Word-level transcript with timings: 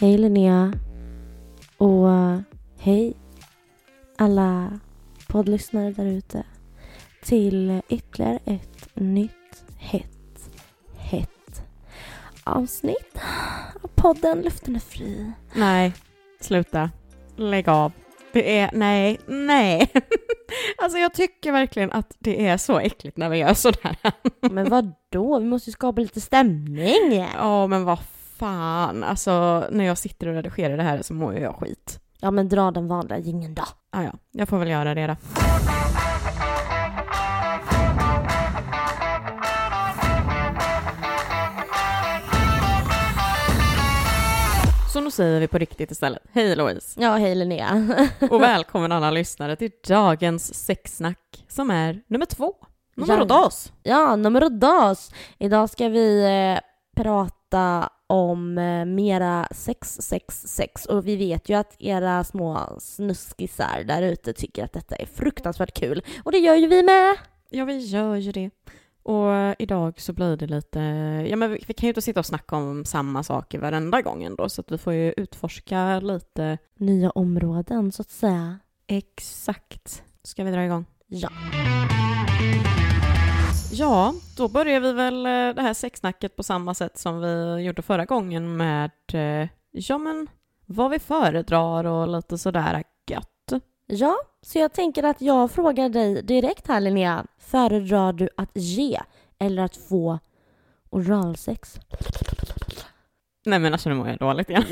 Hej 0.00 0.18
Linnea. 0.18 0.72
Och 1.78 2.06
uh, 2.06 2.38
hej 2.78 3.16
alla 4.16 4.80
poddlyssnare 5.26 5.90
där 5.90 6.06
ute. 6.06 6.44
Till 7.22 7.80
ytterligare 7.88 8.38
ett 8.44 8.88
nytt 8.94 9.64
hett, 9.78 10.50
hett 10.96 11.62
avsnitt 12.44 13.18
av 13.82 13.88
podden 13.94 14.42
Luften 14.42 14.76
är 14.76 14.80
fri. 14.80 15.32
Nej, 15.54 15.92
sluta. 16.40 16.90
Lägg 17.36 17.68
av. 17.68 17.92
Det 18.32 18.58
är, 18.58 18.70
nej, 18.72 19.18
nej. 19.26 19.88
alltså 20.78 20.98
jag 20.98 21.14
tycker 21.14 21.52
verkligen 21.52 21.92
att 21.92 22.16
det 22.18 22.46
är 22.46 22.56
så 22.56 22.78
äckligt 22.78 23.16
när 23.16 23.28
vi 23.28 23.38
gör 23.38 23.54
sådär. 23.54 23.96
Men 24.40 24.70
vad 24.70 24.92
då? 25.10 25.38
Vi 25.38 25.44
måste 25.44 25.70
ju 25.70 25.72
skapa 25.72 26.00
lite 26.00 26.20
stämning. 26.20 27.26
Ja, 27.36 27.66
men 27.66 27.84
vad 27.84 27.98
fan. 28.40 29.04
Alltså 29.04 29.64
när 29.70 29.84
jag 29.84 29.98
sitter 29.98 30.26
och 30.26 30.34
redigerar 30.34 30.76
det 30.76 30.82
här 30.82 31.02
så 31.02 31.14
mår 31.14 31.34
jag 31.34 31.54
skit. 31.54 32.00
Ja 32.20 32.30
men 32.30 32.48
dra 32.48 32.70
den 32.70 32.88
vanliga 32.88 33.18
jingeln 33.18 33.54
då. 33.54 33.62
Ah, 33.92 34.02
ja, 34.02 34.12
jag 34.30 34.48
får 34.48 34.58
väl 34.58 34.68
göra 34.68 34.94
det 34.94 35.06
då. 35.06 35.16
Så 44.92 45.00
nu 45.00 45.10
säger 45.10 45.40
vi 45.40 45.48
på 45.48 45.58
riktigt 45.58 45.90
istället. 45.90 46.22
Hej 46.32 46.56
Louise! 46.56 47.00
Ja, 47.00 47.16
hej 47.16 47.34
Linnea. 47.34 47.86
Och 48.30 48.42
välkommen 48.42 48.92
alla 48.92 49.10
lyssnare 49.10 49.56
till 49.56 49.70
dagens 49.88 50.54
sexsnack 50.64 51.44
som 51.48 51.70
är 51.70 52.00
nummer 52.06 52.26
två. 52.26 52.54
Nummer 52.96 53.18
Ja. 53.18 53.24
dos. 53.24 53.72
Ja, 53.82 54.16
nummer 54.16 54.48
dos. 54.50 55.10
Idag 55.38 55.70
ska 55.70 55.88
vi 55.88 56.24
eh, 56.24 56.60
prata 57.02 57.88
om 58.10 58.58
eh, 58.58 58.84
mera 58.84 59.48
sex, 59.50 59.98
sex, 60.00 60.42
sex. 60.46 60.86
Och 60.86 61.06
vi 61.06 61.16
vet 61.16 61.48
ju 61.48 61.54
att 61.54 61.76
era 61.78 62.24
små 62.24 62.76
snuskisar 62.78 63.84
där 63.84 64.02
ute 64.02 64.32
tycker 64.32 64.64
att 64.64 64.72
detta 64.72 64.96
är 64.96 65.06
fruktansvärt 65.06 65.78
kul. 65.78 66.02
Och 66.24 66.32
det 66.32 66.38
gör 66.38 66.54
ju 66.54 66.66
vi 66.66 66.82
med. 66.82 67.16
Ja, 67.50 67.64
vi 67.64 67.78
gör 67.78 68.16
ju 68.16 68.32
det. 68.32 68.50
Och 69.02 69.56
idag 69.58 70.00
så 70.00 70.12
blir 70.12 70.36
det 70.36 70.46
lite, 70.46 70.78
ja 71.30 71.36
men 71.36 71.50
vi 71.50 71.64
vi 71.66 71.74
kan 71.74 71.86
ju 71.86 71.88
inte 71.88 72.02
sitta 72.02 72.20
och 72.20 72.26
snacka 72.26 72.56
om 72.56 72.84
samma 72.84 73.22
saker 73.22 73.58
varenda 73.58 74.02
gång 74.02 74.24
ändå, 74.24 74.48
så 74.48 74.60
att 74.60 74.72
vi 74.72 74.78
får 74.78 74.92
ju 74.92 75.14
utforska 75.16 76.00
lite 76.00 76.58
Nya 76.76 77.10
områden, 77.10 77.92
så 77.92 78.02
att 78.02 78.10
säga. 78.10 78.58
exakt. 78.86 80.02
Ska 80.22 80.44
vi 80.44 80.50
dra 80.50 80.64
igång? 80.64 80.84
Ja. 81.06 81.30
Ja, 83.72 84.14
då 84.36 84.48
börjar 84.48 84.80
vi 84.80 84.92
väl 84.92 85.26
eh, 85.26 85.54
det 85.54 85.62
här 85.62 85.74
sexsnacket 85.74 86.36
på 86.36 86.42
samma 86.42 86.74
sätt 86.74 86.98
som 86.98 87.20
vi 87.20 87.62
gjorde 87.62 87.82
förra 87.82 88.04
gången 88.04 88.56
med, 88.56 88.90
eh, 89.12 89.48
ja 89.70 89.98
men, 89.98 90.26
vad 90.66 90.90
vi 90.90 90.98
föredrar 90.98 91.84
och 91.84 92.08
lite 92.08 92.38
sådär 92.38 92.84
gött. 93.10 93.62
Ja, 93.86 94.16
så 94.42 94.58
jag 94.58 94.72
tänker 94.72 95.02
att 95.02 95.20
jag 95.20 95.50
frågar 95.50 95.88
dig 95.88 96.22
direkt 96.22 96.68
här 96.68 96.80
Linnea. 96.80 97.26
Föredrar 97.38 98.12
du 98.12 98.28
att 98.36 98.50
ge 98.54 99.00
eller 99.38 99.62
att 99.62 99.76
få 99.76 100.18
oralsex? 100.90 101.80
Nej 103.44 103.58
men 103.58 103.72
alltså 103.72 103.88
nu 103.88 103.94
mår 103.94 104.08
jag 104.08 104.18
dåligt 104.18 104.50
igen. 104.50 104.64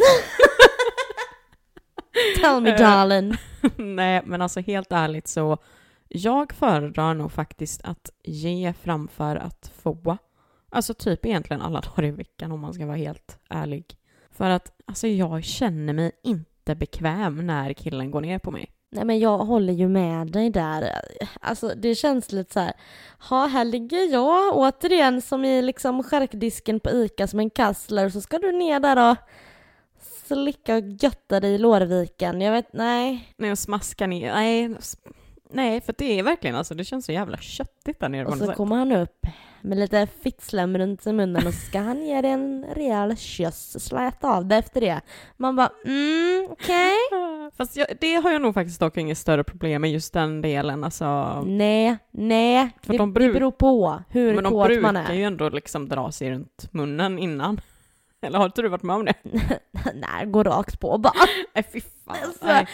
Tell 2.41 2.61
me 2.61 2.77
darling. 2.77 3.35
Nej, 3.77 4.23
men 4.25 4.43
alltså 4.43 4.61
helt 4.61 4.93
ärligt 4.93 5.29
så 5.29 5.59
jag 6.09 6.53
föredrar 6.53 7.15
nog 7.15 7.33
faktiskt 7.33 7.81
att 7.85 8.11
ge 8.25 8.73
framför 8.73 9.37
att 9.37 9.73
få. 9.83 10.19
Alltså 10.71 10.95
typ 10.95 11.27
egentligen 11.27 11.63
alla 11.63 11.81
dagar 11.97 12.05
i 12.05 12.11
veckan 12.11 12.53
om 12.53 12.61
man 12.61 12.75
ska 12.75 12.87
vara 12.87 12.97
helt 12.97 13.39
ärlig. 13.49 13.97
För 14.31 14.51
att 14.51 14.73
alltså 14.87 15.07
jag 15.07 15.45
känner 15.45 15.93
mig 15.93 16.13
inte 16.25 16.75
bekväm 16.75 17.47
när 17.47 17.73
killen 17.73 18.11
går 18.11 18.21
ner 18.21 18.39
på 18.39 18.51
mig. 18.51 18.71
Nej 18.91 19.05
men 19.05 19.19
jag 19.19 19.39
håller 19.39 19.73
ju 19.73 19.89
med 19.89 20.27
dig 20.27 20.51
där. 20.51 20.93
Alltså 21.41 21.73
det 21.77 21.95
känns 21.95 22.33
lite 22.33 22.53
så 22.53 22.61
här. 22.61 22.73
Ha, 23.29 23.47
här 23.47 23.65
ligger 23.65 24.13
jag 24.13 24.57
återigen 24.57 25.23
som 25.23 25.45
i 25.45 25.63
liksom 25.63 26.03
charkdisken 26.03 26.81
på 26.81 26.91
ICA 26.91 27.27
som 27.27 27.41
en 27.41 27.51
kassler 27.51 28.09
så 28.09 28.21
ska 28.21 28.39
du 28.39 28.53
ner 28.53 28.81
där 28.81 29.11
och 29.11 29.17
slicka 30.29 30.77
och 30.77 30.83
götta 31.03 31.41
dig 31.41 31.55
i 31.55 31.59
lårviken. 31.59 32.41
Jag 32.41 32.53
vet, 32.53 32.73
nej. 32.73 33.35
När 33.37 33.49
jag 33.49 33.59
smaskar 33.59 34.07
ner, 34.07 34.33
nej, 34.33 34.77
nej 35.51 35.81
för 35.81 35.95
det 35.99 36.19
är 36.19 36.23
verkligen 36.23 36.57
alltså 36.57 36.75
det 36.75 36.85
känns 36.85 37.05
så 37.07 37.13
jävla 37.13 37.37
köttigt 37.37 38.01
där 38.01 38.09
nere 38.09 38.27
Och 38.27 38.37
så 38.37 38.53
kommer 38.53 38.77
han 38.77 38.93
upp 38.93 39.27
med 39.61 39.79
lite 39.79 40.07
fittslem 40.23 40.79
runt 40.79 41.05
munnen 41.07 41.37
och 41.47 41.55
så 41.55 41.61
ska 41.61 41.79
han 41.79 42.07
ge 42.07 42.21
dig 42.21 42.31
en 42.31 42.65
rejäl 42.75 43.17
kyss, 43.17 43.85
släta 43.85 44.29
av 44.37 44.47
det 44.47 44.57
efter 44.57 44.81
det. 44.81 45.01
Man 45.37 45.57
bara, 45.57 45.71
mm, 45.85 46.47
okej. 46.51 46.93
Fast 47.57 47.77
jag, 47.77 47.87
det 48.01 48.15
har 48.15 48.31
jag 48.33 48.43
nog 48.43 48.55
faktiskt 48.55 48.81
dock 48.81 48.97
inget 48.97 49.19
större 49.19 49.45
problem 49.45 49.81
med 49.83 49.91
just 49.93 50.13
den 50.13 50.43
delen 50.43 50.85
alltså. 50.85 51.41
Nej, 51.47 51.97
nej. 52.11 52.71
För 52.83 52.93
Det, 52.93 52.99
de 52.99 53.15
det 53.15 53.21
bruk- 53.21 53.33
beror 53.35 53.51
på 53.51 54.03
hur 54.11 54.35
Men 54.35 54.45
de 54.45 54.51
kåt 54.51 54.83
man 54.83 54.95
brukar 54.95 55.11
är. 55.13 55.15
ju 55.17 55.25
ändå 55.25 55.49
liksom 55.49 55.89
dra 55.89 56.13
sig 56.13 56.31
runt 56.31 56.69
munnen 56.73 57.19
innan. 57.19 57.61
Eller 58.23 58.39
har 58.39 58.47
inte 58.47 58.63
du 58.63 58.69
varit 58.69 58.83
med 58.83 58.97
om 58.97 59.05
det? 59.05 59.15
Nej, 59.95 60.27
gå 60.27 60.43
rakt 60.43 60.81
på 60.81 60.99
bara. 60.99 61.13
Nej 61.55 61.65
fy 61.73 61.81
fan. 61.81 62.17
Alltså. 62.25 62.47
Nej. 62.47 62.67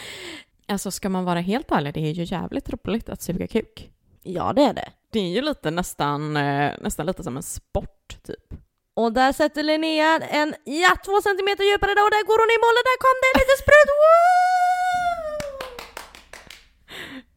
Alltså 0.67 0.91
ska 0.91 1.09
man 1.09 1.25
vara 1.25 1.39
helt 1.39 1.71
ärlig, 1.71 1.93
det 1.93 1.99
är 1.99 2.11
ju 2.11 2.23
jävligt 2.23 2.69
roligt 2.69 3.09
att 3.09 3.21
suga 3.21 3.47
kuk. 3.47 3.91
Ja, 4.23 4.53
det 4.53 4.61
är 4.61 4.73
det. 4.73 4.89
Det 5.11 5.19
är 5.19 5.29
ju 5.29 5.41
lite 5.41 5.71
nästan, 5.71 6.37
eh, 6.37 6.71
nästan 6.81 7.05
lite 7.05 7.23
som 7.23 7.37
en 7.37 7.43
sport 7.43 8.23
typ. 8.23 8.53
Och 8.93 9.13
där 9.13 9.31
sätter 9.31 9.63
Linnea 9.63 10.19
en, 10.19 10.55
ja, 10.63 10.95
två 11.05 11.21
centimeter 11.21 11.63
djupare 11.63 11.93
där 11.93 12.03
och 12.03 12.11
där 12.11 12.25
går 12.25 12.39
hon 12.43 12.51
i 12.55 12.59
mål 12.63 12.75
och 12.79 12.85
där 12.89 12.97
kom 13.05 13.15
det 13.21 13.29
en 13.33 13.39
liten 13.41 13.59
sprut. 13.63 13.89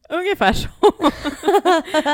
Ungefär 0.19 0.53
så. 0.53 0.69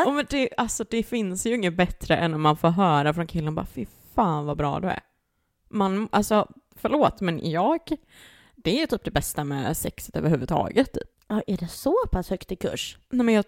Och 0.10 0.14
men 0.14 0.26
det, 0.30 0.50
alltså 0.58 0.84
det 0.90 1.04
finns 1.04 1.46
ju 1.46 1.56
inget 1.56 1.78
bättre 1.78 2.16
än 2.18 2.32
när 2.32 2.38
man 2.38 2.58
får 2.58 2.70
höra 2.70 3.14
från 3.14 3.28
killen 3.28 3.56
bara 3.56 3.66
fy 3.66 3.86
fan 4.16 4.46
vad 4.46 4.58
bra 4.58 4.80
du 4.80 4.88
är. 4.88 5.00
Man, 5.70 6.10
alltså 6.12 6.48
förlåt 6.76 7.22
men 7.22 7.52
jag, 7.52 7.80
det 8.66 8.82
är 8.82 8.88
typ 8.88 9.04
det 9.04 9.12
bästa 9.12 9.44
med 9.44 9.78
sexet 9.78 10.16
överhuvudtaget 10.16 10.94
typ. 10.94 11.10
Ja, 11.28 11.42
är 11.48 11.58
det 11.58 11.68
så 11.68 11.96
pass 12.12 12.30
högt 12.30 12.52
i 12.52 12.56
kurs? 12.56 12.98
Nej 13.10 13.26
men 13.26 13.36
jag, 13.36 13.46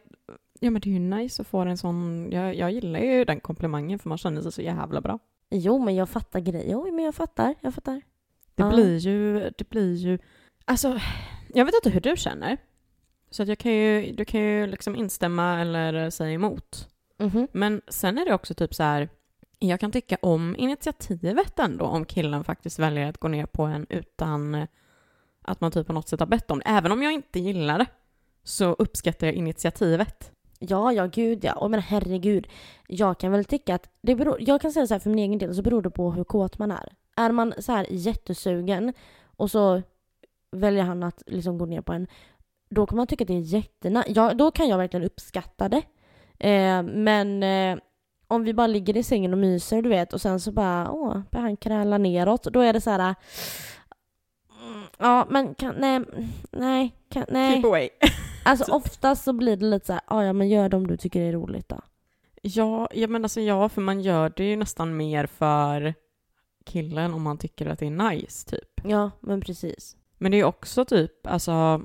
ja 0.59 0.72
men 0.72 0.81
det 0.81 0.89
är 0.89 0.94
ju 0.94 1.00
nice 1.00 1.41
att 1.41 1.47
få 1.47 1.57
en 1.59 1.78
sån, 1.78 2.28
jag, 2.31 2.55
jag 2.55 2.72
gillar 2.72 3.00
ju 3.00 3.25
den 3.25 3.39
komplimangen 3.39 4.00
för 4.00 4.09
man 4.09 4.17
känner 4.17 4.41
sig 4.41 4.51
så 4.51 4.61
jävla 4.61 5.01
bra. 5.01 5.19
Jo, 5.50 5.79
men 5.79 5.95
jag 5.95 6.09
fattar 6.09 6.39
grejer. 6.39 6.72
Jo, 6.72 6.91
men 6.95 7.05
jag 7.05 7.16
fattar, 7.16 7.55
jag 7.61 7.73
fattar. 7.73 8.01
Det 8.55 8.63
Ja. 8.63 8.69
blir 8.69 8.97
ju, 8.97 9.50
det 9.57 9.69
blir 9.69 9.95
ju, 9.95 10.19
alltså 10.66 11.00
jag 11.53 11.66
vet 11.66 11.75
inte 11.75 11.89
hur 11.89 12.01
du 12.01 12.17
känner. 12.17 12.57
Så 13.29 13.44
att 13.44 13.49
jag 13.49 13.57
kan 13.57 13.72
ju, 13.73 14.11
du 14.11 14.25
kan 14.25 14.41
ju 14.41 14.67
liksom 14.67 14.95
instämma 14.95 15.61
eller 15.61 16.09
säga 16.09 16.31
emot. 16.31 16.88
Mhm. 17.19 17.47
Men 17.51 17.81
sen 17.88 18.17
är 18.17 18.25
det 18.25 18.34
också 18.34 18.53
typ 18.53 18.75
så 18.75 18.84
här, 18.84 19.09
jag 19.59 19.79
kan 19.79 19.91
tycka 19.91 20.17
om 20.22 20.55
initiativet 20.57 21.59
ändå 21.59 21.85
om 21.85 22.05
killen 22.05 22.44
faktiskt 22.44 22.79
väljer 22.79 23.09
att 23.09 23.17
gå 23.17 23.28
ner 23.28 23.45
på 23.45 23.63
en 23.63 23.85
utan 23.89 24.67
att 25.47 25.62
man 25.62 25.72
typ 25.72 25.88
på 25.88 25.94
något 25.94 26.09
sätt 26.09 26.19
har 26.19 26.28
bett 26.28 26.52
om 26.52 26.59
det. 26.59 26.66
Även 26.69 26.91
om 26.91 27.03
jag 27.03 27.13
inte 27.13 27.40
gillar 27.40 27.78
det 27.78 27.85
så 28.44 28.66
uppskattar 28.66 29.28
jag 29.28 29.35
initiativet. 29.35 30.31
Ja, 30.59 30.91
ja, 30.91 31.06
gud 31.06 31.44
ja. 31.44 31.53
Och 31.53 31.72
men 31.72 31.81
herregud. 31.81 32.47
Jag 32.88 33.19
kan 33.19 33.31
väl 33.31 33.46
tycka 33.46 33.75
att 33.75 33.90
det 34.02 34.16
beror, 34.16 34.38
jag 34.40 34.62
kan 34.62 34.72
säga 34.72 34.88
så 34.88 34.94
här 34.94 35.00
för 35.00 35.09
min 35.09 35.19
egen 35.19 35.40
del 35.40 35.56
så 35.56 35.62
beror 35.62 35.81
det 35.81 35.90
på 35.90 36.12
hur 36.12 36.24
kåt 36.24 36.58
man 36.58 36.72
är. 36.72 36.94
Är 37.16 37.31
man 37.31 37.53
så 37.59 37.72
här 37.72 37.88
jättesugen 37.90 38.94
och 39.25 39.52
så 39.52 39.81
väljer 40.52 40.84
han 40.84 41.03
att 41.03 41.24
liksom 41.25 41.58
gå 41.58 41.66
ner 41.66 41.81
på 41.81 41.94
en, 41.94 42.08
då 42.69 42.85
kan 42.85 42.97
man 42.97 43.08
tycka 43.08 43.24
att 43.24 43.28
det 43.28 43.34
är 43.34 43.40
jättena. 43.40 44.03
Ja, 44.08 44.34
då 44.34 44.52
kan 44.52 44.67
jag 44.67 44.78
verkligen 44.78 45.05
uppskatta 45.05 45.70
det. 45.70 45.82
Eh, 46.40 46.84
men 46.84 47.43
eh, 47.43 47.78
om 48.28 48.43
vi 48.43 48.53
bara 48.53 48.67
ligger 48.67 48.97
i 48.97 49.03
sängen 49.03 49.34
och 49.34 49.40
myser, 49.40 49.82
du 49.82 49.90
vet, 49.90 50.14
och 50.14 50.22
sen 50.22 50.40
så 50.40 50.52
bara, 50.52 50.91
åh, 50.91 51.22
börjar 51.32 51.43
han 51.43 51.58
kräla 51.58 51.97
neråt. 51.97 52.43
Då 52.43 52.59
är 52.59 52.73
det 52.73 52.82
så 52.82 52.90
här, 52.90 53.16
ja, 54.97 55.28
men 55.29 55.55
kan, 55.55 55.76
nej, 55.76 56.02
nej, 56.52 56.96
kan, 57.09 57.26
nej. 57.29 57.53
Keep 57.53 57.66
away. 57.67 57.90
Alltså 58.46 58.72
oftast 58.72 59.23
så 59.23 59.34
blir 59.34 59.55
det 59.58 59.66
lite 59.66 59.85
så 59.85 59.94
här, 59.94 60.02
"Ah, 60.05 60.23
ja 60.23 60.34
men 60.34 60.49
gör 60.49 60.70
det 60.70 60.78
om 60.78 60.88
du 60.88 60.97
tycker 60.97 61.20
det 61.20 61.26
är 61.28 61.34
roligt 61.34 61.70
då. 61.70 61.82
Ja, 62.41 62.90
ja 62.94 63.08
men 63.08 63.26
alltså 63.26 63.41
ja, 63.41 63.70
för 63.70 63.82
man 63.82 64.02
gör 64.02 64.34
det 64.35 64.44
ju 64.44 64.55
nästan 64.55 64.97
mer 64.97 65.26
för 65.26 65.94
killen 66.66 67.14
om 67.14 67.22
man 67.22 67.38
tycker 67.38 67.66
att 67.66 67.79
det 67.79 67.85
är 67.88 68.09
nice 68.11 68.49
typ. 68.49 68.82
Ja, 68.84 69.11
men 69.20 69.41
precis. 69.41 69.96
Men 70.17 70.32
det 70.32 70.40
är 70.40 70.44
också 70.44 70.85
typ, 70.85 71.28
alltså 71.28 71.82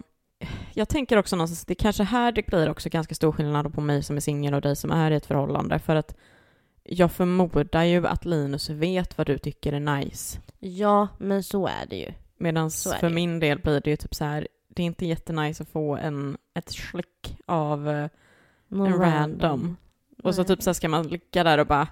jag 0.75 0.89
tänker 0.89 1.17
också 1.17 1.37
någonstans, 1.37 1.65
det 1.65 1.73
är 1.73 1.83
kanske 1.83 2.03
här 2.03 2.33
det 2.33 2.47
blir 2.47 2.71
också 2.71 2.89
ganska 2.89 3.15
stor 3.15 3.33
skillnad 3.33 3.75
på 3.75 3.81
mig 3.81 4.03
som 4.03 4.17
är 4.17 4.21
singel 4.21 4.55
och 4.55 4.61
dig 4.61 4.77
som 4.77 4.91
är 4.91 5.11
i 5.11 5.15
ett 5.15 5.27
förhållande 5.27 5.79
för 5.79 5.97
att 5.97 6.17
jag 6.85 7.13
förmodar 7.13 7.83
ju 7.85 8.07
att 8.07 8.25
Linus 8.25 8.71
vet 8.71 9.19
vad 9.19 9.27
du 9.27 9.39
tycker 9.39 9.73
är 9.73 9.81
nice. 9.81 10.41
Ja, 10.59 11.09
men 11.19 11.43
så 11.43 11.67
är 11.67 11.87
det 11.91 11.97
ju. 11.97 12.13
Medan 12.43 12.71
för 12.71 13.09
min 13.09 13.41
del 13.41 13.59
blir 13.59 13.81
det 13.81 13.91
ju 13.91 13.97
typ 13.97 14.15
så 14.15 14.25
här, 14.25 14.49
det 14.69 14.83
är 14.83 14.87
inte 14.87 15.07
jättenice 15.07 15.63
att 15.63 15.69
få 15.69 15.97
en, 15.97 16.37
ett 16.55 16.71
slick 16.71 17.39
av 17.47 17.89
eh, 17.89 18.09
en 18.71 18.99
random. 18.99 19.77
Och 20.23 20.35
så 20.35 20.45
typ 20.45 20.63
så 20.63 20.75
ska 20.75 20.89
man 20.89 21.07
ligga 21.07 21.45
där 21.45 21.59
och 21.59 21.67
bara 21.67 21.89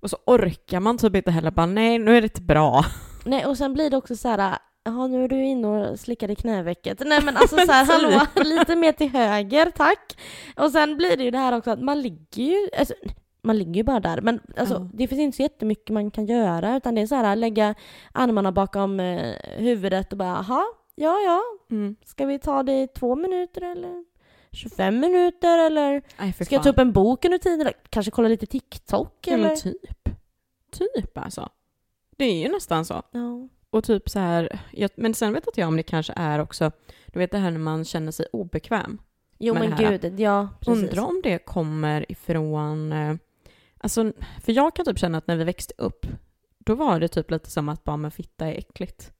och 0.00 0.10
så 0.10 0.16
orkar 0.26 0.80
man 0.80 0.98
typ 0.98 1.16
inte 1.16 1.30
heller 1.30 1.50
bara 1.50 1.66
nej 1.66 1.98
nu 1.98 2.16
är 2.16 2.20
det 2.20 2.24
inte 2.24 2.42
bra. 2.42 2.84
Nej, 3.24 3.46
och 3.46 3.58
sen 3.58 3.74
blir 3.74 3.90
det 3.90 3.96
också 3.96 4.16
så 4.16 4.28
här, 4.28 4.58
jaha 4.84 5.06
nu 5.06 5.24
är 5.24 5.28
du 5.28 5.44
inne 5.44 5.68
och 5.68 6.00
slickar 6.00 6.30
i 6.30 6.34
knävecket. 6.34 7.02
Nej 7.06 7.22
men 7.24 7.36
alltså 7.36 7.56
så 7.66 7.72
här, 7.72 7.84
hallå, 7.84 8.26
lite 8.44 8.76
mer 8.76 8.92
till 8.92 9.10
höger 9.10 9.70
tack. 9.70 10.18
Och 10.56 10.70
sen 10.70 10.96
blir 10.96 11.16
det 11.16 11.24
ju 11.24 11.30
det 11.30 11.38
här 11.38 11.56
också 11.56 11.70
att 11.70 11.82
man 11.82 12.02
ligger 12.02 12.42
ju, 12.42 12.68
alltså, 12.78 12.94
man 13.42 13.58
ligger 13.58 13.74
ju 13.74 13.82
bara 13.82 14.00
där. 14.00 14.20
Men 14.20 14.40
alltså, 14.56 14.74
Ja. 14.74 14.88
det 14.94 15.08
finns 15.08 15.20
inte 15.20 15.36
så 15.36 15.42
jättemycket 15.42 15.90
man 15.94 16.10
kan 16.10 16.26
göra 16.26 16.76
utan 16.76 16.94
det 16.94 17.00
är 17.00 17.06
så 17.06 17.14
här 17.14 17.36
lägga 17.36 17.74
armarna 18.12 18.52
bakom 18.52 19.00
eh, 19.00 19.34
huvudet 19.56 20.12
och 20.12 20.18
bara 20.18 20.28
jaha, 20.48 20.64
ja 20.94 21.18
ja, 21.20 21.42
Mm. 21.70 21.96
ska 22.04 22.26
vi 22.26 22.38
ta 22.38 22.62
det 22.62 22.82
i 22.82 22.88
två 22.88 23.16
minuter 23.16 23.60
eller 23.62 24.04
25 24.52 25.00
minuter 25.00 25.58
eller 25.58 26.02
för 26.32 26.44
ska 26.44 26.54
jag 26.54 26.62
ta 26.64 26.70
upp 26.70 26.78
en 26.78 26.92
bok 26.92 27.24
under 27.24 27.38
tiden? 27.38 27.60
Eller 27.60 27.74
kanske 27.90 28.10
kolla 28.10 28.28
lite 28.28 28.46
TikTok 28.46 29.18
Ja, 29.26 29.34
eller? 29.34 29.48
men 29.48 29.56
typ. 29.56 30.08
Typ 30.70 31.18
alltså. 31.18 31.48
Det 32.16 32.24
är 32.24 32.42
ju 32.42 32.48
nästan 32.48 32.84
så. 32.84 33.02
Ja. 33.10 33.48
Och 33.70 33.84
typ 33.84 34.10
så 34.10 34.18
här, 34.18 34.58
jag, 34.72 34.90
men 34.96 35.14
sen 35.14 35.32
vet 35.32 35.46
inte 35.46 35.60
jag 35.60 35.68
om 35.68 35.76
det 35.76 35.82
kanske 35.82 36.12
är 36.16 36.38
också, 36.38 36.70
du 37.06 37.18
vet 37.18 37.30
det 37.30 37.38
här 37.38 37.50
när 37.50 37.58
man 37.58 37.84
känner 37.84 38.12
sig 38.12 38.26
obekväm. 38.32 38.98
Jo 39.38 39.54
men 39.54 39.74
gud, 39.78 40.20
ja 40.20 40.48
precis. 40.60 40.82
Undrar 40.84 41.02
om 41.04 41.20
det 41.24 41.38
kommer 41.38 42.12
ifrån, 42.12 42.92
eh, 42.92 43.14
alltså, 43.82 44.12
för 44.40 44.52
jag 44.52 44.76
kan 44.76 44.84
typ 44.84 44.98
känna 44.98 45.18
att 45.18 45.26
när 45.26 45.36
vi 45.36 45.44
växte 45.44 45.74
upp, 45.78 46.06
då 46.58 46.74
var 46.74 47.00
det 47.00 47.08
typ 47.08 47.30
lite 47.30 47.50
som 47.50 47.68
att 47.68 47.84
bara 47.84 47.96
men 47.96 48.10
fitta 48.10 48.46
är 48.46 48.58
äckligt. 48.58 49.12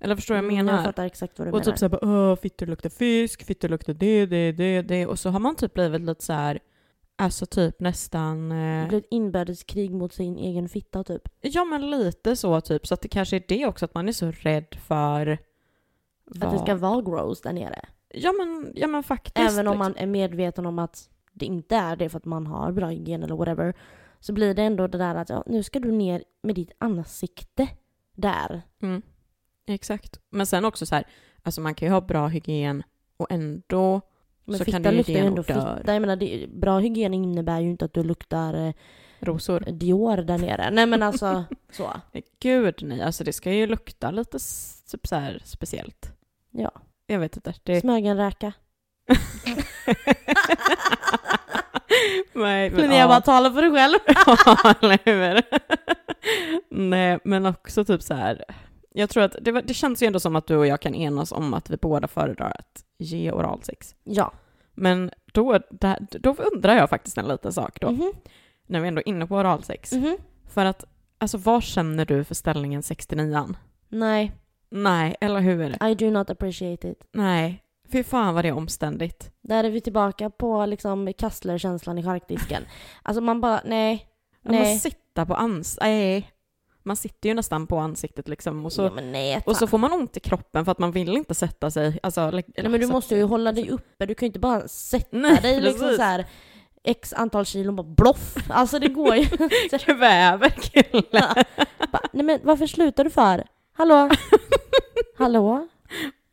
Eller 0.00 0.16
förstår 0.16 0.34
du 0.34 0.40
vad 0.40 0.44
jag 0.46 0.52
Mm, 0.52 0.66
menar? 0.66 0.78
Jag 0.78 0.84
fattar 0.86 1.04
exakt 1.06 1.38
vad 1.38 1.46
du 1.48 1.50
och 1.50 1.58
menar. 1.58 1.64
typ 1.72 1.78
såhär 1.78 1.90
bara 1.90 2.36
fittor 2.36 2.66
luktar 2.66 2.88
fisk, 2.90 3.44
fittor 3.44 3.68
luktar 3.68 3.94
det, 3.94 4.26
det, 4.26 4.52
det, 4.52 4.82
det. 4.82 5.06
Och 5.06 5.18
så 5.18 5.30
har 5.30 5.40
man 5.40 5.56
typ 5.56 5.74
blivit 5.74 6.00
lite 6.00 6.24
så 6.24 6.32
här, 6.32 6.58
alltså 7.16 7.46
typ 7.46 7.80
nästan, 7.80 8.52
eh, 8.52 8.88
blir 8.88 8.98
ett 8.98 9.06
inbördeskrig 9.10 9.90
mot 9.90 10.12
sin 10.12 10.38
egen 10.38 10.68
fitta 10.68 11.04
typ. 11.04 11.28
ja 11.40 11.64
men 11.64 11.90
lite 11.90 12.36
så 12.36 12.60
typ. 12.60 12.86
Så 12.86 12.94
att 12.94 13.00
det 13.00 13.08
kanske 13.08 13.36
är 13.36 13.44
det 13.48 13.66
också, 13.66 13.84
att 13.84 13.94
man 13.94 14.08
är 14.08 14.12
så 14.12 14.30
rädd 14.30 14.76
för 14.86 15.26
Att 15.32 16.40
det 16.40 16.46
vad- 16.46 16.60
ska 16.60 16.74
vara 16.74 17.02
gross 17.02 17.40
där 17.40 17.52
nere. 17.52 17.80
Ja 18.14 18.32
men, 18.32 18.72
ja 18.76 18.86
men 18.86 19.02
faktiskt. 19.02 19.52
Även 19.52 19.68
om 19.68 19.78
man 19.78 19.96
är 19.96 20.06
medveten 20.06 20.66
om 20.66 20.78
att 20.78 21.10
det 21.40 21.46
inte 21.46 21.76
är 21.76 21.96
det 21.96 22.08
för 22.08 22.18
att 22.18 22.24
man 22.24 22.46
har 22.46 22.72
bra 22.72 22.88
hygien 22.88 23.22
eller 23.22 23.36
whatever. 23.36 23.74
Så 24.20 24.32
blir 24.32 24.54
det 24.54 24.62
ändå 24.62 24.86
det 24.86 24.98
där 24.98 25.14
att 25.14 25.28
ja, 25.28 25.44
nu 25.46 25.62
ska 25.62 25.80
du 25.80 25.92
ner 25.92 26.24
med 26.42 26.54
ditt 26.54 26.72
ansikte 26.78 27.68
där. 28.14 28.62
Mm. 28.82 29.02
Exakt. 29.66 30.20
Men 30.30 30.46
sen 30.46 30.64
också 30.64 30.86
så 30.86 30.94
här, 30.94 31.04
alltså 31.42 31.60
man 31.60 31.74
kan 31.74 31.88
ju 31.88 31.92
ha 31.92 32.00
bra 32.00 32.26
hygien 32.26 32.82
och 33.16 33.26
ändå 33.30 34.00
Men 34.44 34.58
Så 34.58 34.64
kan 34.64 34.82
det 34.82 34.92
luktar 34.92 35.12
ju 35.12 35.18
ändå 35.18 35.42
fitta. 35.42 35.80
Jag 35.86 36.00
menar, 36.00 36.16
det, 36.16 36.46
bra 36.48 36.78
hygien 36.78 37.14
innebär 37.14 37.60
ju 37.60 37.70
inte 37.70 37.84
att 37.84 37.94
du 37.94 38.02
luktar 38.02 38.66
eh, 38.66 38.72
rosor. 39.20 39.60
Dior 39.60 40.16
där 40.16 40.38
nere. 40.38 40.70
Nej 40.70 40.86
men 40.86 41.02
alltså 41.02 41.44
så. 41.72 41.92
Gud 42.40 42.82
nej, 42.82 43.02
alltså 43.02 43.24
det 43.24 43.32
ska 43.32 43.52
ju 43.52 43.66
lukta 43.66 44.10
lite 44.10 44.38
typ 44.90 45.06
så 45.06 45.16
här 45.16 45.42
speciellt. 45.44 46.12
Ja. 46.50 46.72
Jag 47.06 47.18
vet 47.18 47.36
inte. 47.36 47.54
Det... 47.62 47.80
Smögenräka. 47.80 48.52
nej, 52.32 52.70
men, 52.70 52.80
Men 52.88 52.96
jag 52.98 53.08
bara 53.08 53.20
talar 53.20 53.50
för 53.50 53.62
dig 53.62 53.70
själv. 53.70 53.98
Ja, 54.26 54.74
eller 54.80 54.98
hur? 55.04 55.42
Nej, 56.70 57.18
men 57.24 57.46
också 57.46 57.84
typ 57.84 58.02
så 58.02 58.14
här. 58.14 58.44
Jag 58.94 59.10
tror 59.10 59.22
att 59.22 59.36
det, 59.40 59.52
var- 59.52 59.62
det 59.62 59.74
känns 59.74 60.02
ju 60.02 60.06
ändå 60.06 60.20
som 60.20 60.36
att 60.36 60.46
du 60.46 60.56
och 60.56 60.66
jag 60.66 60.80
kan 60.80 60.94
enas 60.94 61.32
om 61.32 61.54
att 61.54 61.70
vi 61.70 61.76
båda 61.76 62.08
föredrar 62.08 62.50
att 62.58 62.84
ge 62.98 63.32
oralsex. 63.32 63.94
Ja. 64.04 64.32
Men 64.74 65.10
då, 65.32 65.58
där, 65.70 65.98
då 66.10 66.34
undrar 66.54 66.74
jag 66.76 66.90
faktiskt 66.90 67.18
en 67.18 67.28
liten 67.28 67.52
sak 67.52 67.80
då, 67.80 67.90
Mhm. 67.90 68.12
när 68.66 68.80
vi 68.80 68.88
ändå 68.88 69.00
är 69.00 69.08
inne 69.08 69.26
på 69.26 69.34
oralsex. 69.36 69.92
Mhm. 69.92 70.16
För 70.52 70.64
att, 70.64 70.84
alltså 71.18 71.38
vad 71.38 71.62
känner 71.62 72.04
du 72.04 72.24
för 72.24 72.34
ställningen 72.34 72.82
69 72.82 73.54
Nej, 73.88 74.32
Nej, 74.70 75.16
eller 75.20 75.40
hur? 75.40 75.86
I 75.90 75.94
do 75.94 76.10
not 76.10 76.30
appreciate 76.30 76.88
it. 76.88 77.02
Nej. 77.12 77.62
Fy 77.92 78.02
fan 78.02 78.34
vad 78.34 78.44
det 78.44 78.48
är 78.48 78.52
omständigt. 78.56 79.30
Där 79.42 79.64
är 79.64 79.70
vi 79.70 79.80
tillbaka 79.80 80.30
på 80.30 80.66
liksom 80.66 81.12
Kassler-känslan 81.18 81.98
i 81.98 82.02
charkdisken. 82.02 82.62
Alltså 83.02 83.20
man 83.20 83.40
bara, 83.40 83.60
nej. 83.64 84.06
Att 84.44 84.50
Man 84.52 84.62
Nej. 84.62 84.78
sitter 84.78 85.24
på 85.24 85.34
ans... 85.34 85.78
Nej. 85.80 86.30
Man 86.82 86.96
sitter 86.96 87.28
ju 87.28 87.34
nästan 87.34 87.66
på 87.66 87.78
ansiktet 87.78 88.28
liksom 88.28 88.64
och 88.66 88.72
så, 88.72 88.82
ja, 88.82 89.02
nej, 89.02 89.42
och 89.46 89.56
så 89.56 89.66
får 89.66 89.78
man 89.78 89.92
ont 89.92 90.16
i 90.16 90.20
kroppen 90.20 90.64
för 90.64 90.72
att 90.72 90.78
man 90.78 90.92
vill 90.92 91.16
inte 91.16 91.34
sätta 91.34 91.70
sig. 91.70 91.98
Alltså, 92.02 92.30
nej, 92.30 92.44
men 92.56 92.72
du 92.72 92.80
sätta 92.80 92.92
måste 92.92 93.16
ju 93.16 93.22
hålla 93.22 93.52
dig 93.52 93.70
uppe. 93.70 94.06
Du 94.06 94.14
kan 94.14 94.26
ju 94.26 94.28
inte 94.28 94.38
bara 94.38 94.68
sätta 94.68 95.16
Nej, 95.16 95.40
dig 95.42 95.60
liksom 95.60 95.80
precis. 95.80 95.96
så 95.96 96.02
här 96.02 96.26
x 96.84 97.12
antal 97.12 97.44
kilo 97.44 97.68
och 97.68 97.74
bara 97.74 97.86
bloff. 97.94 98.36
Alltså 98.48 98.78
det 98.78 98.88
går 98.88 99.16
ju. 99.16 99.24
Kväver 99.78 100.48
killen. 100.50 101.44
bara, 101.92 102.02
nej 102.12 102.24
men 102.24 102.40
varför 102.42 102.66
slutar 102.66 103.04
du 103.04 103.10
för? 103.10 103.44
Hallå? 103.72 104.10
Hallå? 105.18 105.68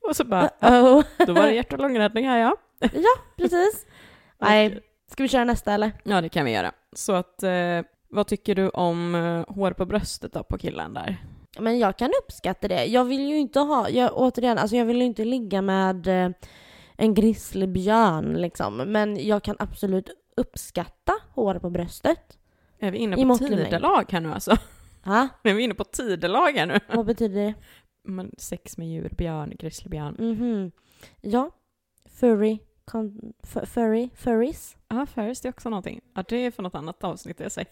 Och 0.08 0.16
så 0.16 0.24
bara, 0.24 0.50
Oh. 0.62 1.04
då 1.28 1.34
var 1.34 1.42
det 1.48 1.54
hjärt 1.54 1.74
och 1.74 1.80
lungräddning 1.80 2.28
här 2.28 2.40
ja. 2.40 2.56
Precis. 3.38 3.86
Nej, 4.40 4.80
ska 5.12 5.24
vi 5.24 5.30
köra 5.30 5.44
nästa 5.44 5.74
eller? 5.74 5.92
Ja, 6.04 6.22
det 6.22 6.30
kan 6.30 6.46
vi 6.46 6.52
göra. 6.52 6.72
Så 6.96 7.14
att, 7.14 7.44
eh, 7.44 7.82
vad 8.10 8.28
tycker 8.28 8.56
du 8.56 8.70
om 8.70 9.16
eh, 9.16 9.56
hår 9.56 9.72
på 9.72 9.86
bröstet 9.86 10.34
då 10.34 10.44
på 10.44 10.58
killen 10.58 10.94
där? 10.94 11.18
Men 11.60 11.80
jag 11.80 11.98
kan 11.98 12.12
uppskatta 12.24 12.68
det. 12.68 12.86
Jag 12.86 13.06
vill 13.06 13.30
ju 13.30 13.38
inte 13.38 13.60
ha, 13.60 13.90
jag, 13.90 14.12
återigen, 14.14 14.58
alltså 14.58 14.76
jag 14.76 14.86
vill 14.86 14.98
ju 14.98 15.04
inte 15.06 15.26
ligga 15.26 15.62
med 15.62 16.08
eh, 16.08 16.30
en 16.98 17.14
grizzlybjörn 17.14 18.34
liksom. 18.34 18.78
Men 18.78 19.28
jag 19.28 19.44
kan 19.44 19.56
absolut 19.60 20.10
uppskatta 20.38 21.14
hår 21.36 21.56
på 21.56 21.70
bröstet. 21.70 22.38
Är 22.80 22.92
vi 22.92 22.98
inne 22.98 23.28
på 23.28 23.38
tidelag 23.38 24.06
här 24.12 24.20
nu 24.20 24.34
alltså? 24.34 24.58
Ha? 25.06 25.28
Är 25.44 25.54
vi 25.54 25.64
inne 25.64 25.74
på 25.74 25.84
tidelag 25.84 26.52
här 26.52 26.66
nu? 26.66 26.80
Vad 26.94 27.06
betyder 27.06 27.42
det? 27.42 27.54
Men 28.08 28.32
sex 28.38 28.78
med 28.78 28.88
djur, 28.90 29.10
björn, 29.18 29.54
grizzlybjörn. 29.60 30.16
Mhm. 30.20 30.72
Ja. 31.22 31.52
Furry. 32.06 32.60
Con, 32.86 33.34
f- 33.44 33.70
furry. 33.70 34.10
Furries. 34.16 34.78
Ja, 34.88 35.06
Ferris 35.06 35.42
det 35.42 35.48
är 35.48 35.50
också 35.54 35.70
någonting. 35.70 36.02
Ja, 36.14 36.24
det 36.28 36.36
är 36.38 36.52
för 36.52 36.64
något 36.64 36.76
annat 36.76 37.04
avsnitt 37.04 37.40
jag 37.40 37.52
säger. 37.52 37.70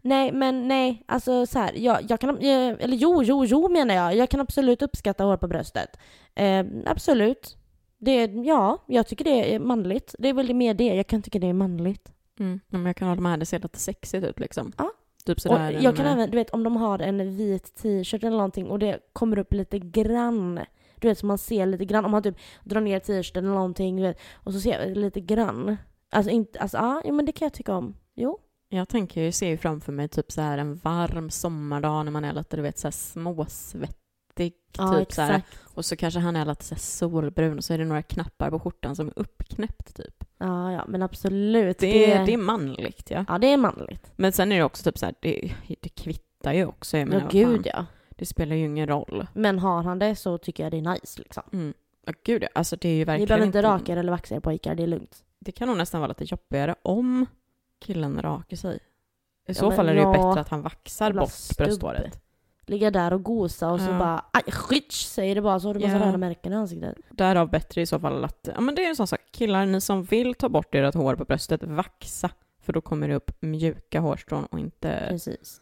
Nej, 0.00 0.32
men 0.32 0.68
nej, 0.68 1.02
alltså 1.06 1.46
så 1.46 1.58
här, 1.58 1.72
jag, 1.76 1.98
jag 2.08 2.20
kan, 2.20 2.38
eh, 2.38 2.76
eller 2.80 2.96
jo, 2.96 3.22
jo, 3.22 3.44
jo 3.44 3.68
menar 3.68 3.94
jag. 3.94 4.16
Jag 4.16 4.28
kan 4.30 4.40
absolut 4.40 4.82
uppskatta 4.82 5.24
hår 5.24 5.36
på 5.36 5.48
bröstet. 5.48 5.96
Eh, 6.34 6.66
absolut. 6.86 7.56
Det, 7.98 8.24
ja, 8.24 8.84
jag 8.86 9.06
tycker 9.06 9.24
det 9.24 9.54
är 9.54 9.58
manligt. 9.58 10.14
Det 10.18 10.28
är 10.28 10.34
väl 10.34 10.54
mer 10.54 10.74
det, 10.74 10.84
jag 10.94 11.06
kan 11.06 11.22
tycka 11.22 11.38
det 11.38 11.46
är 11.46 11.52
manligt. 11.52 12.12
Mm. 12.38 12.60
ja, 12.68 12.78
Men 12.78 12.86
jag 12.86 12.96
kan 12.96 13.08
hålla 13.08 13.20
med, 13.20 13.38
det 13.40 13.46
ser 13.46 13.58
lite 13.58 13.78
sexigt 13.78 14.24
ut 14.26 14.40
liksom. 14.40 14.72
Ja. 14.78 14.92
Typ 15.26 15.36
Och 15.36 15.42
sådär. 15.42 15.78
jag 15.82 15.96
kan 15.96 16.06
en, 16.06 16.12
även, 16.12 16.30
du 16.30 16.36
vet 16.36 16.50
om 16.50 16.64
de 16.64 16.76
har 16.76 16.98
en 16.98 17.36
vit 17.36 17.74
t-shirt 17.74 18.24
eller 18.24 18.36
någonting 18.36 18.70
och 18.70 18.78
det 18.78 18.98
kommer 19.12 19.38
upp 19.38 19.52
lite 19.52 19.78
grann. 19.78 20.60
Du 21.00 21.08
vet, 21.08 21.18
så 21.18 21.26
man 21.26 21.38
ser 21.38 21.66
lite 21.66 21.84
grann. 21.84 22.04
Om 22.04 22.10
man 22.10 22.22
typ 22.22 22.36
drar 22.64 22.80
ner 22.80 22.98
t-shirten 22.98 23.44
eller 23.44 23.54
någonting, 23.54 23.96
du 23.96 24.02
vet, 24.02 24.20
och 24.34 24.52
så 24.52 24.60
ser 24.60 24.80
jag 24.80 24.96
lite 24.96 25.20
grann. 25.20 25.76
Alltså 26.10 26.30
inte, 26.30 26.58
alltså 26.60 26.76
ja, 26.76 27.02
ja, 27.04 27.12
men 27.12 27.26
det 27.26 27.32
kan 27.32 27.46
jag 27.46 27.52
tycka 27.52 27.74
om. 27.74 27.96
Jo. 28.14 28.38
Jag 28.68 28.88
tänker, 28.88 29.22
jag 29.24 29.34
ser 29.34 29.48
ju 29.48 29.56
framför 29.56 29.92
mig 29.92 30.08
typ 30.08 30.32
så 30.32 30.40
här 30.40 30.58
en 30.58 30.74
varm 30.74 31.30
sommardag 31.30 32.04
när 32.04 32.12
man 32.12 32.24
är 32.24 32.32
lite, 32.32 32.56
du 32.56 32.62
vet, 32.62 32.78
så 32.78 32.86
här 32.86 32.92
småsvettig. 32.92 34.01
Ja, 34.78 34.98
typ 34.98 35.12
så 35.12 35.22
här. 35.22 35.42
Och 35.74 35.84
så 35.84 35.96
kanske 35.96 36.20
han 36.20 36.36
är 36.36 36.44
lite 36.44 36.64
så 36.64 36.74
solbrun 36.74 37.58
och 37.58 37.64
så 37.64 37.74
är 37.74 37.78
det 37.78 37.84
några 37.84 38.02
knappar 38.02 38.50
på 38.50 38.58
skjortan 38.58 38.96
som 38.96 39.06
är 39.08 39.12
uppknäppt 39.18 39.96
typ. 39.96 40.24
Ja, 40.38 40.72
ja, 40.72 40.84
men 40.88 41.02
absolut. 41.02 41.78
Det, 41.78 42.24
det 42.24 42.32
är 42.32 42.36
manligt 42.38 43.10
ja. 43.10 43.24
Ja, 43.28 43.38
det 43.38 43.46
är 43.46 43.56
manligt. 43.56 44.12
Men 44.16 44.32
sen 44.32 44.52
är 44.52 44.58
det 44.58 44.64
också 44.64 44.82
typ 44.84 44.98
så 44.98 45.06
här, 45.06 45.14
det, 45.20 45.54
det 45.80 45.88
kvittar 45.88 46.52
ju 46.52 46.66
också. 46.66 46.98
Jag 46.98 47.08
menar, 47.08 47.22
Ja, 47.22 47.28
gud 47.28 47.66
ja. 47.66 47.86
Det 48.10 48.26
spelar 48.26 48.56
ju 48.56 48.64
ingen 48.64 48.86
roll. 48.86 49.26
Men 49.34 49.58
har 49.58 49.82
han 49.82 49.98
det 49.98 50.16
så 50.16 50.38
tycker 50.38 50.62
jag 50.62 50.72
det 50.72 50.78
är 50.78 50.92
nice 50.92 51.18
liksom. 51.20 51.42
Mm. 51.52 51.74
Ja, 52.06 52.12
gud 52.24 52.42
ja. 52.42 52.48
Alltså 52.54 52.76
det 52.76 52.88
är 52.88 52.92
ju 52.92 52.98
Ni 52.98 53.04
verkligen 53.04 53.28
behöver 53.28 53.46
inte 53.46 53.62
raka 53.62 53.92
er 53.92 53.96
eller 53.96 54.12
vaxa 54.12 54.34
er 54.34 54.40
pojkar, 54.40 54.74
det 54.74 54.82
är 54.82 54.86
lugnt. 54.86 55.24
Det 55.38 55.52
kan 55.52 55.68
nog 55.68 55.76
nästan 55.76 56.00
vara 56.00 56.08
lite 56.08 56.24
jobbigare 56.24 56.74
om 56.82 57.26
killen 57.80 58.22
rakar 58.22 58.56
sig. 58.56 58.76
I 58.76 58.80
Ja, 59.46 59.54
så 59.54 59.70
fall 59.70 59.88
är 59.88 59.94
det 59.94 60.00
ju 60.00 60.12
bättre 60.12 60.40
att 60.40 60.48
han 60.48 60.62
vaxar 60.62 61.12
bort 61.12 61.56
brösthåret. 61.58 62.22
Ligga 62.66 62.90
där 62.90 63.12
och 63.12 63.22
gosa 63.22 63.70
och 63.70 63.80
så 63.80 63.86
Ja. 63.90 63.98
bara 63.98 64.24
aj 64.32 64.52
skitch 64.52 65.04
säger 65.04 65.34
det 65.34 65.42
bara 65.42 65.60
så 65.60 65.68
har 65.68 65.74
du 65.74 65.80
massa 65.80 65.92
Ja. 65.98 66.06
röda 66.06 66.18
märken 66.18 66.52
i 66.52 66.56
ansiktet. 66.56 66.96
Därav 67.10 67.50
bättre 67.50 67.80
i 67.80 67.86
så 67.86 67.98
fall 68.00 68.24
att, 68.24 68.48
ja 68.54 68.60
men 68.60 68.74
det 68.74 68.84
är 68.84 68.88
en 68.88 68.96
sån 68.96 69.06
sak, 69.06 69.20
killar 69.30 69.66
ni 69.66 69.80
som 69.80 70.02
vill 70.02 70.34
ta 70.34 70.48
bort 70.48 70.74
ert 70.74 70.94
hår 70.94 71.16
på 71.16 71.24
bröstet, 71.24 71.62
vaxa. 71.62 72.30
För 72.60 72.72
då 72.72 72.80
kommer 72.80 73.08
det 73.08 73.14
upp 73.14 73.30
mjuka 73.40 74.00
hårstrån 74.00 74.44
och 74.44 74.58
inte 74.58 75.06
Precis. 75.08 75.60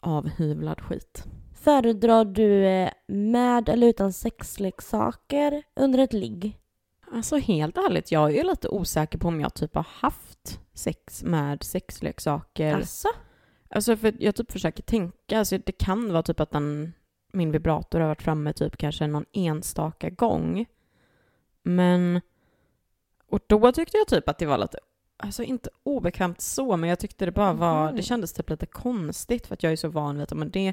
avhyvlad 0.00 0.80
skit. 0.80 1.24
Föredrar 1.62 2.24
du 2.24 2.66
eh, 2.66 2.90
med 3.08 3.68
eller 3.68 3.86
utan 3.86 4.12
sexleksaker 4.12 5.62
under 5.76 5.98
ett 5.98 6.12
ligg? 6.12 6.58
Alltså 7.12 7.36
helt 7.36 7.76
ärligt, 7.78 8.12
jag 8.12 8.36
är 8.36 8.44
lite 8.44 8.68
osäker 8.68 9.18
på 9.18 9.28
om 9.28 9.40
jag 9.40 9.54
typ 9.54 9.74
har 9.74 9.86
haft 9.90 10.60
sex 10.74 11.22
med 11.24 11.62
sexleksaker. 11.62 12.74
Alltså? 12.74 13.08
Alltså 13.68 13.96
för 13.96 14.14
jag 14.18 14.34
typ 14.34 14.52
försöker 14.52 14.82
tänka, 14.82 15.38
alltså 15.38 15.58
det 15.58 15.72
kan 15.72 16.12
vara 16.12 16.22
typ 16.22 16.40
att 16.40 16.50
den, 16.50 16.92
min 17.32 17.52
vibrator 17.52 18.00
har 18.00 18.08
varit 18.08 18.22
framme 18.22 18.52
typ 18.52 18.76
kanske 18.76 19.06
någon 19.06 19.24
enstaka 19.32 20.10
gång. 20.10 20.66
Men, 21.62 22.20
och 23.28 23.40
då 23.46 23.72
tyckte 23.72 23.96
jag 23.96 24.06
typ 24.08 24.28
att 24.28 24.38
det 24.38 24.46
var 24.46 24.58
lite, 24.58 24.78
alltså 25.16 25.42
inte 25.42 25.70
obekvämt 25.82 26.40
så, 26.40 26.76
men 26.76 26.88
jag 26.88 26.98
tyckte 26.98 27.24
det 27.26 27.32
bara 27.32 27.52
var, 27.52 27.86
Mhm. 27.86 27.96
det 27.96 28.02
kändes 28.02 28.32
typ 28.32 28.50
lite 28.50 28.66
konstigt 28.66 29.46
för 29.46 29.54
att 29.54 29.62
jag 29.62 29.72
är 29.72 29.76
så 29.76 29.88
van 29.88 30.18
vid 30.18 30.34
men 30.36 30.50
det, 30.50 30.72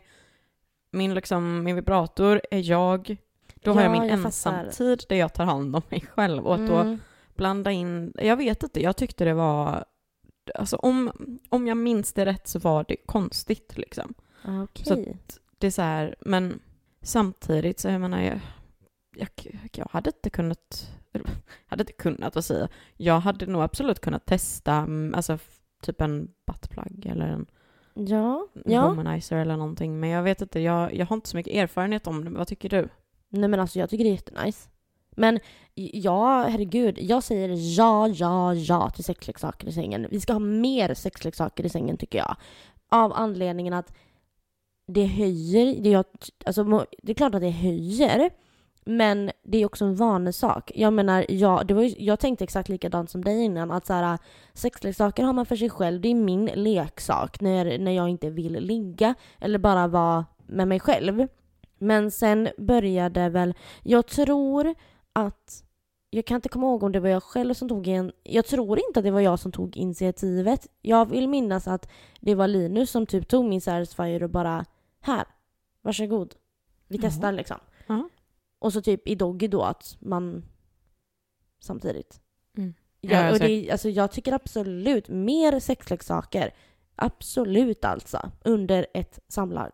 min, 0.91 1.13
liksom, 1.13 1.63
min 1.63 1.75
vibrator 1.75 2.41
är 2.51 2.69
jag. 2.69 3.17
Då 3.55 3.71
har 3.73 3.81
Ja, 3.81 3.83
jag 3.83 3.91
min 3.91 4.03
jag 4.09 4.11
ensamtid 4.25 5.03
där 5.09 5.15
jag 5.15 5.33
tar 5.33 5.45
hand 5.45 5.75
om 5.75 5.81
mig 5.89 6.01
själv. 6.01 6.45
Och 6.47 6.55
att 6.55 6.67
då 6.67 6.75
Mm. 6.75 6.99
blanda 7.35 7.71
in, 7.71 8.13
jag 8.17 8.37
vet 8.37 8.63
inte, 8.63 8.81
jag 8.83 8.97
tyckte 8.97 9.25
det 9.25 9.33
var, 9.33 9.85
alltså 10.55 10.75
om, 10.75 11.11
om 11.49 11.67
jag 11.67 11.77
minns 11.77 12.13
det 12.13 12.25
rätt 12.25 12.47
så 12.47 12.59
var 12.59 12.85
det 12.87 12.95
konstigt 13.05 13.77
liksom. 13.77 14.13
Ah, 14.43 14.63
Okej. 14.63 14.85
Så 14.85 15.05
Det 15.57 15.67
är 15.67 15.71
så 15.71 15.81
här, 15.81 16.15
men 16.19 16.59
samtidigt 17.01 17.79
så 17.79 17.87
jag 17.87 18.01
menar, 18.01 18.21
jag, 18.21 18.39
jag, 19.15 19.29
jag 19.73 19.87
hade 19.91 20.09
inte 20.09 20.29
kunnat, 20.29 20.91
eller, 21.13 21.29
hade 21.67 21.81
inte 21.81 21.93
kunnat, 21.93 22.35
vad 22.35 22.45
säger 22.45 22.69
jag? 22.97 23.19
Hade 23.19 23.45
nog 23.45 23.61
absolut 23.61 23.99
kunnat 23.99 24.25
testa, 24.25 24.73
mm, 24.73 25.13
alltså 25.15 25.37
typ 25.81 26.01
en 26.01 26.31
buttplug 26.47 27.05
eller 27.05 27.27
en 27.27 27.45
Ja, 27.97 28.47
ja. 28.65 28.89
womanizer 28.89 29.37
eller 29.37 29.57
någonting. 29.57 29.99
Men 29.99 30.09
jag 30.09 30.23
vet 30.23 30.41
inte, 30.41 30.59
jag, 30.59 30.93
jag 30.93 31.05
har 31.05 31.15
inte 31.15 31.29
så 31.29 31.37
mycket 31.37 31.53
erfarenhet 31.53 32.07
om 32.07 32.25
det. 32.25 32.31
Vad 32.31 32.47
tycker 32.47 32.69
du? 32.69 32.89
Nej 33.29 33.49
men 33.49 33.59
alltså 33.59 33.79
jag 33.79 33.89
tycker 33.89 34.03
det 34.03 34.09
är 34.09 34.15
jättenice. 34.15 34.69
Men 35.11 35.39
ja, 35.75 36.43
herregud. 36.49 36.97
Jag 37.01 37.23
säger 37.23 37.77
ja, 37.77 38.07
ja, 38.07 38.53
ja 38.53 38.89
till 38.89 39.03
sexleksaker 39.03 39.67
i 39.67 39.71
sängen. 39.71 40.07
Vi 40.11 40.19
ska 40.19 40.33
ha 40.33 40.39
mer 40.39 40.93
sexleksaker 40.93 41.65
i 41.65 41.69
sängen 41.69 41.97
tycker 41.97 42.17
jag. 42.17 42.35
Av 42.91 43.13
anledningen 43.13 43.73
att 43.73 43.93
det 44.87 45.05
höjer, 45.05 45.81
det, 45.81 45.89
jag, 45.89 46.05
alltså, 46.45 46.85
det 47.03 47.11
är 47.11 47.15
klart 47.15 47.35
att 47.35 47.41
det 47.41 47.49
höjer. 47.49 48.29
Men 48.87 49.31
det 49.43 49.57
är 49.57 49.65
också 49.65 49.85
en 49.85 49.95
vanesak. 49.95 50.71
Jag 50.75 50.93
menar, 50.93 51.25
jag, 51.29 51.67
det 51.67 51.73
var 51.73 51.81
ju, 51.81 51.95
jag 51.97 52.19
tänkte 52.19 52.43
exakt 52.43 52.69
likadant 52.69 53.09
som 53.09 53.23
dig 53.23 53.43
innan. 53.43 53.71
Att 53.71 53.85
så 53.85 53.93
här, 53.93 54.17
sexleksaker 54.53 55.23
har 55.23 55.33
man 55.33 55.45
för 55.45 55.55
sig 55.55 55.69
själv. 55.69 56.01
Det 56.01 56.07
är 56.07 56.15
min 56.15 56.45
leksak 56.45 57.41
när, 57.41 57.77
när 57.77 57.91
jag 57.91 58.09
inte 58.09 58.29
vill 58.29 58.53
ligga. 58.53 59.15
Eller 59.39 59.59
bara 59.59 59.87
vara 59.87 60.25
med 60.45 60.67
mig 60.67 60.79
själv. 60.79 61.27
Men 61.77 62.11
sen 62.11 62.49
började 62.57 63.29
väl, 63.29 63.53
jag 63.83 64.07
tror 64.07 64.75
att, 65.15 65.63
jag 66.09 66.25
kan 66.25 66.35
inte 66.35 66.49
komma 66.49 66.67
ihåg 66.67 66.83
om 66.83 66.91
det 66.91 66.99
var 66.99 67.09
jag 67.09 67.23
själv 67.23 67.53
som 67.53 67.69
tog 67.69 67.87
en, 67.87 68.11
jag 68.23 68.45
tror 68.45 68.79
inte 68.87 68.99
att 68.99 69.03
det 69.03 69.11
var 69.11 69.19
jag 69.21 69.39
som 69.39 69.51
tog 69.51 69.77
initiativet. 69.77 70.67
Jag 70.81 71.09
vill 71.09 71.27
minnas 71.29 71.67
att 71.67 71.89
det 72.19 72.35
var 72.35 72.47
Linus 72.47 72.91
som 72.91 73.05
typ 73.05 73.27
tog 73.27 73.45
min 73.45 73.61
Satisfyer 73.61 74.23
och 74.23 74.29
bara, 74.29 74.65
här, 75.01 75.25
varsågod. 75.81 76.35
Vi 76.87 76.97
testar 76.97 77.31
liksom. 77.31 77.57
Ja. 77.87 78.09
Och 78.59 78.73
så 78.73 78.81
typ 78.81 79.07
i 79.07 79.15
Doggy 79.15 79.47
då 79.47 79.61
att 79.61 79.97
man 79.99 80.45
samtidigt. 81.59 82.21
Mm. 82.57 82.73
Ja, 83.01 83.31
och 83.31 83.37
så- 83.37 83.43
det, 83.43 83.71
alltså, 83.71 83.89
jag 83.89 84.11
tycker 84.11 84.33
absolut 84.33 85.09
mer 85.09 85.59
sexleksaker. 85.59 86.53
Absolut 86.95 87.85
alltså. 87.85 88.31
Under 88.43 88.87
ett 88.93 89.19
samlag. 89.27 89.71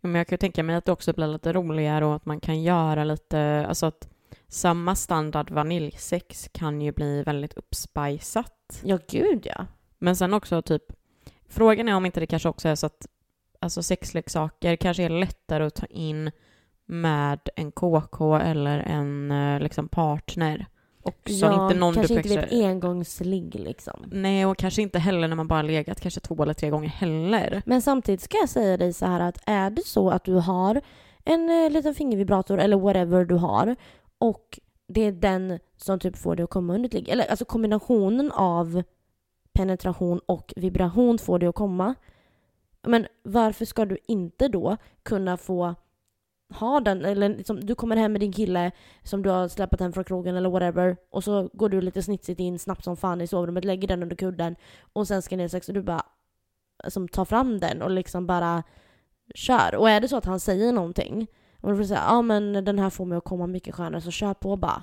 Men 0.00 0.14
jag 0.14 0.26
kan 0.26 0.34
ju 0.34 0.38
tänka 0.38 0.62
mig 0.62 0.76
att 0.76 0.84
det 0.84 0.92
också 0.92 1.12
blir 1.12 1.26
lite 1.26 1.52
roligare 1.52 2.04
och 2.06 2.14
att 2.14 2.24
man 2.26 2.40
kan 2.40 2.62
göra 2.62 3.04
lite, 3.04 3.66
alltså 3.68 3.86
att 3.86 4.08
samma 4.52 4.94
standard 4.94 5.50
vaniljsex 5.50 6.48
kan 6.52 6.80
ju 6.80 6.92
bli 6.92 7.22
väldigt 7.22 7.52
uppspicat. 7.52 8.82
Ja, 8.84 8.98
gud 9.08 9.46
ja. 9.46 9.66
Men 9.98 10.16
sen 10.16 10.34
också 10.34 10.62
typ, 10.62 10.82
frågan 11.48 11.88
är 11.88 11.94
om 11.94 12.06
inte 12.06 12.20
det 12.20 12.26
kanske 12.26 12.48
också 12.48 12.68
är 12.68 12.74
så 12.74 12.86
att 12.86 13.06
alltså 13.60 13.82
sexleksaker 13.82 14.76
kanske 14.76 15.02
är 15.02 15.08
lättare 15.08 15.64
att 15.64 15.74
ta 15.74 15.86
in 15.86 16.30
med 16.86 17.48
en 17.56 17.72
KK 17.72 18.36
eller 18.36 18.78
en 18.78 19.30
eh, 19.30 19.60
liksom 19.60 19.88
partner. 19.88 20.66
Också 21.02 21.32
ja, 21.32 21.64
inte 21.64 21.78
någon 21.78 21.94
kanske 21.94 22.14
inte 22.14 22.28
vid 22.28 22.38
ett 22.38 22.52
engångsligg 22.52 23.54
liksom. 23.54 24.04
Nej, 24.12 24.46
och 24.46 24.58
kanske 24.58 24.82
inte 24.82 24.98
heller 24.98 25.28
när 25.28 25.36
man 25.36 25.48
bara 25.48 25.62
legat 25.62 26.00
kanske 26.00 26.20
två 26.20 26.42
eller 26.42 26.54
tre 26.54 26.70
gånger 26.70 26.88
heller. 26.88 27.62
Men 27.66 27.82
samtidigt 27.82 28.20
ska 28.20 28.36
jag 28.36 28.48
säga 28.48 28.76
dig 28.76 28.92
så 28.92 29.06
här 29.06 29.20
att 29.20 29.38
är 29.46 29.70
det 29.70 29.86
så 29.86 30.10
att 30.10 30.24
du 30.24 30.34
har 30.34 30.80
en 31.24 31.64
eh, 31.64 31.70
liten 31.70 31.94
fingervibrator 31.94 32.58
eller 32.58 32.76
whatever 32.76 33.24
du 33.24 33.34
har 33.34 33.76
och 34.22 34.58
det 34.88 35.00
är 35.00 35.12
den 35.12 35.58
som 35.76 35.98
typ 35.98 36.16
får 36.16 36.36
dig 36.36 36.44
att 36.44 36.50
komma 36.50 36.74
under 36.74 36.88
ett 36.88 36.94
ligg. 36.94 37.08
Eller 37.08 37.30
alltså 37.30 37.44
kombinationen 37.44 38.32
av 38.32 38.82
penetration 39.52 40.20
och 40.26 40.52
vibration 40.56 41.18
får 41.18 41.38
dig 41.38 41.48
att 41.48 41.54
komma. 41.54 41.94
Men 42.82 43.06
varför 43.22 43.64
ska 43.64 43.84
du 43.84 43.98
inte 44.06 44.48
då 44.48 44.76
kunna 45.02 45.36
få 45.36 45.74
ha 46.54 46.80
den, 46.80 47.04
eller 47.04 47.28
liksom, 47.28 47.66
du 47.66 47.74
kommer 47.74 47.96
hem 47.96 48.12
med 48.12 48.20
din 48.20 48.32
kille 48.32 48.70
som 49.02 49.22
du 49.22 49.30
har 49.30 49.48
släpat 49.48 49.80
hem 49.80 49.92
från 49.92 50.04
krogen 50.04 50.36
eller 50.36 50.50
whatever 50.50 50.96
och 51.10 51.24
så 51.24 51.50
går 51.52 51.68
du 51.68 51.80
lite 51.80 52.02
snitsigt 52.02 52.40
in 52.40 52.58
snabbt 52.58 52.84
som 52.84 52.96
fan 52.96 53.20
i 53.20 53.26
sovrummet, 53.26 53.64
lägger 53.64 53.88
den 53.88 54.02
under 54.02 54.16
kudden 54.16 54.56
och 54.92 55.08
sen 55.08 55.22
ska 55.22 55.36
ni 55.36 55.42
ha 55.42 55.48
sex 55.48 55.68
och 55.68 55.74
du 55.74 55.82
bara 55.82 56.06
som 56.88 57.08
tar 57.08 57.24
fram 57.24 57.60
den 57.60 57.82
och 57.82 57.90
liksom 57.90 58.26
bara 58.26 58.62
kör. 59.34 59.74
Och 59.74 59.90
är 59.90 60.00
det 60.00 60.08
så 60.08 60.16
att 60.16 60.24
han 60.24 60.40
säger 60.40 60.72
någonting 60.72 61.28
och 61.62 61.70
du 61.70 61.76
får 61.76 61.84
säga 61.84 62.02
ja 62.06 62.22
men 62.22 62.64
den 62.64 62.78
här 62.78 62.90
får 62.90 63.04
mig 63.04 63.18
att 63.18 63.24
komma 63.24 63.46
mycket 63.46 63.74
skönare 63.74 64.00
så 64.00 64.10
kör 64.10 64.34
på 64.34 64.56
bara. 64.56 64.82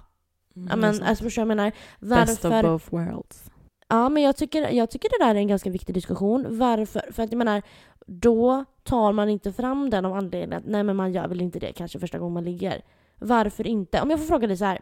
Ja 0.53 0.75
men 0.75 1.03
alltså 1.03 1.39
jag 1.39 1.48
menar? 1.48 1.71
Best 2.00 2.45
of 2.45 2.51
Varför? 2.51 2.71
both 2.71 2.91
worlds. 2.91 3.51
Ja, 3.88 4.09
men 4.09 4.24
jag 4.24 4.36
tycker, 4.38 4.69
jag 4.69 4.89
tycker 4.89 5.09
det 5.09 5.25
där 5.25 5.36
är 5.36 5.39
en 5.39 5.48
ganska 5.48 5.69
viktig 5.69 5.95
diskussion. 5.95 6.45
Varför? 6.50 7.12
För 7.12 7.24
att 7.24 7.31
jag 7.31 7.38
menar, 7.38 7.62
då 8.05 8.65
tar 8.83 9.12
man 9.12 9.29
inte 9.29 9.53
fram 9.53 9.89
den 9.89 10.05
av 10.05 10.13
anledningen 10.13 10.53
att 10.53 10.65
nej 10.65 10.83
men 10.83 10.95
man 10.95 11.12
gör 11.12 11.27
väl 11.27 11.41
inte 11.41 11.59
det 11.59 11.74
kanske 11.74 12.00
första 12.00 12.19
gången 12.19 12.33
man 12.33 12.43
ligger. 12.43 12.81
Varför 13.15 13.67
inte? 13.67 14.01
Om 14.01 14.09
jag 14.09 14.19
får 14.19 14.27
fråga 14.27 14.48
dig 14.48 14.57
så 14.57 14.65
här. 14.65 14.81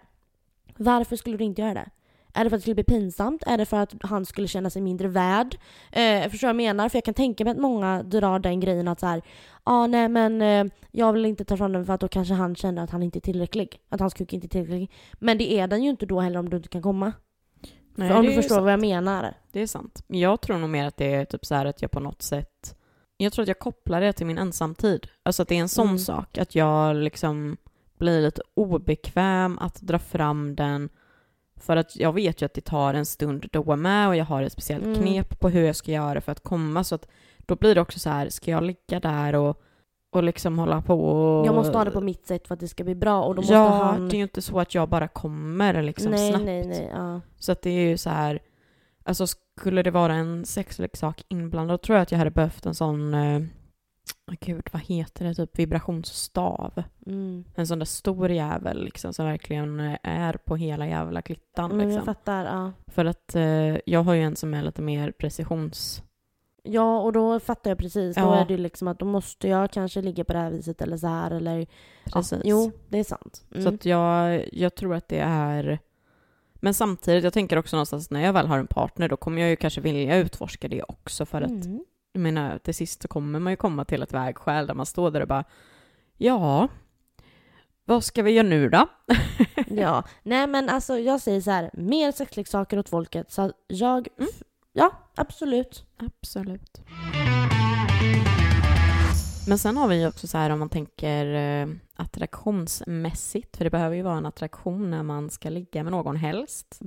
Varför 0.77 1.15
skulle 1.15 1.37
du 1.37 1.43
inte 1.43 1.61
göra 1.61 1.73
det? 1.73 1.89
Är 2.37 2.43
det 2.43 2.49
för 2.49 2.55
att 2.57 2.59
det 2.59 2.61
skulle 2.61 2.75
bli 2.75 2.83
pinsamt? 2.83 3.43
Är 3.45 3.57
det 3.57 3.65
för 3.65 3.77
att 3.77 3.93
han 4.01 4.25
skulle 4.25 4.47
känna 4.47 4.69
sig 4.69 4.81
mindre 4.81 5.07
värd? 5.07 5.57
Eh, 5.91 6.29
förstår 6.29 6.47
vad 6.47 6.49
jag 6.49 6.55
menar? 6.55 6.89
För 6.89 6.97
jag 6.97 7.03
kan 7.05 7.13
tänka 7.13 7.43
mig 7.43 7.51
att 7.51 7.57
många 7.57 8.03
drar 8.03 8.39
den 8.39 8.59
grejen 8.59 8.87
att 8.87 8.99
så 8.99 9.05
här, 9.05 9.17
ja 9.17 9.23
ah, 9.63 9.87
nej 9.87 10.09
men 10.09 10.41
eh, 10.41 10.65
jag 10.91 11.13
vill 11.13 11.25
inte 11.25 11.45
ta 11.45 11.57
fram 11.57 11.71
den 11.73 11.85
för 11.85 11.93
att 11.93 12.01
då 12.01 12.07
kanske 12.07 12.33
han 12.33 12.55
känner 12.55 12.83
att 12.83 12.89
han 12.89 13.03
inte 13.03 13.19
är 13.19 13.21
tillräcklig. 13.21 13.79
Att 13.89 13.99
hans 13.99 14.13
kuk 14.13 14.33
inte 14.33 14.47
är 14.47 14.49
tillräcklig. 14.49 14.91
Men 15.13 15.37
det 15.37 15.51
är 15.59 15.67
den 15.67 15.83
ju 15.83 15.89
inte 15.89 16.05
då 16.05 16.19
heller 16.19 16.39
om 16.39 16.49
du 16.49 16.57
inte 16.57 16.69
kan 16.69 16.81
komma. 16.81 17.13
Nej, 17.95 18.13
om 18.13 18.25
du 18.25 18.33
förstår 18.33 18.55
sant. 18.55 18.63
vad 18.63 18.73
jag 18.73 18.79
menar. 18.79 19.33
Det 19.51 19.61
är 19.61 19.67
sant. 19.67 20.03
Men 20.07 20.19
Jag 20.19 20.41
tror 20.41 20.57
nog 20.57 20.69
mer 20.69 20.85
att 20.87 20.97
det 20.97 21.13
är 21.13 21.25
typ 21.25 21.45
så 21.45 21.55
att 21.55 21.81
jag 21.81 21.91
på 21.91 21.99
något 21.99 22.21
sätt... 22.21 22.73
Jag 23.17 23.33
tror 23.33 23.43
att 23.43 23.47
jag 23.47 23.59
kopplar 23.59 24.01
det 24.01 24.13
till 24.13 24.25
min 24.25 24.37
ensamtid. 24.37 25.07
Alltså 25.23 25.41
att 25.41 25.47
det 25.47 25.55
är 25.55 25.59
en 25.59 25.69
sån 25.69 25.85
Mm. 25.87 25.99
sak. 25.99 26.37
Att 26.37 26.55
jag 26.55 26.95
liksom 26.95 27.57
blir 27.99 28.21
lite 28.21 28.41
obekväm 28.53 29.57
att 29.59 29.81
dra 29.81 29.99
fram 29.99 30.55
den. 30.55 30.89
För 31.59 31.75
att 31.77 31.95
jag 31.95 32.13
vet 32.13 32.41
ju 32.41 32.45
att 32.45 32.53
det 32.53 32.61
tar 32.61 32.93
en 32.93 33.05
stund 33.05 33.45
då 33.51 33.75
med 33.75 34.07
och 34.07 34.15
jag 34.15 34.25
har 34.25 34.43
ett 34.43 34.51
speciellt 34.51 34.85
Mm. 34.85 35.01
knep 35.01 35.39
på 35.39 35.49
hur 35.49 35.65
jag 35.65 35.75
ska 35.75 35.91
göra 35.91 36.21
för 36.21 36.31
att 36.31 36.43
komma. 36.43 36.83
Så 36.83 36.95
att 36.95 37.07
då 37.37 37.55
blir 37.55 37.75
det 37.75 37.81
också 37.81 37.99
så 37.99 38.09
här, 38.09 38.29
ska 38.29 38.51
jag 38.51 38.63
ligga 38.63 38.99
där 38.99 39.35
och, 39.35 39.61
och 40.11 40.23
liksom 40.23 40.59
hålla 40.59 40.81
på 40.81 41.09
och... 41.09 41.47
Jag 41.47 41.55
måste 41.55 41.77
ha 41.77 41.85
det 41.85 41.91
på 41.91 42.01
mitt 42.01 42.27
sätt 42.27 42.47
för 42.47 42.53
att 42.53 42.59
det 42.59 42.67
ska 42.67 42.83
bli 42.83 42.95
bra 42.95 43.23
och 43.23 43.35
då 43.35 43.41
måste 43.41 43.53
ja, 43.53 43.83
han... 43.83 44.09
det 44.09 44.15
är 44.15 44.17
ju 44.17 44.23
inte 44.23 44.41
så 44.41 44.59
att 44.59 44.75
jag 44.75 44.89
bara 44.89 45.07
kommer 45.07 45.83
liksom 45.83 46.11
nej, 46.11 46.29
snabbt. 46.29 46.45
nej, 46.45 46.67
nej, 46.67 46.89
ja. 46.93 47.21
Så 47.39 47.51
att 47.51 47.61
det 47.61 47.69
är 47.69 47.89
ju 47.89 47.97
så 47.97 48.09
här, 48.09 48.39
alltså 49.03 49.27
skulle 49.27 49.83
det 49.83 49.91
vara 49.91 50.13
en 50.13 50.45
sexleksak 50.45 51.23
inblandad, 51.27 51.73
då 51.73 51.77
tror 51.77 51.95
jag 51.95 52.03
att 52.03 52.11
jag 52.11 52.17
hade 52.19 52.31
behövt 52.31 52.65
en 52.65 52.75
sån, 52.75 53.13
eh, 53.13 53.41
gud 54.39 54.69
vad 54.71 54.81
heter 54.81 55.25
det, 55.25 55.35
typ 55.35 55.59
vibrationsstav. 55.59 56.83
Mm. 57.05 57.43
En 57.55 57.67
sån 57.67 57.79
där 57.79 57.85
stor 57.85 58.31
jävel 58.31 58.83
liksom 58.83 59.13
som 59.13 59.25
verkligen 59.25 59.79
eh, 59.79 59.97
är 60.03 60.33
på 60.33 60.55
hela 60.55 60.87
jävla 60.87 61.21
klittan 61.21 61.69
Men 61.69 61.79
jag 61.79 61.87
liksom. 61.87 62.05
fattar, 62.05 62.45
ja. 62.45 62.71
För 62.87 63.05
att 63.05 63.35
eh, 63.35 63.77
jag 63.85 64.03
har 64.03 64.13
ju 64.13 64.21
en 64.23 64.35
som 64.35 64.53
är 64.53 64.61
lite 64.63 64.81
mer 64.81 65.11
precisions... 65.11 66.03
Ja, 66.63 66.99
och 66.99 67.13
då 67.13 67.39
fattar 67.39 67.71
jag 67.71 67.77
precis. 67.77 68.15
Då 68.15 68.21
Ja. 68.21 68.35
är 68.35 68.45
det 68.45 68.57
liksom 68.57 68.87
att 68.87 68.99
då 68.99 69.05
måste 69.05 69.47
jag 69.47 69.71
kanske 69.71 70.01
ligga 70.01 70.23
på 70.23 70.33
det 70.33 70.39
här 70.39 70.51
viset 70.51 70.81
eller 70.81 70.97
så 70.97 71.07
här 71.07 71.31
eller... 71.31 71.67
Precis. 72.05 72.31
Ja, 72.31 72.39
jo, 72.43 72.71
det 72.89 72.97
är 72.99 73.03
sant. 73.03 73.45
Mm. 73.51 73.63
Så 73.63 73.69
att 73.69 73.85
jag, 73.85 74.45
jag 74.53 74.75
tror 74.75 74.95
att 74.95 75.07
det 75.07 75.19
är... 75.19 75.79
Men 76.53 76.73
samtidigt, 76.73 77.23
jag 77.23 77.33
tänker 77.33 77.57
också 77.57 77.75
någonstans 77.75 78.11
när 78.11 78.21
jag 78.23 78.33
väl 78.33 78.47
har 78.47 78.59
en 78.59 78.67
partner, 78.67 79.09
då 79.09 79.17
kommer 79.17 79.41
jag 79.41 79.49
ju 79.49 79.55
kanske 79.55 79.81
vilja 79.81 80.17
utforska 80.17 80.67
det 80.67 80.83
också 80.87 81.25
för 81.25 81.41
att 81.41 81.49
Mm. 81.49 81.85
Jag 82.17 82.21
menar, 82.21 82.57
till 82.57 82.75
sist 82.75 83.01
så 83.01 83.07
kommer 83.07 83.39
man 83.39 83.53
ju 83.53 83.57
komma 83.57 83.85
till 83.85 84.03
ett 84.03 84.13
vägskäl 84.13 84.67
där 84.67 84.73
man 84.73 84.85
står 84.85 85.11
där 85.11 85.21
och 85.21 85.27
bara 85.27 85.43
ja, 86.17 86.67
vad 87.85 88.03
ska 88.03 88.23
vi 88.23 88.31
göra 88.31 88.47
nu 88.47 88.69
då? 88.69 88.87
Ja, 89.67 90.03
nej 90.23 90.47
men 90.47 90.69
alltså 90.69 90.99
jag 90.99 91.21
säger 91.21 91.41
så 91.41 91.51
här, 91.51 91.69
mer 91.73 92.11
sexleksaker 92.11 92.79
åt 92.79 92.89
folket. 92.89 93.31
Så 93.31 93.51
jag... 93.67 94.07
Mm. 94.17 94.29
Ja, 94.73 94.91
absolut. 95.15 95.85
Absolut. 95.97 96.81
Men 99.47 99.57
sen 99.57 99.77
har 99.77 99.87
vi 99.87 100.01
ju 100.01 100.07
också 100.07 100.27
så 100.27 100.37
här 100.37 100.49
om 100.49 100.59
man 100.59 100.69
tänker 100.69 101.25
eh, 101.35 101.67
attraktionsmässigt, 101.95 103.57
för 103.57 103.63
det 103.63 103.69
behöver 103.69 103.95
ju 103.95 104.01
vara 104.01 104.17
en 104.17 104.25
attraktion 104.25 104.91
när 104.91 105.03
man 105.03 105.29
ska 105.29 105.49
ligga 105.49 105.83
med 105.83 105.91
någon 105.91 106.15
helst. 106.15 106.79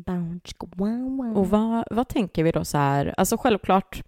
Och 1.37 1.49
vad, 1.51 1.85
vad 1.91 2.09
tänker 2.09 2.45
vi 2.45 2.53
då 2.53 2.65
så 2.65 2.79
här, 2.79 3.15
alltså 3.17 3.37
självklart, 3.37 4.03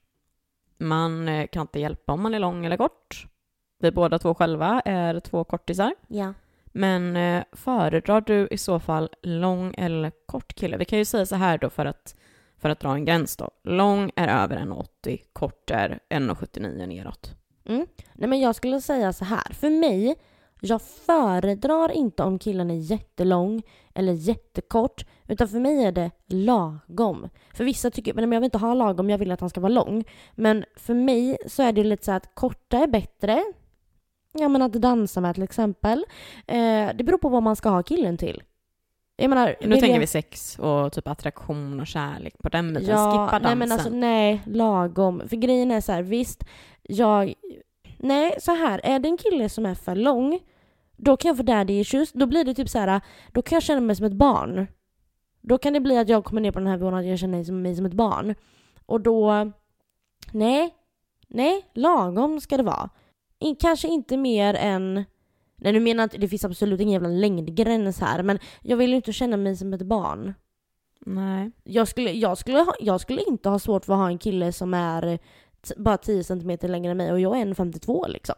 man 0.82 1.28
eh, 1.28 1.46
kan 1.46 1.62
inte 1.62 1.80
hjälpa 1.80 2.12
om 2.12 2.22
man 2.22 2.34
är 2.34 2.38
lång 2.38 2.64
eller 2.64 2.76
kort. 2.76 3.26
Vi 3.78 3.90
båda 3.90 4.18
två 4.18 4.34
själva 4.34 4.82
är 4.84 5.20
två 5.20 5.44
kortisar. 5.44 5.94
Ja. 6.08 6.34
Men 6.66 7.16
eh, 7.16 7.44
föredrar 7.52 8.20
du 8.20 8.48
i 8.50 8.58
så 8.58 8.80
fall 8.80 9.10
lång 9.22 9.74
eller 9.78 10.12
kort 10.26 10.54
kille? 10.54 10.76
Vi 10.76 10.84
kan 10.84 10.98
ju 10.98 11.04
säga 11.04 11.26
så 11.26 11.36
här 11.36 11.58
då 11.58 11.70
för 11.70 11.86
att, 11.86 12.16
för 12.58 12.70
att 12.70 12.80
dra 12.80 12.94
en 12.94 13.04
gräns 13.04 13.36
då. 13.36 13.50
Lång 13.64 14.10
är 14.16 14.42
över 14.42 14.56
1,80, 14.56 15.20
kort 15.32 15.70
är 15.70 15.98
1,79 16.10 16.86
neråt. 16.86 17.34
Nej 18.12 18.28
men 18.28 18.40
jag 18.40 18.54
skulle 18.54 18.80
säga 18.80 19.12
så 19.12 19.24
här. 19.24 19.52
För 19.52 19.70
mig, 19.70 20.16
jag 20.64 20.82
föredrar 20.82 21.92
inte 21.92 22.22
om 22.22 22.38
killen 22.38 22.70
är 22.70 22.74
jättelång 22.74 23.62
eller 23.94 24.12
jättekort. 24.12 25.06
Utan 25.28 25.48
för 25.48 25.58
mig 25.60 25.84
är 25.84 25.92
det 25.92 26.10
lagom. 26.26 27.28
För 27.54 27.64
vissa 27.64 27.90
tycker 27.90 28.14
men 28.14 28.32
jag 28.32 28.40
vill 28.40 28.44
inte 28.44 28.58
ha 28.58 28.74
lagom, 28.74 29.10
jag 29.10 29.18
vill 29.18 29.32
att 29.32 29.40
han 29.40 29.50
ska 29.50 29.60
vara 29.60 29.72
lång. 29.72 30.04
Men 30.34 30.64
för 30.76 30.94
mig 30.94 31.36
så 31.46 31.62
är 31.62 31.72
det 31.72 31.84
lite 31.84 32.04
så 32.04 32.12
att 32.12 32.34
korta 32.34 32.78
är 32.78 32.86
bättre. 32.86 33.42
Ja 34.32 34.48
men 34.48 34.62
att 34.62 34.72
dansa 34.72 35.20
med 35.20 35.34
till 35.34 35.44
exempel. 35.44 36.04
Eh, 36.46 36.90
det 36.94 37.04
beror 37.04 37.18
på 37.18 37.28
vad 37.28 37.42
man 37.42 37.56
ska 37.56 37.68
ha 37.68 37.82
killen 37.82 38.16
till. 38.18 38.42
Jag 39.16 39.28
menar, 39.28 39.56
Nu 39.60 39.70
tänker 39.70 39.88
jag- 39.88 40.00
vi 40.00 40.06
sex 40.06 40.58
och 40.58 40.92
typ 40.92 41.08
attraktion 41.08 41.80
och 41.80 41.86
kärlek 41.86 42.34
på 42.42 42.48
den 42.48 42.74
biten. 42.74 42.86
Ja, 42.96 43.10
Skippa 43.10 43.38
dansen. 43.38 43.42
nej 43.42 43.56
men 43.56 43.72
alltså 43.72 43.90
nej, 43.90 44.42
lagom. 44.46 45.22
För 45.28 45.36
grejen 45.36 45.70
är 45.70 45.80
så 45.80 45.92
här, 45.92 46.02
visst, 46.02 46.44
jag... 46.82 47.34
Nej, 48.02 48.34
så 48.40 48.52
här, 48.52 48.80
är 48.84 48.98
det 48.98 49.08
en 49.08 49.16
kille 49.16 49.48
som 49.48 49.66
är 49.66 49.74
för 49.74 49.94
lång, 49.94 50.40
då 50.96 51.16
kan 51.16 51.28
jag 51.28 51.36
få 51.36 51.42
daddy 51.42 51.80
issues. 51.80 52.12
Då 52.12 52.26
blir 52.26 52.44
det 52.44 52.54
typ 52.54 52.68
så 52.68 52.78
här, 52.78 53.00
då 53.32 53.42
kan 53.42 53.56
jag 53.56 53.62
känna 53.62 53.80
mig 53.80 53.96
som 53.96 54.06
ett 54.06 54.12
barn. 54.12 54.66
Då 55.40 55.58
kan 55.58 55.72
det 55.72 55.80
bli 55.80 55.98
att 55.98 56.08
jag 56.08 56.24
kommer 56.24 56.40
ner 56.40 56.52
på 56.52 56.58
den 56.58 56.68
här 56.68 56.76
nivån 56.76 56.94
att 56.94 57.06
jag 57.06 57.18
känner 57.18 57.52
mig 57.52 57.74
som, 57.74 57.86
ett 57.86 57.94
barn. 57.94 58.34
Och 58.86 59.00
då... 59.00 59.50
Nej, 60.32 60.74
nej, 61.28 61.66
lagom 61.74 62.40
ska 62.40 62.56
det 62.56 62.62
vara. 62.62 62.90
Kanske 63.60 63.88
inte 63.88 64.16
mer 64.16 64.54
än... 64.54 65.04
Nej 65.56 65.72
nu 65.72 65.80
menar 65.80 66.02
jag 66.02 66.06
inte, 66.06 66.18
det 66.18 66.28
finns 66.28 66.44
absolut 66.44 66.80
ingen 66.80 66.92
jävla 66.92 67.08
längdgräns 67.08 68.00
här, 68.00 68.22
men 68.22 68.38
jag 68.62 68.76
vill 68.76 68.90
ju 68.90 68.96
inte 68.96 69.12
känna 69.12 69.36
mig 69.36 69.56
som 69.56 69.72
ett 69.72 69.82
barn. 69.82 70.34
Nej. 71.00 71.50
Jag 71.64 71.88
skulle, 71.88 72.10
jag, 72.10 72.38
skulle 72.38 72.58
ha, 72.58 72.74
jag 72.80 73.00
skulle 73.00 73.22
inte 73.22 73.48
ha 73.48 73.58
svårt 73.58 73.84
för 73.84 73.92
att 73.92 73.98
ha 73.98 74.08
en 74.08 74.18
kille 74.18 74.52
som 74.52 74.74
är 74.74 75.18
bara 75.76 75.96
10 75.96 76.24
cm 76.24 76.58
längre 76.62 76.90
än 76.90 76.96
mig 76.96 77.12
och 77.12 77.20
jag 77.20 77.40
är 77.40 77.44
1,52 77.44 78.08
liksom. 78.08 78.34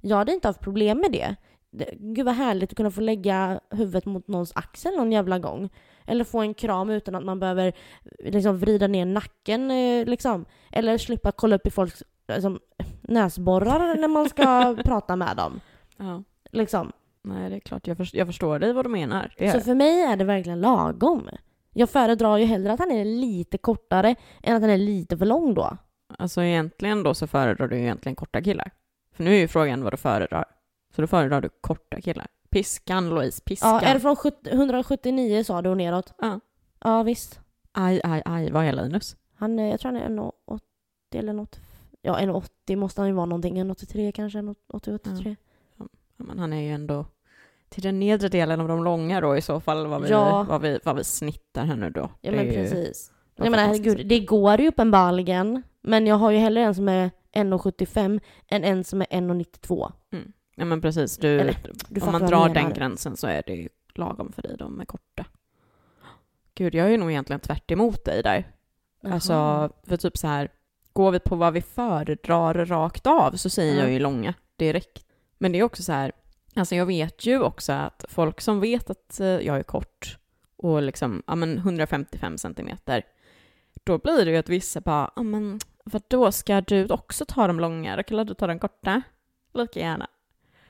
Jag 0.00 0.16
hade 0.16 0.32
inte 0.32 0.48
haft 0.48 0.60
problem 0.60 0.98
med 0.98 1.12
det. 1.12 1.36
det. 1.70 1.94
Gud 1.98 2.26
vad 2.26 2.34
härligt 2.34 2.70
att 2.70 2.76
kunna 2.76 2.90
få 2.90 3.00
lägga 3.00 3.60
huvudet 3.70 4.06
mot 4.06 4.28
någons 4.28 4.52
axel 4.54 4.96
någon 4.96 5.12
jävla 5.12 5.38
gång. 5.38 5.68
Eller 6.06 6.24
få 6.24 6.40
en 6.40 6.54
kram 6.54 6.90
utan 6.90 7.14
att 7.14 7.24
man 7.24 7.40
behöver 7.40 7.72
liksom 8.18 8.58
vrida 8.58 8.86
ner 8.86 9.04
nacken 9.04 9.70
eh, 9.70 10.06
liksom. 10.06 10.44
Eller 10.72 10.98
slippa 10.98 11.32
kolla 11.32 11.56
upp 11.56 11.66
i 11.66 11.70
folks 11.70 12.02
liksom, 12.28 12.60
näsborrar 13.00 13.96
när 13.96 14.08
man 14.08 14.28
ska 14.28 14.76
prata 14.84 15.16
med 15.16 15.36
dem. 15.36 15.60
Ja. 15.96 16.22
Liksom. 16.52 16.92
Nej, 17.22 17.50
det 17.50 17.56
är 17.56 17.60
klart. 17.60 17.86
Jag, 17.86 17.96
förstår, 17.96 18.18
jag 18.18 18.26
förstår 18.26 18.58
dig 18.58 18.72
vad 18.72 18.84
du 18.84 18.88
menar. 18.88 19.34
Så 19.38 19.44
jag. 19.44 19.64
för 19.64 19.74
mig 19.74 20.02
är 20.02 20.16
det 20.16 20.24
verkligen 20.24 20.60
lagom. 20.60 21.28
Jag 21.72 21.90
föredrar 21.90 22.36
ju 22.36 22.44
hellre 22.44 22.72
att 22.72 22.78
han 22.78 22.90
är 22.90 23.04
lite 23.04 23.58
kortare 23.58 24.14
än 24.42 24.56
att 24.56 24.62
han 24.62 24.70
är 24.70 24.78
lite 24.78 25.18
för 25.18 25.26
lång 25.26 25.54
då. 25.54 25.76
Alltså 26.18 26.42
egentligen 26.42 27.02
då 27.02 27.14
så 27.14 27.26
föredrar 27.26 27.68
du 27.68 27.78
egentligen 27.78 28.16
korta 28.16 28.42
killar. 28.42 28.70
För 29.12 29.24
nu 29.24 29.34
är 29.34 29.38
ju 29.38 29.48
frågan 29.48 29.84
vad 29.84 29.92
du 29.92 29.96
föredrar. 29.96 30.44
Så 30.94 31.00
då 31.00 31.06
föredrar 31.06 31.40
du 31.40 31.48
korta 31.60 32.00
killar. 32.00 32.26
Piskan 32.50 33.08
Louise, 33.10 33.42
piskan. 33.44 33.70
Ja, 33.70 33.80
är 33.80 33.94
det 33.94 34.00
från 34.00 34.16
70, 34.16 34.50
179 34.50 35.44
sa 35.44 35.62
du 35.62 35.70
och 35.70 35.76
neråt? 35.76 36.14
Ja. 36.18 36.40
Ja, 36.84 37.02
visst. 37.02 37.40
Aj, 37.72 38.00
aj, 38.04 38.22
aj, 38.24 38.50
vad 38.50 38.64
är 38.64 38.72
Linus? 38.72 39.16
Han, 39.34 39.58
är- 39.58 39.70
jag 39.70 39.80
tror 39.80 39.92
han 39.92 40.00
är 40.02 40.08
1,80 40.08 40.60
eller 41.12 41.32
något. 41.32 41.60
Ja, 42.02 42.18
1,80 42.18 42.76
måste 42.76 43.00
han 43.00 43.08
ju 43.08 43.14
vara 43.14 43.26
någonting. 43.26 43.58
1,83 43.62 44.12
kanske, 44.12 44.38
1,80, 44.38 44.54
83. 44.94 45.36
Ja, 45.76 45.86
men 46.16 46.38
han 46.38 46.52
är 46.52 46.60
ju 46.60 46.68
ändå 46.70 47.06
till 47.68 47.82
den 47.82 47.98
nedre 47.98 48.28
delen 48.28 48.60
av 48.60 48.68
de 48.68 48.84
långa 48.84 49.20
då 49.20 49.36
i 49.36 49.40
så 49.42 49.60
fall 49.60 49.86
vad 49.86 50.02
vi, 50.02 50.08
Ja. 50.10 50.46
vad 50.48 50.60
vi, 50.60 50.78
vad 50.84 50.96
vi 50.96 51.04
snittar 51.04 51.64
här 51.64 51.76
nu 51.76 51.90
då. 51.90 52.10
Ja, 52.20 52.30
Det 52.30 52.36
men 52.36 52.46
ju- 52.46 52.52
precis. 52.52 53.12
vad 53.12 53.19
Jag 53.44 53.50
menar, 53.50 53.66
herregud, 53.66 54.06
det 54.06 54.20
går 54.20 54.60
ju 54.60 54.68
uppenbarligen. 54.68 55.62
Men 55.82 56.06
jag 56.06 56.16
har 56.16 56.30
ju 56.30 56.38
hellre 56.38 56.62
en 56.62 56.74
som 56.74 56.88
är 56.88 57.10
1,75 57.32 58.20
än 58.48 58.64
en 58.64 58.84
som 58.84 59.00
är 59.00 59.06
1,92. 59.06 59.92
Ja 60.56 60.64
men 60.64 60.80
precis, 60.80 61.18
du, 61.18 61.40
Eller, 61.40 61.56
Du 61.88 62.00
om 62.00 62.12
man 62.12 62.26
drar 62.26 62.48
den 62.48 62.72
gränsen 62.72 63.16
så 63.16 63.26
är 63.26 63.42
det 63.46 63.52
ju 63.54 63.68
lagom 63.94 64.32
för 64.32 64.42
dig 64.42 64.56
de 64.58 64.72
med 64.72 64.88
korta. 64.88 65.24
Gud, 66.54 66.74
jag 66.74 66.92
är 66.92 66.98
nog 66.98 67.10
egentligen 67.10 67.40
tvärt 67.40 67.70
emot 67.70 68.04
dig 68.04 68.22
där. 68.22 68.44
Jaha. 69.02 69.14
Alltså, 69.14 69.70
för 69.86 69.96
typ 69.96 70.18
så 70.18 70.26
här, 70.26 70.48
går 70.92 71.10
vi 71.10 71.18
på 71.18 71.36
vad 71.36 71.52
vi 71.52 71.62
föredrar 71.62 72.54
rakt 72.66 73.06
av 73.06 73.32
så 73.32 73.50
säger 73.50 73.74
Ja. 73.74 73.80
jag 73.80 73.90
ju 73.92 73.98
långa 73.98 74.34
direkt. 74.56 75.06
Men 75.38 75.52
det 75.52 75.58
är 75.58 75.62
också 75.62 75.82
så 75.82 75.92
här, 75.92 76.12
alltså 76.54 76.74
jag 76.74 76.86
vet 76.86 77.26
ju 77.26 77.40
också 77.40 77.72
att 77.72 78.04
folk 78.08 78.40
som 78.40 78.60
vet 78.60 78.90
att 78.90 79.20
eh, 79.20 79.26
jag 79.26 79.56
är 79.58 79.62
kort 79.62 80.18
och 80.56 80.82
liksom, 80.82 81.22
ja 81.26 81.34
men 81.34 81.58
155 81.58 82.38
centimeter, 82.38 83.02
då 83.84 83.98
blir 83.98 84.24
det 84.24 84.30
ju 84.30 84.36
att 84.36 84.48
vissa 84.48 84.80
bara, 84.80 85.10
ja 85.16 85.22
men 85.22 85.60
vadå, 85.84 86.32
ska 86.32 86.60
du 86.60 86.88
också 86.88 87.24
ta 87.24 87.46
de 87.46 87.60
långa? 87.60 87.96
Då 87.96 88.02
kan 88.02 88.26
du 88.26 88.34
ta 88.34 88.46
den 88.46 88.58
korta? 88.58 89.02
Lika 89.54 89.80
gärna. 89.80 90.06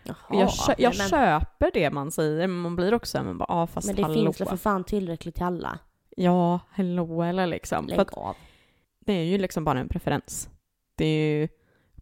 Jaha, 0.03 0.17
jag 0.31 0.51
kö- 0.51 0.75
jag 0.79 0.95
men, 0.99 1.09
köper 1.09 1.71
det 1.75 1.91
man 1.91 2.11
säger, 2.11 2.47
men 2.47 2.57
man 2.61 2.77
blir 2.77 2.95
också 2.95 3.23
men 3.23 3.39
bara, 3.39 3.47
ja 3.49 3.67
fast 3.67 3.87
men 3.87 3.97
det 3.97 4.03
hallå. 4.03 4.15
finns 4.15 4.41
väl 4.41 4.49
för 4.49 4.57
fan 4.57 4.85
tillräckligt 4.85 5.35
till 5.35 5.45
alla. 5.45 5.79
Ja, 6.17 6.61
hallå 6.71 7.23
eller 7.23 7.47
liksom. 7.47 7.87
Lägg 7.87 8.01
att 8.01 8.15
av. 8.15 8.37
det 9.01 9.13
är 9.13 9.25
ju 9.25 9.39
liksom 9.39 9.65
bara 9.65 9.79
en 9.81 9.89
preferens. 9.89 10.49
Det 10.95 11.05
är 11.05 11.41
ju 11.41 11.49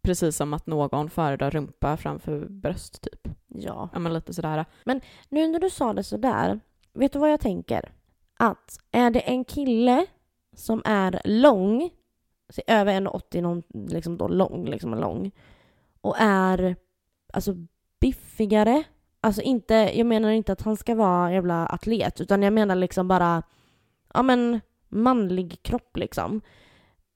precis 0.01 0.35
som 0.35 0.53
att 0.53 0.67
någon 0.67 1.09
föredrar 1.09 1.51
rumpa 1.51 1.97
framför 1.97 2.45
bröst 2.45 3.01
typ. 3.01 3.27
Ja. 3.47 3.89
Ja 3.93 3.99
men 3.99 4.13
lite 4.13 4.33
sådär. 4.33 4.65
Nu 5.29 5.47
när 5.47 5.59
du 5.59 5.69
sa 5.69 5.93
det 5.93 6.03
sådär, 6.03 6.59
vet 6.93 7.13
du 7.13 7.19
vad 7.19 7.31
jag 7.31 7.39
tänker? 7.39 7.91
Att 8.37 8.77
är 8.91 9.09
det 9.11 9.19
en 9.19 9.45
kille 9.45 10.05
som 10.59 10.81
är 10.85 11.21
lång, 11.23 11.89
så 12.49 12.61
över 12.67 13.01
1,80 13.01 13.41
någon, 13.41 13.63
liksom 13.87 14.17
då 14.17 14.27
lång, 14.27 14.65
liksom 14.65 14.93
lång, 14.93 15.31
och 16.01 16.15
är 16.19 16.75
alltså 17.33 17.53
biffigare, 17.99 18.83
alltså 19.21 19.41
inte, 19.41 19.73
jag 19.73 20.05
menar 20.05 20.29
inte 20.29 20.51
att 20.51 20.61
han 20.61 20.77
ska 20.77 20.95
vara 20.95 21.33
jävla 21.33 21.65
atlet, 21.65 22.21
utan 22.21 22.43
jag 22.43 22.53
menar 22.53 22.75
liksom 22.75 23.07
bara, 23.07 23.43
ja 24.13 24.21
men 24.21 24.61
manlig 24.89 25.63
kropp 25.63 25.97
liksom. 25.97 26.41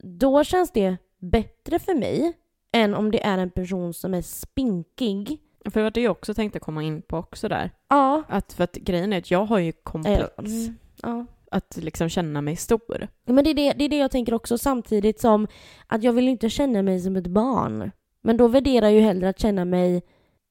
Då 0.03 0.43
känns 0.43 0.71
det 0.71 0.97
bättre 1.17 1.79
för 1.79 1.95
mig 1.95 2.33
än 2.71 2.93
om 2.93 3.11
det 3.11 3.23
är 3.23 3.37
en 3.37 3.49
person 3.49 3.93
som 3.93 4.13
är 4.13 4.21
spinkig. 4.21 5.39
För 5.65 5.79
det 5.79 5.83
var 5.83 5.91
det 5.91 6.01
jag 6.01 6.11
också 6.11 6.33
tänkte 6.33 6.59
komma 6.59 6.83
in 6.83 7.01
på 7.01 7.17
också 7.17 7.47
där. 7.47 7.71
Ja. 7.87 8.23
Att 8.27 8.53
för 8.53 8.63
att 8.63 8.73
grejen 8.73 9.13
är 9.13 9.17
att 9.17 9.31
jag 9.31 9.45
har 9.45 9.59
ju 9.59 9.71
komplex 9.71 10.37
mm, 10.37 10.77
ja. 11.01 11.25
Att 11.53 11.77
liksom 11.77 12.09
känna 12.09 12.41
mig 12.41 12.55
stor. 12.55 13.07
Men 13.25 13.43
det 13.43 13.49
är 13.49 13.53
det, 13.53 13.73
det 13.73 13.85
är 13.85 13.89
det 13.89 13.97
jag 13.97 14.11
tänker 14.11 14.33
också 14.33 14.57
samtidigt 14.57 15.19
som 15.19 15.47
att 15.87 16.03
jag 16.03 16.13
vill 16.13 16.27
inte 16.27 16.49
känna 16.49 16.81
mig 16.81 16.99
som 16.99 17.15
ett 17.15 17.27
barn. 17.27 17.91
Men 18.21 18.37
då 18.37 18.47
värderar 18.47 18.85
jag 18.85 18.93
ju 18.93 19.01
hellre 19.01 19.29
att 19.29 19.39
känna 19.39 19.65
mig 19.65 20.03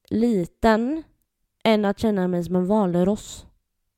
liten 0.09 1.03
än 1.63 1.85
att 1.85 1.99
känna 1.99 2.27
mig 2.27 2.43
som 2.43 2.55
en 2.55 2.67
valross. 2.67 3.45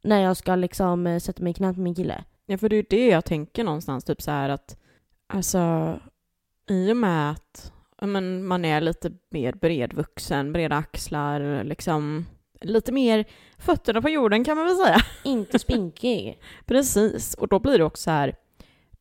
När 0.04 0.22
jag 0.22 0.38
ska 0.38 0.56
liksom 0.56 1.08
eh, 1.08 1.20
sätta 1.20 1.44
mig 1.44 1.52
i 1.52 1.54
knät 1.54 1.76
på 1.76 1.82
min 1.82 1.96
kille. 1.96 2.24
Ja 2.46 2.58
för 2.58 2.70
det 2.70 2.76
är 2.76 2.78
ju 2.78 2.86
det 2.90 3.08
jag 3.08 3.26
tänker 3.26 3.64
någonstans, 3.64 4.04
typ 4.04 4.22
så 4.22 4.32
här 4.32 4.50
att 4.50 4.78
alltså 5.28 5.96
i 6.70 6.92
och 6.92 6.98
med 6.98 7.32
att 7.32 7.72
men, 8.02 8.46
man 8.46 8.66
är 8.66 8.82
lite 8.82 9.12
mer 9.32 9.54
bredvuxen, 9.54 10.54
breda 10.54 10.76
axlar, 10.76 11.64
liksom 11.64 12.26
lite 12.66 12.92
mer 12.92 13.26
fötterna 13.58 14.02
på 14.02 14.10
jorden 14.10 14.44
kan 14.44 14.58
man 14.58 14.66
väl 14.66 14.76
säga. 14.76 14.98
Inte 15.24 15.60
spinkig. 15.60 16.40
Precis, 16.66 17.34
och 17.34 17.48
då 17.48 17.60
blir 17.60 17.78
det 17.78 17.84
också 17.84 18.04
så 18.04 18.12
här, 18.12 18.36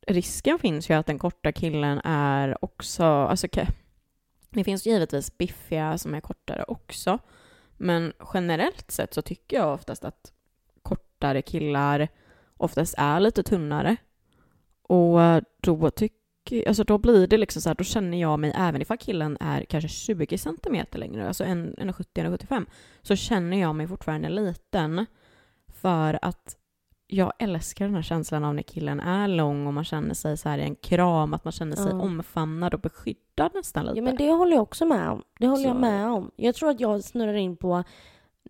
risken 0.07 0.59
finns 0.59 0.89
ju 0.89 0.93
att 0.93 1.05
den 1.05 1.19
korta 1.19 1.51
killen 1.51 2.01
är 2.03 2.65
också, 2.65 3.03
alltså 3.03 3.47
ka- 3.47 3.71
det 4.49 4.63
finns 4.63 4.85
givetvis 4.85 5.37
biffiga 5.37 5.97
som 5.97 6.13
är 6.15 6.21
kortare 6.21 6.63
också, 6.67 7.19
men 7.77 8.13
generellt 8.33 8.91
sett 8.91 9.13
så 9.13 9.21
tycker 9.21 9.57
jag 9.57 9.73
oftast 9.73 10.05
att 10.05 10.31
kortare 10.81 11.41
killar 11.41 12.07
oftast 12.57 12.95
är 12.97 13.19
lite 13.19 13.43
tunnare. 13.43 13.95
Och 14.81 15.19
då 15.61 15.89
tycker, 15.89 16.17
alltså 16.67 16.83
då 16.83 16.97
blir 16.97 17.27
det 17.27 17.37
liksom 17.37 17.61
så 17.61 17.69
här, 17.69 17.75
då 17.75 17.83
känner 17.83 18.21
jag 18.21 18.39
mig, 18.39 18.53
även 18.55 18.81
ifall 18.81 18.97
killen 18.97 19.37
är 19.39 19.61
kanske 19.65 19.87
20 19.87 20.37
centimeter 20.37 20.99
längre, 20.99 21.27
alltså 21.27 21.43
1,70-1,75, 21.43 22.65
så 23.01 23.15
känner 23.15 23.57
jag 23.61 23.75
mig 23.75 23.87
fortfarande 23.87 24.29
liten 24.29 25.05
för 25.67 26.19
att 26.21 26.55
jag 27.07 27.33
älskar 27.39 27.85
den 27.85 27.95
här 27.95 28.01
känslan 28.01 28.43
av 28.43 28.55
när 28.55 28.63
killen 28.63 28.99
är 28.99 29.27
lång 29.27 29.67
och 29.67 29.73
man 29.73 29.83
känner 29.83 30.13
sig 30.13 30.37
så 30.37 30.49
här 30.49 30.57
i 30.57 30.61
en 30.61 30.75
kram, 30.75 31.33
att 31.33 31.43
man 31.43 31.51
känner 31.51 31.75
sig 31.75 31.87
Ja. 31.91 32.01
omfamnad 32.01 32.73
och 32.73 32.79
beskyddad 32.79 33.51
nästan 33.53 33.85
lite. 33.85 33.97
Ja 33.97 34.03
men 34.03 34.15
det 34.15 34.31
håller 34.31 34.53
jag 34.53 34.63
också 34.63 34.85
med 34.85 35.09
om. 35.09 35.23
Det 35.39 35.47
håller 35.47 35.63
jag 35.63 35.75
Så- 35.75 35.79
med 35.79 36.07
om. 36.11 36.31
Jag 36.35 36.55
tror 36.55 36.69
att 36.69 36.79
jag 36.79 37.03
snurrar 37.03 37.33
in 37.33 37.57
på 37.57 37.83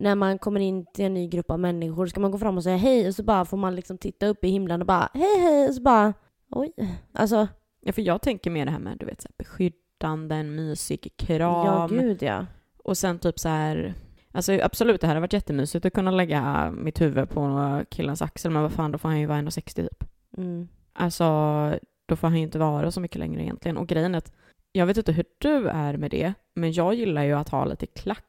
när 0.00 0.14
man 0.14 0.38
kommer 0.38 0.60
in 0.60 0.86
till 0.94 1.04
en 1.04 1.14
ny 1.14 1.28
grupp 1.28 1.50
av 1.50 1.60
människor, 1.60 2.06
ska 2.06 2.20
man 2.20 2.30
gå 2.30 2.38
fram 2.38 2.56
och 2.56 2.62
säga 2.62 2.76
hej 2.76 3.08
och 3.08 3.14
så 3.14 3.22
bara 3.22 3.44
får 3.44 3.56
man 3.56 3.76
liksom 3.76 3.98
titta 3.98 4.26
upp 4.26 4.44
i 4.44 4.48
himlen 4.48 4.80
och 4.80 4.86
bara 4.86 5.08
hej 5.14 5.40
hej 5.40 5.68
och 5.68 5.74
så 5.74 5.82
bara 5.82 6.14
oj. 6.50 6.72
Alltså, 7.12 7.48
Ja, 7.86 7.92
för 7.92 8.02
jag 8.02 8.22
tänker 8.22 8.50
mer 8.50 8.64
det 8.64 8.70
här 8.70 8.78
med 8.78 8.98
du 8.98 9.06
vet, 9.06 9.20
så 9.20 9.28
här, 9.28 9.34
beskyddande, 9.38 10.34
en 10.34 10.54
mysig 10.54 11.12
ja 11.28 11.64
kram. 11.64 11.88
gud 11.88 12.22
ja. 12.22 12.46
och 12.84 12.98
sen 12.98 13.18
typ 13.18 13.38
så 13.38 13.48
här, 13.48 13.94
alltså 14.32 14.52
absolut 14.62 15.00
det 15.00 15.06
här 15.06 15.14
har 15.14 15.20
varit 15.20 15.32
jättemysigt 15.32 15.86
att 15.86 15.92
kunna 15.92 16.10
lägga 16.10 16.70
mitt 16.70 17.00
huvud 17.00 17.30
på 17.30 17.84
killens 17.90 18.22
axel, 18.22 18.50
men 18.50 18.62
vad 18.62 18.72
fan 18.72 18.92
då 18.92 18.98
får 18.98 19.08
han 19.08 19.20
ju 19.20 19.26
vara 19.26 19.38
1,60 19.38 19.74
typ. 19.74 20.04
Mm. 20.36 20.68
Alltså, 20.92 21.24
då 22.06 22.16
får 22.16 22.28
han 22.28 22.36
ju 22.36 22.42
inte 22.42 22.58
vara 22.58 22.90
så 22.90 23.00
mycket 23.00 23.18
längre 23.18 23.42
egentligen. 23.42 23.76
Och 23.76 23.86
grejen 23.86 24.14
är 24.14 24.18
att 24.18 24.32
jag 24.72 24.86
vet 24.86 24.96
inte 24.96 25.12
hur 25.12 25.24
du 25.38 25.68
är 25.68 25.96
med 25.96 26.10
det, 26.10 26.34
men 26.54 26.72
jag 26.72 26.94
gillar 26.94 27.24
ju 27.24 27.32
att 27.32 27.48
ha 27.48 27.64
lite 27.64 27.86
klack 27.86 28.24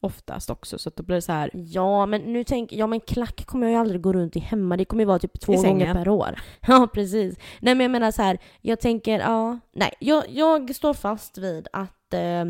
oftast 0.00 0.50
också, 0.50 0.78
så 0.78 0.88
att 0.88 0.96
då 0.96 1.02
blir 1.02 1.16
det 1.16 1.22
så 1.22 1.32
här, 1.32 1.50
Ja, 1.54 2.06
men 2.06 2.20
nu 2.32 2.44
tänker 2.44 2.76
ja 2.76 2.86
men 2.86 3.00
klack 3.00 3.46
kommer 3.46 3.66
jag 3.66 3.72
ju 3.72 3.78
aldrig 3.80 4.00
gå 4.00 4.12
runt 4.12 4.36
i 4.36 4.38
hemma. 4.40 4.76
Det 4.76 4.84
kommer 4.84 5.02
ju 5.02 5.06
vara 5.06 5.18
typ 5.18 5.40
två 5.40 5.52
gånger 5.52 5.94
per 5.94 6.08
år. 6.08 6.40
Ja, 6.66 6.88
precis. 6.94 7.36
Nej, 7.60 7.74
men 7.74 7.84
jag 7.84 7.90
menar 7.90 8.10
så 8.10 8.22
här, 8.22 8.38
jag 8.60 8.80
tänker, 8.80 9.18
ja, 9.20 9.58
nej, 9.72 9.92
jag, 9.98 10.24
jag 10.28 10.74
står 10.74 10.94
fast 10.94 11.38
vid 11.38 11.68
att 11.72 12.14
eh, 12.14 12.44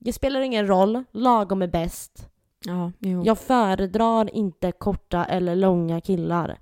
det 0.00 0.12
spelar 0.12 0.40
ingen 0.40 0.66
roll, 0.66 1.04
lagom 1.12 1.62
är 1.62 1.66
bäst. 1.68 2.28
ja, 2.66 2.92
jo. 2.98 3.22
Jag 3.24 3.38
föredrar 3.38 4.34
inte 4.36 4.72
korta 4.72 5.24
eller 5.24 5.56
långa 5.56 6.00
killar. 6.00 6.58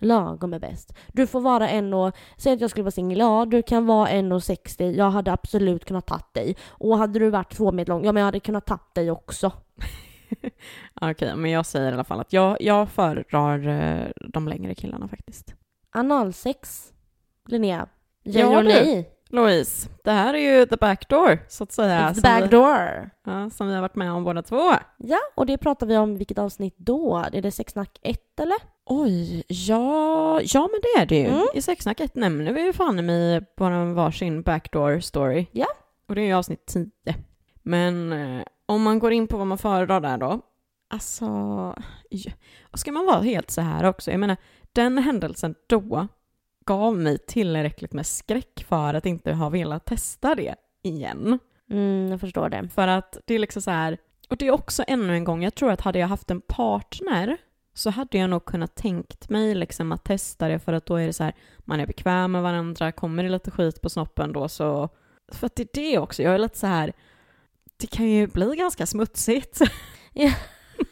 Lagom 0.00 0.54
är 0.54 0.58
bäst. 0.58 0.94
Du 1.12 1.26
får 1.26 1.40
vara 1.40 1.68
en 1.68 1.94
och, 1.94 2.16
säg 2.36 2.52
att 2.52 2.60
jag 2.60 2.70
skulle 2.70 2.84
vara 2.84 2.90
singel, 2.90 3.18
ja 3.18 3.44
du 3.50 3.62
kan 3.62 3.86
vara 3.86 4.08
1,60, 4.08 4.92
jag 4.96 5.10
hade 5.10 5.32
absolut 5.32 5.84
kunnat 5.84 6.06
tagit 6.06 6.34
dig. 6.34 6.56
Och 6.68 6.98
hade 6.98 7.18
du 7.18 7.30
varit 7.30 7.56
två 7.56 7.72
meter 7.72 7.92
lång, 7.92 8.04
ja 8.04 8.12
men 8.12 8.20
jag 8.20 8.24
hade 8.26 8.40
kunnat 8.40 8.66
tagit 8.66 8.94
dig 8.94 9.10
också. 9.10 9.52
Okej, 11.00 11.36
men 11.36 11.50
jag 11.50 11.66
säger 11.66 11.90
i 11.90 11.94
alla 11.94 12.04
fall 12.04 12.20
att 12.20 12.32
jag, 12.32 12.56
jag 12.60 12.88
föredrar 12.88 13.68
eh, 13.68 14.10
de 14.28 14.48
längre 14.48 14.74
killarna 14.74 15.08
faktiskt. 15.08 15.54
Analsex, 15.90 16.92
Linnea. 17.46 17.88
Ja, 18.22 18.62
du. 18.62 19.04
Louise, 19.30 19.88
det 20.04 20.10
här 20.10 20.34
är 20.34 20.58
ju 20.58 20.66
the 20.66 20.76
backdoor, 20.76 21.38
så 21.48 21.64
att 21.64 21.72
säga. 21.72 22.00
It's 22.00 22.08
the 22.08 22.14
som 22.14 22.22
back 22.22 22.42
vi, 22.42 22.48
door. 22.48 23.10
ja, 23.24 23.50
som 23.50 23.68
vi 23.68 23.74
har 23.74 23.80
varit 23.80 23.94
med 23.94 24.12
om 24.12 24.24
båda 24.24 24.42
två. 24.42 24.72
Ja, 24.96 25.18
och 25.34 25.46
det 25.46 25.58
pratar 25.58 25.86
vi 25.86 25.96
om 25.96 26.16
vilket 26.16 26.38
avsnitt 26.38 26.74
då? 26.76 27.24
Är 27.32 27.42
det 27.42 27.50
sexsnack 27.50 27.98
1 28.02 28.40
eller? 28.40 28.56
Oj, 28.84 29.44
ja, 29.48 30.40
ja 30.42 30.68
men 30.72 30.80
det 30.82 31.02
är 31.02 31.06
det 31.06 31.18
ju. 31.18 31.26
Mm. 31.26 31.46
I 31.54 31.62
sexsnack 31.62 32.00
1 32.00 32.14
nämner 32.14 32.52
vi 32.52 32.62
ju 32.62 32.72
fan 32.72 33.10
i 33.10 33.40
en 33.58 33.94
varsin 33.94 34.42
backdoor 34.42 35.00
story. 35.00 35.46
Ja. 35.52 35.66
Och 36.08 36.14
det 36.14 36.20
är 36.20 36.26
ju 36.26 36.32
avsnitt 36.32 36.66
10. 36.66 36.90
Men 37.62 38.12
eh, 38.12 38.42
om 38.68 38.82
man 38.82 38.98
går 38.98 39.12
in 39.12 39.26
på 39.26 39.36
vad 39.36 39.46
man 39.46 39.58
föredrar 39.58 40.00
där 40.00 40.18
då. 40.18 40.40
Alltså, 40.90 41.26
ska 42.74 42.92
man 42.92 43.06
vara 43.06 43.20
helt 43.20 43.50
så 43.50 43.60
här 43.60 43.84
också? 43.84 44.10
Jag 44.10 44.20
menar, 44.20 44.36
den 44.72 44.98
händelsen 44.98 45.54
då 45.66 46.08
gav 46.66 46.96
mig 46.96 47.18
tillräckligt 47.18 47.92
med 47.92 48.06
skräck 48.06 48.64
för 48.68 48.94
att 48.94 49.06
inte 49.06 49.32
ha 49.32 49.48
velat 49.48 49.84
testa 49.84 50.34
det 50.34 50.54
igen. 50.82 51.38
Mm, 51.70 52.08
jag 52.10 52.20
förstår 52.20 52.48
det. 52.48 52.68
För 52.68 52.88
att 52.88 53.18
det 53.26 53.34
är 53.34 53.38
liksom 53.38 53.62
så 53.62 53.70
här, 53.70 53.98
och 54.28 54.36
det 54.36 54.46
är 54.46 54.50
också 54.50 54.84
ännu 54.86 55.14
en 55.14 55.24
gång, 55.24 55.42
jag 55.42 55.54
tror 55.54 55.70
att 55.70 55.80
hade 55.80 55.98
jag 55.98 56.08
haft 56.08 56.30
en 56.30 56.40
partner 56.40 57.36
så 57.74 57.90
hade 57.90 58.18
jag 58.18 58.30
nog 58.30 58.44
kunnat 58.44 58.74
tänkt 58.74 59.28
mig 59.28 59.54
liksom 59.54 59.92
att 59.92 60.04
testa 60.04 60.48
det 60.48 60.58
för 60.58 60.72
att 60.72 60.86
då 60.86 60.96
är 60.96 61.06
det 61.06 61.12
så 61.12 61.24
här, 61.24 61.34
man 61.58 61.80
är 61.80 61.86
bekväm 61.86 62.32
med 62.32 62.42
varandra, 62.42 62.92
kommer 62.92 63.22
det 63.22 63.28
lite 63.28 63.50
skit 63.50 63.82
på 63.82 63.88
snoppen 63.88 64.32
då 64.32 64.48
så... 64.48 64.88
För 65.32 65.46
att 65.46 65.56
det 65.56 65.62
är 65.62 65.68
det 65.74 65.98
också, 65.98 66.22
jag 66.22 66.34
är 66.34 66.38
lite 66.38 66.58
så 66.58 66.66
här, 66.66 66.92
det 67.80 67.86
kan 67.86 68.06
ju 68.06 68.26
bli 68.26 68.56
ganska 68.56 68.86
smutsigt 68.86 69.60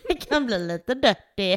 Det 0.09 0.15
kan 0.15 0.47
bli 0.47 0.59
lite 0.59 0.95
dirty. 0.95 1.57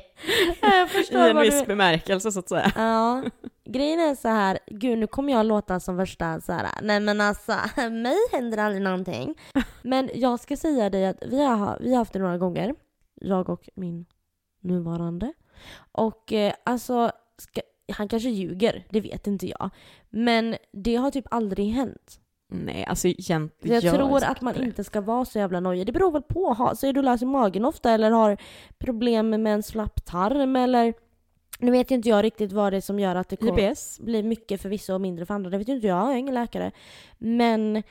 Jag 1.12 1.28
i 1.28 1.30
en 1.30 1.42
viss 1.42 1.60
du... 1.60 1.66
bemärkelse 1.66 2.32
så 2.32 2.40
att 2.40 2.50
säga. 2.50 2.72
Ja, 2.76 3.24
grejen 3.66 4.00
är 4.00 4.16
så 4.16 4.28
här, 4.28 4.60
gud 4.68 4.98
nu 4.98 5.08
kommer 5.08 5.34
jag 5.34 5.46
låta 5.46 5.80
som 5.80 5.98
värsta 5.98 6.42
så 6.42 6.52
här. 6.54 6.68
nej 6.82 7.00
men 7.00 7.22
alltså, 7.22 7.56
mig 7.92 8.18
händer 8.32 8.58
aldrig 8.58 8.82
någonting. 8.82 9.36
Men 9.82 10.10
jag 10.14 10.40
ska 10.40 10.58
säga 10.58 10.90
dig 10.90 11.06
att 11.06 11.24
vi 11.26 11.44
har, 11.44 11.78
vi 11.82 11.92
har 11.92 11.98
haft 11.98 12.14
det 12.14 12.20
några 12.20 12.38
gånger, 12.38 12.76
jag 13.16 13.50
och 13.50 13.70
min 13.76 14.06
nuvarande. 14.62 15.34
Och 15.92 16.34
eh, 16.34 16.54
alltså, 16.64 17.12
ska, 17.38 17.62
han 17.94 18.08
kanske 18.08 18.30
ljuger, 18.30 18.86
det 18.90 19.02
vet 19.02 19.28
inte 19.28 19.48
jag. 19.48 19.70
Men 20.10 20.56
det 20.72 20.96
har 20.96 21.12
typ 21.12 21.26
aldrig 21.32 21.70
hänt. 21.72 22.20
Nej, 22.52 22.86
alltså 22.86 23.08
egentligen 23.08 23.76
jag 23.76 23.84
gör 23.84 23.94
tror 23.94 24.24
att 24.24 24.42
man 24.42 24.64
inte 24.64 24.84
ska 24.84 25.02
vara 25.02 25.26
så 25.26 25.40
jävla 25.40 25.60
nojig. 25.60 25.86
Det 25.86 25.92
beror 25.92 26.12
väl 26.12 26.22
på. 26.22 26.54
Ha, 26.54 26.76
så 26.76 26.88
är 26.88 26.94
du 26.94 27.02
lös 27.02 27.22
i 27.22 27.26
magen 27.26 27.66
ofta 27.66 27.92
eller 27.92 28.12
har 28.12 28.38
problem 28.78 29.30
med 29.30 29.48
en 29.54 29.64
slapp 29.64 30.06
tarm 30.06 30.56
eller... 30.56 30.94
Nu 31.60 31.72
vet 31.72 31.92
inte 31.92 32.10
jag 32.10 32.24
riktigt 32.24 32.52
vad 32.52 32.74
det 32.74 32.78
är 32.78 32.82
som 32.82 33.00
gör 33.00 33.16
att 33.16 33.30
det 33.30 33.42
IBS? 33.42 34.00
blir 34.00 34.24
mycket 34.24 34.62
för 34.62 34.70
vissa 34.70 34.96
och 34.96 35.02
mindre 35.02 35.26
för 35.26 35.34
andra. 35.34 35.50
Det 35.50 35.58
vet 35.58 35.70
ju 35.70 35.76
inte 35.76 35.88
jag, 35.88 35.98
jag 35.98 36.14
är 36.14 36.18
ingen 36.18 36.34
läkare. 36.34 36.72
Men 37.18 37.84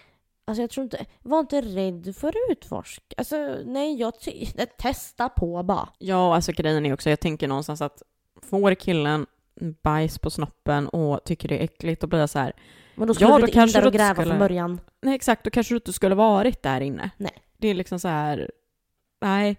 alltså 0.45 0.63
jag 0.63 0.71
tror 0.71 0.85
inte... 0.85 1.05
Var 1.23 1.41
inte 1.41 1.61
rädd 1.61 2.17
för 2.17 2.29
att 2.29 2.51
utforska. 2.51 3.15
Alltså 3.17 3.37
nej, 3.65 4.01
jag 4.01 4.13
testa 4.79 5.29
på 5.29 5.63
bara. 5.63 5.89
Ja, 5.99 6.35
alltså 6.35 6.53
grejen 6.53 6.87
är 6.87 6.93
också, 6.93 7.11
jag 7.11 7.21
tänker 7.21 7.49
någonstans 7.49 7.83
att 7.83 8.03
får 8.43 8.75
killen 8.75 9.27
bajs 9.83 10.19
på 10.19 10.31
snoppen 10.31 10.89
och 10.89 11.25
tycker 11.25 11.49
det 11.49 11.59
är 11.59 11.65
äckligt, 11.65 12.01
då 12.01 12.07
blir 12.07 12.21
jag 12.21 12.31
så 12.31 12.39
här, 12.39 12.53
Men 12.99 13.09
då 13.09 13.15
skulle 13.15 13.31
Ja, 13.31 13.37
du 13.37 13.41
inte 13.41 13.51
in 13.51 13.55
kanske 13.55 13.81
där 13.81 13.87
och 13.87 13.93
gräva 13.93 14.15
skulle- 14.15 14.29
från 14.31 14.39
början. 14.39 14.81
nej 15.03 15.15
exakt, 15.15 15.45
då 15.45 15.51
kanske 15.51 15.75
du 15.75 15.77
inte 15.77 15.93
skulle 15.93 16.15
varit 16.15 16.63
där 16.63 16.81
inne. 16.81 17.11
Nej. 17.17 17.33
Det 17.57 17.69
är 17.69 17.75
liksom 17.75 18.01
så 18.01 18.09
här, 18.09 18.51
nej. 19.21 19.57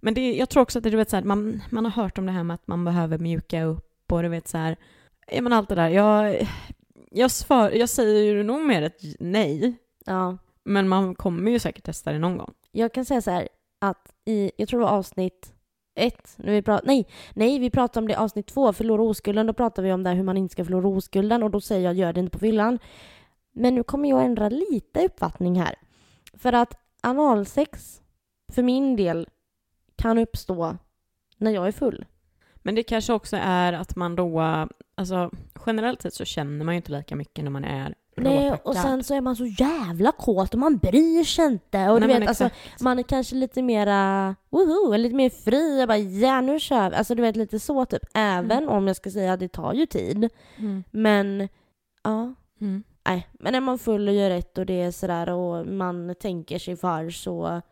Men 0.00 0.14
det, 0.14 0.36
jag 0.36 0.48
tror 0.48 0.62
också 0.62 0.78
att 0.78 0.82
det, 0.84 0.90
du 0.90 0.96
vet 0.96 1.10
så 1.10 1.16
här, 1.16 1.22
man, 1.22 1.62
man 1.70 1.84
har 1.84 1.92
hört 2.02 2.18
om 2.18 2.26
det 2.26 2.32
här 2.32 2.42
med 2.44 2.54
att 2.54 2.66
man 2.66 2.84
behöver 2.84 3.18
mjuka 3.18 3.64
upp 3.64 4.12
och 4.12 4.22
du 4.22 4.28
vet 4.28 4.48
så 4.48 4.58
här, 4.58 4.76
ja 5.32 5.42
men 5.42 5.52
allt 5.52 5.68
det 5.68 5.74
där. 5.74 5.88
Jag, 5.88 6.48
jag, 7.10 7.30
svar, 7.30 7.70
jag 7.70 7.88
säger 7.88 8.22
ju 8.34 8.42
nog 8.42 8.60
mer 8.66 8.82
ett 8.82 9.00
nej, 9.20 9.74
Ja. 10.06 10.38
men 10.64 10.88
man 10.88 11.14
kommer 11.14 11.50
ju 11.50 11.58
säkert 11.58 11.84
testa 11.84 12.12
det 12.12 12.18
någon 12.18 12.36
gång. 12.38 12.54
Jag 12.72 12.94
kan 12.94 13.04
säga 13.04 13.22
så 13.22 13.30
här 13.30 13.48
att 13.78 14.12
i, 14.24 14.50
jag 14.56 14.68
tror 14.68 14.80
det 14.80 14.86
var 14.86 14.92
avsnitt 14.92 15.52
ett, 15.98 16.34
när 16.36 16.52
vi 16.52 16.62
pratar, 16.62 16.86
nej, 16.86 17.06
nej, 17.34 17.58
vi 17.58 17.70
pratade 17.70 18.02
om 18.02 18.08
det 18.08 18.12
i 18.12 18.16
avsnitt 18.16 18.46
två, 18.46 18.72
förlora 18.72 19.02
oskulden, 19.02 19.46
då 19.46 19.52
pratade 19.52 19.88
vi 19.88 19.92
om 19.92 20.02
det 20.02 20.08
här 20.08 20.16
hur 20.16 20.22
man 20.22 20.36
inte 20.36 20.52
ska 20.52 20.64
förlora 20.64 20.88
oskulden 20.88 21.42
och 21.42 21.50
då 21.50 21.60
säger 21.60 21.84
jag 21.84 21.94
gör 21.94 22.12
det 22.12 22.20
inte 22.20 22.30
på 22.30 22.38
fyllan. 22.38 22.78
Men 23.52 23.74
nu 23.74 23.82
kommer 23.82 24.08
jag 24.08 24.24
ändra 24.24 24.48
lite 24.48 25.04
uppfattning 25.04 25.60
här. 25.60 25.74
För 26.34 26.52
att 26.52 26.74
analsex, 27.02 28.02
för 28.52 28.62
min 28.62 28.96
del, 28.96 29.28
kan 29.96 30.18
uppstå 30.18 30.76
när 31.36 31.50
jag 31.50 31.66
är 31.68 31.72
full. 31.72 32.04
Men 32.54 32.74
det 32.74 32.82
kanske 32.82 33.12
också 33.12 33.36
är 33.36 33.72
att 33.72 33.96
man 33.96 34.16
då, 34.16 34.40
alltså 34.94 35.30
generellt 35.66 36.02
sett 36.02 36.14
så 36.14 36.24
känner 36.24 36.64
man 36.64 36.74
ju 36.74 36.76
inte 36.76 36.92
lika 36.92 37.16
mycket 37.16 37.44
när 37.44 37.50
man 37.50 37.64
är 37.64 37.94
Nej, 38.22 38.52
och 38.64 38.76
sen 38.76 39.04
så 39.04 39.14
är 39.14 39.20
man 39.20 39.36
så 39.36 39.46
jävla 39.46 40.12
kåt 40.12 40.54
och 40.54 40.60
man 40.60 40.78
bryr 40.78 41.24
sig 41.24 41.44
inte. 41.46 41.88
Och 41.88 42.00
du 42.00 42.06
Nej, 42.06 42.14
men 42.14 42.20
vet, 42.20 42.28
alltså, 42.28 42.50
man 42.80 42.98
är 42.98 43.02
kanske 43.02 43.34
lite 43.36 43.62
mera, 43.62 44.34
woho, 44.50 44.96
lite 44.96 45.14
mer 45.14 45.30
fri. 45.30 45.78
Jag 45.78 45.88
bara, 45.88 45.98
ja 45.98 46.40
nu 46.40 46.60
kör 46.60 46.90
vi. 46.90 46.96
Alltså 46.96 47.14
du 47.14 47.22
vet 47.22 47.36
lite 47.36 47.58
så 47.58 47.84
typ. 47.84 48.02
Även 48.14 48.68
om 48.68 48.86
jag 48.86 48.96
ska 48.96 49.10
säga 49.10 49.32
att 49.32 49.40
det 49.40 49.48
tar 49.48 49.72
ju 49.72 49.86
tid. 49.86 50.28
Mm. 50.56 50.84
Men, 50.90 51.48
ja. 52.04 52.34
Mm. 52.60 52.82
Nej, 53.06 53.28
men 53.32 53.54
är 53.54 53.60
man 53.60 53.78
full 53.78 54.08
och 54.08 54.14
gör 54.14 54.30
rätt 54.30 54.58
och 54.58 54.66
det 54.66 54.80
är 54.82 54.90
sådär 54.90 55.28
och 55.30 55.66
man 55.66 56.14
tänker 56.20 56.58
sig 56.58 56.76
för 56.76 57.10
så, 57.10 57.62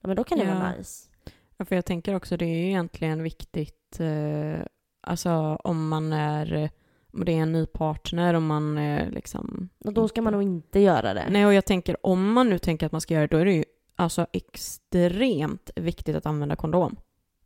ja 0.00 0.06
men 0.08 0.16
då 0.16 0.24
kan 0.24 0.38
det 0.38 0.44
Ja. 0.44 0.54
vara 0.54 0.72
nice. 0.78 1.08
Ja, 1.56 1.64
för 1.64 1.74
jag 1.74 1.84
tänker 1.84 2.14
också 2.14 2.36
det 2.36 2.44
är 2.44 2.56
ju 2.58 2.66
egentligen 2.68 3.22
viktigt, 3.22 4.00
eh, 4.00 4.66
alltså 5.00 5.30
om 5.64 5.88
man 5.88 6.12
är, 6.12 6.70
om 7.14 7.24
det 7.24 7.32
är 7.32 7.42
en 7.42 7.52
ny 7.52 7.66
partner, 7.66 8.34
om 8.34 8.46
man 8.46 8.78
eh, 8.78 9.10
liksom... 9.10 9.68
Och 9.84 9.92
då 9.92 10.08
ska 10.08 10.22
man 10.22 10.32
nog 10.32 10.42
inte 10.42 10.80
göra 10.80 11.14
det. 11.14 11.26
Nej, 11.30 11.46
och 11.46 11.54
jag 11.54 11.64
tänker 11.64 12.06
om 12.06 12.32
man 12.32 12.50
nu 12.50 12.58
tänker 12.58 12.86
att 12.86 12.92
man 12.92 13.00
ska 13.00 13.14
göra 13.14 13.26
det, 13.26 13.36
då 13.36 13.40
är 13.40 13.44
det 13.44 13.52
ju 13.52 13.64
alltså 13.96 14.26
extremt 14.32 15.70
viktigt 15.76 16.16
att 16.16 16.26
använda 16.26 16.56
kondom. 16.56 16.96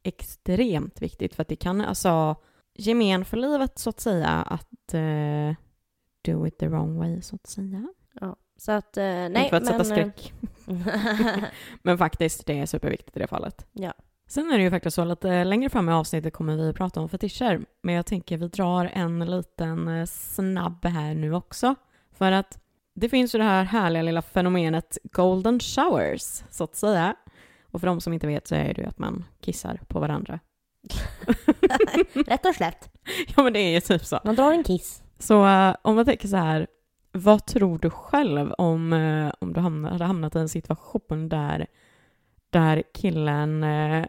Extremt 0.03 1.03
viktigt, 1.03 1.35
för 1.35 1.43
att 1.43 1.49
det 1.49 1.57
kan 1.57 1.81
alltså 1.81 2.37
gemen 2.75 3.25
för 3.25 3.37
livet 3.37 3.79
så 3.79 3.91
att 3.91 4.01
säga 4.01 4.29
att 4.29 4.95
eh, 4.95 5.55
do 6.23 6.47
it 6.47 6.59
the 6.59 6.69
wrong 6.69 6.99
way 6.99 7.23
så 7.23 7.37
att 7.37 7.47
säga. 7.47 7.89
Ja, 8.21 8.37
så 8.57 8.73
att, 8.73 8.97
eh, 8.97 9.05
nej 9.05 9.29
Inte 9.29 9.49
för 9.49 9.57
att 9.57 9.67
sätta 9.67 9.77
men... 9.77 9.85
skräck. 9.85 10.33
Men 11.83 11.99
faktiskt, 11.99 12.47
det 12.47 12.59
är 12.59 12.67
superviktigt 12.67 13.17
i 13.17 13.21
det 13.21 13.27
fallet. 13.27 13.67
Ja. 13.73 13.93
Sen 14.29 14.51
är 14.51 14.59
det 14.59 14.65
ju 14.65 14.71
faktiskt 14.71 14.95
så 14.95 15.05
lite 15.05 15.45
längre 15.45 15.71
fram 15.71 15.89
i 15.89 15.93
avsnittet 15.93 16.33
kommer 16.33 16.57
vi 16.57 16.69
att 16.69 16.77
prata 16.77 17.01
om 17.01 17.09
fetischer. 17.09 17.61
Men 17.83 17.95
jag 17.95 18.07
tänker 18.07 18.37
vi 18.37 18.49
drar 18.49 18.91
en 18.93 19.19
liten 19.31 19.89
eh, 19.89 20.07
snabb 20.07 20.85
här 20.85 21.15
nu 21.15 21.35
också. 21.35 21.75
För 22.13 22.33
att 22.33 22.59
det 22.95 23.09
finns 23.09 23.35
ju 23.35 23.39
det 23.39 23.45
här 23.45 23.65
härliga 23.65 24.03
lilla 24.03 24.23
fenomenet 24.23 24.99
golden 25.03 25.61
showers, 25.61 26.43
så 26.51 26.65
att 26.65 26.77
säga. 26.77 27.17
Och 27.71 27.81
för 27.81 27.87
de 27.87 28.01
som 28.01 28.13
inte 28.13 28.27
vet 28.27 28.47
så 28.47 28.55
är 28.55 28.75
det 28.75 28.83
ju 28.83 28.89
att 28.89 28.99
man 28.99 29.25
kissar 29.41 29.81
på 29.89 30.01
varandra. 30.01 30.41
Rätt 32.13 32.47
och 32.47 32.55
slätt. 32.55 32.91
Ja 33.37 33.43
men 33.43 33.53
det 33.53 33.61
är 33.61 33.71
ju 33.71 33.81
typ 33.81 34.05
så. 34.05 34.21
Man 34.25 34.35
drar 34.35 34.53
en 34.53 34.65
kiss. 34.65 35.03
Så 35.19 35.47
eh, 35.47 35.77
om 35.83 35.97
man 35.97 36.05
tänker 36.05 36.29
så 36.29 36.37
här, 36.37 36.67
vad 37.13 37.47
tror 37.47 37.79
du 37.79 37.91
själv 37.91 38.53
om, 38.53 38.93
eh, 38.93 39.33
om 39.41 39.53
du 39.53 39.61
hamnar, 39.61 39.91
hade 39.91 40.05
hamnat 40.05 40.37
i 40.37 40.39
en 40.39 40.49
situation 40.49 41.29
där, 41.29 41.67
där 42.51 42.83
killen... 42.95 43.65
eh, 43.65 44.05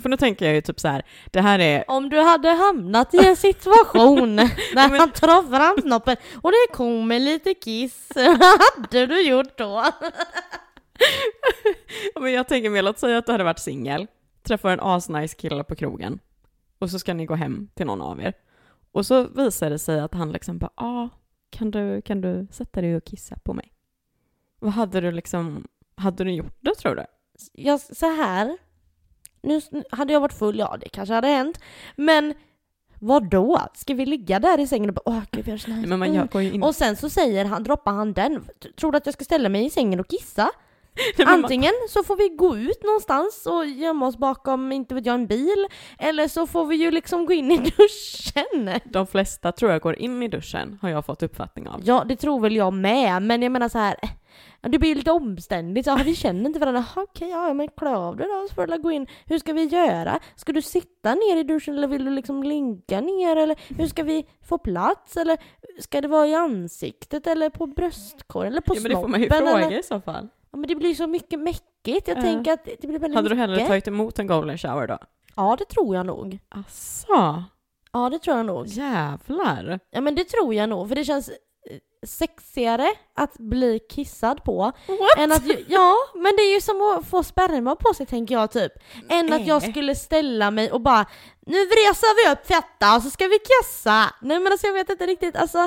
för 0.00 0.08
nu 0.08 0.16
tänker 0.16 0.46
jag 0.46 0.54
ju 0.54 0.60
typ 0.60 0.80
så 0.80 0.88
här, 0.88 1.02
det 1.30 1.40
här 1.40 1.58
är... 1.58 1.84
Om 1.90 2.08
du 2.08 2.20
hade 2.20 2.48
hamnat 2.48 3.14
i 3.14 3.26
en 3.26 3.36
situation 3.36 4.36
där 4.36 4.88
men- 4.90 5.00
han 5.00 5.10
tar 5.10 5.42
fram 5.42 5.82
snoppen 5.82 6.16
och 6.42 6.50
det 6.50 6.74
kommer 6.76 7.20
lite 7.20 7.54
kiss, 7.54 8.08
vad 8.14 8.60
hade 8.76 9.06
du 9.06 9.28
gjort 9.28 9.58
då? 9.58 9.84
Men 12.20 12.32
jag 12.32 12.48
tänker 12.48 12.70
mer, 12.70 12.82
låt 12.82 12.98
säga 12.98 13.18
att 13.18 13.26
du 13.26 13.32
hade 13.32 13.44
varit 13.44 13.58
singel, 13.58 14.06
träffar 14.42 14.70
en 14.70 14.80
asnice 14.80 15.34
kille 15.36 15.64
på 15.64 15.74
krogen 15.74 16.18
och 16.78 16.90
så 16.90 16.98
ska 16.98 17.14
ni 17.14 17.26
gå 17.26 17.34
hem 17.34 17.68
till 17.74 17.86
någon 17.86 18.02
av 18.02 18.20
er. 18.20 18.32
Och 18.92 19.06
så 19.06 19.24
visar 19.24 19.70
det 19.70 19.78
sig 19.78 20.00
att 20.00 20.14
han 20.14 20.32
liksom 20.32 20.58
bara, 20.58 20.70
ah, 20.74 21.08
kan 21.50 21.70
du, 21.70 22.02
kan 22.02 22.20
du 22.20 22.46
sätta 22.50 22.80
dig 22.80 22.96
och 22.96 23.04
kissa 23.04 23.36
på 23.44 23.54
mig? 23.54 23.72
Vad 24.58 24.72
hade 24.72 25.00
du 25.00 25.12
liksom, 25.12 25.66
hade 25.96 26.24
du 26.24 26.32
gjort 26.32 26.56
det 26.60 26.74
tror 26.74 26.94
du? 26.94 27.04
Jag, 27.52 27.80
så 27.80 28.06
här. 28.06 28.56
Nu 29.42 29.60
hade 29.90 30.12
jag 30.12 30.20
varit 30.20 30.32
full, 30.38 30.58
ja 30.58 30.76
det 30.80 30.88
kanske 30.88 31.14
hade 31.14 31.28
hänt. 31.28 31.58
Men 31.96 32.34
vad 33.00 33.30
då? 33.30 33.60
Ska 33.74 33.94
vi 33.94 34.06
ligga 34.06 34.38
där 34.38 34.60
i 34.60 34.66
sängen 34.66 34.90
och 34.90 34.94
bara 34.94 35.02
åh 35.04 35.22
gud 35.30 35.48
jag 35.48 35.54
är 35.54 35.58
så 35.58 35.70
nice. 35.70 35.88
Men 35.88 35.98
man 35.98 36.14
gör, 36.14 36.26
går 36.26 36.42
in... 36.42 36.62
Och 36.62 36.74
sen 36.74 36.96
så 36.96 37.10
säger 37.10 37.44
han, 37.44 37.64
droppar 37.64 37.92
han 37.92 38.12
den. 38.12 38.44
Tror 38.76 38.92
du 38.92 38.98
att 38.98 39.06
jag 39.06 39.12
ska 39.12 39.24
ställa 39.24 39.48
mig 39.48 39.66
i 39.66 39.70
sängen 39.70 40.00
och 40.00 40.08
kissa? 40.08 40.50
Antingen 41.26 41.72
så 41.88 42.02
får 42.02 42.16
vi 42.16 42.28
gå 42.28 42.56
ut 42.56 42.82
någonstans 42.84 43.46
och 43.46 43.66
gömma 43.66 44.06
oss 44.06 44.16
bakom, 44.16 44.72
inte 44.72 44.94
vet 44.94 45.06
jag, 45.06 45.14
en 45.14 45.26
bil. 45.26 45.66
Eller 45.98 46.28
så 46.28 46.46
får 46.46 46.64
vi 46.64 46.76
ju 46.76 46.90
liksom 46.90 47.26
gå 47.26 47.32
in 47.32 47.50
i 47.52 47.56
duschen. 47.76 48.70
De 48.84 49.06
flesta 49.06 49.52
tror 49.52 49.70
jag 49.72 49.80
går 49.80 49.98
in 49.98 50.22
i 50.22 50.28
duschen, 50.28 50.78
har 50.82 50.88
jag 50.88 51.06
fått 51.06 51.22
uppfattning 51.22 51.68
av. 51.68 51.80
Ja, 51.84 52.04
det 52.08 52.16
tror 52.16 52.40
väl 52.40 52.56
jag 52.56 52.72
med. 52.72 53.22
Men 53.22 53.42
jag 53.42 53.52
menar 53.52 53.68
så 53.68 53.78
här. 53.78 53.96
ja, 54.62 54.68
Det 54.68 54.78
blir 54.78 54.94
lite 54.94 55.12
omständigt. 55.12 55.86
Ja, 55.86 55.98
vi 56.04 56.14
känner 56.14 56.46
inte 56.46 56.58
varandra. 56.58 56.84
Okej, 56.96 57.28
ja 57.30 57.54
men 57.54 57.68
klä 57.68 57.96
av 57.96 58.16
dig 58.16 58.26
då 58.26 58.46
så 58.48 58.54
får 58.54 58.66
du 58.66 58.78
gå 58.82 58.92
in. 58.92 59.06
Hur 59.26 59.38
ska 59.38 59.52
vi 59.52 59.64
göra? 59.64 60.20
Ska 60.36 60.52
du 60.52 60.62
sitta 60.62 61.14
ner 61.14 61.36
i 61.36 61.42
duschen 61.42 61.76
eller 61.78 61.88
vill 61.88 62.04
du 62.04 62.10
liksom 62.10 62.42
ligga 62.42 63.00
ner? 63.00 63.36
Eller 63.36 63.56
hur 63.78 63.86
ska 63.86 64.02
vi 64.02 64.26
få 64.48 64.58
plats? 64.58 65.16
Eller 65.16 65.38
ska 65.78 66.00
det 66.00 66.08
vara 66.08 66.26
i 66.26 66.34
ansiktet 66.34 67.26
eller 67.26 67.50
på 67.50 67.66
bröstkorgen 67.66 68.52
eller 68.52 68.60
på 68.60 68.74
Ja, 68.76 68.80
men 68.80 68.90
det 68.90 68.96
får 68.96 69.02
snoppen? 69.02 69.10
man 69.10 69.20
ju 69.22 69.30
fråga 69.30 69.66
eller? 69.66 69.78
i 69.78 69.82
så 69.82 70.00
fall. 70.00 70.28
Ja, 70.52 70.58
men 70.58 70.68
det 70.68 70.74
blir 70.74 70.94
så 70.94 71.06
mycket 71.06 71.40
mäckigt. 71.40 72.08
Jag 72.08 72.18
Ja. 72.18 72.22
tänker 72.22 72.52
att 72.52 72.64
det 72.64 72.86
blir 72.88 72.98
väldigt 72.98 73.16
Hade 73.16 73.28
du 73.28 73.34
hellre 73.36 73.56
mycket. 73.56 73.68
tagit 73.68 73.88
emot 73.88 74.18
en 74.18 74.26
golden 74.26 74.58
shower 74.58 74.86
då? 74.86 74.98
Ja, 75.36 75.56
det 75.58 75.64
tror 75.64 75.96
jag 75.96 76.06
nog. 76.06 76.38
Asså, 76.48 77.42
Ja, 77.92 78.10
det 78.10 78.18
tror 78.18 78.36
jag 78.36 78.46
nog. 78.46 78.66
jävlar. 78.66 79.80
Ja, 79.90 80.00
men 80.00 80.14
det 80.14 80.24
tror 80.24 80.54
jag 80.54 80.68
nog. 80.68 80.88
För 80.88 80.94
det 80.94 81.04
känns 81.04 81.28
eh, 81.28 81.34
sexigare 82.06 82.86
att 83.14 83.38
bli 83.38 83.78
kissad 83.78 84.44
på 84.44 84.62
What? 84.86 85.18
än 85.18 85.32
att... 85.32 85.42
Ja, 85.68 85.94
men 86.14 86.36
det 86.36 86.42
är 86.42 86.54
ju 86.54 86.60
som 86.60 86.82
att 86.98 87.06
få 87.06 87.22
sperma 87.22 87.76
på 87.76 87.94
sig 87.94 88.06
tänker 88.06 88.34
jag 88.34 88.50
typ. 88.50 88.72
Än 89.08 89.32
att 89.32 89.46
jag 89.46 89.62
skulle 89.62 89.94
ställa 89.94 90.50
mig 90.50 90.72
och 90.72 90.80
bara 90.80 91.06
Nu 91.46 91.66
vreser 91.66 92.26
vi 92.26 92.32
upp 92.32 92.46
fetta 92.46 92.96
och 92.96 93.02
så 93.02 93.10
ska 93.10 93.26
vi 93.26 93.38
kissa. 93.38 94.14
Nej 94.20 94.40
men 94.40 94.52
alltså 94.52 94.66
jag 94.66 94.74
vet 94.74 94.90
inte 94.90 95.06
riktigt, 95.06 95.36
alltså 95.36 95.58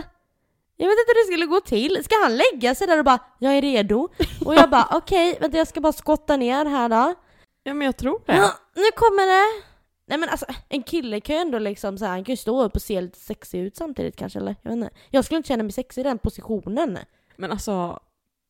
jag 0.77 0.87
vet 0.87 0.99
inte 0.99 1.11
hur 1.13 1.23
det 1.23 1.33
skulle 1.33 1.45
gå 1.45 1.59
till. 1.59 2.03
Ska 2.03 2.15
han 2.23 2.37
lägga 2.37 2.75
sig 2.75 2.87
där 2.87 2.99
och 2.99 3.05
bara 3.05 3.19
“Jag 3.39 3.57
är 3.57 3.61
redo” 3.61 4.09
och 4.45 4.55
jag 4.55 4.69
bara 4.75 4.87
“Okej, 4.91 5.37
vänta 5.41 5.57
jag 5.57 5.67
ska 5.67 5.81
bara 5.81 5.93
skotta 5.93 6.37
ner 6.37 6.65
här 6.65 6.89
då”. 6.89 7.15
Ja 7.63 7.73
men 7.73 7.85
jag 7.85 7.97
tror 7.97 8.21
det. 8.25 8.35
Ja, 8.35 8.51
nu 8.75 8.83
kommer 8.95 9.27
det! 9.27 9.63
Nej 10.07 10.17
men 10.17 10.29
alltså 10.29 10.45
en 10.69 10.83
kille 10.83 11.19
kan 11.19 11.35
ju 11.35 11.41
ändå 11.41 11.59
liksom 11.59 11.97
så 11.97 12.05
här, 12.05 12.11
han 12.11 12.23
kan 12.23 12.33
ju 12.33 12.37
stå 12.37 12.63
upp 12.63 12.75
och 12.75 12.81
se 12.81 13.01
lite 13.01 13.19
sexig 13.19 13.59
ut 13.59 13.75
samtidigt 13.75 14.15
kanske 14.15 14.39
eller? 14.39 14.55
Jag 14.61 14.71
vet 14.71 14.77
inte. 14.77 14.89
Jag 15.09 15.25
skulle 15.25 15.37
inte 15.37 15.47
känna 15.47 15.63
mig 15.63 15.71
sexig 15.71 16.01
i 16.01 16.03
den 16.03 16.17
positionen. 16.17 16.97
Men 17.35 17.51
alltså, 17.51 17.99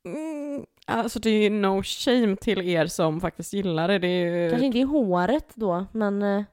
mm, 0.06 0.66
alltså 0.86 1.20
det 1.20 1.30
är 1.30 1.42
ju 1.44 1.50
no 1.50 1.84
shame 1.84 2.36
till 2.36 2.62
er 2.70 2.88
som 2.88 3.22
faktiskt 3.22 3.54
gillar 3.54 3.88
det. 3.88 4.00
det 4.00 4.08
är 4.08 4.44
ju... 4.44 4.50
Kanske 4.50 4.66
inte 4.66 4.80
i 4.80 4.82
håret 4.82 5.48
då, 5.54 5.86
men... 5.92 6.46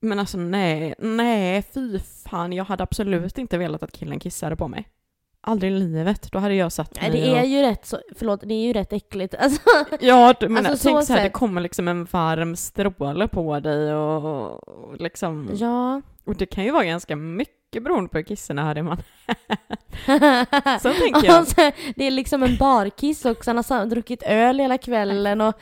Men 0.00 0.18
alltså 0.18 0.38
nej, 0.38 0.94
nej 0.98 1.62
fy 1.62 1.98
fan. 2.30 2.52
Jag 2.52 2.64
hade 2.64 2.82
absolut 2.82 3.38
inte 3.38 3.58
velat 3.58 3.82
att 3.82 3.92
killen 3.92 4.20
kissade 4.20 4.56
på 4.56 4.68
mig. 4.68 4.88
Aldrig 5.40 5.72
i 5.72 5.74
livet. 5.74 6.32
Då 6.32 6.38
hade 6.38 6.54
jag 6.54 6.72
satt 6.72 6.98
Nej 7.00 7.10
mig 7.10 7.20
det 7.20 7.26
är 7.26 7.42
och... 7.42 7.46
ju 7.46 7.62
rätt 7.62 7.86
så, 7.86 7.98
förlåt, 8.16 8.40
det 8.44 8.54
är 8.54 8.66
ju 8.66 8.72
rätt 8.72 8.92
äckligt. 8.92 9.34
Alltså, 9.38 9.60
Ja, 10.00 10.34
men 10.40 10.66
Alltså, 10.66 10.88
tänk 10.88 11.00
så 11.00 11.06
så 11.06 11.12
här, 11.12 11.22
det 11.22 11.30
kommer 11.30 11.60
liksom 11.60 11.88
en 11.88 12.04
varm 12.04 12.56
stråle 12.56 13.28
på 13.28 13.60
dig 13.60 13.94
och, 13.94 14.68
och 14.68 15.00
liksom... 15.00 15.50
ja. 15.54 16.02
Och 16.24 16.36
det 16.36 16.46
kan 16.46 16.64
ju 16.64 16.70
vara 16.70 16.84
ganska 16.84 17.16
mycket 17.16 17.82
beroende 17.82 18.08
på 18.08 18.18
hur 18.18 18.24
kissen 18.24 18.58
är. 18.58 18.74
Det 18.74 18.82
man... 18.82 18.96
Så 20.82 20.92
tänker 20.92 21.26
jag. 21.26 21.36
Alltså, 21.36 21.70
det 21.96 22.04
är 22.04 22.10
liksom 22.10 22.42
en 22.42 22.56
barkiss 22.56 23.24
också, 23.24 23.50
han 23.50 23.64
har 23.68 23.86
druckit 23.86 24.22
öl 24.22 24.60
hela 24.60 24.78
kvällen 24.78 25.40
och... 25.40 25.54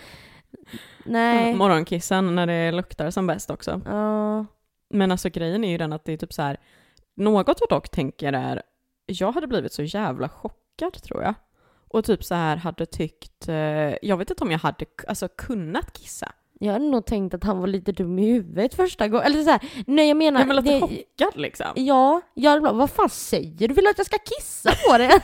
Nej. 1.07 1.55
Morgonkissen 1.57 2.35
när 2.35 2.47
det 2.47 2.73
luktar 2.73 3.11
som 3.11 3.27
bäst 3.27 3.51
också. 3.51 3.81
Ja. 3.85 4.47
Men 4.91 5.13
alltså 5.13 5.29
grejen 5.29 5.65
är 5.65 5.71
ju 5.71 5.79
den 5.79 5.93
att 5.93 6.05
det 6.05 6.13
är 6.13 6.17
typ 6.17 6.33
så 6.33 6.43
här. 6.43 6.57
Något 7.17 7.61
jag 7.61 7.69
dock 7.69 7.89
tänker 7.89 8.33
är, 8.33 8.63
jag 9.07 9.33
hade 9.33 9.47
blivit 9.47 9.73
så 9.73 9.83
jävla 9.83 10.29
chockad 10.29 11.03
tror 11.03 11.23
jag. 11.23 11.35
Och 11.89 12.05
typ 12.05 12.25
så 12.25 12.35
här 12.35 12.57
hade 12.57 12.87
tyckt, 12.87 13.49
eh, 13.49 13.95
jag 14.03 14.17
vet 14.17 14.31
inte 14.31 14.45
om 14.45 14.51
jag 14.51 14.59
hade 14.59 14.87
alltså, 15.09 15.29
kunnat 15.29 15.93
kissa. 15.93 16.33
Jag 16.61 16.73
hade 16.73 16.85
nog 16.85 17.07
tänkt 17.07 17.35
att 17.35 17.45
han 17.45 17.59
var 17.59 17.67
lite 17.67 17.93
dum 17.93 18.19
i 18.19 18.33
huvudet 18.33 18.75
första 18.75 19.09
gången. 19.09 19.27
Eller 19.27 19.43
så 19.43 19.51
här, 19.51 19.61
nej 19.87 20.09
jag 20.09 20.17
menar... 20.17 20.41
Jag 20.41 20.49
blev 20.49 20.65
lite 20.65 20.75
det- 20.75 20.81
chockad 20.81 21.41
liksom. 21.41 21.67
Ja, 21.75 22.21
jag 22.35 22.51
hade 22.51 22.61
bara, 22.63 22.73
vad 22.73 22.91
fan 22.91 23.09
säger 23.09 23.69
du? 23.69 23.75
Vill 23.75 23.85
du 23.85 23.91
att 23.91 23.99
jag 23.99 24.07
ska 24.07 24.17
kissa 24.37 24.71
på 24.89 24.99
dig? 24.99 25.07
jag 25.11 25.17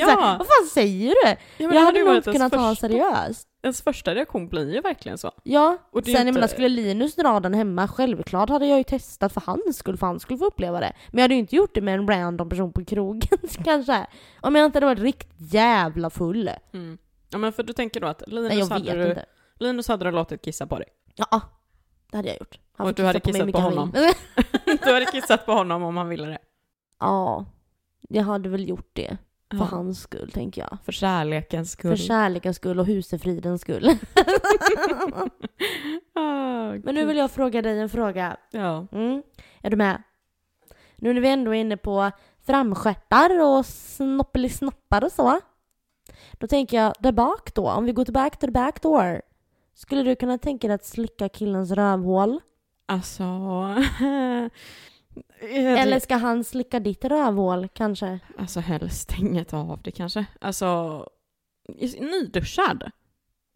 Ja. 0.00 0.06
såhär, 0.06 0.38
vad 0.38 0.46
fan 0.46 0.66
säger 0.74 1.08
du? 1.24 1.28
Ja, 1.56 1.68
men 1.68 1.72
jag 1.76 1.84
hade 1.84 2.04
nog 2.04 2.16
inte 2.16 2.32
kunnat 2.32 2.52
ens 2.52 2.64
ta 2.64 2.70
första- 2.74 2.88
seriöst. 2.88 3.46
Ens 3.62 3.82
första 3.82 4.14
reaktion 4.14 4.48
blir 4.48 4.74
ju 4.74 4.80
verkligen 4.80 5.18
så. 5.18 5.30
Ja, 5.42 5.78
Och 5.92 6.04
sen 6.04 6.12
jag 6.12 6.20
inte- 6.22 6.32
menar 6.32 6.46
skulle 6.48 6.68
Linus 6.68 7.14
dra 7.14 7.40
den 7.40 7.54
hemma, 7.54 7.88
självklart 7.88 8.48
hade 8.48 8.66
jag 8.66 8.78
ju 8.78 8.84
testat 8.84 9.32
för 9.32 9.42
hans 9.46 9.76
skull, 9.76 9.96
för 9.96 10.06
han 10.06 10.20
skulle 10.20 10.38
få 10.38 10.44
uppleva 10.44 10.80
det. 10.80 10.92
Men 11.10 11.18
jag 11.18 11.22
hade 11.24 11.34
ju 11.34 11.40
inte 11.40 11.56
gjort 11.56 11.74
det 11.74 11.80
med 11.80 11.94
en 11.94 12.08
random 12.08 12.48
person 12.48 12.72
på 12.72 12.84
krogen 12.84 13.38
kanske. 13.64 14.06
Om 14.40 14.54
jag 14.54 14.64
inte 14.66 14.76
hade 14.76 14.86
varit 14.86 14.98
riktigt 14.98 15.52
jävla 15.52 16.10
full. 16.10 16.50
Mm. 16.72 16.98
Ja 17.30 17.38
men 17.38 17.52
för 17.52 17.62
du 17.62 17.72
tänker 17.72 18.00
då 18.00 18.06
att 18.06 18.22
Linus, 18.26 18.48
Nej 18.48 18.58
jag 18.58 18.66
hade, 18.66 18.84
vet 18.84 19.04
du, 19.04 19.08
inte. 19.08 19.24
Linus 19.60 19.88
hade 19.88 20.04
du 20.04 20.10
låtit 20.10 20.42
kissa 20.42 20.66
på 20.66 20.78
dig. 20.78 20.88
Ja, 21.14 21.40
det 22.10 22.16
hade 22.16 22.28
jag 22.28 22.38
gjort. 22.40 22.58
Han 22.76 22.86
Och 22.86 22.94
du 22.94 23.04
hade 23.04 23.20
kissa 23.20 23.38
kissat 23.46 23.52
på 23.52 23.58
han 23.60 23.90
vill. 23.90 24.12
Du 24.84 24.92
hade 24.92 25.06
kissat 25.06 25.46
på 25.46 25.52
honom 25.52 25.82
om 25.82 25.96
han 25.96 26.08
ville 26.08 26.26
det. 26.26 26.38
ja, 27.00 27.44
jag 28.08 28.22
hade 28.24 28.48
väl 28.48 28.68
gjort 28.68 28.90
det. 28.92 29.16
För 29.50 29.58
Ja. 29.58 29.64
hans 29.64 30.00
skull 30.00 30.30
tänker 30.30 30.60
jag. 30.62 30.78
För 30.84 30.92
kärlekens 30.92 31.70
skull. 31.70 31.90
För 31.96 32.04
kärlekens 32.04 32.56
skull 32.56 32.80
och 32.80 32.86
husefridens 32.86 33.60
skull. 33.62 33.90
Ah, 36.14 36.72
Men 36.84 36.94
nu 36.94 37.04
vill 37.06 37.16
jag 37.16 37.30
fråga 37.30 37.62
dig 37.62 37.78
en 37.80 37.88
fråga. 37.88 38.36
Ja. 38.50 38.86
Mm. 38.92 39.22
Är 39.62 39.70
du 39.70 39.76
med? 39.76 40.02
Nu 40.96 41.12
när 41.14 41.20
vi 41.20 41.28
ändå 41.28 41.50
är 41.54 41.60
inne 41.60 41.76
på 41.76 42.10
framstjärtar 42.46 43.40
och 43.42 43.66
snoppelisnoppar 43.66 45.04
och 45.04 45.12
så. 45.12 45.40
Då 46.32 46.46
tänker 46.46 46.76
jag 46.76 46.94
där 47.00 47.12
bak 47.12 47.54
då, 47.54 47.70
om 47.70 47.84
vi 47.84 47.92
går 47.92 48.04
tillbaka 48.04 48.36
till 48.36 48.48
the 48.48 48.52
back 48.52 48.82
door. 48.82 49.22
Skulle 49.74 50.02
du 50.02 50.16
kunna 50.16 50.38
tänka 50.38 50.66
dig 50.68 50.74
att 50.74 50.84
slicka 50.84 51.28
killens 51.28 51.70
rövhål? 51.70 52.40
Alltså... 52.86 53.24
Eller 55.40 56.00
ska 56.00 56.16
han 56.16 56.44
slicka 56.44 56.80
ditt 56.80 57.04
rövhål 57.04 57.68
kanske? 57.68 58.18
Alltså 58.38 58.60
helst 58.60 59.12
inget 59.18 59.54
av 59.54 59.80
det 59.82 59.90
kanske. 59.90 60.26
Alltså... 60.40 61.06
Nyduschad. 61.98 62.90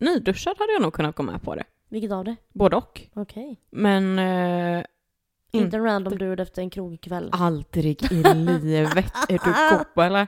Nyduschad 0.01 0.57
hade 0.59 0.73
jag 0.73 0.83
nog 0.83 0.93
kunnat 0.93 1.17
gå 1.17 1.23
med 1.23 1.43
på 1.43 1.55
det. 1.55 1.65
Vilket 1.89 2.13
av 2.13 2.25
det? 2.25 2.37
Både 2.53 2.77
och. 2.77 3.03
Okej. 3.15 3.61
Men... 3.71 4.19
Eh, 4.19 4.85
Inte 5.53 5.77
en 5.77 5.85
random 5.85 6.19
dude 6.19 6.43
efter 6.43 6.63
en 6.63 6.71
krogkväll. 6.71 7.31
aldrig 7.33 8.03
i 8.13 8.23
livet. 8.63 9.13
Är 9.29 9.39
du 9.45 9.77
god 9.95 10.05
eller? 10.05 10.27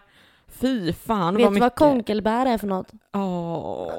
Fy 0.60 0.92
fan 0.92 1.34
Vet 1.34 1.42
vad 1.42 1.50
du 1.50 1.54
mycket... 1.54 1.60
vad 1.60 1.74
konkelbär 1.74 2.46
är 2.46 2.58
för 2.58 2.66
något? 2.66 2.92
Åh. 3.12 3.92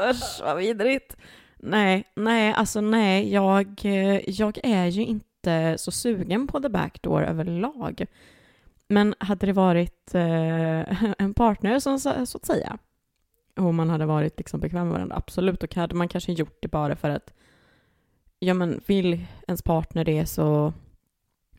Usch 0.10 0.40
vad 0.42 0.56
vidrigt. 0.56 1.16
Nej, 1.56 2.04
nej, 2.16 2.52
alltså 2.52 2.80
nej, 2.80 3.32
jag, 3.32 3.80
eh, 3.84 4.30
jag 4.30 4.58
är 4.62 4.86
ju 4.86 5.04
inte 5.04 5.78
så 5.78 5.90
sugen 5.90 6.46
på 6.46 6.60
the 6.60 6.68
backdoor 6.68 7.22
överlag. 7.22 8.06
Men 8.88 9.14
hade 9.18 9.46
det 9.46 9.52
varit 9.52 10.14
eh, 10.14 11.12
en 11.18 11.34
partner 11.34 11.78
som 11.78 12.00
så, 12.00 12.10
att 12.10 12.46
säga, 12.46 12.78
och 13.56 13.74
man 13.74 13.90
hade 13.90 14.06
varit 14.06 14.38
liksom 14.38 14.60
bekväm 14.60 14.86
med 14.86 14.92
varandra, 14.92 15.16
absolut, 15.16 15.60
då 15.60 15.80
hade 15.80 15.94
man 15.94 16.08
kanske 16.08 16.32
gjort 16.32 16.58
det 16.62 16.68
bara 16.68 16.96
för 16.96 17.10
att, 17.10 17.32
ja 18.38 18.54
men 18.54 18.80
vill 18.86 19.26
ens 19.46 19.62
partner 19.62 20.04
det 20.04 20.26
så 20.26 20.72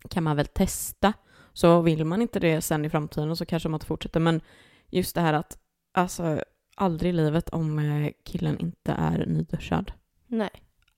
kan 0.09 0.23
man 0.23 0.35
väl 0.35 0.45
testa. 0.45 1.13
Så 1.55 1.81
vill 1.81 2.05
man 2.05 2.21
inte 2.21 2.39
det 2.39 2.61
sen 2.61 2.85
i 2.85 2.89
framtiden 2.89 3.35
så 3.35 3.45
kanske 3.45 3.69
man 3.69 3.75
inte 3.75 3.85
fortsätter. 3.85 4.19
Men 4.19 4.41
just 4.89 5.15
det 5.15 5.21
här 5.21 5.33
att, 5.33 5.57
alltså, 5.93 6.43
aldrig 6.75 7.09
i 7.09 7.13
livet 7.13 7.49
om 7.49 7.79
eh, 7.79 8.11
killen 8.25 8.59
inte 8.59 8.91
är 8.91 9.25
nyduschad. 9.25 9.91
Nej. 10.27 10.49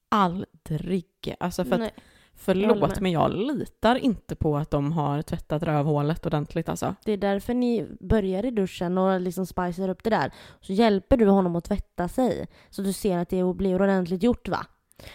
Aldrig. 0.10 1.36
Alltså 1.40 1.64
för 1.64 1.72
att, 1.72 1.80
Nej. 1.80 1.94
Jag 1.96 2.56
förlåt, 2.56 2.90
med. 2.90 3.02
men 3.02 3.12
jag 3.12 3.32
litar 3.32 3.96
inte 3.96 4.36
på 4.36 4.58
att 4.58 4.72
de 4.72 4.92
har 4.92 5.22
tvättat 5.22 5.64
rövhålet 5.64 6.26
ordentligt 6.26 6.70
alltså. 6.70 6.96
Det 7.06 7.12
är 7.12 7.18
därför 7.18 7.54
ni 7.54 7.88
börjar 8.00 8.46
i 8.46 8.52
duschen 8.52 8.98
och 8.98 9.22
liksom 9.22 9.46
spicar 9.46 9.90
upp 9.90 10.04
det 10.04 10.10
där. 10.10 10.34
Så 10.62 10.74
hjälper 10.74 11.18
du 11.18 11.28
honom 11.28 11.56
att 11.56 11.64
tvätta 11.64 12.08
sig. 12.08 12.48
Så 12.70 12.82
du 12.82 12.94
ser 12.94 13.18
att 13.18 13.30
det 13.30 13.54
blir 13.54 13.82
ordentligt 13.82 14.24
gjort 14.24 14.48
va? 14.48 14.66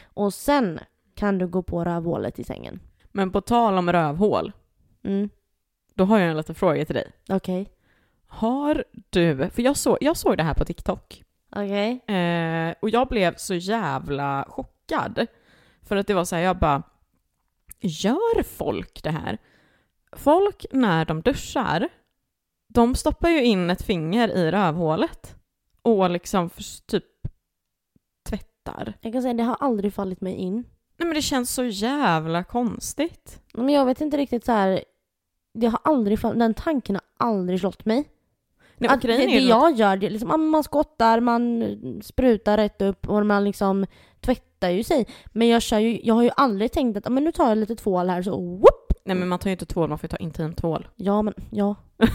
Och 0.05 0.35
sen 0.35 0.81
kan 1.15 1.39
du 1.39 1.49
gå 1.49 1.63
på 1.63 1.85
rövhålet 1.85 2.39
i 2.39 2.45
sängen. 2.45 2.81
Men 3.13 3.31
på 3.31 3.41
tal 3.41 3.79
om 3.79 3.93
rövhål, 3.93 4.53
Mm, 5.05 5.31
då 5.95 6.05
har 6.05 6.19
jag 6.19 6.31
en 6.31 6.37
liten 6.37 6.55
fråga 6.55 6.85
till 6.85 6.95
dig. 6.95 7.13
okej. 7.29 7.69
Har 8.27 8.85
du, 9.11 9.51
för 9.51 9.63
jag, 9.63 9.77
såg 9.77 9.99
jag 10.01 10.17
såg 10.17 10.37
det 10.37 10.43
här 10.43 10.55
på 10.55 10.65
TikTok, 10.65 11.25
Okej. 11.57 12.05
eh, 12.17 12.75
och 12.83 12.91
jag 12.91 13.09
blev 13.09 13.35
så 13.37 13.55
jävla 13.55 14.45
chockad. 14.49 15.27
För 15.83 15.97
att 15.97 16.07
det 16.07 16.15
var 16.15 16.25
så 16.25 16.37
här, 16.37 16.43
jag 16.43 16.59
bara, 16.59 16.83
gör 17.81 18.43
folk 18.43 19.03
det 19.03 19.11
här? 19.11 19.39
Folk 20.13 20.67
när 20.73 21.05
de 21.05 21.21
duschar, 21.23 21.89
de 22.69 22.95
stoppar 22.95 23.29
ju 23.29 23.45
in 23.45 23.71
ett 23.71 23.83
finger 23.83 24.29
i 24.29 24.51
rövhålet 24.51 25.37
och 25.83 26.11
liksom 26.11 26.51
för, 26.51 26.63
typ 26.87 27.05
tvättar. 28.29 28.95
Jag 29.01 29.13
kan 29.13 29.23
säga 29.23 29.35
det 29.35 29.43
har 29.43 29.57
aldrig 29.61 29.95
fallit 29.95 30.21
mig 30.21 30.35
in. 30.35 30.55
Nej 30.97 31.07
men 31.07 31.15
det 31.15 31.23
känns 31.23 31.51
så 31.55 31.65
jävla 31.65 32.45
konstigt. 32.45 33.43
Men 33.55 33.69
jag 33.69 33.85
vet 33.87 34.01
inte 34.01 34.17
riktigt 34.17 34.45
så 34.45 34.53
här. 34.53 34.85
Det 35.53 35.67
har 35.67 35.81
aldrig 35.85 36.19
den 36.21 36.55
tanken 36.55 36.97
har 36.97 37.29
aldrig 37.29 37.61
slått 37.61 37.85
mig. 37.85 38.09
Nej, 38.77 38.91
Att 38.91 39.03
det, 39.03 39.17
det 39.17 39.25
jag 39.25 39.77
gör, 39.77 39.97
det 39.97 40.11
liksom, 40.11 40.29
men 40.29 40.49
man 40.49 40.65
skottar, 40.65 41.21
man 41.21 41.65
sprutar 42.05 42.57
rätt 42.57 42.83
upp 42.83 43.09
och 43.09 43.27
man 43.27 43.45
liksom 43.45 43.87
tvättar 44.21 44.71
ju 44.71 44.85
sig. 44.85 45.07
Men 45.27 45.49
jag, 45.49 45.63
kör 45.63 45.79
ju, 45.79 46.01
jag 46.03 46.15
har 46.15 46.23
ju 46.23 46.31
aldrig 46.37 46.73
tänkt 46.73 46.97
att 46.97 47.13
men 47.13 47.25
nu 47.25 47.33
tar 47.33 47.49
jag 47.49 47.59
lite 47.59 47.77
tvål 47.77 48.09
här 48.09 48.23
så 48.23 48.31
whoop! 48.37 48.93
Nej 49.05 49.17
men 49.17 49.29
man 49.29 49.39
tar 49.39 49.51
ju 49.51 49.53
inte 49.53 49.67
tvål, 49.67 49.89
man 49.89 49.99
får 49.99 50.05
ju 50.05 50.09
ta 50.09 50.17
intimtvål. 50.17 50.89
Ja 50.97 51.23
men 51.23 51.35
ja. 51.51 51.75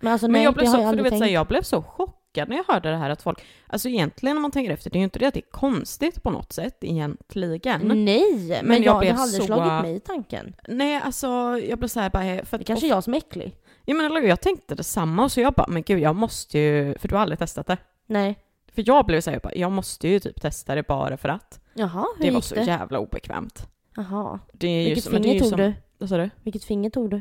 Men 0.00 0.12
alltså 0.12 0.26
Men 0.26 0.32
nej, 0.32 0.44
jag 0.44 0.54
blev 0.54 0.66
så, 0.66 0.78
jag 0.78 0.90
för 0.90 0.96
du 0.96 1.02
vet, 1.02 1.10
tänkt. 1.10 1.24
så 1.24 1.30
jag 1.30 1.46
blev 1.46 1.62
så 1.62 1.82
chockad 1.82 2.17
när 2.46 2.56
jag 2.56 2.64
hörde 2.74 2.90
det 2.90 2.96
här 2.96 3.10
att 3.10 3.22
folk, 3.22 3.44
alltså 3.66 3.88
egentligen 3.88 4.36
om 4.36 4.42
man 4.42 4.50
tänker 4.50 4.72
efter, 4.72 4.90
det 4.90 4.96
är 4.96 5.00
ju 5.00 5.04
inte 5.04 5.18
det 5.18 5.26
att 5.26 5.34
det 5.34 5.40
är 5.40 5.50
konstigt 5.50 6.22
på 6.22 6.30
något 6.30 6.52
sätt 6.52 6.76
egentligen. 6.80 7.80
Nej, 8.04 8.48
men, 8.48 8.66
Men 8.66 8.82
jag 8.82 8.94
jag, 8.94 9.00
blev 9.00 9.16
aldrig 9.16 9.40
så- 9.40 9.46
slagit 9.46 9.82
mig 9.82 9.96
i 9.96 10.00
tanken. 10.00 10.54
Nej 10.68 11.00
alltså 11.04 11.26
jag 11.68 11.78
blev 11.78 11.88
såhär 11.88 12.10
bara, 12.10 12.44
för 12.44 12.58
Det 12.58 12.64
kanske 12.64 12.86
är 12.86 12.88
jag 12.88 13.04
som 13.04 13.14
är 13.14 13.18
äcklig. 13.18 13.54
ja, 13.84 13.94
men, 13.94 14.06
eller 14.06 14.20
jag 14.20 14.40
tänkte 14.40 14.74
detsamma 14.74 15.24
och 15.24 15.32
så 15.32 15.40
jag 15.40 15.52
bara, 15.52 15.66
men 15.68 15.82
gud 15.82 16.00
jag 16.00 16.16
måste 16.16 16.58
ju, 16.58 16.98
för 16.98 17.08
du 17.08 17.14
har 17.14 17.22
aldrig 17.22 17.38
testat 17.38 17.66
det. 17.66 17.76
Nej. 18.06 18.38
För 18.74 18.82
jag 18.86 19.06
blev 19.06 19.20
såhär, 19.20 19.34
jag, 19.34 19.42
bara, 19.42 19.54
jag 19.54 19.72
måste 19.72 20.08
ju 20.08 20.20
typ 20.20 20.40
testa 20.40 20.74
det 20.74 20.86
bara 20.86 21.16
för 21.16 21.28
att. 21.28 21.60
Jaha, 21.74 22.06
hur 22.18 22.24
Det 22.24 22.30
var 22.30 22.40
så 22.40 22.54
det? 22.54 22.62
jävla 22.64 22.98
obekvämt. 22.98 23.68
Jaha. 23.96 24.38
Det 24.52 24.68
är 24.68 24.80
ju 24.80 24.84
Vilket 24.84 25.04
som, 25.04 25.12
finger 25.12 25.38
tog 25.38 25.48
som, 25.48 25.58
du? 25.58 25.72
Vad 25.98 26.08
sa 26.08 26.16
du? 26.16 26.30
Vilket 26.42 26.64
finger 26.64 26.90
tog 26.90 27.10
du? 27.10 27.16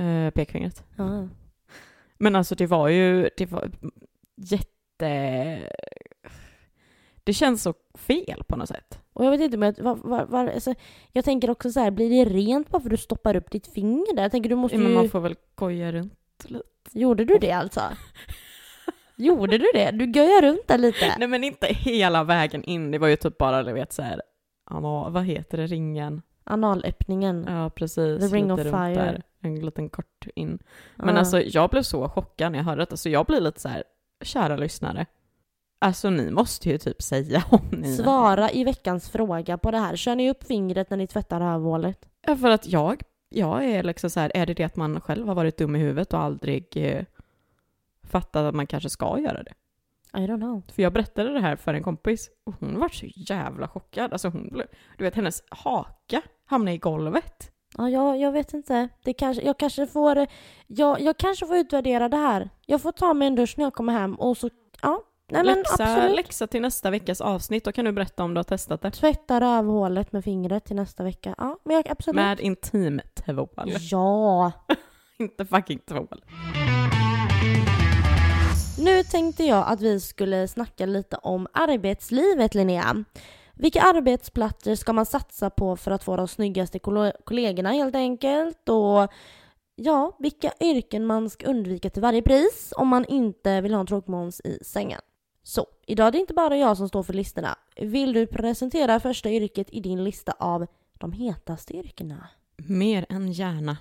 Uh, 0.00 0.30
pekfingret. 0.30 0.84
Ja. 0.96 1.28
Men 2.18 2.36
alltså 2.36 2.54
det 2.54 2.66
var 2.66 2.88
ju, 2.88 3.30
det 3.36 3.46
var 3.46 3.70
jätte... 4.42 5.72
Det 7.24 7.32
känns 7.32 7.62
så 7.62 7.74
fel 7.94 8.44
på 8.48 8.56
något 8.56 8.68
sätt. 8.68 8.98
Och 9.12 9.24
jag 9.24 9.30
vet 9.30 9.40
inte, 9.40 9.56
men 9.56 9.74
var, 9.78 9.94
var, 9.94 10.24
var, 10.26 10.46
alltså, 10.48 10.74
jag 11.12 11.24
tänker 11.24 11.50
också 11.50 11.72
så 11.72 11.80
här, 11.80 11.90
blir 11.90 12.10
det 12.24 12.30
rent 12.30 12.68
bara 12.70 12.80
för 12.82 12.88
att 12.88 12.90
du 12.90 12.96
stoppar 12.96 13.36
upp 13.36 13.50
ditt 13.50 13.66
finger 13.66 14.16
där? 14.16 14.22
Jag 14.22 14.30
tänker 14.32 14.50
du 14.50 14.56
måste 14.56 14.78
Men 14.78 14.88
ju... 14.88 14.94
man 14.94 15.08
får 15.08 15.20
väl 15.20 15.36
goja 15.54 15.92
runt 15.92 16.14
lite. 16.44 16.64
Gjorde 16.92 17.24
du 17.24 17.38
det 17.38 17.52
alltså? 17.52 17.80
Gjorde 19.16 19.58
du 19.58 19.66
det? 19.74 19.90
Du 19.90 20.10
göjar 20.10 20.42
runt 20.42 20.68
där 20.68 20.78
lite? 20.78 21.14
Nej 21.18 21.28
men 21.28 21.44
inte 21.44 21.66
hela 21.66 22.24
vägen 22.24 22.64
in, 22.64 22.90
det 22.90 22.98
var 22.98 23.08
ju 23.08 23.16
typ 23.16 23.38
bara, 23.38 23.62
du 23.62 23.72
vet 23.72 23.92
såhär, 23.92 24.22
vad 25.10 25.24
heter 25.24 25.58
det, 25.58 25.66
ringen? 25.66 26.22
Analöppningen. 26.44 27.46
Ja 27.48 27.70
precis, 27.70 28.30
The 28.30 28.36
ring 28.36 28.48
lite 28.48 28.52
of 28.54 28.60
runt 28.60 28.74
fire. 28.76 28.94
där. 28.94 29.22
En 29.40 29.54
liten 29.54 29.88
kort 29.88 30.26
in. 30.34 30.58
Men 30.96 31.14
Ja. 31.14 31.18
alltså 31.18 31.40
jag 31.40 31.70
blev 31.70 31.82
så 31.82 32.08
chockad 32.08 32.52
när 32.52 32.58
jag 32.58 32.64
hörde 32.64 32.84
det, 32.90 32.96
så 32.96 33.08
jag 33.08 33.26
blir 33.26 33.40
lite 33.40 33.60
så 33.60 33.68
här, 33.68 33.84
kära 34.24 34.56
lyssnare. 34.56 35.06
Alltså 35.78 36.10
ni 36.10 36.30
måste 36.30 36.68
ju 36.68 36.78
typ 36.78 37.02
säga 37.02 37.44
om 37.50 37.68
ni... 37.70 37.96
Svara 37.96 38.50
i 38.50 38.64
veckans 38.64 39.10
fråga 39.10 39.58
på 39.58 39.70
det 39.70 39.78
här. 39.78 39.96
Kör 39.96 40.14
ni 40.14 40.30
upp 40.30 40.44
fingret 40.44 40.90
när 40.90 40.96
ni 40.96 41.06
tvättar 41.06 41.40
rövhålet? 41.40 42.08
Ja, 42.26 42.36
för 42.36 42.50
att 42.50 42.66
jag, 42.66 43.02
jag 43.28 43.64
är 43.64 43.82
liksom 43.82 44.10
så 44.10 44.20
här, 44.20 44.32
är 44.34 44.46
det 44.46 44.54
det 44.54 44.64
att 44.64 44.76
man 44.76 45.00
själv 45.00 45.28
har 45.28 45.34
varit 45.34 45.58
dum 45.58 45.76
i 45.76 45.78
huvudet 45.78 46.14
och 46.14 46.20
aldrig 46.20 46.66
eh, 46.76 47.04
fattat 48.02 48.42
att 48.42 48.54
man 48.54 48.66
kanske 48.66 48.90
ska 48.90 49.18
göra 49.18 49.42
det? 49.42 49.52
I 50.14 50.26
don't 50.26 50.40
know. 50.40 50.62
För 50.72 50.82
jag 50.82 50.92
berättade 50.92 51.32
det 51.32 51.40
här 51.40 51.56
för 51.56 51.74
en 51.74 51.82
kompis 51.82 52.30
och 52.44 52.54
hon 52.60 52.78
var 52.78 52.88
så 52.88 53.06
jävla 53.06 53.68
chockad. 53.68 54.12
Alltså 54.12 54.28
hon 54.28 54.48
blev, 54.48 54.66
du 54.98 55.04
vet 55.04 55.14
hennes 55.14 55.42
haka 55.48 56.22
hamnade 56.44 56.74
i 56.74 56.78
golvet. 56.78 57.51
Ja, 57.78 57.90
jag, 57.90 58.18
jag 58.20 58.32
vet 58.32 58.54
inte. 58.54 58.88
Det 59.04 59.12
kanske, 59.12 59.42
jag, 59.42 59.58
kanske 59.58 59.86
får, 59.86 60.26
jag, 60.66 61.00
jag 61.00 61.16
kanske 61.16 61.46
får 61.46 61.56
utvärdera 61.56 62.08
det 62.08 62.16
här. 62.16 62.50
Jag 62.66 62.82
får 62.82 62.92
ta 62.92 63.14
mig 63.14 63.28
en 63.28 63.34
dusch 63.34 63.54
när 63.56 63.64
jag 63.64 63.74
kommer 63.74 63.92
hem 63.92 64.14
och 64.14 64.36
så, 64.36 64.50
ja. 64.82 65.02
Nej 65.30 65.44
men 65.44 65.56
läxa, 65.56 65.84
absolut. 65.84 66.16
läxa 66.16 66.46
till 66.46 66.62
nästa 66.62 66.90
veckas 66.90 67.20
avsnitt, 67.20 67.64
då 67.64 67.72
kan 67.72 67.84
du 67.84 67.92
berätta 67.92 68.24
om 68.24 68.34
du 68.34 68.38
har 68.38 68.44
testat 68.44 68.82
det. 68.82 68.90
Tvätta 68.90 69.40
rövhålet 69.40 70.12
med 70.12 70.24
fingret 70.24 70.64
till 70.64 70.76
nästa 70.76 71.04
vecka. 71.04 71.34
Ja, 71.38 71.58
men 71.64 71.76
jag, 71.76 71.90
absolut. 71.90 72.16
Med 72.16 72.40
intimtvål. 72.40 73.72
Ja. 73.90 74.52
Inte 75.18 75.46
fucking 75.46 75.78
tvål. 75.78 76.24
Nu 78.78 79.02
tänkte 79.02 79.44
jag 79.44 79.64
att 79.68 79.80
vi 79.80 80.00
skulle 80.00 80.48
snacka 80.48 80.86
lite 80.86 81.16
om 81.16 81.46
arbetslivet 81.52 82.54
Linnea. 82.54 83.04
Vilka 83.62 83.82
arbetsplatser 83.82 84.74
ska 84.74 84.92
man 84.92 85.06
satsa 85.06 85.50
på 85.50 85.76
för 85.76 85.90
att 85.90 86.04
få 86.04 86.16
de 86.16 86.28
snyggaste 86.28 86.78
kollegorna 87.24 87.72
helt 87.72 87.94
enkelt? 87.94 88.68
Och 88.68 89.12
ja, 89.74 90.16
vilka 90.18 90.52
yrken 90.60 91.06
man 91.06 91.30
ska 91.30 91.46
undvika 91.46 91.90
till 91.90 92.02
varje 92.02 92.22
pris 92.22 92.72
om 92.76 92.88
man 92.88 93.04
inte 93.04 93.60
vill 93.60 93.72
ha 93.74 93.80
en 93.80 93.86
tråkmåns 93.86 94.40
i 94.40 94.58
sängen. 94.64 95.00
Så, 95.42 95.66
idag 95.86 96.06
är 96.06 96.12
det 96.12 96.18
inte 96.18 96.34
bara 96.34 96.56
jag 96.56 96.76
som 96.76 96.88
står 96.88 97.02
för 97.02 97.12
listorna. 97.12 97.58
Vill 97.76 98.12
du 98.12 98.26
presentera 98.26 99.00
första 99.00 99.30
yrket 99.30 99.70
i 99.70 99.80
din 99.80 100.04
lista 100.04 100.32
av 100.38 100.66
de 100.98 101.12
hetaste 101.12 101.76
yrkena? 101.76 102.28
Mer 102.56 103.06
än 103.08 103.32
gärna. 103.32 103.76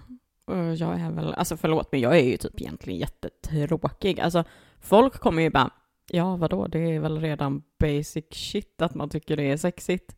Jag 0.77 0.99
är 0.99 1.11
väl, 1.11 1.33
alltså 1.33 1.57
förlåt 1.57 1.91
men 1.91 2.01
jag 2.01 2.19
är 2.19 2.23
ju 2.23 2.37
typ 2.37 2.61
egentligen 2.61 2.99
jättetråkig. 2.99 4.19
Alltså 4.19 4.43
folk 4.81 5.13
kommer 5.13 5.43
ju 5.43 5.49
bara, 5.49 5.69
ja 6.13 6.35
vadå 6.35 6.67
det 6.67 6.79
är 6.79 6.99
väl 6.99 7.21
redan 7.21 7.63
basic 7.79 8.25
shit 8.31 8.81
att 8.81 8.95
man 8.95 9.09
tycker 9.09 9.37
det 9.37 9.51
är 9.51 9.57
sexigt. 9.57 10.15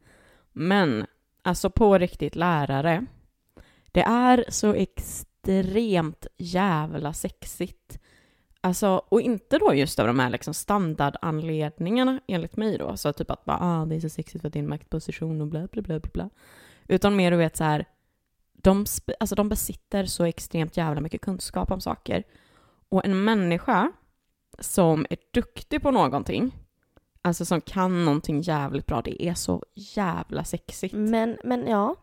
Men, 0.52 1.06
alltså 1.42 1.70
på 1.70 1.98
riktigt 1.98 2.36
lärare, 2.36 3.06
det 3.92 4.02
är 4.02 4.46
så 4.50 4.74
extremt 4.74 6.28
jävla 6.38 7.14
sexigt. 7.14 8.00
Alltså, 8.62 9.02
och 9.10 9.22
inte 9.22 9.58
då 9.58 9.74
just 9.74 10.00
av 10.00 10.08
de 10.08 10.20
här 10.20 10.30
liksom 10.30 10.54
standardanledningarna 10.54 12.20
enligt 12.28 12.58
mig 12.58 12.78
då. 12.78 12.98
Så 12.98 13.14
typ 13.14 13.32
att 13.32 13.46
bara, 13.46 13.58
ah, 13.62 13.86
det 13.86 13.96
är 13.96 14.00
så 14.00 14.10
sexigt 14.10 14.42
för 14.42 14.48
att 14.48 14.54
det 14.54 14.60
är 14.60 14.64
en 14.64 14.70
maktposition 14.70 15.42
och 15.42 15.48
bla 15.48 15.68
bla 15.68 15.82
bla 15.82 16.00
bla 16.00 16.10
bla. 16.14 16.30
Utan 16.88 17.16
mer 17.16 17.32
du 17.32 17.38
vet 17.38 17.58
så 17.58 17.64
här, 17.64 17.86
de, 18.54 18.86
alltså 19.20 19.36
de 19.36 19.50
besitter 19.50 20.06
så 20.06 20.26
extremt 20.26 20.78
jävla 20.78 21.02
mycket 21.02 21.22
kunskap 21.22 21.72
om 21.72 21.82
saker. 21.82 22.24
Och 22.90 23.06
en 23.06 23.24
människa 23.24 23.92
som 24.60 25.06
är 25.10 25.18
duktig 25.34 25.82
på 25.82 25.92
någonting, 25.92 26.52
alltså 27.22 27.46
som 27.46 27.62
kan 27.62 28.06
någonting 28.06 28.42
jävligt 28.42 28.86
bra, 28.86 29.02
det 29.02 29.28
är 29.28 29.34
så 29.34 29.64
jävla 29.74 30.44
sexigt. 30.44 30.94
Men, 30.94 31.38
men 31.44 31.68
ja. 31.68 31.96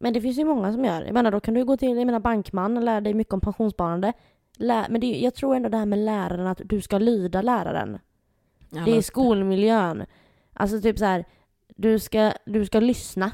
Men 0.00 0.12
det 0.12 0.20
finns 0.20 0.38
ju 0.38 0.44
många 0.44 0.72
som 0.72 0.84
gör. 0.84 1.02
Jag 1.02 1.14
menar, 1.14 1.30
då 1.30 1.40
kan 1.40 1.54
du 1.54 1.64
gå 1.64 1.76
till 1.76 1.96
jag 1.96 2.06
menar, 2.06 2.20
bankman 2.20 2.76
och 2.76 2.82
lära 2.82 3.00
dig 3.00 3.14
mycket 3.14 3.34
om 3.34 3.40
pensionssparande. 3.40 4.12
Lä, 4.56 4.86
men 4.90 5.00
det, 5.00 5.06
jag 5.06 5.34
tror 5.34 5.54
ändå 5.54 5.68
det 5.68 5.76
här 5.76 5.86
med 5.86 5.98
läraren, 5.98 6.46
att 6.46 6.60
du 6.64 6.80
ska 6.80 6.98
lyda 6.98 7.42
läraren. 7.42 7.98
Ja, 8.70 8.82
det 8.84 8.96
är 8.96 9.02
skolmiljön. 9.02 10.04
Alltså 10.52 10.80
typ 10.80 10.98
så 10.98 11.04
här, 11.04 11.24
du 11.76 11.98
ska, 11.98 12.32
du 12.46 12.66
ska 12.66 12.80
lyssna. 12.80 13.30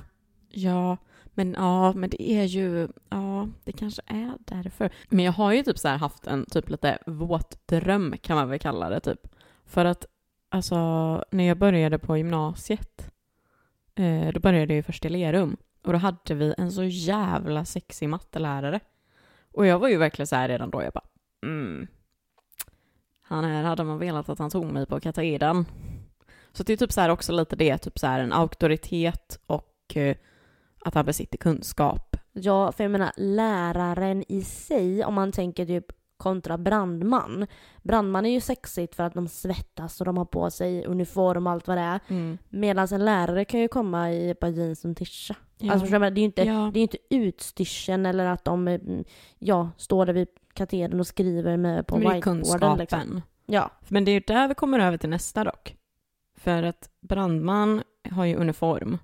Ja, 0.48 0.96
men 1.35 1.53
ja, 1.59 1.92
men 1.92 2.11
det 2.11 2.23
är 2.23 2.45
ju, 2.45 2.88
ja, 3.09 3.49
det 3.64 3.73
kanske 3.73 4.03
är 4.07 4.35
därför. 4.38 4.90
Men 5.09 5.25
jag 5.25 5.33
har 5.33 5.53
ju 5.53 5.62
typ 5.62 5.79
så 5.79 5.88
här 5.88 5.99
haft 5.99 6.27
en 6.27 6.47
typ 6.47 6.71
lite 6.71 6.99
våt 7.07 7.68
dröm 7.68 8.14
kan 8.23 8.37
man 8.37 8.49
väl 8.49 8.59
kalla 8.59 8.88
det 8.88 9.01
typ. 9.01 9.29
För 9.64 9.85
att, 9.85 10.07
alltså, 10.49 10.77
när 11.31 11.45
jag 11.45 11.59
började 11.59 11.99
på 11.99 12.16
gymnasiet, 12.16 13.12
eh, 13.95 14.29
då 14.33 14.40
började 14.40 14.73
jag 14.73 14.77
ju 14.77 14.83
först 14.83 15.05
i 15.05 15.09
Lerum. 15.09 15.57
Och 15.83 15.92
då 15.92 15.99
hade 15.99 16.35
vi 16.35 16.55
en 16.59 16.73
så 16.73 16.85
jävla 16.85 17.64
sexig 17.64 18.09
mattelärare. 18.09 18.81
Och 19.53 19.66
jag 19.66 19.79
var 19.79 19.88
ju 19.88 19.97
verkligen 19.97 20.27
så 20.27 20.37
här 20.37 20.49
redan 20.49 20.71
då, 20.71 20.83
jag 20.83 20.92
bara, 20.92 21.07
mm. 21.42 21.87
Han 23.23 23.45
här 23.45 23.62
hade 23.62 23.85
man 23.85 23.99
velat 23.99 24.29
att 24.29 24.38
han 24.38 24.51
tog 24.51 24.64
mig 24.64 24.87
på 24.87 25.01
katedern. 25.01 25.64
Så 26.53 26.62
det 26.62 26.73
är 26.73 26.77
typ 26.77 26.92
så 26.92 27.01
här 27.01 27.09
också 27.09 27.33
lite 27.33 27.57
det, 27.57 27.78
typ 27.78 27.99
så 27.99 28.07
här 28.07 28.20
en 28.20 28.33
auktoritet 28.33 29.39
och 29.47 29.97
eh, 29.97 30.16
att 30.85 30.95
han 30.95 31.05
besitter 31.07 31.39
kunskap. 31.39 32.16
Ja, 32.33 32.72
för 32.72 32.85
jag 32.85 32.91
menar 32.91 33.12
läraren 33.16 34.24
i 34.28 34.43
sig, 34.43 35.05
om 35.05 35.14
man 35.14 35.33
tänker 35.33 35.66
typ 35.66 35.87
kontra 36.16 36.59
brandman. 36.59 37.47
Brandman 37.83 38.26
är 38.26 38.30
ju 38.30 38.41
sexigt 38.41 38.95
för 38.95 39.03
att 39.03 39.14
de 39.14 39.28
svettas 39.28 40.01
och 40.01 40.05
de 40.07 40.16
har 40.16 40.24
på 40.24 40.51
sig 40.51 40.85
uniform 40.87 41.47
och 41.47 41.53
allt 41.53 41.68
vad 41.68 41.76
det 41.76 41.80
är. 41.83 42.01
Medan 42.49 42.89
en 42.93 43.05
lärare 43.05 43.45
kan 43.45 43.61
ju 43.61 43.68
komma 43.68 44.12
i 44.12 44.30
ett 44.30 44.41
par 44.41 44.49
jeans 44.49 44.85
och 44.85 44.89
en 44.89 44.95
tisha. 44.95 45.35
Ja. 45.59 45.72
Alltså, 45.72 45.99
det 45.99 46.07
är 46.07 46.11
ju 46.11 46.22
inte, 46.24 46.43
Ja. 46.43 46.53
det 46.72 46.78
är 46.78 46.80
ju 46.80 46.83
inte 46.83 46.99
utstyrseln 47.11 48.07
eller 48.07 48.26
att 48.26 48.45
de 48.45 48.68
mm, 48.68 49.05
ja, 49.39 49.70
står 49.76 50.07
där 50.07 50.12
vid 50.12 50.28
katedern 50.55 51.01
och 51.01 51.07
skriver 51.07 51.57
med 51.57 51.87
på 51.87 51.97
whiteboarden. 51.97 52.22
kunskapen. 52.22 52.78
Liksom. 52.78 53.22
Ja. 53.47 53.70
Men 53.89 54.05
det 54.05 54.11
är 54.11 54.12
ju 54.12 54.20
där 54.26 54.49
vi 54.49 54.55
kommer 54.55 54.78
över 54.78 54.97
till 54.99 55.11
nästa 55.11 55.45
dock. 55.45 55.76
För 56.37 56.62
att 56.62 56.91
brandman 57.01 57.83
har 58.11 58.24
ju 58.24 58.37
uniform. 58.37 58.99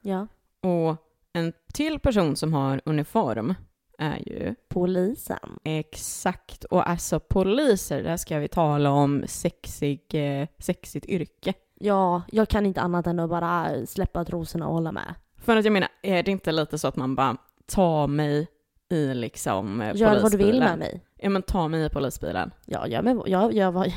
ja. 0.00 0.26
Och 0.60 0.96
en 1.32 1.52
till 1.74 1.98
person 1.98 2.36
som 2.36 2.52
har 2.52 2.80
uniform 2.84 3.54
är 3.98 4.16
ju 4.16 4.54
Polisen. 4.68 5.58
exakt, 5.64 6.64
och 6.64 6.88
alltså 6.90 7.20
poliser, 7.20 8.02
där 8.02 8.16
ska 8.16 8.38
vi 8.38 8.48
tala 8.48 8.90
om 8.90 9.24
sexig, 9.26 10.00
eh, 10.12 10.48
sexigt 10.58 11.06
yrke. 11.06 11.54
Ja, 11.74 12.22
jag 12.32 12.48
kan 12.48 12.66
inte 12.66 12.80
annat 12.80 13.06
än 13.06 13.20
att 13.20 13.30
bara 13.30 13.86
släppa 13.86 14.24
trosorna 14.24 14.66
och 14.66 14.74
hålla 14.74 14.92
med. 14.92 15.14
För 15.38 15.56
att 15.56 15.64
jag 15.64 15.72
menar, 15.72 15.88
är 16.02 16.22
det 16.22 16.30
inte 16.30 16.52
lite 16.52 16.78
så 16.78 16.88
att 16.88 16.96
man 16.96 17.14
bara 17.14 17.36
tar 17.66 18.06
mig 18.06 18.46
i 18.90 19.14
liksom 19.14 19.80
eh, 19.80 19.96
Gör 19.96 20.22
vad 20.22 20.32
du 20.32 20.36
vill 20.36 20.46
polisbilen. 20.46 20.70
med 20.70 20.78
mig. 20.78 21.04
Ja 21.18 21.30
men 21.30 21.42
ta 21.42 21.68
mig 21.68 21.84
i 21.84 21.88
polisbilen. 21.88 22.50
Ja, 22.66 22.86
gör 22.86 23.02
med, 23.02 23.22
jag 23.26 23.52
gör 23.52 23.70
vad... 23.70 23.92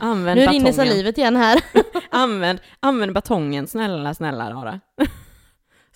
Använd 0.00 0.40
Nu 0.40 0.46
rinner 0.46 0.72
salivet 0.72 1.18
igen 1.18 1.36
här. 1.36 1.60
Använd, 2.10 2.60
använd 2.80 3.12
batongen, 3.12 3.66
snälla, 3.66 4.14
snälla 4.14 4.50
Rara. 4.50 4.80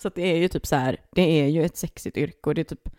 så 0.01 0.07
att 0.07 0.15
det 0.15 0.21
är 0.21 0.37
ju 0.37 0.47
typ 0.47 0.65
så 0.67 0.75
här, 0.75 0.97
det 1.11 1.21
är 1.41 1.47
ju 1.47 1.65
ett 1.65 1.77
sexigt 1.77 2.17
yrke 2.17 2.49
och 2.49 2.55
det 2.55 2.61
är 2.61 2.75
typ... 2.75 2.89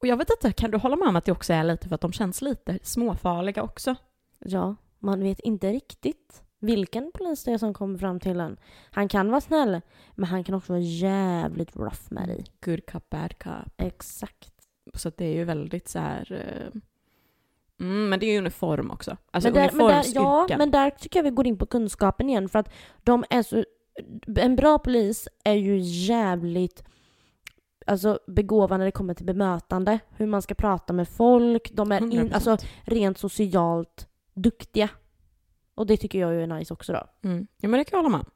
Och 0.00 0.06
jag 0.06 0.16
vet 0.16 0.30
inte, 0.30 0.52
kan 0.52 0.70
du 0.70 0.78
hålla 0.78 0.96
med 0.96 1.08
om 1.08 1.16
att 1.16 1.24
det 1.24 1.32
också 1.32 1.52
är 1.52 1.64
lite 1.64 1.88
för 1.88 1.94
att 1.94 2.00
de 2.00 2.12
känns 2.12 2.42
lite 2.42 2.78
småfarliga 2.82 3.62
också? 3.62 3.94
Ja, 4.38 4.76
man 4.98 5.20
vet 5.22 5.40
inte 5.40 5.72
riktigt 5.72 6.42
vilken 6.58 7.10
polis 7.14 7.44
det 7.44 7.52
är 7.52 7.58
som 7.58 7.74
kommer 7.74 7.98
fram 7.98 8.20
till 8.20 8.40
en. 8.40 8.56
Han 8.90 9.08
kan 9.08 9.30
vara 9.30 9.40
snäll, 9.40 9.80
men 10.14 10.28
han 10.28 10.44
kan 10.44 10.54
också 10.54 10.72
vara 10.72 10.82
jävligt 10.82 11.76
rough 11.76 12.00
med 12.10 12.28
dig. 12.28 12.44
Good 12.64 12.86
cop, 12.86 13.10
bad 13.10 13.38
cop. 13.38 13.72
Exakt. 13.76 14.52
Så 14.94 15.08
att 15.08 15.16
det 15.16 15.24
är 15.24 15.34
ju 15.34 15.44
väldigt 15.44 15.88
så 15.88 15.98
här... 15.98 16.32
eh, 16.32 16.80
Mm, 17.80 18.08
men 18.08 18.20
det 18.20 18.26
är 18.26 18.32
ju 18.32 18.38
uniform 18.38 18.90
också. 18.90 19.16
Alltså 19.30 19.50
men, 19.50 19.54
där, 19.54 19.70
men, 19.72 19.78
där, 19.78 19.84
uniformsyrken. 19.84 20.22
ja, 20.48 20.58
men 20.58 20.70
där 20.70 20.90
tycker 20.90 21.18
jag 21.18 21.24
vi 21.24 21.30
går 21.30 21.46
in 21.46 21.58
på 21.58 21.66
kunskapen 21.66 22.28
igen 22.28 22.48
för 22.48 22.58
att 22.58 22.72
de 23.02 23.24
är 23.30 23.42
så... 23.42 23.64
En 24.36 24.56
bra 24.56 24.78
polis 24.78 25.28
är 25.44 25.54
ju 25.54 25.78
jävligt 25.78 26.84
alltså, 27.86 28.18
begåvad 28.26 28.78
när 28.78 28.84
det 28.86 28.92
kommer 28.92 29.14
till 29.14 29.26
bemötande. 29.26 29.98
Hur 30.16 30.26
man 30.26 30.42
ska 30.42 30.54
prata 30.54 30.92
med 30.92 31.08
folk. 31.08 31.70
De 31.72 31.92
är 31.92 32.00
in, 32.00 32.12
100%. 32.12 32.34
alltså, 32.34 32.56
rent 32.82 33.18
socialt 33.18 34.08
duktiga. 34.34 34.88
Och 35.74 35.86
det 35.86 35.96
tycker 35.96 36.18
jag 36.18 36.34
ju 36.34 36.42
är 36.42 36.46
nice 36.46 36.74
också 36.74 36.92
då. 36.92 37.28
Mm. 37.28 37.46
Ja, 37.56 37.68
men 37.68 37.78
det 37.78 37.84
kan 37.84 37.96
jag 37.96 38.02
hålla 38.02 38.16
med. 38.16 38.26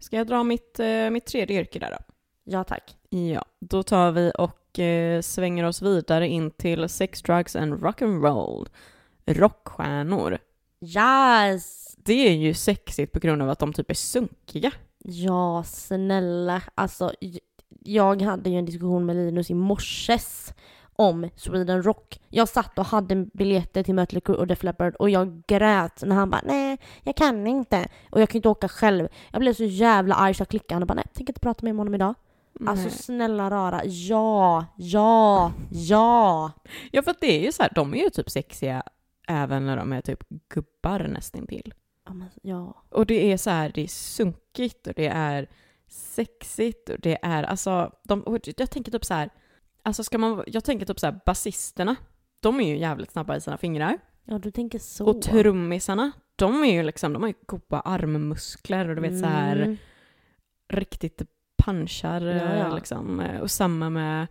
Ska 0.00 0.16
jag 0.16 0.26
dra 0.26 0.42
mitt, 0.42 0.80
eh, 0.80 1.10
mitt 1.10 1.26
tredje 1.26 1.60
yrke 1.60 1.78
där 1.78 1.90
då? 1.90 2.14
Ja 2.44 2.64
tack. 2.64 2.96
Ja, 3.08 3.44
då 3.60 3.82
tar 3.82 4.12
vi 4.12 4.32
och 4.38 4.78
eh, 4.78 5.20
svänger 5.20 5.64
oss 5.64 5.82
vidare 5.82 6.28
in 6.28 6.50
till 6.50 6.88
sex, 6.88 7.22
drugs 7.22 7.56
and 7.56 7.74
rock'n'roll. 7.74 8.68
Rockstjärnor. 9.26 10.38
Yes! 10.80 11.95
Det 12.06 12.28
är 12.28 12.32
ju 12.32 12.54
sexigt 12.54 13.12
på 13.12 13.18
grund 13.18 13.42
av 13.42 13.50
att 13.50 13.58
de 13.58 13.72
typ 13.72 13.90
är 13.90 13.94
sunkiga. 13.94 14.72
Ja, 14.98 15.62
snälla. 15.66 16.62
Alltså, 16.74 17.12
jag 17.84 18.22
hade 18.22 18.50
ju 18.50 18.58
en 18.58 18.64
diskussion 18.64 19.06
med 19.06 19.16
Linus 19.16 19.50
i 19.50 19.54
morses 19.54 20.54
om 20.96 21.30
Sweden 21.36 21.82
Rock. 21.82 22.20
Jag 22.28 22.48
satt 22.48 22.78
och 22.78 22.86
hade 22.86 23.26
biljetter 23.34 23.82
till 23.82 23.94
Mötley 23.94 24.20
Crüe 24.20 24.34
och 24.34 24.46
Def 24.46 24.62
Leppard 24.62 24.94
och 24.94 25.10
jag 25.10 25.42
grät 25.46 26.02
när 26.02 26.16
han 26.16 26.30
bara 26.30 26.40
nej, 26.44 26.78
jag 27.02 27.16
kan 27.16 27.46
inte. 27.46 27.88
Och 28.10 28.20
jag 28.20 28.28
kan 28.28 28.36
inte 28.38 28.48
åka 28.48 28.68
själv. 28.68 29.08
Jag 29.32 29.40
blev 29.40 29.54
så 29.54 29.64
jävla 29.64 30.14
arg 30.14 30.34
så 30.34 30.40
jag 30.40 30.48
klickade 30.48 30.80
och 30.80 30.86
bara 30.86 30.94
nej, 30.94 31.04
tänker 31.14 31.30
inte 31.30 31.40
prata 31.40 31.64
med 31.64 31.74
honom 31.74 31.94
idag. 31.94 32.14
Alltså 32.66 32.88
Nej. 32.88 32.98
snälla 32.98 33.50
rara, 33.50 33.84
ja, 33.84 34.66
ja, 34.76 35.52
ja. 35.70 36.52
Ja, 36.90 37.02
för 37.02 37.10
att 37.10 37.20
det 37.20 37.40
är 37.40 37.44
ju 37.44 37.52
så 37.52 37.62
här, 37.62 37.72
de 37.74 37.94
är 37.94 37.98
ju 37.98 38.10
typ 38.10 38.30
sexiga 38.30 38.82
även 39.28 39.66
när 39.66 39.76
de 39.76 39.92
är 39.92 40.00
typ 40.00 40.24
gubbar 40.48 40.98
nästintill. 40.98 41.74
Ja. 42.42 42.84
Och 42.88 43.06
det 43.06 43.32
är 43.32 43.36
så 43.36 43.50
här, 43.50 43.72
det 43.74 43.80
är 43.82 43.86
sunkigt 43.88 44.86
och 44.86 44.92
det 44.96 45.06
är 45.06 45.48
sexigt 45.88 46.88
och 46.88 47.00
det 47.00 47.18
är 47.22 47.42
alltså, 47.42 47.92
de, 48.04 48.38
jag 48.56 48.70
tänker 48.70 48.92
typ 48.92 49.04
så 49.04 49.14
här, 49.14 49.30
alltså 49.82 50.04
ska 50.04 50.18
man, 50.18 50.44
jag 50.46 50.64
tänker 50.64 50.86
typ 50.86 51.00
så 51.00 51.06
här, 51.06 51.20
basisterna, 51.26 51.96
de 52.40 52.60
är 52.60 52.68
ju 52.68 52.78
jävligt 52.78 53.10
snabba 53.10 53.36
i 53.36 53.40
sina 53.40 53.58
fingrar. 53.58 53.98
Ja, 54.24 54.38
du 54.38 54.50
tänker 54.50 54.78
så. 54.78 55.06
Och 55.06 55.22
trummisarna, 55.22 56.12
de 56.36 56.64
är 56.64 56.72
ju 56.72 56.82
liksom, 56.82 57.12
de 57.12 57.22
har 57.22 57.28
ju 57.28 57.34
goda 57.46 57.80
armmuskler 57.80 58.88
och 58.88 58.94
du 58.96 59.02
vet 59.02 59.18
så 59.20 59.26
här 59.26 59.56
Mm. 59.56 59.76
riktigt 60.68 61.22
punchar 61.64 62.20
Ja, 62.20 62.56
ja. 62.56 62.66
eh, 62.68 62.74
liksom. 62.74 63.20
Eh, 63.20 63.40
Och 63.40 63.50
samma 63.50 63.90
med, 63.90 64.26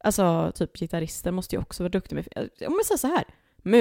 alltså 0.00 0.52
typ 0.54 0.76
gitarrister 0.78 1.30
måste 1.32 1.56
ju 1.56 1.62
också 1.62 1.82
vara 1.82 1.90
duktiga 1.90 2.16
med, 2.16 2.50
om 2.68 2.74
jag 2.76 2.86
säger 2.86 2.98
så 2.98 3.06
här, 3.06 3.24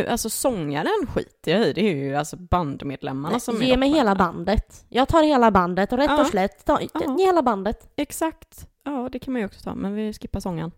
alltså 0.07 0.29
sångaren 0.29 1.07
skiter 1.07 1.51
jag 1.51 1.67
i, 1.67 1.73
det 1.73 1.81
är 1.81 1.95
ju 1.95 2.15
alltså 2.15 2.37
bandmedlemmarna 2.37 3.39
som 3.39 3.55
är 3.61 3.65
Ge 3.65 3.77
mig 3.77 3.89
hela 3.89 4.15
bandet. 4.15 4.85
Jag 4.89 5.07
tar 5.07 5.23
hela 5.23 5.51
bandet 5.51 5.91
och 5.91 5.97
rätt 5.97 6.09
Ja. 6.09 6.21
och 6.21 6.27
slätt, 6.27 6.65
ta, 6.65 6.79
Ja. 6.93 7.15
ge 7.17 7.25
hela 7.25 7.41
bandet. 7.41 7.91
Exakt, 7.95 8.67
ja 8.83 9.09
det 9.11 9.19
kan 9.19 9.33
man 9.33 9.41
ju 9.41 9.45
också 9.45 9.61
ta, 9.63 9.75
men 9.75 9.93
vi 9.93 10.13
skippar 10.13 10.39
sången. 10.39 10.71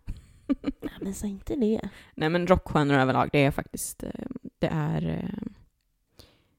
Ja, 0.80 0.90
men 1.00 1.14
säg 1.14 1.30
inte 1.30 1.54
det. 1.54 1.80
Nej 2.14 2.28
men 2.28 2.46
rockstjärnor 2.46 2.94
överlag, 2.94 3.28
det 3.32 3.44
är 3.44 3.50
faktiskt, 3.50 4.02
eh, 4.02 4.10
det 4.58 4.66
är 4.72 5.08
eh, 5.08 5.46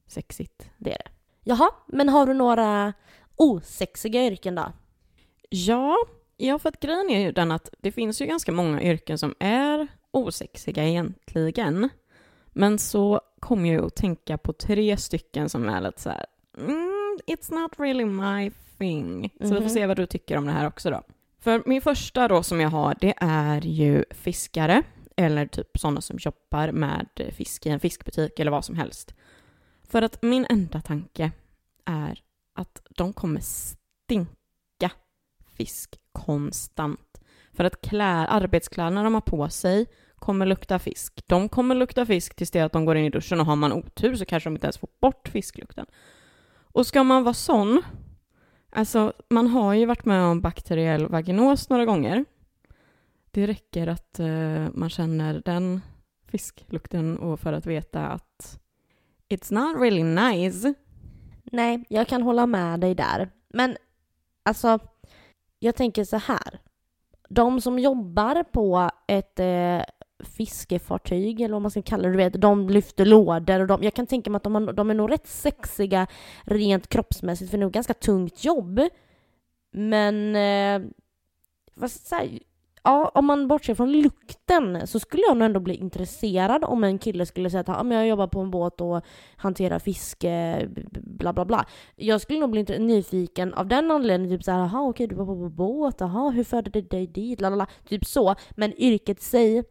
sexigt. 0.08 0.70
Det 0.78 0.92
är 0.94 0.98
det. 0.98 1.10
Jaha, 1.44 1.70
men 1.88 2.10
har 2.10 2.26
du 2.26 2.34
några 2.34 2.94
osexiga 3.36 4.26
yrken 4.28 4.56
då? 4.56 4.72
Ja, 5.50 5.96
ja, 6.38 6.60
för 6.60 6.70
att 6.70 6.80
grejen 6.80 7.10
är 7.10 7.20
ju 7.20 7.32
den 7.32 7.52
att 7.52 7.70
det 7.80 7.92
finns 7.92 8.22
ju 8.22 8.26
ganska 8.26 8.52
många 8.52 8.82
yrken 8.82 9.18
som 9.18 9.36
är 9.40 9.88
osexiga 10.12 10.84
egentligen. 10.84 11.90
Men 12.58 12.80
så 12.80 13.22
kommer 13.40 13.74
jag 13.74 13.86
att 13.86 13.96
tänka 13.96 14.38
på 14.38 14.54
tre 14.54 14.98
stycken 14.98 15.50
som 15.50 15.70
är 15.70 15.82
lite 15.82 16.02
så 16.02 16.10
här, 16.10 16.26
mm, 16.58 17.18
it's 17.28 17.54
not 17.54 17.80
really 17.80 18.06
my 18.06 18.52
thing. 18.78 19.30
Så 19.40 19.46
vi 19.48 19.54
får 19.54 19.60
Mhm. 19.60 19.70
se 19.70 19.86
vad 19.88 19.98
du 19.98 20.06
tycker 20.06 20.38
om 20.38 20.46
det 20.46 20.52
här 20.52 20.68
också 20.68 20.90
då. 20.90 21.04
För 21.40 21.64
min 21.66 21.82
första 21.82 22.28
då 22.28 22.44
som 22.44 22.62
jag 22.62 22.70
har, 22.70 22.96
det 23.02 23.14
är 23.18 23.62
ju 23.62 24.04
fiskare, 24.12 24.84
eller 25.16 25.48
typ 25.48 25.78
sådana 25.78 26.02
som 26.02 26.18
jobbar 26.20 26.72
med 26.72 27.08
fisk 27.34 27.66
i 27.66 27.70
en 27.70 27.80
fiskbutik 27.80 28.40
eller 28.40 28.52
vad 28.52 28.66
som 28.66 28.76
helst. 28.76 29.14
För 29.84 30.02
att 30.02 30.22
min 30.22 30.46
enda 30.50 30.82
tanke 30.82 31.32
är 31.86 32.20
att 32.56 32.82
de 32.90 33.14
kommer 33.14 33.42
stinka 33.42 34.92
fisk 35.58 35.96
konstant. 36.12 37.22
För 37.54 37.64
att 37.64 37.82
klä, 37.82 38.06
arbetskläderna 38.28 39.04
de 39.04 39.14
har 39.14 39.22
på 39.22 39.50
sig 39.50 39.86
kommer 40.20 40.46
lukta 40.46 40.80
fisk. 40.80 41.24
De 41.28 41.50
kommer 41.50 41.76
lukta 41.76 42.06
fisk 42.06 42.36
tills 42.36 42.52
det 42.52 42.62
att 42.62 42.72
de 42.72 42.86
går 42.86 42.98
in 42.98 43.06
i 43.06 43.10
duschen 43.10 43.40
och 43.40 43.46
har 43.46 43.56
man 43.56 43.74
otur 43.74 44.16
så 44.16 44.26
kanske 44.26 44.50
de 44.50 44.56
inte 44.56 44.68
ens 44.68 44.78
får 44.78 44.90
bort 45.02 45.28
fisklukten. 45.28 45.86
Och 46.78 46.88
ska 46.88 47.04
man 47.04 47.24
vara 47.24 47.34
sån, 47.34 47.82
alltså 48.70 49.14
man 49.30 49.48
har 49.48 49.74
ju 49.74 49.86
varit 49.86 50.06
med 50.06 50.24
om 50.24 50.42
bakteriell 50.42 51.08
vaginos 51.08 51.70
några 51.70 51.86
gånger. 51.86 52.26
Det 53.32 53.48
räcker 53.48 53.88
att 53.88 54.20
uh, 54.20 54.68
man 54.74 54.90
känner 54.90 55.42
den 55.46 55.82
fisklukten 56.28 57.18
och 57.18 57.40
för 57.40 57.54
att 57.54 57.66
veta 57.66 58.08
att 58.08 58.60
it's 59.30 59.54
not 59.54 59.82
really 59.82 60.04
nice. 60.04 60.74
Nej, 61.44 61.86
jag 61.90 62.08
kan 62.08 62.22
hålla 62.22 62.46
med 62.46 62.80
dig 62.80 62.96
där. 62.96 63.30
Men 63.50 63.78
alltså, 64.44 64.80
jag 65.60 65.76
tänker 65.76 66.04
så 66.04 66.18
här. 66.18 66.60
De 67.30 67.62
som 67.62 67.80
jobbar 67.80 68.44
på 68.44 68.90
ett 69.08 69.40
eh, 69.40 69.82
fiskefartyg, 70.24 71.42
eller 71.42 71.54
vad 71.54 71.62
man 71.62 71.72
ska 71.72 71.82
kalla 71.82 72.04
det, 72.04 72.14
du 72.14 72.18
vet, 72.18 72.42
de 72.42 72.70
lyfter 72.70 73.06
lådor 73.06 73.60
och 73.60 73.68
de, 73.68 73.84
jag 73.84 73.94
kan 73.94 74.08
tänka 74.08 74.30
mig 74.30 74.38
att 74.38 74.44
de, 74.44 74.56
har, 74.56 74.74
de 74.74 74.90
är 74.90 74.94
nog 74.94 75.12
rätt 75.12 75.28
sexiga 75.28 76.08
rent 76.44 76.88
kroppsmässigt, 76.88 77.52
för 77.52 77.58
det 77.58 77.62
är 77.62 77.66
nog 77.66 77.74
ganska 77.74 77.94
tungt 77.94 78.44
jobb. 78.44 78.82
Men, 79.72 80.36
eh, 80.36 80.90
vad 81.76 81.92
ska 81.92 82.16
jag? 82.16 82.40
Ja, 82.84 83.12
om 83.14 83.26
man 83.26 83.48
bortser 83.48 83.76
från 83.76 83.92
lukten 83.92 84.88
så 84.88 85.00
skulle 85.00 85.24
jag 85.28 85.38
nog 85.38 85.46
ändå 85.46 85.60
bli 85.60 85.76
intresserad 85.76 86.64
om 86.64 86.84
en 86.84 87.00
kille 87.00 87.26
skulle 87.26 87.50
säga 87.50 87.62
att 87.62 87.70
ah, 87.70 87.84
men 87.84 87.98
jag 87.98 88.08
jobbar 88.08 88.28
på 88.28 88.40
en 88.40 88.52
båt 88.52 88.82
och 88.82 89.02
hanterar 89.36 89.80
fiske, 89.80 90.68
bla 91.02 91.34
bla 91.34 91.46
bla. 91.46 91.66
Jag 91.96 92.22
skulle 92.22 92.40
nog 92.40 92.52
bli 92.52 92.64
nyfiken 92.64 93.54
av 93.54 93.68
den 93.68 93.92
anledningen, 93.92 94.38
typ 94.38 94.44
såhär, 94.44 94.60
jaha 94.60 94.82
okej 94.82 95.08
du 95.08 95.16
var 95.16 95.26
på 95.26 95.50
båt, 95.50 95.96
jaha 96.00 96.30
hur 96.30 96.44
förde 96.44 96.70
det 96.70 96.90
dig 96.90 97.08
dit, 97.08 97.42
la 97.42 97.50
la 97.50 97.56
la. 97.56 97.68
Typ 97.88 98.06
så. 98.06 98.36
Men 98.52 98.74
yrket 98.82 99.20
i 99.20 99.24
sig, 99.24 99.64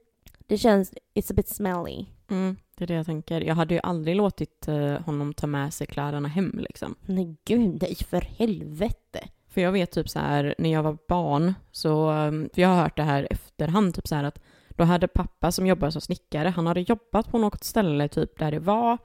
det 0.46 0.58
känns, 0.58 0.92
it's 1.14 1.30
a 1.30 1.34
bit 1.36 1.48
smelly. 1.48 2.06
Mm, 2.30 2.56
det 2.76 2.84
är 2.84 2.86
det 2.86 2.94
jag 2.94 3.06
tänker. 3.06 3.40
Jag 3.40 3.54
hade 3.54 3.74
ju 3.74 3.80
aldrig 3.82 4.16
låtit 4.16 4.68
eh, 4.68 5.00
honom 5.00 5.34
ta 5.34 5.46
med 5.46 5.74
sig 5.74 5.86
kläderna 5.86 6.28
hem 6.28 6.58
liksom. 6.58 6.94
Nej 7.06 7.36
gud, 7.44 7.82
nej 7.82 7.94
för 7.94 8.20
helvete. 8.20 9.28
För 9.48 9.60
jag 9.60 9.72
vet 9.72 9.90
typ 9.90 10.08
så 10.08 10.18
här, 10.18 10.54
när 10.58 10.72
jag 10.72 10.82
var 10.82 10.98
barn, 11.08 11.54
så, 11.72 12.10
um, 12.10 12.48
för 12.54 12.62
jag 12.62 12.68
har 12.68 12.82
hört 12.82 12.96
det 12.96 13.02
här 13.02 13.26
efterhand, 13.30 13.94
typ 13.94 14.08
så 14.08 14.14
här 14.14 14.24
att 14.24 14.38
då 14.68 14.84
hade 14.84 15.08
pappa 15.08 15.52
som 15.52 15.66
jobbade 15.66 15.92
som 15.92 16.00
snickare, 16.00 16.48
han 16.48 16.66
hade 16.66 16.80
jobbat 16.80 17.30
på 17.30 17.38
något 17.38 17.64
ställe 17.64 18.08
typ 18.08 18.38
där 18.38 18.50
det 18.50 18.58
var, 18.58 18.98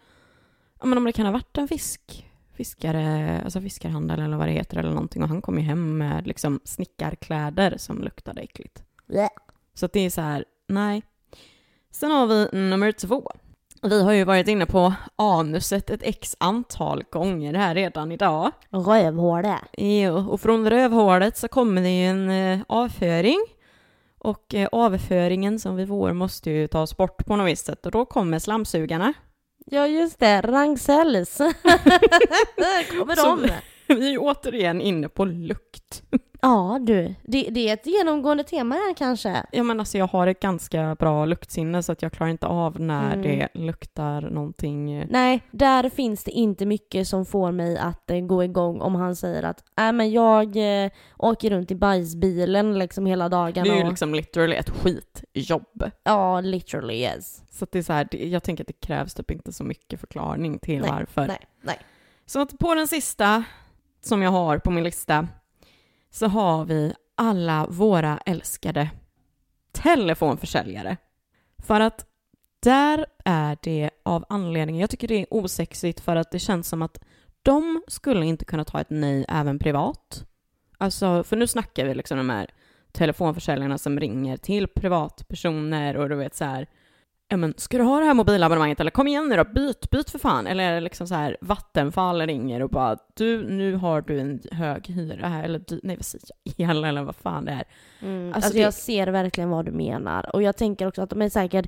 ja 0.79 0.85
men 0.85 0.97
om 0.97 1.03
det 1.03 1.11
kan 1.11 1.25
ha 1.25 1.33
varit 1.33 1.57
en 1.57 1.67
fisk, 1.67 2.27
fiskare, 2.53 3.41
alltså 3.43 3.61
fiskarhandel 3.61 4.19
eller 4.19 4.37
vad 4.37 4.47
det 4.47 4.53
heter 4.53 4.77
eller 4.77 4.89
någonting 4.89 5.23
och 5.23 5.29
han 5.29 5.41
kom 5.41 5.57
ju 5.57 5.63
hem 5.63 5.97
med 5.97 6.27
liksom 6.27 6.59
snickarkläder 6.63 7.77
som 7.77 8.03
luktade 8.03 8.41
äckligt. 8.41 8.83
Blä. 9.07 9.29
Så 9.73 9.85
att 9.85 9.93
det 9.93 9.99
är 9.99 10.09
så 10.09 10.21
här, 10.21 10.45
nej. 10.67 11.03
Sen 11.91 12.11
har 12.11 12.27
vi 12.27 12.47
nummer 12.51 12.91
två. 12.91 13.31
Vi 13.81 14.03
har 14.03 14.11
ju 14.11 14.23
varit 14.23 14.47
inne 14.47 14.65
på 14.65 14.93
anuset 15.15 15.89
ett 15.89 16.03
x 16.03 16.35
antal 16.39 17.03
gånger 17.11 17.53
här 17.53 17.75
redan 17.75 18.11
idag. 18.11 18.51
Rövhåle. 18.69 19.59
Jo, 19.77 20.29
och 20.29 20.41
från 20.41 20.69
rövhålet 20.69 21.37
så 21.37 21.47
kommer 21.47 21.81
det 21.81 21.89
ju 21.89 22.05
en 22.05 22.29
eh, 22.29 22.59
avföring. 22.67 23.39
Och 24.19 24.55
eh, 24.55 24.67
avföringen 24.71 25.59
som 25.59 25.75
vi 25.75 25.87
får 25.87 26.13
måste 26.13 26.51
ju 26.51 26.67
tas 26.67 26.97
bort 26.97 27.25
på 27.25 27.35
något 27.35 27.47
visst 27.47 27.65
sätt 27.65 27.85
och 27.85 27.91
då 27.91 28.05
kommer 28.05 28.39
slamsugarna. 28.39 29.13
Ja 29.65 29.87
just 29.87 30.19
det, 30.19 30.41
Ragn-Sells. 30.41 31.37
Kommer 32.97 33.15
Så 33.15 33.35
de? 33.35 33.49
Vi 33.87 34.07
är 34.07 34.11
ju 34.11 34.17
återigen 34.17 34.81
inne 34.81 35.09
på 35.09 35.25
lukt. 35.25 36.03
Ja 36.43 36.79
du, 36.81 37.15
det, 37.23 37.41
det 37.51 37.69
är 37.69 37.73
ett 37.73 37.85
genomgående 37.85 38.43
tema 38.43 38.75
här 38.75 38.93
kanske. 38.93 39.45
Ja 39.51 39.63
men 39.63 39.79
alltså 39.79 39.97
jag 39.97 40.07
har 40.07 40.27
ett 40.27 40.39
ganska 40.39 40.95
bra 40.95 41.25
luktsinne 41.25 41.83
så 41.83 41.91
att 41.91 42.01
jag 42.01 42.11
klarar 42.11 42.31
inte 42.31 42.47
av 42.47 42.79
när 42.79 43.13
Mm. 43.13 43.21
det 43.21 43.47
luktar 43.53 44.21
någonting. 44.21 45.05
Nej, 45.09 45.41
där 45.51 45.89
finns 45.89 46.23
det 46.23 46.31
inte 46.31 46.65
mycket 46.65 47.07
som 47.07 47.25
får 47.25 47.51
mig 47.51 47.77
att 47.77 48.11
eh, 48.11 48.19
gå 48.19 48.43
igång 48.43 48.81
om 48.81 48.95
han 48.95 49.15
säger 49.15 49.43
att 49.43 49.63
äh, 49.79 49.91
men 49.91 50.11
jag 50.11 50.83
eh, 50.85 50.91
åker 51.17 51.49
runt 51.49 51.71
i 51.71 51.75
bajsbilen 51.75 52.79
liksom 52.79 53.05
hela 53.05 53.29
dagen. 53.29 53.63
Det 53.63 53.69
är 53.69 53.75
ju 53.75 53.83
och, 53.83 53.89
liksom 53.89 54.15
literally 54.15 54.55
ett 54.55 54.69
skitjobb. 54.69 55.83
Ja, 56.03 56.41
literally 56.41 56.93
yes. 56.93 57.43
Så 57.51 57.63
att 57.63 57.71
det 57.71 57.79
är 57.79 57.83
så 57.83 57.93
här, 57.93 58.07
jag 58.15 58.43
tänker 58.43 58.63
att 58.63 58.67
det 58.67 58.87
krävs 58.87 59.13
typ 59.13 59.31
inte 59.31 59.53
så 59.53 59.63
mycket 59.63 59.99
förklaring 59.99 60.59
till 60.59 60.81
Nej, 60.81 60.89
varför. 60.91 61.27
Nej, 61.27 61.39
nej. 61.61 61.77
Så 62.25 62.39
att 62.41 62.59
på 62.59 62.75
den 62.75 62.87
sista 62.87 63.43
som 64.01 64.21
jag 64.21 64.31
har 64.31 64.57
på 64.57 64.71
min 64.71 64.83
lista 64.83 65.27
så 66.11 66.27
har 66.27 66.65
vi 66.65 66.93
alla 67.15 67.67
våra 67.69 68.17
älskade 68.25 68.89
telefonförsäljare. 69.71 70.97
För 71.57 71.79
att 71.79 72.05
där 72.63 73.05
är 73.25 73.57
det 73.61 73.89
av 74.03 74.25
anledningen, 74.29 74.81
jag 74.81 74.89
tycker 74.89 75.07
det 75.07 75.21
är 75.21 75.33
osexigt 75.33 75.99
för 75.99 76.15
att 76.15 76.31
det 76.31 76.39
känns 76.39 76.67
som 76.67 76.81
att 76.81 76.99
de 77.43 77.83
skulle 77.87 78.25
inte 78.25 78.45
kunna 78.45 78.63
ta 78.63 78.81
ett 78.81 78.89
nej 78.89 79.25
även 79.27 79.59
privat. 79.59 80.25
Alltså, 80.77 81.23
för 81.23 81.37
nu 81.37 81.47
snackar 81.47 81.85
vi 81.85 81.95
liksom 81.95 82.17
de 82.17 82.29
här 82.29 82.49
telefonförsäljarna 82.91 83.77
som 83.77 83.99
ringer 83.99 84.37
till 84.37 84.67
privatpersoner 84.67 85.97
och 85.97 86.09
du 86.09 86.15
vet 86.15 86.35
så 86.35 86.45
här 86.45 86.67
Ja 87.33 87.37
men 87.37 87.53
ska 87.57 87.77
du 87.77 87.83
ha 87.83 87.99
det 87.99 88.05
här 88.05 88.13
mobilabonnemanget 88.13 88.79
eller 88.79 88.91
kom 88.91 89.07
igen 89.07 89.29
nu 89.29 89.35
då, 89.35 89.43
byt, 89.43 89.89
byt 89.89 90.09
för 90.09 90.19
fan. 90.19 90.47
Eller 90.47 90.63
är 90.63 90.73
det 90.73 90.79
liksom 90.81 91.07
så 91.07 91.15
här 91.15 91.37
Vattenfall 91.41 92.21
ringer 92.21 92.61
och 92.61 92.69
bara 92.69 92.97
du, 93.13 93.49
nu 93.49 93.75
har 93.75 94.01
du 94.01 94.19
en 94.19 94.39
hög 94.51 94.87
hyra 94.87 95.27
här, 95.27 95.43
eller 95.43 95.61
nej 95.83 95.95
vad 95.95 96.05
säger 96.05 96.25
jag, 96.55 96.69
el 96.69 96.83
eller 96.83 97.03
vad 97.03 97.15
fan 97.15 97.45
det 97.45 97.51
är. 97.51 97.63
Mm, 98.01 98.25
Alltså, 98.27 98.35
alltså 98.35 98.53
det- 98.53 98.59
jag 98.59 98.73
ser 98.73 99.07
verkligen 99.07 99.49
vad 99.49 99.65
du 99.65 99.71
menar. 99.71 100.35
Och 100.35 100.43
jag 100.43 100.57
tänker 100.57 100.87
också 100.87 101.01
att 101.01 101.09
de 101.09 101.21
är 101.21 101.29
säkert... 101.29 101.67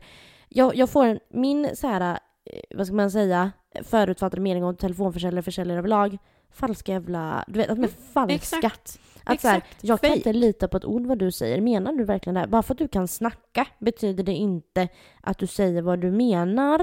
Jag, 0.49 0.75
jag 0.75 0.89
får 0.89 1.05
en, 1.05 1.19
min 1.29 1.69
så 1.75 1.87
här, 1.87 2.01
eh, 2.45 2.59
vad 2.77 2.87
ska 2.87 2.95
man 2.95 3.11
säga, 3.11 3.51
förutfattade 3.83 4.41
mening 4.41 4.63
om 4.63 4.75
telefonförsäljare 4.75 5.39
och 5.39 5.45
försäljare 5.45 5.79
överlag. 5.79 6.17
Falska 6.53 6.91
jävla... 6.91 7.43
Du 7.47 7.59
vet, 7.59 7.69
att 7.69 7.77
de 7.77 7.83
är 7.83 8.13
falska. 8.13 8.35
Exakt. 8.35 8.99
Att 9.25 9.41
så 9.41 9.47
här, 9.47 9.61
jag 9.81 10.01
kan 10.01 10.13
inte 10.13 10.33
lita 10.33 10.67
på 10.67 10.77
ett 10.77 10.85
ord 10.85 11.05
vad 11.05 11.17
du 11.19 11.31
säger. 11.31 11.61
Menar 11.61 11.93
du 11.93 12.03
verkligen 12.03 12.33
det? 12.33 12.39
här? 12.39 12.47
Bara 12.47 12.63
för 12.63 12.73
att 12.73 12.77
du 12.77 12.87
kan 12.87 13.07
snacka 13.07 13.65
betyder 13.79 14.23
det 14.23 14.31
inte 14.31 14.87
att 15.21 15.37
du 15.37 15.47
säger 15.47 15.81
vad 15.81 15.99
du 15.99 16.11
menar. 16.11 16.81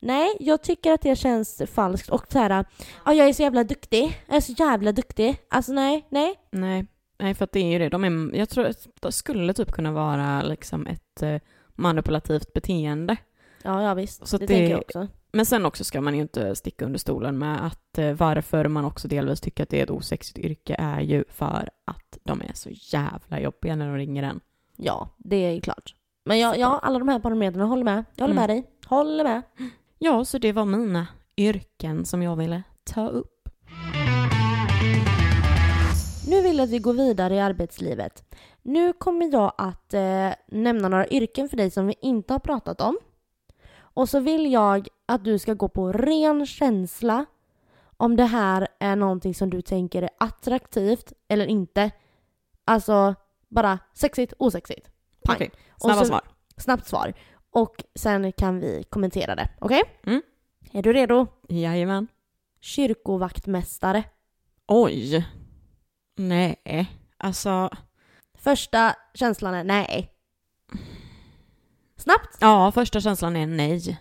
Nej, 0.00 0.36
jag 0.40 0.62
tycker 0.62 0.92
att 0.92 1.00
det 1.02 1.16
känns 1.16 1.62
falskt. 1.74 2.08
Och 2.08 2.26
så 2.32 2.38
här, 2.38 2.64
ja 3.04 3.12
jag 3.14 3.28
är 3.28 3.32
så 3.32 3.42
jävla 3.42 3.64
duktig. 3.64 4.20
Jag 4.26 4.36
är 4.36 4.40
så 4.40 4.52
jävla 4.58 4.92
duktig. 4.92 5.36
Alltså 5.48 5.72
nej, 5.72 6.06
nej. 6.08 6.34
Nej, 6.50 6.86
nej 7.18 7.34
för 7.34 7.44
att 7.44 7.52
det 7.52 7.60
är 7.60 7.72
ju 7.72 7.78
det. 7.78 7.88
De 7.88 8.04
är, 8.04 8.36
jag 8.36 8.48
tror 8.48 8.66
att 8.66 8.86
det 9.00 9.12
skulle 9.12 9.54
typ 9.54 9.72
kunna 9.72 9.92
vara 9.92 10.42
liksom 10.42 10.86
ett 10.86 11.22
eh, 11.22 11.36
manipulativt 11.74 12.52
beteende. 12.52 13.16
Ja, 13.62 13.82
ja 13.82 13.94
visst. 13.94 14.26
Så 14.26 14.38
det, 14.38 14.46
det- 14.46 14.54
tänker 14.54 14.70
jag 14.70 14.80
också. 14.80 15.08
Men 15.38 15.46
sen 15.46 15.66
också 15.66 15.84
ska 15.84 16.00
man 16.00 16.14
ju 16.14 16.20
inte 16.22 16.54
sticka 16.56 16.84
under 16.84 16.98
stolen 16.98 17.38
med 17.38 17.66
att 17.66 17.98
eh, 17.98 18.12
varför 18.12 18.68
man 18.68 18.84
också 18.84 19.08
delvis 19.08 19.40
tycker 19.40 19.62
att 19.62 19.68
det 19.68 19.78
är 19.80 19.82
ett 19.84 19.90
osexigt 19.90 20.38
yrke 20.38 20.76
är 20.78 21.00
ju 21.00 21.24
för 21.28 21.70
att 21.84 22.18
de 22.24 22.40
är 22.40 22.52
så 22.54 22.68
jävla 22.72 23.40
jobbiga 23.40 23.76
när 23.76 23.86
de 23.86 23.96
ringer 23.96 24.22
en. 24.22 24.40
Ja, 24.76 25.08
det 25.18 25.36
är 25.36 25.50
ju 25.50 25.60
klart. 25.60 25.94
Men 26.24 26.38
jag, 26.38 26.58
ja, 26.58 26.78
alla 26.82 26.98
de 26.98 27.08
här 27.08 27.18
parametrarna 27.18 27.64
håller 27.64 27.84
med. 27.84 28.04
Jag 28.16 28.22
håller 28.24 28.34
Mm. 28.34 28.42
med 28.42 28.48
dig. 28.50 28.70
Håller 28.86 29.24
med. 29.24 29.42
Ja, 29.98 30.24
så 30.24 30.38
det 30.38 30.52
var 30.52 30.64
mina 30.64 31.06
yrken 31.36 32.04
som 32.04 32.22
jag 32.22 32.36
ville 32.36 32.62
ta 32.84 33.08
upp. 33.08 33.48
Nu 36.28 36.42
vill 36.42 36.56
jag 36.56 36.64
att 36.64 36.70
vi 36.70 36.78
går 36.78 36.92
vidare 36.94 37.34
i 37.34 37.40
arbetslivet. 37.40 38.24
Nu 38.62 38.92
kommer 38.92 39.32
jag 39.32 39.52
att 39.58 39.94
eh, 39.94 40.28
nämna 40.46 40.88
några 40.88 41.08
yrken 41.08 41.48
för 41.48 41.56
dig 41.56 41.70
som 41.70 41.86
vi 41.86 41.94
inte 42.02 42.34
har 42.34 42.38
pratat 42.40 42.80
om. 42.80 42.98
Och 43.98 44.08
så 44.08 44.20
vill 44.20 44.52
jag 44.52 44.88
att 45.06 45.24
du 45.24 45.38
ska 45.38 45.54
gå 45.54 45.68
på 45.68 45.92
ren 45.92 46.46
känsla 46.46 47.24
om 47.96 48.16
det 48.16 48.24
här 48.24 48.68
är 48.80 48.96
någonting 48.96 49.34
som 49.34 49.50
du 49.50 49.62
tänker 49.62 50.02
är 50.02 50.10
attraktivt 50.18 51.12
eller 51.28 51.46
inte. 51.46 51.90
Alltså 52.64 53.14
bara 53.48 53.78
sexigt, 53.94 54.32
osexigt. 54.38 54.90
Pang. 55.24 55.36
Okej, 55.36 55.50
Och 55.70 55.80
snabba 55.80 55.98
så- 56.00 56.04
svar. 56.04 56.20
Snabbt 56.56 56.86
svar. 56.86 57.14
Och 57.50 57.84
sen 57.94 58.32
kan 58.32 58.60
vi 58.60 58.84
kommentera 58.90 59.34
det. 59.34 59.48
Okej? 59.60 59.82
Mm. 60.06 60.22
Är 60.72 60.82
du 60.82 60.92
redo? 60.92 61.26
Jajamän. 61.48 62.08
Kyrkovaktmästare. 62.60 64.04
Oj. 64.66 65.26
Nej, 66.16 66.90
alltså. 67.16 67.70
Första 68.34 68.94
känslan 69.14 69.54
är 69.54 69.64
nej. 69.64 70.12
Snabbt. 72.08 72.38
Ja, 72.40 72.72
första 72.72 73.00
känslan 73.00 73.36
är 73.36 73.46
nej. 73.46 74.00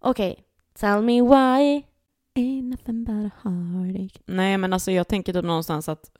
Okej. 0.00 0.44
Tell 0.74 1.02
me 1.02 1.22
why. 1.22 1.82
Ain't 2.36 2.62
nothing 2.62 3.04
but 3.04 3.14
a 3.14 3.30
heartache. 3.42 4.20
Nej, 4.26 4.58
men 4.58 4.72
alltså 4.72 4.90
jag 4.90 5.08
tänker 5.08 5.32
typ 5.32 5.44
någonstans 5.44 5.88
att 5.88 6.10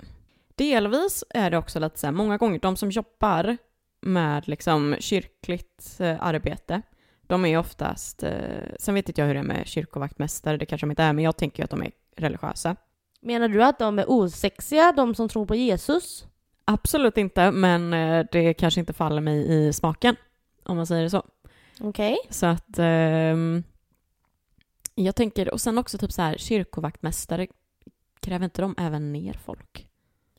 delvis 0.55 1.25
är 1.31 1.51
det 1.51 1.59
också 1.59 1.81
lite 1.81 1.99
så 1.99 2.07
här, 2.07 2.13
många 2.13 2.37
gånger 2.37 2.59
de 2.59 2.77
som 2.77 2.91
jobbar 2.91 3.57
med 4.01 4.49
liksom 4.49 4.97
kyrkligt 4.99 5.97
eh, 6.01 6.17
arbete, 6.21 6.83
de 7.23 7.45
är 7.45 7.59
oftast, 7.59 8.23
eh, 8.23 8.33
sen 8.79 8.95
vet 8.95 9.09
inte 9.09 9.21
jag 9.21 9.27
hur 9.27 9.35
det 9.35 9.41
är 9.41 9.45
med 9.45 9.67
kyrkovaktmästare, 9.67 10.57
det 10.57 10.67
kanske 10.67 10.87
de 10.87 10.91
inte 10.91 11.03
är, 11.03 11.13
men 11.13 11.25
jag 11.25 11.37
tänker 11.37 11.63
ju 11.63 11.65
att 11.65 11.71
de 11.71 11.83
är 11.83 11.91
religiösa. 12.17 12.77
Menar 13.21 13.49
du 13.49 13.65
att 13.65 13.79
de 13.79 13.99
är 13.99 14.11
osexiga, 14.11 14.93
de 14.97 15.15
som 15.15 15.29
tror 15.29 15.47
på 15.47 15.55
Jesus? 15.55 16.27
Absolut 16.65 17.17
inte, 17.17 17.51
men 17.51 17.93
eh, 17.93 18.27
det 18.33 18.55
kanske 18.55 18.81
inte 18.81 18.93
faller 18.93 19.21
mig 19.21 19.67
i 19.69 19.73
smaken, 19.73 20.17
om 20.69 20.77
man 20.77 20.87
säger 20.87 21.03
det 21.03 21.11
så. 21.11 21.23
Okej. 21.81 22.19
Så 22.31 22.47
att 22.47 22.79
ehm, 22.79 23.63
jag 24.95 25.17
tänker, 25.17 25.53
och 25.53 25.61
sen 25.61 25.79
också 25.79 25.99
typ 25.99 26.13
så 26.13 26.23
här, 26.23 26.37
kyrkovaktmästare, 26.37 27.47
kräver 28.21 28.45
inte 28.45 28.63
de 28.63 28.75
även 28.79 29.13
ner 29.13 29.33
folk? 29.33 29.89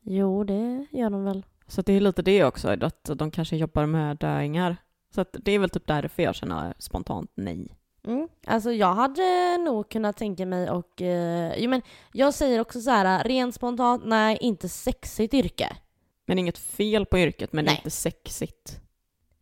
Jo, 0.02 0.44
det 0.44 0.86
gör 0.90 1.10
de 1.10 1.24
väl. 1.24 1.46
Så 1.66 1.82
det 1.82 1.92
är 1.92 2.00
lite 2.00 2.22
det 2.22 2.44
också, 2.44 2.68
att 2.68 3.10
de 3.14 3.30
kanske 3.30 3.56
jobbar 3.56 3.86
med 3.86 4.16
döingar. 4.16 4.76
Så 5.14 5.20
att 5.20 5.36
det 5.40 5.52
är 5.52 5.58
väl 5.58 5.70
typ 5.70 5.86
därför 5.86 6.22
jag 6.22 6.34
känner 6.34 6.74
spontant 6.78 7.30
nej. 7.34 7.76
Mm. 8.06 8.28
Alltså 8.46 8.72
jag 8.72 8.94
hade 8.94 9.56
nog 9.58 9.88
kunnat 9.88 10.16
tänka 10.16 10.46
mig 10.46 10.70
och... 10.70 11.02
Eh, 11.02 11.54
jo, 11.58 11.70
men 11.70 11.82
jag 12.12 12.34
säger 12.34 12.60
också 12.60 12.80
så 12.80 12.90
här, 12.90 13.24
rent 13.24 13.54
spontant, 13.54 14.02
nej, 14.06 14.38
inte 14.40 14.68
sexigt 14.68 15.34
yrke. 15.34 15.76
Men 16.26 16.38
inget 16.38 16.58
fel 16.58 17.06
på 17.06 17.18
yrket, 17.18 17.52
men 17.52 17.64
Nej. 17.64 17.76
inte 17.76 17.90
sexigt. 17.90 18.80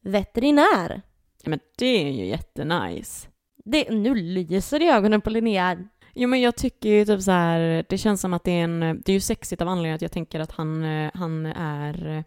Veterinär. 0.09 1.03
Men 1.45 1.59
det 1.79 1.87
är 2.09 2.11
ju 2.11 2.27
jättenice. 2.27 3.29
Det, 3.65 3.91
nu 3.91 4.15
lyser 4.15 4.79
det 4.79 4.85
i 4.85 4.89
ögonen 4.91 5.21
på 5.21 5.31
Linnea. 5.31 5.77
Jo 6.15 6.29
men 6.29 6.41
jag 6.41 6.57
tycker 6.57 6.89
ju 6.89 7.05
typ 7.05 7.23
så 7.23 7.31
här, 7.31 7.85
det 7.89 7.99
känns 7.99 8.21
som 8.21 8.33
att 8.35 8.45
det 8.45 8.51
är 8.51 8.65
en, 8.65 8.81
det 8.81 9.09
är 9.09 9.15
ju 9.15 9.21
sexigt 9.21 9.63
av 9.63 9.69
anledningen 9.69 9.95
att 9.95 10.03
jag 10.03 10.13
tänker 10.13 10.41
att 10.41 10.53
han, 10.53 10.85
eh, 10.85 11.11
han 11.15 11.47
är, 11.47 12.17
eh, 12.17 12.23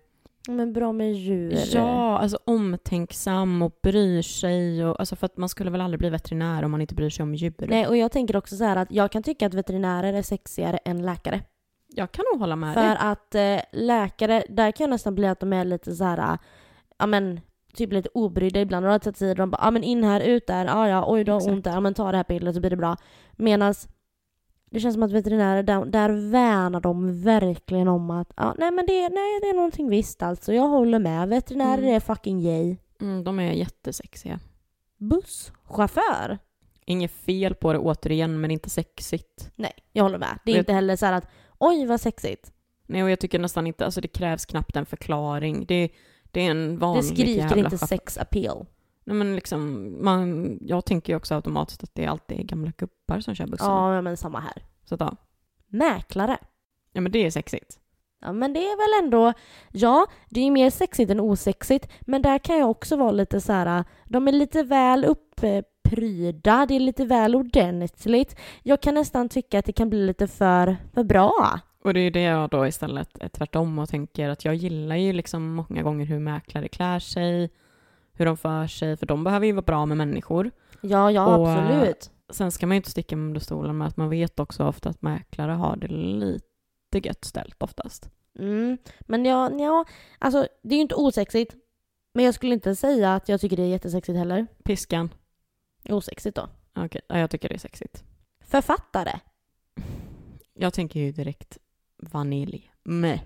Men 0.48 0.74
bra 0.74 0.92
med 0.92 1.14
djur. 1.14 1.60
ja, 1.74 2.18
alltså 2.18 2.40
omtänksam 2.46 3.62
och 3.62 3.80
bryr 3.84 4.22
sig 4.22 4.86
och, 4.86 5.00
alltså 5.00 5.16
för 5.16 5.26
att 5.26 5.38
man 5.38 5.50
skulle 5.50 5.70
väl 5.72 5.82
aldrig 5.82 6.00
bli 6.00 6.10
veterinär 6.10 6.64
om 6.64 6.72
man 6.72 6.82
inte 6.82 6.96
bryr 6.96 7.10
sig 7.10 7.24
om 7.24 7.36
djur. 7.36 7.54
Nej, 7.60 7.88
och 7.88 7.98
jag 7.98 8.12
tänker 8.12 8.36
också 8.36 8.56
så 8.56 8.64
här 8.64 8.76
att 8.76 8.92
jag 8.92 9.12
kan 9.12 9.24
tycka 9.24 9.46
att 9.48 9.54
veterinärer 9.54 10.14
är 10.14 10.22
sexigare 10.22 10.78
än 10.78 11.02
läkare. 11.06 11.42
Jag 11.88 12.12
kan 12.12 12.26
nog 12.34 12.42
hålla 12.42 12.56
med 12.56 12.74
För 12.74 12.82
dig. 12.82 12.98
att 13.00 13.36
eh, 13.36 13.80
läkare, 13.82 14.44
där 14.50 14.72
kan 14.72 14.84
jag 14.84 14.90
nästan 14.90 15.16
bli 15.16 15.28
att 15.28 15.40
de 15.40 15.54
är 15.54 15.66
lite 15.66 15.96
så 15.96 16.04
här, 16.04 16.18
eh, 16.34 16.38
ja 16.98 17.06
men 17.06 17.42
typ 17.74 17.94
lite 17.94 18.10
obrydda 18.14 18.62
ibland. 18.62 18.86
Och 18.86 18.92
det 18.92 19.00
tar 19.00 19.12
tid. 19.12 19.38
De 19.38 19.52
bara, 19.52 19.62
ja 19.64 19.72
men 19.72 19.84
in 19.84 20.04
här, 20.04 20.22
ut 20.22 20.48
där, 20.48 20.66
ja 20.66 20.88
ja, 20.90 21.06
oj 21.08 21.24
du 21.24 21.32
har 21.32 21.50
ont 21.50 21.64
där, 21.64 21.72
ja 21.72 21.80
men 21.80 21.94
ta 21.94 22.12
det 22.12 22.18
här 22.18 22.24
pillret 22.24 22.56
så 22.56 22.60
blir 22.62 22.70
det 22.70 22.76
bra. 22.78 22.98
Medan 23.32 23.74
det 24.72 24.80
känns 24.80 24.94
som 24.94 25.04
att 25.04 25.12
veterinärer, 25.12 25.64
där, 25.64 25.86
där 25.86 26.30
värnar 26.32 26.80
de 26.82 27.22
verkligen 27.24 27.88
om 27.88 28.10
att, 28.12 28.34
ja 28.38 28.56
nej 28.58 28.72
men 28.72 28.86
det, 28.86 29.02
nej, 29.02 29.40
det 29.42 29.48
är 29.50 29.56
någonting 29.56 29.90
visst 29.90 30.24
alltså. 30.24 30.54
Jag 30.54 30.68
håller 30.68 31.00
med. 31.00 31.30
Veterinärer 31.30 31.78
Mm. 31.84 31.96
är 31.96 32.00
fucking 32.00 32.40
yay. 32.42 32.78
Mm, 33.02 33.24
de 33.24 33.40
är 33.40 33.52
jättesexiga. 33.52 34.40
Busschaufför? 34.98 36.38
Inget 36.86 37.12
fel 37.12 37.56
på 37.56 37.74
det 37.74 37.80
återigen, 37.80 38.42
men 38.42 38.52
inte 38.52 38.70
sexigt. 38.70 39.52
Nej, 39.56 39.72
jag 39.92 40.04
håller 40.04 40.18
med. 40.18 40.40
Det 40.46 40.52
är 40.52 40.56
Vet- 40.56 40.60
inte 40.60 40.74
heller 40.74 40.96
så 40.96 41.06
här 41.06 41.14
att, 41.14 41.28
oj 41.60 41.86
vad 41.86 42.02
sexigt. 42.02 42.54
Nej, 42.88 43.04
och 43.04 43.10
jag 43.10 43.20
tycker 43.20 43.40
nästan 43.40 43.68
inte, 43.68 43.86
alltså 43.86 44.02
det 44.02 44.08
krävs 44.08 44.46
knappt 44.46 44.76
en 44.76 44.86
förklaring. 44.86 45.66
Det, 45.68 45.90
det 46.32 46.42
är 46.42 46.52
en 46.52 46.80
vanlig 46.80 47.04
Det 47.04 47.08
skriker 47.08 47.38
jävla 47.38 47.58
inte 47.58 47.78
sex 47.78 48.18
appeal. 48.18 48.66
Nej 49.04 49.16
men 49.16 49.36
liksom, 49.36 49.96
man, 50.06 50.58
jag 50.62 50.86
tänker 50.86 51.14
ju 51.14 51.18
också 51.18 51.36
automatiskt 51.36 51.84
att 51.84 51.96
det 51.96 52.06
alltid 52.06 52.40
är 52.40 52.44
gamla 52.44 52.72
gubbar 52.78 53.20
som 53.20 53.36
kör 53.36 53.48
bussen. 53.48 53.68
Ja, 53.68 54.02
men 54.02 54.18
samma 54.18 54.40
här. 54.40 54.66
Så 54.84 54.96
att, 54.96 55.02
ja. 55.02 55.16
Mäklare. 55.68 56.38
ja 56.94 57.02
men 57.02 57.12
det 57.12 57.26
är 57.26 57.32
sexigt. 57.32 57.80
Ja 58.22 58.34
men 58.34 58.54
det 58.54 58.60
är 58.60 58.78
väl 58.78 59.06
ändå, 59.06 59.34
ja 59.72 60.08
det 60.30 60.42
är 60.42 60.52
mer 60.52 60.70
sexigt 60.70 61.12
än 61.12 61.20
osexigt 61.20 61.90
men 62.02 62.22
där 62.22 62.38
kan 62.38 62.58
jag 62.58 62.70
också 62.70 62.96
vara 62.96 63.12
lite 63.12 63.42
så 63.42 63.54
här. 63.54 63.84
de 64.06 64.28
är 64.28 64.32
lite 64.32 64.64
väl 64.64 65.06
uppryda, 65.06 66.66
det 66.66 66.76
är 66.76 66.80
lite 66.80 67.06
väl 67.06 67.36
ordentligt. 67.36 68.40
Jag 68.64 68.82
kan 68.82 68.94
nästan 68.94 69.30
tycka 69.30 69.60
att 69.60 69.66
det 69.66 69.74
kan 69.74 69.90
bli 69.90 70.06
lite 70.06 70.28
för, 70.28 70.78
för 70.94 71.04
bra. 71.04 71.60
Och 71.84 71.94
det 71.94 72.00
är 72.00 72.12
det 72.12 72.22
jag 72.22 72.50
då 72.50 72.68
istället 72.68 73.18
är 73.20 73.30
tvärtom 73.30 73.80
och 73.80 73.90
tänker 73.90 74.30
att 74.30 74.46
jag 74.46 74.56
gillar 74.56 74.96
ju 74.96 75.14
liksom 75.14 75.54
många 75.54 75.84
gånger 75.84 76.06
hur 76.06 76.20
mäklare 76.20 76.68
klär 76.68 77.00
sig, 77.00 77.50
hur 78.14 78.26
de 78.26 78.38
för 78.38 78.68
sig, 78.68 78.98
för 78.98 79.06
de 79.06 79.24
behöver 79.24 79.46
ju 79.46 79.52
vara 79.52 79.62
bra 79.62 79.86
med 79.86 79.98
människor. 79.98 80.52
Ja, 80.82 81.12
ja 81.12 81.38
Och, 81.38 81.50
absolut. 81.50 82.12
Sen 82.30 82.52
ska 82.52 82.68
man 82.68 82.76
ju 82.76 82.78
inte 82.78 82.92
sticka 82.92 83.16
under 83.16 83.40
stolen 83.40 83.78
med 83.78 83.88
att 83.88 83.98
man 83.98 84.10
vet 84.10 84.40
också 84.40 84.64
ofta 84.64 84.90
att 84.90 85.02
mäklare 85.02 85.52
har 85.52 85.76
det 85.76 85.88
lite 85.88 87.08
gött 87.08 87.26
ställt 87.26 87.64
oftast. 87.64 88.10
Mm. 88.40 88.78
Men 89.00 89.26
ja, 89.26 89.52
ja, 89.60 89.86
alltså 90.20 90.48
det 90.64 90.76
är 90.76 90.78
ju 90.78 90.82
inte 90.82 90.96
osexigt. 90.96 91.56
Men 92.14 92.26
jag 92.26 92.34
skulle 92.34 92.54
inte 92.54 92.76
säga 92.76 93.16
att 93.16 93.30
jag 93.30 93.42
tycker 93.42 93.58
det 93.58 93.64
är 93.64 93.68
jättesexigt 93.68 94.18
heller. 94.18 94.48
Piskan, 94.64 95.10
Osexigt 95.90 96.36
då. 96.36 96.50
okej, 96.76 97.02
ja, 97.08 97.18
jag 97.20 97.30
tycker 97.30 97.50
det 97.50 97.56
är 97.56 97.60
sexigt. 97.60 98.04
Författare. 98.46 99.20
Jag 100.54 100.74
tänker 100.74 101.00
ju 101.00 101.12
direkt 101.12 101.58
vanilj. 102.02 102.72
Meh. 102.84 103.22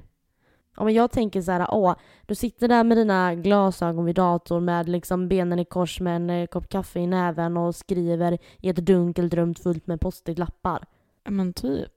Ja, 0.77 0.83
men 0.83 0.93
jag 0.93 1.11
tänker 1.11 1.41
så 1.41 1.51
här, 1.51 1.67
åh, 1.71 1.95
du 2.25 2.35
sitter 2.35 2.67
där 2.67 2.83
med 2.83 2.97
dina 2.97 3.35
glasögon 3.35 4.05
vid 4.05 4.15
datorn 4.15 4.65
med 4.65 4.89
liksom 4.89 5.27
benen 5.27 5.59
i 5.59 5.65
kors 5.65 5.99
med 5.99 6.15
en 6.15 6.29
eh, 6.29 6.47
kopp 6.47 6.69
kaffe 6.69 6.99
i 6.99 7.07
näven 7.07 7.57
och 7.57 7.75
skriver 7.75 8.37
i 8.61 8.69
ett 8.69 8.75
dunkelt 8.75 9.33
rum 9.33 9.55
fullt 9.55 9.87
med 9.87 10.01
post-it-lappar. 10.01 10.85
Men 11.29 11.53
typ. 11.53 11.91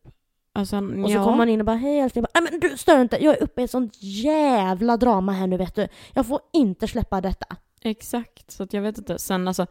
Alltså, 0.52 0.76
Och 0.76 1.10
så 1.10 1.16
ja. 1.16 1.24
kommer 1.24 1.36
man 1.36 1.48
in 1.48 1.60
och 1.60 1.66
bara 1.66 1.76
hej 1.76 2.00
älskling, 2.00 2.24
nej 2.34 2.48
men 2.50 2.60
du 2.60 2.76
stör 2.76 3.00
inte, 3.02 3.24
jag 3.24 3.36
är 3.36 3.42
uppe 3.42 3.60
i 3.60 3.64
ett 3.64 3.70
sånt 3.70 4.02
jävla 4.02 4.96
drama 4.96 5.32
här 5.32 5.46
nu 5.46 5.56
vet 5.56 5.74
du. 5.74 5.88
Jag 6.14 6.26
får 6.26 6.40
inte 6.52 6.88
släppa 6.88 7.20
detta. 7.20 7.56
Exakt, 7.82 8.50
så 8.50 8.66
jag 8.70 8.82
vet 8.82 8.98
inte. 8.98 9.18
Sen 9.18 9.48
alltså, 9.48 9.66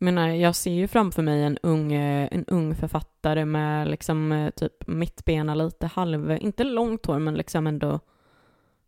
menar, 0.00 0.28
jag 0.28 0.54
ser 0.54 0.70
ju 0.70 0.88
framför 0.88 1.22
mig 1.22 1.42
en 1.42 1.58
ung, 1.62 1.92
eh, 1.92 2.28
en 2.32 2.44
ung 2.44 2.74
författare 2.74 3.44
med 3.44 3.88
liksom 3.88 4.32
eh, 4.32 4.50
typ 4.50 4.86
mittbena 4.86 5.54
lite 5.54 5.86
halv, 5.86 6.30
inte 6.40 6.64
långt 6.64 7.06
hår 7.06 7.18
men 7.18 7.34
liksom 7.34 7.66
ändå 7.66 8.00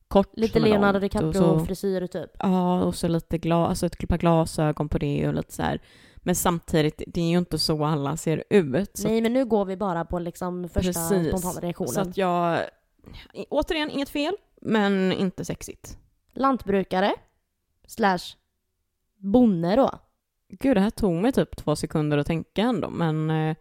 kort 0.08 0.30
Lite 0.32 0.60
Leonardo 0.60 0.98
DiCaprio-frisyr 0.98 2.06
typ. 2.06 2.30
Ja, 2.38 2.84
och 2.84 2.94
så 2.94 3.08
lite 3.08 3.38
glas, 3.38 3.68
alltså 3.68 3.86
ett 3.86 4.08
par 4.08 4.18
glasögon 4.18 4.88
på 4.88 4.98
det 4.98 5.28
och 5.28 5.34
lite 5.34 5.52
så 5.52 5.62
här. 5.62 5.80
Men 6.16 6.34
samtidigt, 6.34 7.02
det 7.06 7.20
är 7.20 7.30
ju 7.30 7.38
inte 7.38 7.58
så 7.58 7.84
alla 7.84 8.16
ser 8.16 8.44
ut. 8.50 9.00
Nej 9.04 9.20
men 9.20 9.32
nu 9.32 9.44
går 9.44 9.64
vi 9.64 9.76
bara 9.76 10.04
på 10.04 10.18
liksom 10.18 10.68
första 10.68 10.80
Precis. 10.80 11.28
spontana 11.28 11.60
reaktionen. 11.60 11.92
så 11.92 12.00
att 12.00 12.16
jag, 12.16 12.60
återigen, 13.48 13.90
inget 13.90 14.08
fel, 14.08 14.34
men 14.60 15.12
inte 15.12 15.44
sexigt. 15.44 15.98
Lantbrukare 16.32 17.14
slash 17.86 18.36
bonde 19.16 19.76
då. 19.76 19.90
Gud, 20.60 20.76
det 20.76 20.80
här 20.80 20.90
tog 20.90 21.14
mig 21.14 21.32
typ 21.32 21.56
två 21.56 21.76
sekunder 21.76 22.18
att 22.18 22.26
tänka 22.26 22.62
ändå, 22.62 22.90
men 22.90 23.30
eh, 23.30 23.56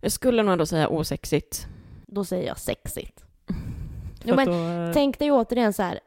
jag 0.00 0.12
skulle 0.12 0.42
nog 0.42 0.52
ändå 0.52 0.66
säga 0.66 0.88
osexigt. 0.88 1.66
Då 2.06 2.24
säger 2.24 2.46
jag 2.46 2.58
sexigt. 2.58 3.24
Jo, 4.26 4.36
men 4.36 4.46
då, 4.46 4.52
eh, 4.52 4.92
Tänk 4.92 5.18
dig 5.18 5.30
återigen 5.32 5.72
så 5.72 5.82
här. 5.82 6.00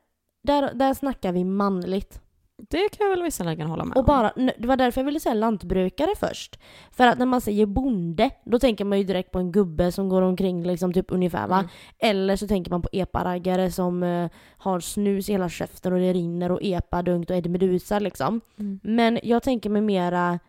Där, 0.43 0.73
där 0.73 0.93
snackar 0.93 1.31
vi 1.31 1.43
manligt. 1.43 2.21
Det 2.57 2.89
kan 2.89 3.07
jag 3.07 3.09
väl 3.09 3.23
visserligen 3.23 3.67
hålla 3.67 3.85
med 3.85 3.97
Och 3.97 4.01
om. 4.01 4.05
bara, 4.05 4.31
det 4.57 4.67
var 4.67 4.77
därför 4.77 5.01
jag 5.01 5.05
ville 5.05 5.19
säga 5.19 5.33
lantbrukare 5.33 6.09
först. 6.19 6.59
För 6.91 7.07
att 7.07 7.19
när 7.19 7.25
man 7.25 7.41
säger 7.41 7.65
bonde, 7.65 8.29
då 8.45 8.59
tänker 8.59 8.85
man 8.85 8.97
ju 8.97 9.03
direkt 9.03 9.31
på 9.31 9.39
en 9.39 9.51
gubbe 9.51 9.91
som 9.91 10.09
går 10.09 10.21
omkring 10.21 10.63
liksom 10.63 10.93
typ 10.93 11.05
ungefär 11.11 11.47
va. 11.47 11.57
Mm. 11.59 11.69
Eller 11.99 12.35
så 12.35 12.47
tänker 12.47 12.71
man 12.71 12.81
på 12.81 12.89
epa-raggare 12.91 13.71
som 13.71 14.03
eh, 14.03 14.29
har 14.57 14.79
snus 14.79 15.29
i 15.29 15.31
hela 15.31 15.49
käften 15.49 15.93
och 15.93 15.99
det 15.99 16.13
rinner 16.13 16.51
och 16.51 16.59
epa 16.63 17.01
dunkт 17.01 17.29
och 17.29 17.37
Eddie 17.37 17.49
Meduza 17.49 17.99
liksom. 17.99 18.41
Mm. 18.59 18.79
Men 18.83 19.19
jag 19.23 19.43
tänker 19.43 19.69
mig 19.69 19.81
mera 19.81 20.39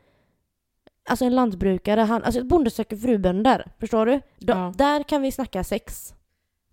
Alltså 1.10 1.24
en 1.24 1.34
lantbrukare, 1.34 2.00
han, 2.00 2.24
alltså 2.24 2.40
ett 2.40 2.46
bonde 2.48 2.70
söker 2.70 2.96
frubönder. 2.96 3.70
Förstår 3.80 4.06
du? 4.06 4.20
Då, 4.38 4.52
Ja. 4.52 4.72
Där 4.76 5.02
kan 5.02 5.22
vi 5.22 5.32
snacka 5.32 5.64
sex. 5.64 6.14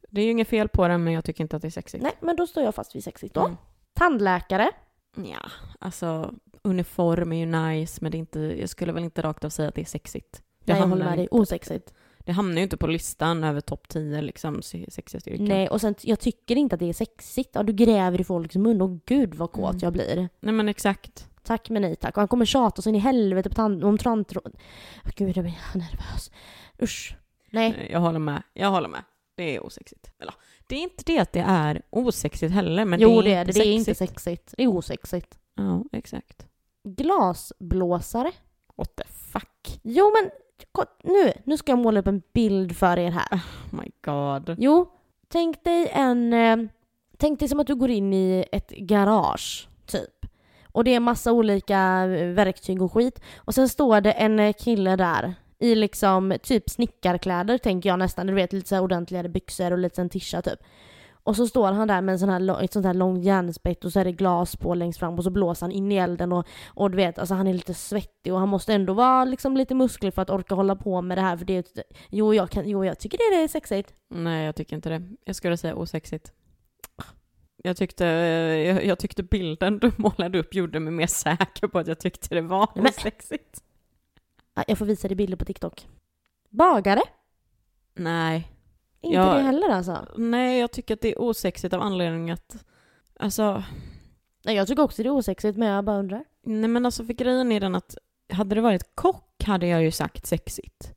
Det 0.10 0.22
är 0.22 0.26
ju 0.26 0.32
inget 0.32 0.48
fel 0.48 0.68
på 0.68 0.88
den, 0.88 1.04
men 1.04 1.14
jag 1.14 1.26
tycker 1.26 1.44
inte 1.44 1.56
att 1.56 1.62
det 1.62 1.68
är 1.68 1.72
sexigt. 1.72 2.04
Nej, 2.04 2.14
men 2.20 2.36
då 2.36 2.48
står 2.48 2.64
jag 2.64 2.76
fast 2.76 2.96
vid 2.96 3.04
sexigt 3.04 3.34
då. 3.34 3.42
Mm. 3.42 3.58
Tandläkare. 3.94 4.72
Ja, 5.16 5.50
alltså 5.80 6.34
uniform 6.62 7.32
är 7.34 7.38
ju 7.38 7.46
nice, 7.46 7.98
men 8.02 8.12
det 8.12 8.18
är 8.18 8.20
inte, 8.20 8.40
jag 8.40 8.70
skulle 8.70 8.92
väl 8.92 9.04
inte 9.04 9.22
rakt 9.22 9.44
av 9.46 9.50
säga 9.50 9.70
att 9.70 9.76
det 9.76 9.82
är 9.82 9.86
sexigt. 9.86 10.42
Det 10.64 10.74
Nej, 10.74 10.82
jag 10.82 10.88
håller 10.88 11.06
med 11.06 11.18
dig. 11.18 11.28
Osexigt. 11.32 11.94
Det 12.20 12.32
hamnar 12.32 12.56
ju 12.58 12.64
inte 12.64 12.78
på 12.78 12.88
listan 12.88 13.44
över 13.44 13.62
topp 13.62 13.88
10 13.88 14.22
liksom, 14.22 14.62
se- 14.62 14.92
sexigaste 14.92 15.30
yrken. 15.30 15.46
Nej, 15.46 15.70
och 15.70 15.82
sen 15.82 15.96
jag 16.02 16.20
tycker 16.20 16.56
inte 16.56 16.74
att 16.76 16.80
det 16.80 16.90
är 16.90 16.94
sexigt. 16.94 17.50
Ja, 17.54 17.64
du 17.64 17.74
gräver 17.74 18.22
i 18.22 18.24
folks 18.24 18.56
mun 18.56 18.82
och 18.82 19.06
gud 19.06 19.36
vad 19.36 19.52
kåt 19.52 19.70
Mm. 19.70 19.80
jag 19.82 19.94
blir. 19.94 20.30
Nej 20.40 20.54
men 20.54 20.70
exakt. 20.70 21.28
Tack 21.44 21.70
men 21.70 21.82
nej 21.82 21.96
tack. 21.96 22.18
Och 22.18 22.22
han 22.22 22.28
kommer 22.28 22.46
tjata 22.46 22.82
så 22.82 22.90
in 22.90 22.96
i 22.96 23.00
helvete 23.00 23.50
på 23.50 23.56
tand- 23.56 23.84
om 23.84 23.98
tandtråd. 23.98 24.56
Gud, 25.16 25.38
jag 25.38 25.44
blir 25.46 25.58
nervös. 25.78 26.32
Usch. 26.82 27.16
Nej, 27.52 27.88
Jag 27.92 28.00
håller 28.00 28.20
med. 28.20 28.44
Jag 28.54 28.70
håller 28.72 28.90
med. 28.90 29.02
Det 29.36 29.56
är 29.56 29.66
osexigt. 29.66 30.12
Eller, 30.20 30.34
det 30.68 30.76
är 30.76 30.80
inte 30.80 31.04
det 31.06 31.20
att 31.20 31.32
det 31.32 31.46
är 31.48 31.82
osexigt 31.90 32.54
heller, 32.54 32.86
men 32.86 33.00
jo, 33.00 33.22
det 33.22 33.34
är 33.34 33.46
det 33.46 33.52
det. 33.52 33.60
Det 33.60 33.68
är 33.68 33.74
inte 33.74 33.96
sexigt. 33.96 34.54
Det 34.58 34.64
är 34.64 34.68
osexigt. 34.68 35.38
Ja, 35.56 35.84
exakt. 35.92 36.48
Glasblåsare. 36.84 38.32
What 38.76 38.96
the 38.96 39.04
fuck? 39.08 39.80
Jo, 39.84 40.12
men 40.14 40.32
nu, 41.04 41.34
nu 41.44 41.58
ska 41.58 41.72
jag 41.72 41.80
måla 41.80 42.00
upp 42.00 42.08
en 42.08 42.22
bild 42.34 42.78
för 42.78 43.00
er 43.00 43.12
här. 43.12 43.28
Oh 43.32 43.82
my 43.82 43.92
god. 44.02 44.56
Jo, 44.60 44.92
tänk 45.28 45.64
dig 45.64 45.90
en... 45.92 46.34
Eh, 46.34 46.58
tänk 47.18 47.40
dig 47.40 47.50
som 47.50 47.60
att 47.60 47.68
du 47.68 47.76
går 47.76 47.90
in 47.90 48.14
i 48.14 48.46
ett 48.52 48.70
garage, 48.70 49.68
typ. 49.86 50.26
Och 50.72 50.84
det 50.84 50.94
är 50.94 51.00
massa 51.00 51.32
olika 51.32 52.04
eh, 52.04 52.28
verktyg 52.28 52.82
och 52.82 52.94
skit. 52.94 53.22
Och 53.38 53.56
sen 53.56 53.70
står 53.70 54.02
det 54.02 54.12
en 54.12 54.40
eh, 54.40 54.54
kille 54.54 54.96
där 54.96 55.36
i 55.60 55.76
liksom 55.76 56.38
typ 56.44 56.70
snickarkläder 56.70 57.58
tänker 57.58 57.90
jag 57.90 58.00
nästan. 58.00 58.28
Du 58.28 58.34
vet 58.34 58.54
lite 58.54 58.68
så 58.70 58.80
ordentligare 58.80 59.30
byxor 59.30 59.72
och 59.72 59.78
lite 59.78 60.02
en 60.02 60.10
tisha 60.10 60.42
typ. 60.42 60.60
Och 61.24 61.36
så 61.36 61.48
står 61.48 61.72
han 61.72 61.88
där 61.88 62.02
med 62.02 62.14
en 62.14 62.20
sån 62.20 62.30
här, 62.30 62.40
lång- 62.40 62.62
ett 62.64 62.74
sånt 62.74 62.86
här 62.86 62.94
långt 62.94 63.24
järnspett 63.24 63.86
och 63.86 63.92
så 63.92 64.00
är 64.00 64.06
det 64.06 64.12
glas 64.12 64.56
på 64.56 64.74
längst 64.76 65.00
fram 65.00 65.14
och 65.18 65.24
så 65.24 65.30
blåser 65.30 65.62
han 65.66 65.72
in 65.72 65.92
i 65.92 65.96
elden 65.96 66.32
och, 66.32 66.48
och 66.68 66.92
du 66.92 66.98
vet, 66.98 67.20
alltså 67.20 67.36
han 67.36 67.48
är 67.48 67.54
lite 67.54 67.74
svettig 67.74 68.34
och 68.34 68.40
han 68.40 68.50
måste 68.50 68.74
ändå 68.74 68.94
vara 68.94 69.26
liksom 69.26 69.58
lite 69.58 69.76
musklig 69.76 70.14
för 70.14 70.22
att 70.22 70.30
orka 70.30 70.56
hålla 70.56 70.76
på 70.76 71.02
med 71.02 71.18
det 71.18 71.22
här 71.22 71.38
för 71.38 71.46
det 71.46 71.54
är 71.78 71.84
jo, 72.10 72.34
jag 72.34 72.50
kan, 72.50 72.70
jo 72.70 72.86
jag 72.86 73.00
tycker 73.00 73.18
det 73.18 73.44
är 73.44 73.48
sexigt. 73.48 73.94
Nej, 74.10 74.46
jag 74.46 74.56
tycker 74.56 74.76
inte 74.76 74.90
det. 74.90 75.02
Jag 75.26 75.36
skulle 75.36 75.58
säga 75.58 75.76
osexigt. 75.76 76.32
Jag 77.64 77.78
tyckte, 77.78 78.06
jag, 78.06 78.86
jag 78.86 79.00
tyckte 79.00 79.24
bilden 79.24 79.80
du 79.80 79.92
målade 79.98 80.40
upp 80.40 80.54
gjorde 80.56 80.80
mig 80.80 80.94
mer 80.94 81.08
säker 81.08 81.68
på 81.68 81.80
att 81.80 81.88
jag 81.88 82.00
tyckte 82.00 82.36
det 82.36 82.42
var 82.42 82.68
Men- 82.76 82.86
osexigt. 82.86 83.62
Ja, 83.62 83.75
Jag 84.68 84.78
får 84.78 84.86
visa 84.86 85.08
dig 85.08 85.16
bilder 85.16 85.38
på 85.38 85.46
TikTok. 85.46 85.88
Bagare? 86.50 87.02
Nej. 87.96 88.52
Inte 89.02 89.16
Ja. 89.18 89.34
det 89.34 89.42
heller 89.42 89.70
alltså. 89.70 90.08
Nej, 90.18 90.60
jag 90.60 90.72
tycker 90.72 90.94
att 90.94 91.02
det 91.02 91.12
är 91.12 91.22
osexigt 91.22 91.74
av 91.74 91.82
anledning 91.82 92.32
att... 92.32 92.66
Alltså, 93.20 93.64
Nej, 94.46 94.56
jag 94.56 94.68
tycker 94.68 94.84
också 94.84 95.04
det 95.04 95.10
är 95.10 95.14
osexigt 95.14 95.58
men 95.58 95.68
jag 95.68 95.86
bara 95.86 95.98
undrar. 95.98 96.24
nej 96.44 96.68
men 96.70 96.86
alltså 96.86 97.06
för 97.06 97.14
grejen 97.14 97.52
är 97.52 97.60
den 97.60 97.76
att 97.76 97.98
hade 98.30 98.56
det 98.56 98.62
varit 98.62 98.96
kock 98.96 99.44
hade 99.44 99.68
jag 99.68 99.84
ju 99.84 99.92
sagt 99.92 100.26
sexigt. 100.26 100.92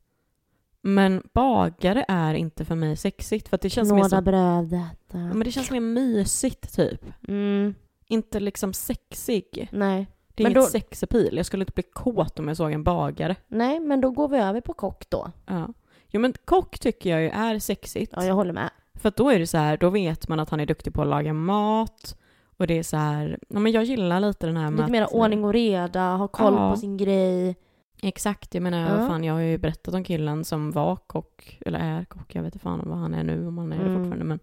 Men 0.81 1.23
bagare 1.33 2.05
är 2.07 2.33
inte 2.33 2.65
för 2.65 2.75
mig 2.75 2.97
sexigt 2.97 3.47
för 3.49 3.55
att 3.55 3.61
det 3.61 3.69
känns 3.69 3.89
mer 3.91 3.95
Några 3.97 4.09
som, 4.09 4.23
bröd 4.23 4.65
detta. 4.65 5.17
ja, 5.17 5.33
men 5.33 5.39
det 5.39 5.51
känns 5.51 5.71
mer 5.71 5.79
mysigt 5.79 6.75
typ. 6.75 7.05
Mm, 7.27 7.75
Inte 8.07 8.39
liksom 8.39 8.73
sexig. 8.73 9.69
nej. 9.71 10.07
Det 10.39 10.43
är 10.43 10.49
Men 10.49 10.51
inget 10.57 10.63
då- 10.65 10.69
sexapil. 10.79 11.37
Jag 11.37 11.45
skulle 11.45 11.61
inte 11.61 11.73
bli 11.73 11.83
kåt 11.83 12.39
om 12.39 12.47
jag 12.47 12.57
såg 12.57 12.71
en 12.71 12.83
bagare. 12.83 13.35
Nej, 13.47 13.79
men 13.79 14.01
då 14.01 14.11
går 14.11 14.27
vi 14.27 14.37
över 14.37 14.61
på 14.61 14.73
kock 14.73 15.09
då. 15.09 15.31
Ja. 15.45 15.67
Jo 16.11 16.21
men 16.21 16.33
kock 16.45 16.79
tycker 16.79 17.09
jag 17.09 17.21
ju 17.21 17.29
är 17.29 17.59
sexigt. 17.59 18.13
Ja, 18.15 18.25
jag 18.25 18.33
håller 18.35 18.53
med. 18.53 18.69
För 18.93 19.09
att 19.09 19.15
då 19.15 19.29
är 19.29 19.39
det 19.39 19.47
så 19.47 19.57
här, 19.57 19.77
då 19.77 19.89
vet 19.89 20.27
man 20.27 20.39
att 20.39 20.49
han 20.49 20.59
är 20.59 20.65
duktig 20.65 20.93
på 20.93 21.01
att 21.01 21.07
laga 21.07 21.33
mat. 21.33 22.17
Och 22.57 22.67
det 22.67 22.73
är 22.79 22.83
så 22.83 22.97
här, 22.97 23.39
ja 23.49 23.59
men 23.59 23.71
jag 23.71 23.83
gillar 23.83 24.19
lite 24.19 24.45
den 24.47 24.57
här 24.57 24.69
med 24.69 24.79
Lite 24.79 24.91
mer 24.91 25.01
att- 25.01 25.11
ordning 25.13 25.43
och 25.45 25.53
reda, 25.53 26.15
ha 26.15 26.27
koll 26.27 26.53
Ja. 26.53 26.71
på 26.71 26.77
sin 26.79 26.97
grej. 26.97 27.55
Exakt, 28.01 28.53
jag 28.53 28.63
menar, 28.63 28.99
Ja. 29.01 29.07
fan 29.07 29.23
jag 29.23 29.33
har 29.33 29.41
ju 29.41 29.57
berättat 29.57 29.93
om 29.93 30.03
killen 30.03 30.45
som 30.45 30.71
var 30.71 30.95
kock, 30.95 31.57
eller 31.65 31.79
är 31.79 32.05
kock, 32.05 32.35
jag 32.35 32.43
vet 32.43 32.53
inte 32.55 32.63
fan 32.63 32.81
vad 32.85 32.97
han 32.97 33.13
är 33.13 33.23
nu, 33.23 33.47
om 33.47 33.57
han 33.57 33.71
är 33.71 33.77
det 33.77 33.83
Mm. 33.85 33.95
fortfarande 33.97 34.25
men 34.25 34.39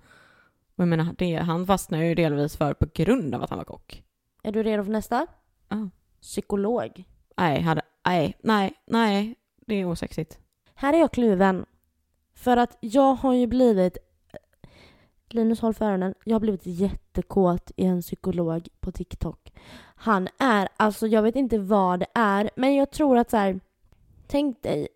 och 0.77 0.83
jag 0.83 0.89
menar, 0.89 1.07
det, 1.19 1.35
han 1.37 1.67
fastnade 1.67 2.07
ju 2.07 2.15
delvis 2.15 2.57
för 2.57 2.75
på 2.75 2.87
grund 2.95 3.35
av 3.35 3.43
att 3.43 3.51
han 3.51 3.57
var 3.59 3.65
kock. 3.65 4.03
Är 4.43 4.53
du 4.53 4.63
redo 4.63 4.85
för 4.85 4.93
nästa? 4.93 5.27
Psykolog. 6.21 7.05
Nej, 7.37 7.61
hade, 7.61 7.83
nej, 8.05 8.37
nej, 8.41 8.75
nej, 8.87 9.35
det 9.67 9.75
är 9.75 9.85
osexigt. 9.85 10.39
Här 10.75 10.93
är 10.93 10.99
jag 10.99 11.13
kluven. 11.13 11.67
För 12.35 12.57
att 12.57 12.77
jag 12.81 13.15
har 13.15 13.35
ju 13.35 13.47
blivit... 13.47 13.99
Linus 15.29 15.61
håll 15.61 15.75
för 15.75 15.85
öronen. 15.85 16.15
Jag 16.25 16.35
har 16.35 16.41
blivit 16.41 16.67
jättekåt 16.67 17.71
i 17.77 17.85
en 17.85 18.03
psykolog 18.03 18.69
på 18.81 18.93
TikTok. 18.93 19.53
Han 19.97 20.29
är, 20.39 20.69
alltså 20.77 21.07
jag 21.07 21.23
vet 21.23 21.37
inte 21.37 21.59
vad 21.59 22.01
det 22.01 22.07
är, 22.15 22.51
men 22.57 22.75
jag 22.75 22.91
tror 22.91 23.19
att 23.19 23.31
så 23.31 23.37
här. 23.37 23.61
Tänk 24.27 24.63
dig 24.63 24.89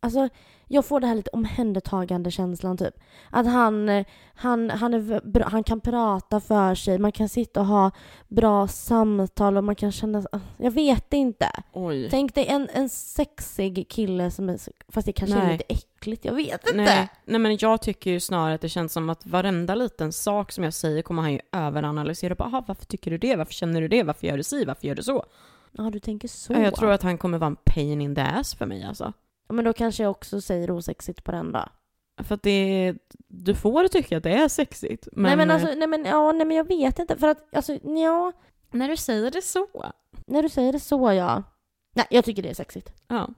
Alltså, 0.00 0.28
jag 0.70 0.84
får 0.86 1.00
det 1.00 1.06
här 1.06 1.14
lite 1.14 1.30
omhändertagande 1.30 2.30
känslan 2.30 2.76
typ. 2.76 2.94
Att 3.30 3.46
han, 3.46 4.04
han, 4.34 4.70
han, 4.70 4.94
är 4.94 5.40
han 5.50 5.64
kan 5.64 5.80
prata 5.80 6.40
för 6.40 6.74
sig, 6.74 6.98
man 6.98 7.12
kan 7.12 7.28
sitta 7.28 7.60
och 7.60 7.66
ha 7.66 7.90
bra 8.28 8.68
samtal 8.68 9.56
och 9.56 9.64
man 9.64 9.74
kan 9.74 9.92
känna... 9.92 10.22
Jag 10.56 10.70
vet 10.70 11.12
inte. 11.12 11.50
Oj. 11.72 12.08
Tänk 12.10 12.34
dig 12.34 12.46
en, 12.46 12.68
en 12.72 12.88
sexig 12.88 13.86
kille 13.88 14.30
som 14.30 14.48
är... 14.48 14.58
Fast 14.88 15.06
det 15.06 15.12
kanske 15.12 15.36
är 15.38 15.42
Nej. 15.42 15.52
lite 15.52 15.64
äckligt, 15.74 16.24
jag 16.24 16.34
vet 16.34 16.66
inte. 16.66 16.76
Nej, 16.76 17.08
nej, 17.24 17.40
men 17.40 17.56
jag 17.60 17.82
tycker 17.82 18.10
ju 18.10 18.20
snarare 18.20 18.54
att 18.54 18.60
det 18.60 18.68
känns 18.68 18.92
som 18.92 19.10
att 19.10 19.26
varenda 19.26 19.74
liten 19.74 20.12
sak 20.12 20.52
som 20.52 20.64
jag 20.64 20.74
säger 20.74 21.02
kommer 21.02 21.22
han 21.22 21.32
ju 21.32 21.40
överanalysera. 21.52 22.34
Bara, 22.34 22.44
"Aha, 22.44 22.64
varför 22.68 22.84
tycker 22.84 23.10
du 23.10 23.18
det? 23.18 23.36
Varför 23.36 23.52
känner 23.52 23.80
du 23.80 23.88
det? 23.88 24.02
Varför 24.02 24.26
gör 24.26 24.36
du 24.36 24.42
si? 24.42 24.64
Varför 24.64 24.86
gör 24.88 24.94
du 24.94 25.02
så? 25.02 25.24
Ja, 25.72 25.90
du 25.90 25.98
tänker 26.00 26.28
så. 26.28 26.52
Ja, 26.52 26.58
Jag 26.60 26.74
tror 26.74 26.90
att 26.90 27.02
han 27.02 27.18
kommer 27.18 27.38
vara 27.38 27.46
en 27.46 27.56
pain 27.64 28.00
in 28.00 28.14
the 28.14 28.20
ass 28.20 28.54
för 28.54 28.66
mig 28.66 28.84
alltså. 28.84 29.12
Ja, 29.48 29.54
Men 29.54 29.64
då 29.64 29.72
kanske 29.72 30.02
jag 30.02 30.10
också 30.10 30.40
säger 30.40 30.70
osexigt 30.70 31.24
på 31.24 31.32
den 31.32 31.52
då. 31.52 31.64
För 32.22 32.34
att 32.34 32.42
det, 32.42 32.94
du 33.28 33.54
får 33.54 33.88
tycka 33.88 34.16
att 34.16 34.22
det 34.22 34.32
är 34.32 34.48
sexigt. 34.48 35.08
Men, 35.12 35.22
nej 35.22 35.36
men 35.36 35.50
eh, 35.50 35.54
alltså, 35.54 35.74
nej 35.74 35.88
men, 35.88 36.04
ja, 36.04 36.32
nej 36.32 36.46
men 36.46 36.56
jag 36.56 36.68
vet 36.68 36.98
inte. 36.98 37.16
För 37.16 37.28
att, 37.28 37.54
alltså, 37.54 37.78
ja. 37.82 38.32
när 38.70 38.88
du 38.88 38.96
säger 38.96 39.30
det 39.30 39.42
så. 39.42 39.66
När 40.26 40.42
du 40.42 40.48
säger 40.48 40.72
det 40.72 40.80
så, 40.80 41.12
ja. 41.12 41.42
Nej, 41.94 42.06
jag 42.10 42.24
tycker 42.24 42.42
det 42.42 42.50
är 42.50 42.54
sexigt. 42.54 42.92
Ja. 43.08 43.28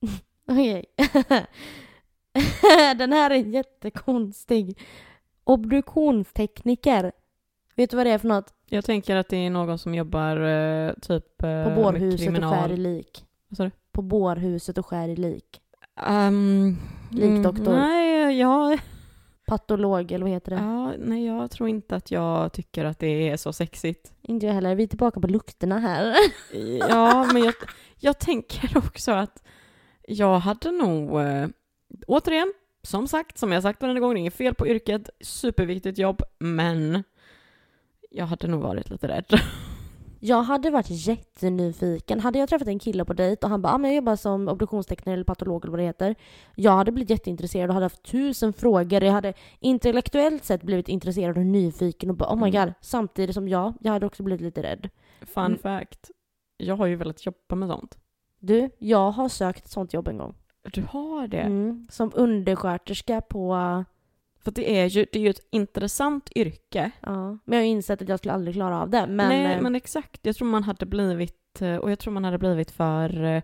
Okej. 0.48 0.84
Den 2.96 3.12
här 3.12 3.30
är 3.30 3.34
jättekonstig. 3.34 4.78
Obduktionstekniker. 5.44 7.12
Vet 7.76 7.90
du 7.90 7.96
vad 7.96 8.06
det 8.06 8.12
är 8.12 8.18
för 8.18 8.28
något? 8.28 8.54
Jag 8.66 8.84
tänker 8.84 9.16
att 9.16 9.28
det 9.28 9.36
är 9.36 9.50
någon 9.50 9.78
som 9.78 9.94
jobbar 9.94 10.36
eh, 10.36 10.92
typ 10.92 11.42
eh, 11.42 11.64
På 11.64 11.70
bårhuset 11.70 12.28
och 12.28 12.50
skär 12.50 12.76
lik. 12.76 13.24
Vad 13.48 13.56
sa 13.56 13.64
du? 13.64 13.70
På 13.96 14.02
bårhuset 14.02 14.78
och 14.78 14.86
skär 14.86 15.08
i 15.08 15.16
lik. 15.16 15.60
Um, 16.06 16.78
Likdoktor. 17.10 17.68
mm, 17.74 17.80
Nej, 17.80 18.38
jag, 18.38 18.78
Patolog, 19.46 20.12
eller 20.12 20.24
vad 20.24 20.32
heter 20.32 20.50
det? 20.50 20.56
ja, 20.56 20.94
nej, 20.98 21.26
jag 21.26 21.50
tror 21.50 21.68
inte 21.68 21.96
att 21.96 22.10
jag 22.10 22.52
tycker 22.52 22.84
att 22.84 22.98
det 22.98 23.28
är 23.28 23.36
så 23.36 23.52
sexigt. 23.52 24.12
Inte 24.22 24.46
jag 24.46 24.54
heller. 24.54 24.74
Vi 24.74 24.82
är 24.82 24.86
tillbaka 24.86 25.20
på 25.20 25.26
lukterna 25.28 25.78
här. 25.78 26.14
Ja, 26.88 27.28
men 27.32 27.42
jag, 27.42 27.54
jag 27.96 28.18
tänker 28.18 28.78
också 28.78 29.12
att 29.12 29.42
jag 30.08 30.38
hade 30.38 30.70
nog, 30.70 31.20
eh, 31.20 31.48
återigen, 32.06 32.52
som 32.82 33.08
sagt, 33.08 33.38
som 33.38 33.52
jag 33.52 33.62
sagt 33.62 33.82
varenda 33.82 34.00
gång, 34.00 34.14
det 34.14 34.18
är 34.18 34.20
inget 34.20 34.34
fel 34.34 34.54
på 34.54 34.68
yrket, 34.68 35.10
superviktigt 35.20 35.98
jobb, 35.98 36.22
men 36.38 37.04
jag 38.10 38.26
hade 38.26 38.48
nog 38.48 38.62
varit 38.62 38.90
lite 38.90 39.08
rädd. 39.08 39.26
Jag 40.20 40.42
hade 40.42 40.70
varit 40.70 40.86
jättenyfiken. 40.90 42.20
Hade 42.20 42.38
jag 42.38 42.48
träffat 42.48 42.68
en 42.68 42.78
kille 42.78 43.04
på 43.04 43.12
dejt 43.12 43.46
och 43.46 43.50
han 43.50 43.62
bara 43.62 43.72
ah, 43.72 43.78
men 43.78 43.90
jag 43.90 43.96
jobbar 43.96 44.16
som 44.16 44.48
obduktionstekniker 44.48 45.12
eller 45.12 45.24
patolog 45.24 45.64
eller 45.64 45.70
vad 45.70 45.80
det 45.80 45.84
heter. 45.84 46.14
Jag 46.54 46.72
hade 46.72 46.92
blivit 46.92 47.10
jätteintresserad 47.10 47.68
och 47.70 47.74
hade 47.74 47.84
haft 47.86 48.02
tusen 48.02 48.52
frågor. 48.52 49.04
Jag 49.04 49.12
hade 49.12 49.34
intellektuellt 49.60 50.44
sett 50.44 50.62
blivit 50.62 50.88
intresserad 50.88 51.36
och 51.38 51.46
nyfiken 51.46 52.10
och 52.10 52.16
bara 52.16 52.30
oh 52.34 52.36
my 52.36 52.48
Mm. 52.48 52.64
god. 52.66 52.74
Samtidigt 52.80 53.34
som 53.34 53.48
jag, 53.48 53.74
jag 53.80 53.92
hade 53.92 54.06
också 54.06 54.22
blivit 54.22 54.40
lite 54.42 54.62
rädd. 54.62 54.88
Fun 55.22 55.44
Mm. 55.44 55.58
fact, 55.58 56.10
jag 56.56 56.76
har 56.76 56.86
ju 56.86 56.96
velat 56.96 57.26
jobba 57.26 57.54
med 57.54 57.68
sånt. 57.68 57.98
Du, 58.40 58.70
jag 58.78 59.10
har 59.10 59.28
sökt 59.28 59.64
ett 59.64 59.70
sånt 59.70 59.92
jobb 59.92 60.08
en 60.08 60.18
gång. 60.18 60.34
Du 60.72 60.82
har 60.90 61.26
det? 61.28 61.40
Mm, 61.40 61.86
som 61.90 62.12
undersköterska 62.14 63.20
på... 63.20 63.56
För 64.46 64.52
det 64.52 64.78
är, 64.80 64.86
ju, 64.86 65.06
det 65.12 65.18
är 65.18 65.22
ju 65.22 65.30
ett 65.30 65.46
intressant 65.50 66.30
yrke. 66.36 66.90
Ja, 67.00 67.38
men 67.44 67.58
jag 67.58 67.64
har 67.64 67.68
insett 67.70 68.02
att 68.02 68.08
jag 68.08 68.18
skulle 68.18 68.34
aldrig 68.34 68.54
klara 68.54 68.80
av 68.82 68.90
det. 68.90 69.06
Men, 69.06 69.28
Nej, 69.28 69.54
eh, 69.54 69.60
men 69.62 69.74
exakt. 69.74 70.20
Jag 70.22 70.36
tror 70.36 70.48
man 70.48 70.62
hade 70.64 70.86
blivit, 70.86 71.60
eh, 71.62 71.76
och 71.76 71.90
jag 71.90 71.98
tror 71.98 72.12
man 72.12 72.24
hade 72.24 72.38
blivit 72.38 72.70
för... 72.70 73.24
eh, 73.24 73.42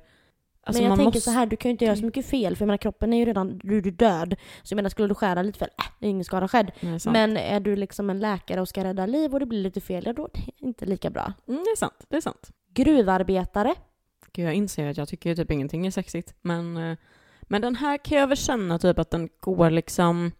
Alltså 0.64 0.82
men 0.82 0.84
jag 0.84 0.88
man 0.90 0.98
tänker 0.98 1.06
måste, 1.18 1.20
så 1.20 1.30
här, 1.30 1.46
du 1.46 1.56
kan 1.56 1.68
ju 1.68 1.72
inte 1.72 1.84
göra 1.84 1.96
så 1.96 2.04
mycket 2.04 2.26
fel 2.26 2.56
för 2.56 2.62
jag 2.62 2.66
menar 2.66 2.76
kroppen 2.78 3.12
är 3.12 3.18
ju 3.18 3.24
redan, 3.24 3.58
du 3.58 3.74
ju 3.74 3.90
död. 3.90 4.34
Så 4.62 4.72
jag 4.72 4.76
menar 4.76 4.90
skulle 4.90 5.08
du 5.08 5.14
skära 5.14 5.42
lite 5.42 5.58
fel, 5.58 5.68
äh, 5.78 5.84
det 6.00 6.06
är 6.06 6.10
ingen 6.10 6.24
skada 6.24 6.48
skedd. 6.48 6.70
Men 7.06 7.36
är 7.36 7.60
du 7.60 7.76
liksom 7.76 8.10
en 8.10 8.20
läkare 8.20 8.60
och 8.60 8.68
ska 8.68 8.84
rädda 8.84 9.06
liv 9.06 9.32
och 9.32 9.40
det 9.40 9.46
blir 9.46 9.62
lite 9.62 9.80
fel, 9.80 10.02
ja 10.06 10.12
då 10.12 10.24
är 10.24 10.30
det 10.34 10.66
inte 10.66 10.86
lika 10.86 11.10
bra. 11.10 11.32
Mm, 11.48 11.62
det 11.64 11.70
är 11.70 11.76
sant, 11.76 12.04
det 12.08 12.16
är 12.16 12.20
sant. 12.20 12.50
Gruvarbetare. 12.74 13.74
Gud, 14.32 14.46
jag 14.46 14.54
inser 14.54 14.90
att 14.90 14.96
jag 14.96 15.08
tycker 15.08 15.30
ju 15.30 15.36
typ 15.36 15.50
ingenting 15.50 15.86
är 15.86 15.90
sexigt. 15.90 16.34
Men, 16.42 16.96
men 17.42 17.62
den 17.62 17.76
här 17.76 17.96
kan 17.96 18.18
jag 18.18 18.26
väl 18.26 18.36
känna 18.36 18.78
typ 18.78 18.98
att 18.98 19.10
den 19.10 19.28
går 19.40 19.70
liksom... 19.70 20.32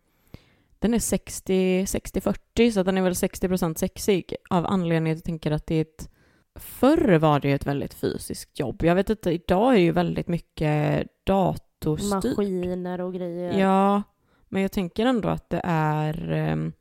Den 0.83 0.95
är 0.95 0.99
60 0.99 1.85
60-40, 1.85 2.71
så 2.71 2.83
den 2.83 2.99
är 2.99 3.03
väl 3.03 3.13
60% 3.13 3.75
sexig. 3.79 4.37
Av 4.51 4.67
anledningen 4.67 5.13
att 5.17 5.19
jag 5.19 5.25
tänker 5.25 5.51
att 5.51 5.67
det 5.67 5.75
är 5.75 5.81
ett... 5.83 6.09
Förr 6.55 7.19
var 7.19 7.41
det 7.41 7.49
ju 7.49 7.55
ett 7.55 7.67
väldigt 7.67 7.95
fysiskt 7.95 8.59
jobb. 8.59 8.83
Jag 8.85 8.95
vet 8.95 9.11
inte, 9.11 9.31
idag 9.31 9.75
är 9.75 9.79
ju 9.79 9.93
väldigt 9.93 10.29
mycket 10.29 11.09
datorstyrt. 11.25 12.11
Maskiner 12.37 13.01
och 13.01 13.15
grejer. 13.15 13.59
Ja, 13.59 14.03
men 14.49 14.63
jag 14.63 14.73
tänker 14.73 15.07
ändå 15.07 15.29
att 15.29 15.51
det 15.51 15.61
är... 15.65 16.33
ehm, 16.33 16.73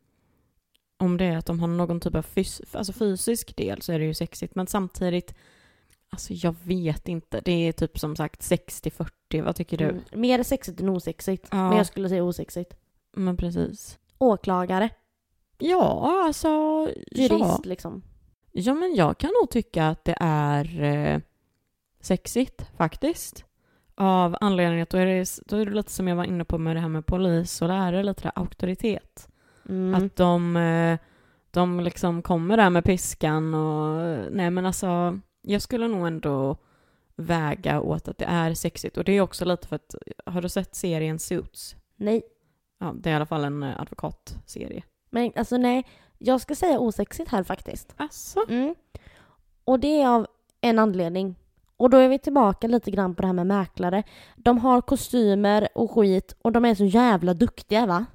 om 0.97 1.17
det 1.17 1.25
är 1.25 1.37
att 1.37 1.45
de 1.45 1.59
har 1.59 1.67
någon 1.67 1.99
typ 1.99 2.15
av 2.15 2.25
fys- 2.25 2.77
alltså 2.77 2.93
fysisk 2.93 3.55
del 3.55 3.81
så 3.81 3.91
är 3.93 3.99
det 3.99 4.05
ju 4.05 4.13
sexigt. 4.13 4.55
Men 4.55 4.67
samtidigt, 4.67 5.35
alltså 6.09 6.33
jag 6.33 6.55
vet 6.63 7.07
inte. 7.07 7.41
Det 7.45 7.67
är 7.67 7.71
typ 7.71 7.99
som 7.99 8.15
sagt 8.15 8.41
60-40. 8.41 9.41
Vad 9.43 9.55
tycker 9.55 9.77
du? 9.77 9.85
Mm, 9.89 10.01
mer 10.13 10.43
sexigt 10.43 10.79
än 10.79 10.89
osexigt. 10.89 11.47
Ja. 11.51 11.67
Men 11.69 11.77
jag 11.77 11.85
skulle 11.87 12.09
säga 12.09 12.23
osexigt. 12.23 12.73
Men 13.13 13.37
precis. 13.37 13.99
Åklagare. 14.17 14.89
Ja, 15.57 16.23
alltså... 16.25 16.49
Jurist 17.11 17.39
Ja. 17.39 17.59
liksom. 17.63 18.03
ja, 18.51 18.73
men 18.73 18.95
jag 18.95 19.17
kan 19.17 19.31
nog 19.41 19.49
tycka 19.49 19.87
att 19.87 20.05
det 20.05 20.15
är 20.19 20.81
eh, 20.81 21.19
sexigt 22.01 22.65
faktiskt. 22.77 23.45
Av 23.95 24.37
anledningen 24.41 24.83
att 24.83 24.89
då 24.89 24.97
är, 24.97 25.05
det, 25.05 25.39
då 25.45 25.57
är 25.57 25.65
det 25.65 25.71
lite 25.71 25.91
som 25.91 26.07
jag 26.07 26.15
var 26.15 26.23
inne 26.23 26.45
på 26.45 26.57
med 26.57 26.75
det 26.75 26.79
här 26.79 26.89
med 26.89 27.05
polis 27.05 27.61
och 27.61 27.67
lärare, 27.67 28.03
lite 28.03 28.23
där 28.23 28.31
auktoritet. 28.35 29.29
Mm. 29.69 29.95
Att 29.95 30.15
de, 30.15 30.57
eh, 30.57 30.99
de 31.51 31.79
liksom 31.79 32.21
kommer 32.21 32.57
där 32.57 32.69
med 32.69 32.83
piskan 32.83 33.53
och 33.53 34.01
nej 34.31 34.51
men 34.51 34.65
alltså 34.65 35.19
jag 35.41 35.61
skulle 35.61 35.87
nog 35.87 36.07
ändå 36.07 36.57
väga 37.15 37.81
åt 37.81 38.07
att 38.07 38.17
det 38.17 38.25
är 38.25 38.53
sexigt 38.53 38.97
och 38.97 39.03
det 39.03 39.11
är 39.11 39.21
också 39.21 39.45
lite 39.45 39.67
för 39.67 39.75
att 39.75 39.95
har 40.25 40.41
du 40.41 40.49
sett 40.49 40.75
serien 40.75 41.19
Suits? 41.19 41.75
Nej. 41.95 42.21
Ja, 42.81 42.93
det 42.95 43.09
är 43.09 43.13
i 43.13 43.15
alla 43.15 43.25
fall 43.25 43.43
en 43.43 43.63
eh, 43.63 43.81
advokatserie. 43.81 44.83
Men 45.09 45.31
alltså 45.35 45.57
nej, 45.57 45.85
jag 46.17 46.41
ska 46.41 46.55
säga 46.55 46.79
osexigt 46.79 47.31
här 47.31 47.43
faktiskt. 47.43 47.93
Alltså? 47.97 48.39
Mm. 48.49 48.75
Och 49.63 49.79
det 49.79 50.01
är 50.01 50.07
av 50.07 50.27
en 50.61 50.79
anledning. 50.79 51.35
Och 51.77 51.89
då 51.89 51.97
är 51.97 52.09
vi 52.09 52.19
tillbaka 52.19 52.67
lite 52.67 52.91
grann 52.91 53.15
på 53.15 53.21
det 53.21 53.27
här 53.27 53.33
med 53.33 53.47
mäklare. 53.47 54.03
De 54.35 54.57
har 54.57 54.81
kostymer 54.81 55.67
och 55.75 55.91
skit 55.91 56.35
och 56.41 56.51
de 56.51 56.65
är 56.65 56.75
så 56.75 56.85
jävla 56.85 57.33
duktiga 57.33 57.85
va? 57.85 58.05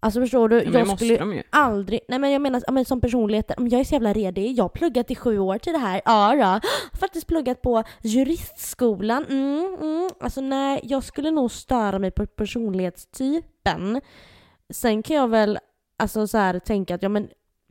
Alltså 0.00 0.20
förstår 0.20 0.48
du? 0.48 0.62
Ja, 0.62 0.70
jag 0.78 0.86
måste 0.88 1.04
skulle 1.04 1.42
aldrig, 1.50 2.00
nej 2.08 2.18
men 2.18 2.30
jag 2.30 2.42
menar 2.42 2.62
ja, 2.66 2.72
men 2.72 2.84
som 2.84 3.00
personlighet, 3.00 3.52
men 3.58 3.68
jag 3.68 3.80
är 3.80 3.84
så 3.84 3.94
jävla 3.94 4.12
redig. 4.12 4.52
Jag 4.58 4.64
har 4.64 4.68
pluggat 4.68 5.10
i 5.10 5.14
sju 5.14 5.38
år 5.38 5.58
till 5.58 5.72
det 5.72 5.78
här. 5.78 6.00
Ja, 6.04 6.34
ja. 6.34 6.60
Faktiskt 7.00 7.26
pluggat 7.26 7.62
på 7.62 7.82
juristskolan. 8.02 9.24
Mm, 9.28 9.76
mm. 9.80 10.10
Alltså 10.20 10.40
nej, 10.40 10.80
jag 10.82 11.04
skulle 11.04 11.30
nog 11.30 11.50
störa 11.50 11.98
mig 11.98 12.10
på 12.10 12.26
personlighetstypen. 12.26 14.00
Sen 14.70 15.02
kan 15.02 15.16
jag 15.16 15.28
väl 15.28 15.58
alltså 15.96 16.26
så 16.26 16.38
här 16.38 16.58
tänka 16.58 16.94
att 16.94 17.02
ja 17.02 17.08
men 17.08 17.28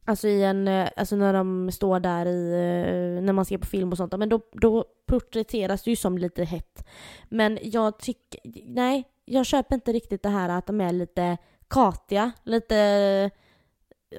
Alltså 0.09 0.28
i 0.28 0.43
en, 0.43 0.67
eh, 0.67 0.89
alltså 0.95 1.15
när 1.15 1.34
de 1.34 1.71
står 1.71 1.99
där 1.99 2.25
i, 2.25 2.51
eh, 2.51 3.23
när 3.23 3.34
man 3.34 3.45
ser 3.45 3.57
på 3.57 3.65
film 3.65 3.91
och 3.91 3.97
sånt, 3.97 4.17
men 4.17 4.30
då, 4.30 4.41
då 4.51 4.86
porträtteras 5.07 5.84
det 5.84 5.89
ju 5.89 5.95
som 5.95 6.17
lite 6.17 6.43
hett. 6.43 6.88
Men 7.30 7.59
jag 7.61 7.99
tycker, 7.99 8.39
nej, 8.65 9.03
jag 9.25 9.45
köper 9.45 9.75
inte 9.75 9.93
riktigt 9.93 10.23
det 10.23 10.30
här 10.30 10.49
att 10.49 10.67
de 10.67 10.82
är 10.82 10.91
lite 10.91 11.38
katiga, 11.70 12.32
lite, 12.43 13.32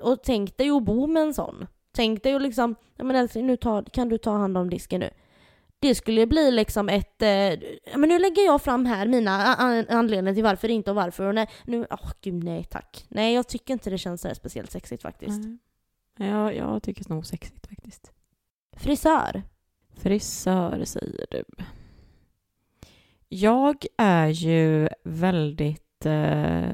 och 0.02 0.22
tänk 0.22 0.56
dig 0.56 0.70
att 0.70 0.82
bo 0.82 1.06
med 1.06 1.22
en 1.22 1.34
sån. 1.34 1.66
Tänk 1.92 2.22
dig 2.22 2.34
att 2.34 2.42
liksom, 2.42 2.74
ja 2.96 3.04
men 3.04 3.16
älskling, 3.16 3.46
nu 3.46 3.56
tar, 3.56 3.82
kan 3.82 4.08
du 4.08 4.18
ta 4.18 4.30
hand 4.30 4.58
om 4.58 4.70
disken 4.70 5.00
nu? 5.00 5.10
Det 5.78 5.94
skulle 5.94 6.20
ju 6.20 6.26
bli 6.26 6.50
liksom 6.50 6.88
ett, 6.88 7.22
eh, 7.22 7.60
men 7.96 8.08
nu 8.08 8.18
lägger 8.18 8.44
jag 8.44 8.62
fram 8.62 8.86
här 8.86 9.06
mina 9.06 9.54
anledningar 9.88 10.34
till 10.34 10.44
varför 10.44 10.68
inte 10.68 10.90
och 10.90 10.96
varför 10.96 11.24
och 11.24 11.34
nej, 11.34 11.48
nu, 11.64 11.86
åh 11.90 12.10
gud 12.20 12.44
nej 12.44 12.64
tack. 12.64 13.06
Nej 13.08 13.34
jag 13.34 13.48
tycker 13.48 13.72
inte 13.72 13.90
det 13.90 13.98
känns 13.98 14.36
speciellt 14.36 14.70
sexigt 14.70 15.02
faktiskt. 15.02 15.44
Nej. 15.44 15.58
Ja, 16.28 16.52
jag 16.52 16.82
tycker 16.82 17.04
det 17.04 17.10
är 17.10 17.14
nog 17.14 17.26
sexigt 17.26 17.66
faktiskt. 17.66 18.12
Frisör. 18.76 19.42
Frisör 19.96 20.84
säger 20.84 21.26
du. 21.30 21.44
Jag 23.28 23.86
är 23.96 24.28
ju 24.28 24.88
väldigt 25.04 26.06
eh, 26.06 26.68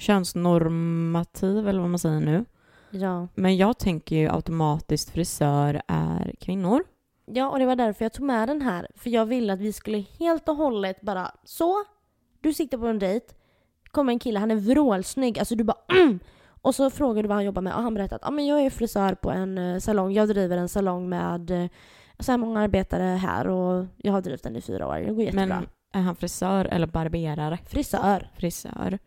könsnormativ 0.00 1.68
eller 1.68 1.80
vad 1.80 1.90
man 1.90 1.98
säger 1.98 2.20
nu. 2.20 2.44
Ja. 2.90 3.28
Men 3.34 3.56
jag 3.56 3.78
tänker 3.78 4.16
ju 4.16 4.28
automatiskt 4.28 5.10
frisör 5.10 5.82
är 5.86 6.34
kvinnor. 6.40 6.84
Ja, 7.26 7.50
och 7.50 7.58
det 7.58 7.66
var 7.66 7.76
därför 7.76 8.04
jag 8.04 8.12
tog 8.12 8.26
med 8.26 8.48
den 8.48 8.62
här. 8.62 8.88
För 8.94 9.10
jag 9.10 9.26
ville 9.26 9.52
att 9.52 9.60
vi 9.60 9.72
skulle 9.72 10.04
helt 10.18 10.48
och 10.48 10.56
hållet 10.56 11.00
bara 11.00 11.30
så. 11.44 11.84
Du 12.40 12.54
sitter 12.54 12.78
på 12.78 12.86
en 12.86 12.98
dejt. 12.98 13.26
Kommer 13.90 14.12
en 14.12 14.18
kille, 14.18 14.38
han 14.38 14.50
är 14.50 14.56
vrålsnygg. 14.56 15.38
Alltså 15.38 15.54
du 15.54 15.64
bara 15.64 15.78
mm! 15.88 16.18
Och 16.62 16.74
så 16.74 16.90
frågar 16.90 17.22
du 17.22 17.28
vad 17.28 17.36
han 17.36 17.44
jobbar 17.44 17.62
med 17.62 17.74
och 17.74 17.82
han 17.82 17.94
berättar 17.94 18.16
att 18.16 18.26
ah, 18.26 18.30
men 18.30 18.46
jag 18.46 18.60
är 18.60 18.70
frisör 18.70 19.14
på 19.14 19.30
en 19.30 19.58
eh, 19.58 19.78
salong. 19.78 20.12
Jag 20.12 20.28
driver 20.28 20.56
en 20.56 20.68
salong 20.68 21.08
med 21.08 21.50
eh, 21.50 21.70
så 22.18 22.32
här 22.32 22.38
många 22.38 22.60
arbetare 22.60 23.02
här 23.02 23.46
och 23.46 23.86
jag 23.96 24.12
har 24.12 24.20
drivit 24.20 24.42
den 24.42 24.56
i 24.56 24.60
fyra 24.60 24.86
år. 24.86 24.94
Det 24.94 25.12
går 25.12 25.24
jättebra. 25.24 25.46
Men 25.46 25.66
Är 25.92 26.00
han 26.00 26.16
frisör 26.16 26.64
eller 26.64 26.86
barberare? 26.86 27.58
Frisör. 27.66 28.30
Frisör. 28.36 28.98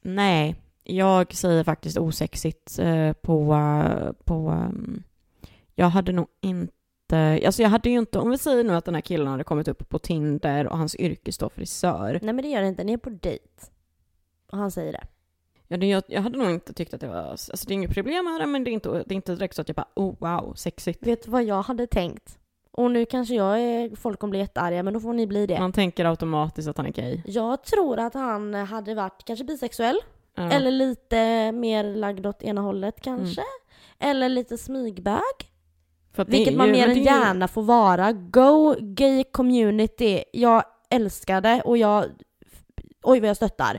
Nej, 0.00 0.56
jag 0.84 1.34
säger 1.34 1.64
faktiskt 1.64 1.98
osexigt 1.98 2.78
eh, 2.78 3.12
på... 3.12 3.56
på 4.24 4.34
ehm, 4.34 5.02
jag 5.74 5.88
hade 5.88 6.12
nog 6.12 6.26
inte... 6.40 7.40
Alltså 7.46 7.62
jag 7.62 7.68
hade 7.68 7.90
ju 7.90 7.98
inte... 7.98 8.18
Om 8.18 8.30
vi 8.30 8.38
säger 8.38 8.64
nu 8.64 8.74
att 8.74 8.84
den 8.84 8.94
här 8.94 9.00
killen 9.00 9.28
hade 9.28 9.44
kommit 9.44 9.68
upp 9.68 9.88
på 9.88 9.98
Tinder 9.98 10.66
och 10.66 10.78
hans 10.78 10.96
yrke 10.96 11.32
står 11.32 11.48
frisör. 11.48 12.18
Nej 12.22 12.34
men 12.34 12.42
det 12.42 12.48
gör 12.48 12.62
det 12.62 12.68
inte, 12.68 12.84
ni 12.84 12.92
är 12.92 12.96
på 12.98 13.10
dejt. 13.10 13.44
Och 14.52 14.58
han 14.58 14.70
säger 14.70 14.92
det. 14.92 15.06
Ja, 15.68 15.76
det, 15.76 15.86
jag, 15.86 16.02
jag 16.08 16.22
hade 16.22 16.38
nog 16.38 16.50
inte 16.50 16.72
tyckt 16.72 16.94
att 16.94 17.00
det 17.00 17.08
var... 17.08 17.22
Alltså 17.22 17.66
det 17.66 17.72
är 17.72 17.74
inget 17.74 17.94
problem 17.94 18.24
med 18.24 18.40
det, 18.40 18.46
men 18.46 18.64
det 18.64 18.70
är 18.70 18.72
inte, 18.72 18.88
det 18.88 19.12
är 19.12 19.16
inte 19.16 19.34
direkt 19.34 19.54
så 19.54 19.62
att 19.62 19.68
jag 19.68 19.76
bara 19.76 19.88
oh 19.94 20.14
wow, 20.18 20.54
sexigt. 20.54 21.06
Vet 21.06 21.24
du 21.24 21.30
vad 21.30 21.44
jag 21.44 21.62
hade 21.62 21.86
tänkt? 21.86 22.38
Och 22.78 22.90
nu 22.90 23.04
kanske 23.06 23.34
jag 23.34 23.60
är, 23.60 23.96
folk 23.96 24.20
kommer 24.20 24.30
bli 24.30 24.38
jättearga, 24.38 24.82
men 24.82 24.94
då 24.94 25.00
får 25.00 25.12
ni 25.12 25.26
bli 25.26 25.46
det. 25.46 25.60
Man 25.60 25.72
tänker 25.72 26.04
automatiskt 26.04 26.68
att 26.68 26.76
han 26.76 26.86
är 26.86 26.90
gay. 26.90 27.22
Jag 27.26 27.62
tror 27.64 27.98
att 27.98 28.14
han 28.14 28.54
hade 28.54 28.94
varit 28.94 29.24
kanske 29.24 29.44
bisexuell, 29.44 29.98
Ja. 30.34 30.50
eller 30.50 30.70
lite 30.70 31.52
mer 31.52 31.84
lagd 31.84 32.26
åt 32.26 32.42
ena 32.42 32.60
hållet 32.60 33.00
kanske. 33.00 33.40
Mm. 33.40 34.10
Eller 34.10 34.28
lite 34.28 34.58
smygbög. 34.58 35.20
Vilket 36.26 36.56
man 36.56 36.66
ju- 36.66 36.72
mer 36.72 36.88
än 36.88 36.94
ju- 36.96 37.02
gärna 37.02 37.48
får 37.48 37.62
vara. 37.62 38.12
Go 38.12 38.74
gay 38.80 39.24
community. 39.24 40.24
Jag 40.32 40.62
älskar 40.90 41.40
det 41.40 41.62
och 41.64 41.78
jag... 41.78 42.04
Oj 43.02 43.20
vad 43.20 43.28
jag 43.28 43.36
stöttar. 43.36 43.78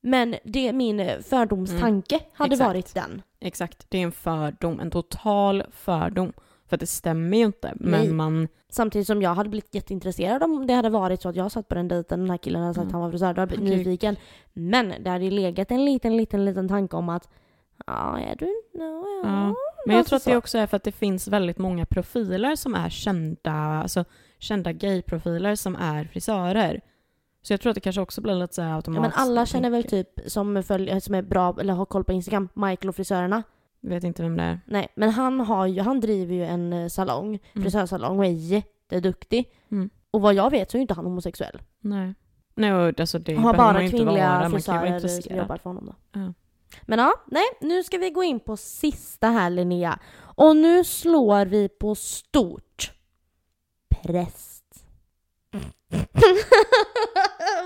Men 0.00 0.36
det 0.44 0.68
är 0.68 0.72
min 0.72 1.22
fördomstanke 1.22 2.20
hade 2.32 2.52
exakt. 2.54 2.68
varit 2.68 2.94
den. 2.94 3.22
Exakt, 3.40 3.86
det 3.88 3.98
är 3.98 4.02
en 4.02 4.12
fördom, 4.12 4.80
en 4.80 4.90
total 4.90 5.62
fördom. 5.70 6.32
För 6.72 6.76
det 6.76 6.86
stämmer 6.86 7.36
ju 7.38 7.44
inte, 7.44 7.72
men 7.76 7.90
Nej. 8.00 8.12
man... 8.12 8.48
Samtidigt 8.68 9.06
som 9.06 9.22
jag 9.22 9.34
hade 9.34 9.48
blivit 9.48 9.74
jätteintresserad 9.74 10.42
om 10.42 10.66
det 10.66 10.74
hade 10.74 10.90
varit 10.90 11.22
så 11.22 11.28
att 11.28 11.36
jag 11.36 11.52
satt 11.52 11.68
på 11.68 11.74
den 11.74 11.88
dejten, 11.88 12.20
den 12.20 12.30
här 12.30 12.36
killen 12.38 12.62
hade 12.62 12.74
sagt 12.74 12.78
att 12.86 12.90
Mm. 12.90 12.92
han 12.94 13.02
var 13.02 13.10
frisör, 13.10 13.34
då 13.34 13.40
hade 13.42 13.54
jag 13.54 13.60
blivit 13.60 13.74
Okej. 13.80 13.84
nyfiken. 13.86 14.16
Men 14.52 14.94
det 15.00 15.10
hade 15.10 15.24
ju 15.24 15.30
legat 15.30 15.70
en 15.70 15.84
liten, 15.84 16.16
liten, 16.16 16.44
liten 16.44 16.68
tanke 16.68 16.96
om 16.96 17.08
att 17.08 17.28
ja, 17.86 18.18
är 18.18 18.36
du? 18.36 18.62
Ja, 18.72 18.84
ja. 18.84 19.20
Ja. 19.24 19.54
Men 19.86 19.94
jag 19.94 19.98
Alltså 19.98 20.08
tror 20.08 20.16
att 20.16 20.24
det 20.24 20.30
så. 20.30 20.36
också 20.38 20.58
är 20.58 20.66
för 20.66 20.76
att 20.76 20.82
det 20.84 20.92
finns 20.92 21.28
väldigt 21.28 21.58
många 21.58 21.86
profiler 21.86 22.56
som 22.56 22.74
är 22.74 22.88
kända, 22.90 23.52
alltså 23.52 24.04
kända 24.38 24.72
gayprofiler 24.72 25.54
som 25.54 25.76
är 25.76 26.04
frisörer. 26.04 26.80
Så 27.42 27.52
jag 27.52 27.60
tror 27.60 27.70
att 27.70 27.74
det 27.74 27.80
kanske 27.80 28.00
också 28.02 28.20
blir 28.20 28.34
lite 28.34 28.54
så 28.54 28.62
här 28.62 28.68
Ja, 28.68 28.76
automatiskt. 28.76 29.16
men 29.18 29.28
alla 29.28 29.46
känner 29.46 29.70
väl 29.70 29.84
typ 29.84 30.08
som, 30.26 30.62
följer, 30.62 31.00
som 31.00 31.14
är 31.14 31.22
bra 31.22 31.56
eller 31.60 31.74
har 31.74 31.84
koll 31.86 32.04
på 32.04 32.12
Instagram, 32.12 32.48
Michael 32.54 32.88
och 32.88 32.96
frisörerna. 32.96 33.42
Vet 33.82 34.04
inte 34.04 34.22
vem 34.22 34.36
det 34.36 34.42
är. 34.42 34.60
Nej, 34.66 34.88
men 34.96 35.10
han, 35.10 35.40
har 35.40 35.66
ju, 35.66 35.80
han 35.80 36.00
driver 36.00 36.34
ju 36.34 36.44
en 36.44 36.72
eh, 36.72 36.88
salong, 36.88 37.26
Mm. 37.28 37.62
frisörsalong 37.64 38.18
och 38.18 38.24
är 38.26 38.30
jätteduktig. 38.30 39.52
Mm. 39.70 39.90
Och 40.10 40.20
vad 40.20 40.34
jag 40.34 40.50
vet 40.50 40.70
så 40.70 40.76
är 40.76 40.78
ju 40.78 40.82
inte 40.82 40.94
han 40.94 41.04
homosexuell. 41.04 41.62
Nej. 41.80 42.14
Nej, 42.54 42.72
och 42.74 43.00
alltså 43.00 43.18
det 43.18 43.34
har 43.34 43.42
behöver 43.42 43.58
man 43.58 43.74
bara 43.74 43.80
ju 43.80 43.86
inte 43.86 43.96
kvinnliga 43.96 44.28
vara. 44.38 44.48
Man 44.48 44.60
kan 44.62 44.74
ju 44.74 44.80
vara 44.80 44.90
frisörer 44.90 44.98
som 44.98 45.08
intresserad. 45.08 45.38
jobbar 45.38 45.56
för 45.56 45.70
honom 45.70 45.86
då. 45.86 45.94
Ja. 46.20 46.32
Men 46.82 46.98
ja, 46.98 47.12
nej, 47.26 47.44
nu 47.60 47.82
ska 47.82 47.98
vi 47.98 48.10
gå 48.10 48.22
in 48.22 48.40
på 48.40 48.56
sista 48.56 49.28
här 49.28 49.50
Linnea. 49.50 49.98
Och 50.36 50.56
nu 50.56 50.84
slår 50.84 51.44
vi 51.46 51.68
på 51.68 51.94
stort. 51.94 52.92
Präst. 54.02 54.64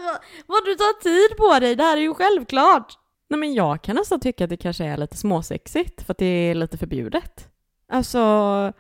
vad, 0.05 0.19
vad 0.47 0.65
du 0.65 0.75
tar 0.75 1.01
tid 1.03 1.37
på 1.37 1.61
dig, 1.61 1.77
det 1.77 1.83
här 1.83 1.97
är 1.97 2.01
ju 2.01 2.15
självklart. 2.15 2.99
Nej 3.29 3.41
men 3.41 3.55
jag 3.55 3.83
kan 3.83 3.97
nästan 3.97 4.21
tycka 4.21 4.45
att 4.45 4.51
det 4.51 4.57
kanske 4.57 4.85
är 4.85 4.97
lite 4.97 5.17
småsexigt 5.17 6.03
för 6.03 6.13
att 6.13 6.19
det 6.19 6.27
är 6.27 6.55
lite 6.55 6.79
förbjudet. 6.79 7.49
Alltså, 7.89 8.73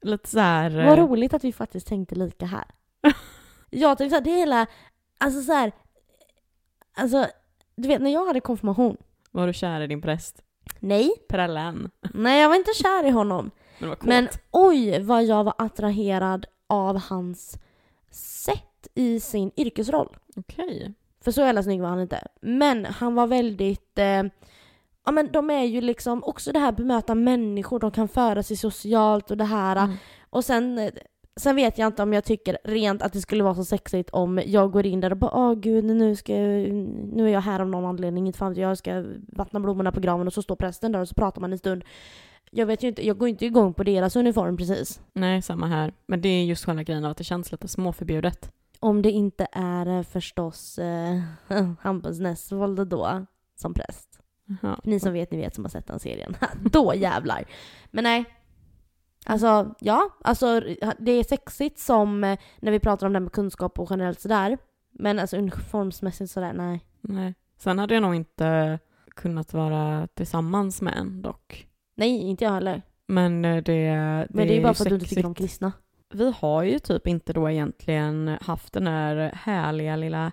lite 0.00 0.28
så 0.28 0.38
här... 0.38 0.78
eh, 0.78 0.86
Vad 0.86 0.98
roligt 0.98 1.34
att 1.34 1.44
vi 1.44 1.52
faktiskt 1.52 1.86
tänkte 1.86 2.14
lika 2.14 2.46
här. 2.46 2.64
jag 3.70 3.98
tänkte 3.98 4.10
såhär, 4.10 4.24
det 4.24 4.30
är 4.30 4.36
hela, 4.38 4.66
alltså 5.18 5.42
så 5.42 5.52
här, 5.52 5.72
alltså 6.96 7.26
du 7.76 7.88
vet 7.88 8.02
när 8.02 8.12
jag 8.12 8.26
hade 8.26 8.40
konfirmation, 8.40 8.96
Var 9.30 9.46
du 9.46 9.52
kär 9.52 9.80
i 9.80 9.86
din 9.86 10.02
präst? 10.02 10.42
nej, 10.80 11.10
Prällen. 11.28 11.90
nej 12.14 12.40
jag 12.42 12.48
var 12.48 12.56
inte 12.56 12.72
kär 12.74 13.04
i 13.06 13.10
honom. 13.10 13.50
Men 13.78 13.90
kåt. 13.90 14.02
Men 14.04 14.28
oj 14.50 15.02
vad 15.02 15.24
jag 15.24 15.44
var 15.44 15.54
attraherad 15.58 16.46
av 16.66 16.98
hans 16.98 17.58
sätt 18.10 18.88
i 18.94 19.20
sin 19.20 19.50
yrkesroll. 19.56 20.16
Okej. 20.36 20.94
För 21.24 21.30
så 21.30 21.40
jävla 21.40 21.62
snygg 21.62 21.80
var 21.82 21.88
han 21.88 22.00
inte. 22.00 22.26
Men 22.40 22.84
han 22.84 23.14
var 23.14 23.26
väldigt... 23.26 23.98
Eh, 23.98 24.22
ja 25.06 25.12
men 25.12 25.32
de 25.32 25.50
är 25.50 25.64
ju 25.64 25.80
liksom 25.80 26.24
också 26.24 26.52
det 26.52 26.58
här 26.58 26.72
bemöta 26.72 27.14
människor, 27.14 27.80
de 27.80 27.90
kan 27.90 28.08
föra 28.08 28.42
sig 28.42 28.56
socialt 28.56 29.30
och 29.30 29.36
det 29.36 29.44
här. 29.44 29.76
Mm. 29.76 29.96
Och 30.30 30.44
sen, 30.44 30.78
eh, 30.78 30.90
sen 31.36 31.56
vet 31.56 31.78
jag 31.78 31.86
inte 31.86 32.02
om 32.02 32.12
jag 32.12 32.24
tycker 32.24 32.58
rent 32.64 33.02
att 33.02 33.12
det 33.12 33.20
skulle 33.20 33.44
vara 33.44 33.54
så 33.54 33.64
sexigt 33.64 34.10
om 34.10 34.40
jag 34.46 34.70
går 34.70 34.86
in 34.86 35.00
där 35.00 35.10
och 35.10 35.16
bara 35.16 35.36
åh 35.36 35.54
gud 35.54 35.84
nu 35.84 36.16
ska 36.16 36.36
jag, 36.36 36.72
nu 37.12 37.28
är 37.28 37.32
jag 37.32 37.40
här 37.40 37.60
av 37.60 37.68
någon 37.68 37.84
anledning, 37.84 38.26
inte 38.26 38.38
fan 38.38 38.54
jag 38.54 38.78
ska 38.78 39.04
vattna 39.28 39.60
blommorna 39.60 39.92
på 39.92 40.00
graven 40.00 40.26
och 40.26 40.32
så 40.32 40.42
står 40.42 40.56
prästen 40.56 40.92
där 40.92 41.00
och 41.00 41.08
så 41.08 41.14
pratar 41.14 41.40
man 41.40 41.52
en 41.52 41.58
stund. 41.58 41.84
Jag 42.50 42.66
vet 42.66 42.82
ju 42.82 42.88
inte, 42.88 43.06
jag 43.06 43.18
går 43.18 43.28
inte 43.28 43.46
igång 43.46 43.74
på 43.74 43.82
deras 43.82 44.16
uniform 44.16 44.56
precis. 44.56 45.00
Nej, 45.12 45.42
samma 45.42 45.66
här. 45.66 45.92
Men 46.06 46.20
det 46.20 46.28
är 46.28 46.44
just 46.44 46.64
själva 46.64 46.82
grejen 46.82 47.04
av 47.04 47.10
att 47.10 47.16
det 47.16 47.24
känns 47.24 47.52
lite 47.52 47.68
småförbjudet. 47.68 48.50
Om 48.84 49.02
det 49.02 49.10
inte 49.10 49.46
är 49.52 49.86
eh, 49.86 50.02
förstås 50.02 50.78
eh, 50.78 51.22
Hampus 51.80 52.20
Nessvold 52.20 52.88
då 52.88 53.26
som 53.54 53.74
präst. 53.74 54.20
Jaha. 54.62 54.80
Ni 54.84 55.00
som 55.00 55.12
vet, 55.12 55.30
ni 55.30 55.38
vet 55.38 55.54
som 55.54 55.64
har 55.64 55.68
sett 55.70 55.86
den 55.86 55.98
serien. 55.98 56.36
då 56.72 56.94
jävlar. 56.94 57.44
Men 57.90 58.04
nej. 58.04 58.24
Alltså, 59.26 59.74
ja. 59.80 60.10
Alltså, 60.24 60.60
det 60.98 61.12
är 61.12 61.24
sexigt 61.24 61.78
som 61.78 62.24
eh, 62.24 62.38
när 62.60 62.72
vi 62.72 62.80
pratar 62.80 63.06
om 63.06 63.12
det 63.12 63.16
här 63.16 63.22
med 63.22 63.32
kunskap 63.32 63.78
och 63.78 63.86
generellt 63.90 64.20
sådär. 64.20 64.58
Men 64.92 65.18
alltså 65.18 65.36
uniformsmässigt 65.36 66.30
sådär, 66.30 66.52
nej. 66.52 66.84
Nej. 67.00 67.34
Sen 67.58 67.78
hade 67.78 67.94
jag 67.94 68.02
nog 68.02 68.14
inte 68.14 68.78
kunnat 69.08 69.52
vara 69.52 70.06
tillsammans 70.06 70.82
med 70.82 70.94
en 70.96 71.22
dock. 71.22 71.68
Nej, 71.94 72.16
inte 72.18 72.44
jag 72.44 72.52
heller. 72.52 72.82
Men 73.06 73.44
eh, 73.44 73.62
det, 73.62 73.62
det 73.62 74.26
Men 74.30 74.46
det 74.46 74.52
är 74.52 74.56
ju 74.56 74.62
bara 74.62 74.74
för 74.74 74.84
att 74.84 74.88
du 74.88 74.94
inte 74.94 75.08
tycker 75.08 75.26
om 75.26 75.34
kristna. 75.34 75.72
Vi 76.14 76.32
har 76.38 76.62
ju 76.62 76.78
typ 76.78 77.06
inte 77.06 77.32
då 77.32 77.50
egentligen 77.50 78.38
haft 78.40 78.72
den 78.72 78.86
här 78.86 79.32
härliga 79.34 79.96
lilla, 79.96 80.32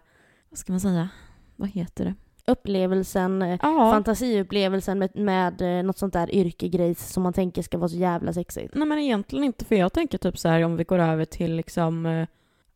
vad 0.49 0.57
ska 0.57 0.73
man 0.73 0.79
säga, 0.79 1.09
vad 1.55 1.69
heter 1.69 2.05
det? 2.05 2.13
Upplevelsen, 2.51 3.41
eh, 3.41 3.59
Ja, 3.61 3.91
fantasiupplevelsen 3.91 4.99
med, 4.99 5.15
med 5.15 5.61
eh, 5.79 5.83
något 5.83 5.97
sånt 5.97 6.13
där 6.13 6.35
yrkegrejs 6.35 7.13
som 7.13 7.23
man 7.23 7.33
tänker 7.33 7.61
ska 7.61 7.77
vara 7.77 7.89
så 7.89 7.95
jävla 7.97 8.33
sexigt. 8.33 8.73
nej 8.75 8.87
men 8.87 8.99
egentligen 8.99 9.43
inte 9.45 9.65
för 9.65 9.75
jag 9.75 9.93
tänker 9.93 10.17
typ 10.17 10.37
så 10.37 10.49
här 10.49 10.63
om 10.63 10.77
vi 10.77 10.83
går 10.83 10.99
över 10.99 11.25
till 11.25 11.55
liksom 11.55 12.05
eh, 12.05 12.27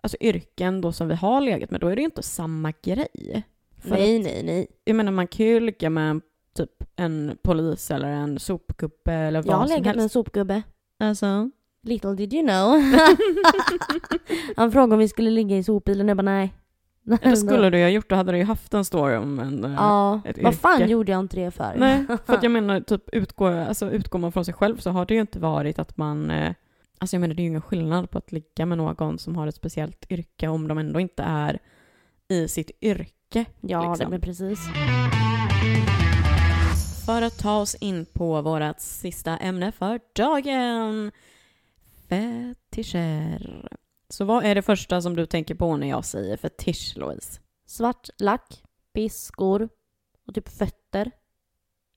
alltså 0.01 0.18
yrken 0.22 0.82
då 0.82 0.91
som 0.91 1.08
vi 1.08 1.16
har 1.16 1.41
legat 1.41 1.72
med, 1.72 1.82
då 1.82 1.88
är 1.88 1.95
det 1.95 2.01
ju 2.01 2.06
inte 2.06 2.24
samma 2.24 2.74
grej. 2.84 3.43
För 3.78 3.89
nej, 3.89 4.18
att, 4.18 4.24
nej, 4.24 4.43
nej. 4.43 4.68
jag 4.84 4.95
menar 4.95 5.12
man 5.12 5.28
kan 5.28 5.45
ju 5.45 5.60
ligga 5.60 5.89
med 5.89 6.22
typ 6.58 6.84
en 6.95 7.38
polis 7.43 7.91
eller 7.91 8.08
en 8.08 8.39
sopgubbe 8.39 9.14
eller 9.14 9.43
Jag 9.45 9.53
har 9.53 9.60
vad 9.60 9.70
som 9.70 9.76
legat 9.76 9.86
med 9.86 9.93
en 9.95 9.99
helst. 9.99 10.14
sopgubbe. 10.14 10.62
Alltså, 10.99 11.49
Little 11.86 12.13
did 12.15 12.33
you 12.33 12.43
know. 12.47 12.81
Han 14.57 14.71
frågade 14.71 14.93
om 14.93 14.99
vi 14.99 15.07
skulle 15.07 15.29
ligga 15.29 15.57
i 15.57 15.63
sopbilen 15.63 16.07
jag 16.07 16.17
bara 16.17 16.23
nej. 16.23 16.53
det 17.03 17.38
skulle 17.38 17.69
du 17.69 17.77
ju 17.77 17.83
ha 17.83 17.89
gjort, 17.89 18.09
då 18.09 18.15
hade 18.15 18.31
du 18.31 18.38
ju 18.38 18.43
haft 18.43 18.73
en 18.73 18.86
story 18.86 19.15
om 19.15 19.39
en... 19.39 19.65
eh, 19.65 19.73
Ja, 19.77 20.21
ett 20.25 20.43
vad 20.43 20.55
fan 20.55 20.81
yrke. 20.81 20.91
gjorde 20.91 21.11
jag 21.11 21.19
inte 21.19 21.36
det 21.36 21.51
för? 21.51 21.73
Nej, 21.77 22.05
för 22.25 22.39
jag 22.41 22.51
menar, 22.51 22.79
typ 22.79 23.09
utgår, 23.11 23.51
alltså, 23.51 23.91
utgår 23.91 24.19
man 24.19 24.31
från 24.31 24.45
sig 24.45 24.53
själv 24.53 24.77
så 24.77 24.89
har 24.89 25.05
det 25.05 25.13
ju 25.13 25.21
inte 25.21 25.39
varit 25.39 25.79
att 25.79 25.97
man... 25.97 26.31
Eh, 26.31 26.53
alltså 26.97 27.15
jag 27.15 27.21
menar, 27.21 27.33
det 27.36 27.41
är 27.41 27.43
ju 27.43 27.49
ingen 27.49 27.61
skillnad 27.61 28.09
på 28.09 28.17
att 28.17 28.31
ligga 28.31 28.65
med 28.65 28.77
någon 28.77 29.19
som 29.19 29.36
har 29.36 29.47
ett 29.47 29.55
speciellt 29.55 30.05
yrke 30.11 30.47
om 30.47 30.67
de 30.67 30.77
ändå 30.77 30.99
inte 30.99 31.23
är 31.23 31.59
i 32.29 32.47
sitt 32.47 32.71
yrke. 32.81 33.45
ja, 33.61 33.89
liksom. 33.89 34.09
men 34.09 34.21
precis. 34.21 34.59
För 37.05 37.21
att 37.21 37.38
ta 37.39 37.57
oss 37.61 37.75
in 37.75 38.05
på 38.13 38.41
vårt 38.41 38.79
sista 38.79 39.38
ämne 39.38 39.71
för 39.71 39.99
dagen. 40.15 41.11
Fetischer. 42.10 43.70
Så 44.10 44.26
vad 44.26 44.45
är 44.45 44.56
det 44.56 44.62
första 44.62 45.01
som 45.01 45.16
du 45.16 45.26
tänker 45.26 45.56
på 45.56 45.78
när 45.78 45.89
jag 45.89 46.06
säger 46.06 46.38
fetisch, 46.38 46.93
Louise? 46.97 47.39
Svart 47.66 48.10
lack, 48.18 48.64
piskor 48.93 49.70
och 50.28 50.36
typ 50.36 50.49
fötter. 50.49 51.12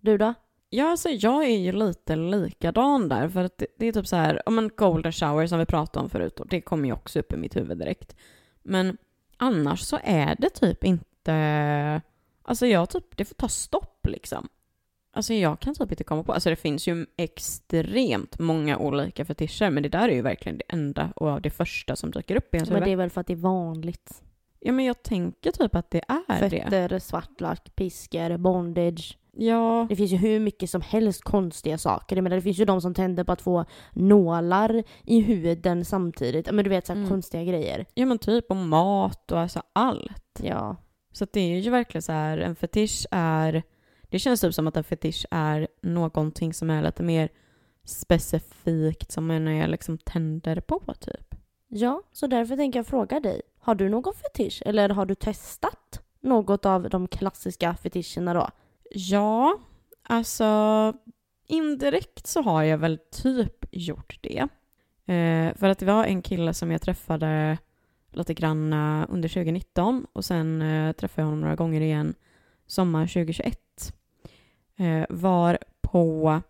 Du 0.00 0.18
då? 0.18 0.34
Ja, 0.70 0.90
alltså 0.90 1.08
jag 1.08 1.44
är 1.44 1.58
ju 1.58 1.72
lite 1.72 2.16
likadan 2.16 3.08
där, 3.08 3.28
för 3.28 3.44
att 3.44 3.58
det, 3.58 3.66
det 3.78 3.86
är 3.86 3.92
typ 3.92 4.06
så 4.06 4.16
här, 4.16 4.48
om 4.48 4.58
en 4.58 4.70
golden 4.76 5.12
shower 5.12 5.46
som 5.46 5.58
vi 5.58 5.66
pratade 5.66 6.04
om 6.04 6.10
förut, 6.10 6.40
och 6.40 6.48
det 6.48 6.60
kommer 6.60 6.88
ju 6.88 6.92
också 6.92 7.18
upp 7.18 7.32
i 7.32 7.36
mitt 7.36 7.56
huvud 7.56 7.78
direkt. 7.78 8.16
Men 8.62 8.96
annars 9.36 9.80
så 9.80 9.98
är 10.02 10.36
det 10.38 10.50
typ 10.50 10.84
inte, 10.84 12.02
alltså 12.42 12.66
jag 12.66 12.90
typ, 12.90 13.16
det 13.16 13.24
får 13.24 13.34
ta 13.34 13.48
stopp 13.48 14.06
liksom. 14.06 14.48
Alltså 15.18 15.34
jag 15.34 15.60
kan 15.60 15.74
typ 15.74 15.90
inte 15.90 16.04
komma 16.04 16.22
på, 16.22 16.32
alltså 16.32 16.50
det 16.50 16.56
finns 16.56 16.86
ju 16.88 17.06
extremt 17.16 18.38
många 18.38 18.78
olika 18.78 19.24
fetischer, 19.24 19.70
men 19.70 19.82
det 19.82 19.88
där 19.88 20.08
är 20.08 20.12
ju 20.14 20.22
verkligen 20.22 20.58
det 20.58 20.64
enda 20.68 21.12
och 21.16 21.42
det 21.42 21.50
första 21.50 21.96
som 21.96 22.10
dyker 22.10 22.36
upp 22.36 22.54
i 22.54 22.56
ens 22.56 22.70
Men 22.70 22.76
huvud. 22.76 22.88
det 22.88 22.92
är 22.92 22.96
väl 22.96 23.10
för 23.10 23.20
att 23.20 23.26
det 23.26 23.32
är 23.32 23.36
vanligt. 23.36 24.22
Ja 24.60 24.72
men 24.72 24.84
jag 24.84 25.02
tänker 25.02 25.50
typ 25.52 25.74
att 25.74 25.90
det 25.90 26.02
är 26.08 26.50
det. 26.50 26.62
Fötter, 26.62 26.98
svart 26.98 27.40
lack, 27.40 27.74
piskor, 27.76 28.36
bondage. 28.36 29.18
Ja, 29.32 29.86
Det 29.88 29.96
finns 29.96 30.12
ju 30.12 30.16
hur 30.16 30.40
mycket 30.40 30.70
som 30.70 30.80
helst 30.80 31.22
konstiga 31.22 31.78
saker. 31.78 32.16
Jag 32.16 32.22
menar, 32.22 32.36
det 32.36 32.42
finns 32.42 32.58
ju 32.58 32.64
de 32.64 32.80
som 32.80 32.94
tänder 32.94 33.24
på 33.24 33.32
att 33.32 33.40
få 33.42 33.64
nålar 33.92 34.82
i 35.04 35.20
huden 35.20 35.84
samtidigt. 35.84 36.52
Men 36.52 36.64
du 36.64 36.70
vet 36.70 36.86
så 36.86 36.92
Mm. 36.92 37.08
konstiga 37.08 37.44
grejer. 37.44 37.86
ja 37.94 38.06
men 38.06 38.18
typ 38.18 38.50
och 38.50 38.56
mat 38.56 39.32
och 39.32 39.38
alltså 39.40 39.62
allt. 39.72 40.40
Ja. 40.42 40.76
Så 41.12 41.26
det 41.32 41.40
är 41.40 41.58
ju 41.58 41.70
verkligen 41.70 42.02
så 42.02 42.12
här, 42.12 42.38
en 42.38 42.56
fetisch 42.56 43.06
är... 43.10 43.62
Det 44.10 44.18
känns 44.18 44.40
typ 44.40 44.54
som 44.54 44.66
att 44.66 44.76
en 44.76 44.84
fetisch 44.84 45.26
är 45.30 45.68
någonting 45.82 46.54
som 46.54 46.70
är 46.70 46.82
lite 46.82 47.02
mer 47.02 47.28
specifikt 47.84 49.12
som 49.12 49.26
man 49.26 49.48
är 49.48 49.68
liksom 49.68 49.98
tänder 49.98 50.60
på 50.60 50.94
typ. 51.00 51.34
Ja, 51.68 52.02
så 52.12 52.26
därför 52.26 52.56
tänker 52.56 52.78
jag 52.78 52.86
fråga 52.86 53.20
dig. 53.20 53.42
Har 53.58 53.74
du 53.74 53.88
någon 53.88 54.14
fetisch? 54.14 54.62
Eller 54.66 54.88
har 54.88 55.06
du 55.06 55.14
testat 55.14 56.02
något 56.20 56.66
av 56.66 56.90
de 56.90 57.08
klassiska 57.08 57.74
fetischerna 57.74 58.34
då? 58.34 58.48
Ja, 58.90 59.58
alltså 60.02 60.92
indirekt 61.46 62.26
så 62.26 62.42
har 62.42 62.62
jag 62.62 62.78
väl 62.78 62.98
typ 63.10 63.64
gjort 63.70 64.18
det. 64.20 64.48
Eh, 65.14 65.54
för 65.56 65.68
att 65.68 65.78
det 65.78 65.86
var 65.86 66.04
en 66.04 66.22
kille 66.22 66.54
som 66.54 66.70
jag 66.70 66.82
träffade 66.82 67.58
lite 68.12 68.34
grann 68.34 68.72
under 69.08 69.28
2019 69.28 70.06
och 70.12 70.24
sen 70.24 70.62
eh, 70.62 70.92
träffade 70.92 71.22
jag 71.22 71.26
honom 71.26 71.40
några 71.40 71.56
gånger 71.56 71.80
igen 71.80 72.14
sommar 72.66 73.06
2021. 73.06 73.60
Eh, 74.78 75.06
var 75.08 75.58
på, 75.80 76.40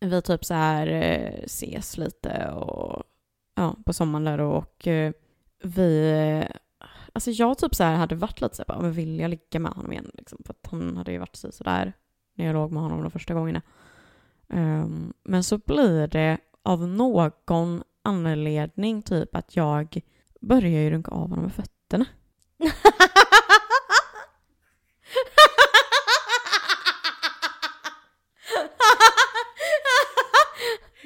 vi 0.00 0.22
typ 0.22 0.44
så 0.44 0.54
här 0.54 0.86
eh, 0.86 1.44
ses 1.44 1.98
lite 1.98 2.50
och 2.50 3.02
ja, 3.54 3.76
på 3.84 3.92
sommaren 3.92 4.24
där 4.24 4.40
och 4.40 4.86
eh, 4.86 5.12
vi 5.62 6.10
eh, 6.10 6.56
Alltså 7.14 7.30
jag 7.30 7.58
typ 7.58 7.74
så 7.74 7.84
här 7.84 7.94
hade 7.94 8.14
varit 8.14 8.40
lite 8.40 8.56
så 8.56 8.62
här, 8.62 8.66
bara, 8.74 8.82
men 8.82 8.92
vill 8.92 9.20
jag 9.20 9.30
ligga 9.30 9.60
med 9.60 9.72
honom 9.72 9.92
igen? 9.92 10.10
Liksom, 10.14 10.38
för 10.46 10.52
att 10.52 10.68
han 10.70 10.96
hade 10.96 11.12
ju 11.12 11.18
varit 11.18 11.36
så 11.36 11.52
så 11.52 11.64
där 11.64 11.92
när 12.34 12.46
jag 12.46 12.54
låg 12.54 12.72
med 12.72 12.82
honom 12.82 13.02
de 13.02 13.10
första 13.10 13.34
gångerna. 13.34 13.62
Um, 14.48 15.12
men 15.22 15.44
så 15.44 15.58
blir 15.58 16.06
det 16.06 16.38
av 16.62 16.88
någon 16.88 17.82
anledning 18.02 19.02
typ 19.02 19.36
att 19.36 19.56
jag 19.56 20.00
börjar 20.40 20.80
ju 20.80 20.90
runka 20.90 21.10
av 21.10 21.28
honom 21.28 21.42
med 21.44 21.52
fötterna. 21.52 22.06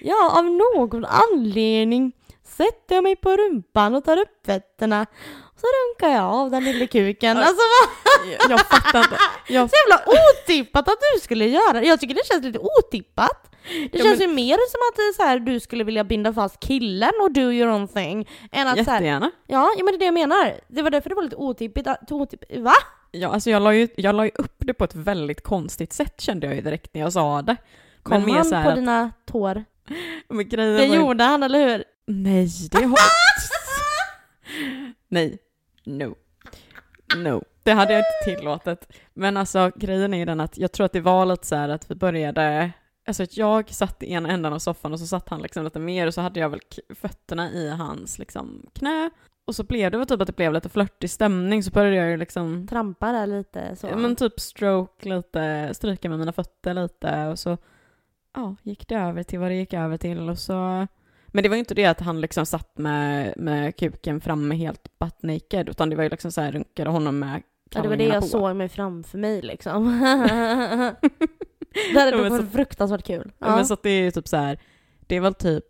ja, 0.03 0.39
av 0.39 0.45
någon 0.45 1.05
anledning 1.05 2.13
sätter 2.45 2.95
jag 2.95 3.03
mig 3.03 3.17
på 3.17 3.37
rumpan 3.37 3.95
och 3.95 4.05
tar 4.05 4.17
upp 4.17 4.47
fötterna. 4.47 5.07
Och 5.55 5.61
så 5.61 5.67
runkar 5.67 6.17
jag 6.17 6.25
av 6.35 6.51
den 6.51 6.65
lilla 6.65 6.87
kuken. 6.87 7.37
Alltså 7.37 7.55
vad 7.55 8.29
Jag, 8.33 8.51
jag 8.51 8.61
fattar 8.61 8.99
inte. 8.99 9.17
Jag, 9.49 9.71
så 9.71 9.77
jävla 9.91 10.05
otippat 10.13 10.89
att 10.89 10.99
du 11.15 11.21
skulle 11.21 11.47
göra 11.47 11.73
det. 11.81 11.87
Jag 11.87 12.01
tycker 12.01 12.15
det 12.15 12.27
känns 12.27 12.45
lite 12.45 12.59
otippat. 12.59 13.51
Det 13.93 13.99
Ja, 13.99 14.05
känns 14.05 14.19
men- 14.21 14.29
ju 14.29 14.35
mer 14.35 14.55
som 14.71 14.81
att 14.93 14.99
är 14.99 15.13
så 15.17 15.23
här, 15.23 15.39
du 15.39 15.61
skulle 15.61 15.85
vilja 15.85 16.05
binda 16.05 16.33
fast 16.33 16.61
killen 16.61 17.13
och 17.23 17.33
do 17.33 17.41
your 17.41 17.71
own 17.73 17.89
thing. 17.89 18.29
Än 18.53 18.69
att 18.69 18.85
så 18.85 18.91
här, 18.91 18.93
jättegärna. 19.01 19.31
ja, 19.47 19.71
men 19.79 19.87
det 19.87 19.93
är 19.95 19.99
det 19.99 20.05
jag 20.05 20.15
menar. 20.15 20.61
Det 20.69 20.83
var 20.83 20.91
därför 20.91 21.09
det 21.09 21.15
var 21.17 21.23
lite 21.23 21.37
otippat. 21.37 21.87
att- 21.87 22.13
Otipp, 22.13 22.41
va? 22.59 22.73
Ja, 23.11 23.29
alltså 23.29 23.51
jag 23.51 23.63
la, 23.63 23.73
ju, 23.75 23.89
jag 23.97 24.15
la 24.15 24.25
ju 24.25 24.31
upp 24.35 24.55
det 24.59 24.75
på 24.75 24.85
ett 24.85 24.95
väldigt 24.95 25.43
konstigt 25.43 25.93
sätt 25.93 26.21
kände 26.21 26.47
jag 26.47 26.57
ju 26.57 26.61
direkt 26.63 26.95
när 26.95 27.01
jag 27.01 27.13
sa 27.13 27.43
det. 27.43 27.57
Kom 28.03 28.23
Men 28.23 28.31
han 28.31 28.51
på 28.51 28.69
att, 28.69 28.75
dina 28.75 29.11
tår? 29.31 29.65
men 30.29 30.49
grejen 30.49 30.77
Det 30.77 30.89
var 30.89 30.97
gjorde 30.97 31.25
han, 31.25 31.43
eller 31.43 31.69
hur? 31.69 31.85
Nej, 32.07 32.49
det 32.71 32.85
har... 32.85 32.99
Nej. 35.09 35.39
No. 35.85 36.15
No. 37.17 37.45
Det 37.63 37.73
hade 37.73 37.93
jag 37.93 38.01
inte 38.01 38.37
tillåtit. 38.37 38.89
Men 39.15 39.37
alltså 39.37 39.71
grejen 39.77 40.15
är 40.15 40.19
ju 40.19 40.25
den 40.25 40.41
att 40.41 40.59
jag 40.59 40.73
tror 40.73 40.85
att 40.85 40.93
det 40.93 41.01
var 41.01 41.27
lite 41.27 41.47
så 41.47 41.57
här 41.57 41.69
att 41.69 41.91
vi 41.91 41.95
började... 41.95 42.73
Alltså 43.07 43.23
att 43.23 43.37
jag 43.37 43.71
satt 43.71 44.03
i 44.03 44.13
ena 44.13 44.29
änden 44.29 44.53
av 44.53 44.59
soffan 44.59 44.93
och 44.93 45.01
så 45.01 45.07
satt 45.07 45.29
han 45.29 45.43
liksom 45.43 45.65
lite 45.65 45.79
mer 45.79 46.07
och 46.07 46.15
så 46.15 46.21
hade 46.21 46.41
jag 46.41 46.49
väl 46.49 46.61
fötterna 46.95 47.51
i 47.51 47.71
hans 47.71 48.19
liksom 48.19 48.67
knä. 48.75 49.11
Och 49.47 49.55
så 49.55 49.65
blev 49.65 49.91
det 49.91 49.99
väl 49.99 50.07
typ 50.07 50.21
att 50.21 50.27
det 50.27 50.37
blev 50.37 50.53
lite 50.53 50.69
flörtig 50.69 51.11
stämning 51.11 51.63
så 51.63 51.71
började 51.71 51.97
jag 51.97 52.11
ju 52.11 52.17
liksom 52.17 52.67
Trampar 52.67 53.13
där 53.13 53.27
lite 53.27 53.77
så. 53.77 53.87
Ja, 53.87 53.97
men 53.97 54.17
typ 54.17 54.41
stroke 54.41 55.09
lite, 55.09 55.71
stryka 55.75 56.09
med 56.09 56.19
mina 56.19 56.33
fötter 56.33 56.75
lite 56.75 57.27
och 57.27 57.39
så 57.39 57.59
ja, 58.37 58.57
gick 58.63 58.89
det 58.89 58.95
över 58.95 59.23
till 59.23 59.39
vad 59.39 59.51
det 59.51 59.55
gick 59.55 59.73
över 59.73 59.97
till 59.97 60.29
och 60.29 60.39
så 60.39 60.87
men 61.27 61.43
det 61.43 61.49
var 61.49 61.57
ju 61.57 61.61
inte 61.61 61.75
det 61.75 61.85
att 61.85 62.01
han 62.01 62.21
liksom 62.21 62.47
satt 62.47 62.79
med, 62.79 63.35
med 63.37 63.77
kuken 63.77 64.21
framme 64.21 64.55
helt 64.55 64.99
butt 64.99 65.23
naked 65.23 65.69
utan 65.69 65.91
det 65.91 65.97
var 65.97 66.03
ju 66.03 66.09
liksom 66.11 66.33
så 66.33 66.41
här 66.41 66.53
runkade 66.53 66.91
honom 66.91 67.19
med 67.19 67.43
ja, 67.71 67.83
det 67.83 67.89
var 67.89 67.97
det 67.97 68.05
jag 68.05 68.23
på. 68.23 68.29
såg 68.29 68.57
mig 68.57 68.69
framför 68.69 69.19
mig 69.19 69.43
liksom. 69.43 69.85
det 71.95 72.01
hade 72.01 72.17
varit 72.17 72.43
så- 72.45 72.47
fruktansvärt 72.47 73.07
kul. 73.07 73.33
Ja. 73.39 73.57
Men 73.57 73.67
så 73.67 73.75
att 73.75 73.83
det 73.83 73.91
är 73.91 74.03
ju 74.03 74.11
typ 74.11 74.29
så 74.29 74.37
här 74.37 74.59
det 75.07 75.17
är 75.17 75.21
väl 75.21 75.35
typ 75.35 75.65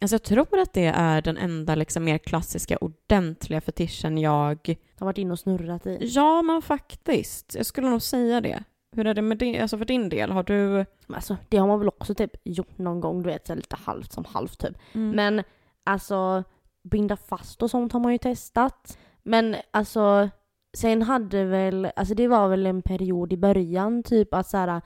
Alltså 0.00 0.14
jag 0.14 0.22
tror 0.22 0.58
att 0.58 0.72
det 0.72 0.86
är 0.86 1.22
den 1.22 1.36
enda 1.36 1.74
liksom 1.74 2.04
mer 2.04 2.18
klassiska 2.18 2.76
ordentliga 2.76 3.60
fetischen 3.60 4.18
jag 4.18 4.76
har 4.98 5.06
varit 5.06 5.18
inne 5.18 5.32
och 5.32 5.38
snurrat 5.38 5.86
i. 5.86 5.98
Ja 6.00 6.42
men 6.42 6.62
faktiskt, 6.62 7.54
jag 7.56 7.66
skulle 7.66 7.90
nog 7.90 8.02
säga 8.02 8.40
det. 8.40 8.64
Hur 8.94 9.06
är 9.06 9.14
det 9.14 9.22
med 9.22 9.38
det, 9.38 9.60
alltså 9.60 9.78
för 9.78 9.84
din 9.84 10.08
del? 10.08 10.30
Har 10.30 10.42
du... 10.42 10.84
Alltså, 11.06 11.36
det 11.48 11.56
har 11.56 11.66
man 11.66 11.78
väl 11.78 11.88
också 11.88 12.14
typ 12.14 12.30
gjort 12.44 12.78
någon 12.78 13.00
gång, 13.00 13.22
du 13.22 13.30
vet, 13.30 13.46
så 13.46 13.54
lite 13.54 13.76
halvt 13.76 14.12
som 14.12 14.24
halvt 14.24 14.58
typ. 14.58 14.76
Mm. 14.92 15.10
Men 15.10 15.44
alltså, 15.84 16.44
binda 16.82 17.16
fast 17.16 17.62
och 17.62 17.70
sånt 17.70 17.92
har 17.92 18.00
man 18.00 18.12
ju 18.12 18.18
testat. 18.18 18.98
Men 19.22 19.56
alltså, 19.70 20.28
sen 20.76 21.02
hade 21.02 21.44
väl, 21.44 21.88
alltså 21.96 22.14
det 22.14 22.28
var 22.28 22.48
väl 22.48 22.66
en 22.66 22.82
period 22.82 23.32
i 23.32 23.36
början 23.36 24.02
typ 24.02 24.34
att 24.34 24.48
så 24.48 24.56
här, 24.56 24.80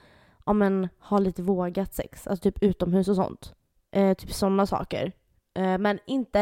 ja 0.47 0.53
men 0.53 0.89
ha 0.99 1.19
lite 1.19 1.43
vågat 1.43 1.95
sex, 1.95 2.27
alltså 2.27 2.43
typ 2.43 2.63
utomhus 2.63 3.09
och 3.09 3.17
sånt. 3.17 3.55
Eh, 3.91 4.15
typ 4.15 4.33
sådana 4.33 4.67
saker. 4.67 5.13
Eh, 5.55 5.79
men 5.79 5.99
inte, 6.07 6.41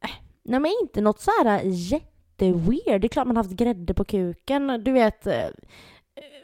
eh, 0.00 0.10
nej 0.42 0.60
men 0.60 0.72
inte 0.82 1.00
något 1.00 1.20
så 1.20 1.30
här 1.30 1.60
jätteweird. 1.64 3.00
Det 3.00 3.06
är 3.06 3.08
klart 3.08 3.26
man 3.26 3.36
har 3.36 3.44
haft 3.44 3.56
grädde 3.56 3.94
på 3.94 4.04
kuken, 4.04 4.84
du 4.84 4.92
vet. 4.92 5.26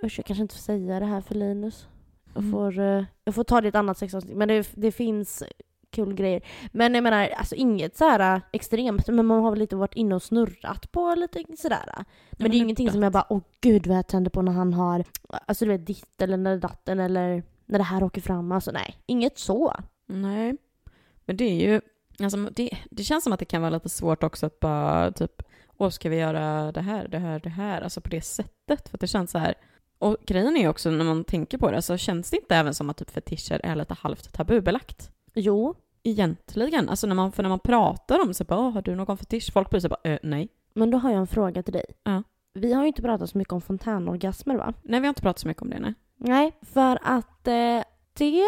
Eh, 0.05 0.07
usch, 0.07 0.19
jag 0.19 0.27
kanske 0.27 0.43
inte 0.43 0.55
får 0.55 0.63
säga 0.63 1.01
det 1.01 1.07
här 1.07 1.21
för 1.21 1.35
Linus. 1.35 1.89
Jag 2.35 2.43
Mm. 2.43 2.53
får, 2.53 2.79
eh, 2.79 3.05
jag 3.25 3.35
får 3.35 3.45
ta 3.45 3.61
det 3.61 3.67
i 3.67 3.69
ett 3.69 3.75
annat 3.75 3.99
sexavsnitt. 3.99 4.37
Men 4.37 4.49
det, 4.49 4.71
det 4.75 4.93
finns 4.93 5.43
kul 5.91 6.15
grejer. 6.15 6.43
Men 6.73 6.95
jag 6.95 7.03
menar, 7.05 7.29
alltså 7.29 7.55
inget 7.55 7.97
så 7.97 8.05
här 8.05 8.35
äh, 8.37 8.41
extremt. 8.53 9.09
Men 9.09 9.27
man 9.27 9.43
har 9.43 9.51
väl 9.51 9.59
lite 9.59 9.77
varit 9.77 9.95
inne 9.95 10.15
och 10.15 10.23
snurrat 10.23 10.93
på 10.93 11.15
lite 11.15 11.45
sådär. 11.57 11.95
äh. 11.99 12.05
Men 12.33 12.51
det 12.51 12.57
är 12.57 12.59
ingenting 12.59 12.91
som 12.91 13.03
jag 13.03 13.13
bara, 13.13 13.27
åh 13.29 13.41
gud 13.61 13.87
vad 13.87 13.97
jag 13.97 14.07
tänder 14.07 14.31
på 14.31 14.43
när 14.43 14.53
han 14.53 14.73
har, 14.75 15.05
alltså 15.29 15.65
du 15.65 15.71
vet 15.71 15.87
ditt 15.87 16.23
eller 16.23 16.37
när 16.37 16.57
datten 16.59 17.01
eller 17.01 17.43
när 17.67 17.79
det 17.79 17.85
här 17.85 18.03
åker 18.03 18.21
fram. 18.21 18.53
Alltså 18.53 18.71
nej, 18.71 18.97
inget 19.07 19.39
så. 19.39 19.75
Nej. 20.07 20.57
Men 21.25 21.37
det 21.37 21.45
är 21.45 21.71
ju... 21.73 21.81
Alltså 22.21 22.37
det, 22.37 22.71
det 22.91 23.03
känns 23.05 23.25
som 23.25 23.33
att 23.33 23.39
det 23.39 23.45
kan 23.45 23.63
vara 23.63 23.71
lite 23.71 23.89
svårt 23.89 24.23
också 24.23 24.47
att 24.47 24.61
bara 24.61 25.13
typ... 25.13 25.43
Åh, 25.77 25.91
ska 25.91 26.09
vi 26.09 26.17
göra 26.17 26.73
det 26.73 26.81
här, 26.81 27.09
det 27.09 27.19
här, 27.19 27.41
det 27.41 27.49
här? 27.49 27.81
Alltså 27.83 28.01
på 28.01 28.09
det 28.09 28.21
sättet. 28.21 28.89
För 28.89 28.97
att 28.97 29.01
det 29.01 29.07
känns 29.07 29.31
så 29.31 29.39
här... 29.39 29.55
Och 30.05 30.17
grejen 30.27 30.57
är 30.57 30.69
också 30.69 30.91
när 30.91 31.05
man 31.05 31.25
tänker 31.25 31.59
på 31.59 31.71
det 31.71 31.83
så 31.83 31.97
känns 31.97 32.31
det 32.31 32.37
inte 32.37 32.57
även 32.57 32.75
som 32.75 32.91
att 32.91 32.97
typ 32.97 33.11
fetischer 33.11 33.61
är 33.65 33.77
lite 33.77 33.95
halvt 33.95 34.33
tabubelagt. 34.33 35.11
Jo, 35.35 35.75
Egentligen. 36.07 36.89
Alltså 36.89 37.07
när 37.07 37.15
man, 37.15 37.33
för 37.33 37.43
när 37.43 37.51
man 37.51 37.59
pratar 37.59 38.23
om 38.23 38.35
så 38.35 38.45
bara, 38.45 38.59
"Åh, 38.61 38.71
har 38.71 38.83
du 38.83 38.95
någon 38.95 39.19
fetisch? 39.19 39.53
Folk 39.53 39.71
blir 39.71 39.81
så 39.81 39.89
bara, 39.89 40.01
"Eh, 40.11 40.19
nej. 40.23 40.49
men 40.75 40.91
då 40.91 40.99
har 40.99 41.11
jag 41.11 41.19
en 41.21 41.27
fråga 41.27 41.63
till 41.63 41.73
dig. 41.73 41.85
Ja. 42.03 42.23
Vi 42.55 42.73
har 42.73 42.83
ju 42.83 42.87
inte 42.89 43.03
pratat 43.03 43.31
så 43.31 43.39
mycket 43.39 43.53
om 43.53 43.61
fontänorgasmer 43.61 44.55
va? 44.57 44.75
Nej, 44.83 45.01
vi 45.01 45.07
har 45.07 45.09
inte 45.09 45.23
pratat 45.23 45.39
så 45.39 45.49
mycket 45.49 45.63
om 45.63 45.71
det, 45.71 45.79
nej. 45.81 45.95
Nej, 46.17 46.53
för 46.63 46.99
att 47.03 47.47
eh, 47.49 47.83
det 48.19 48.43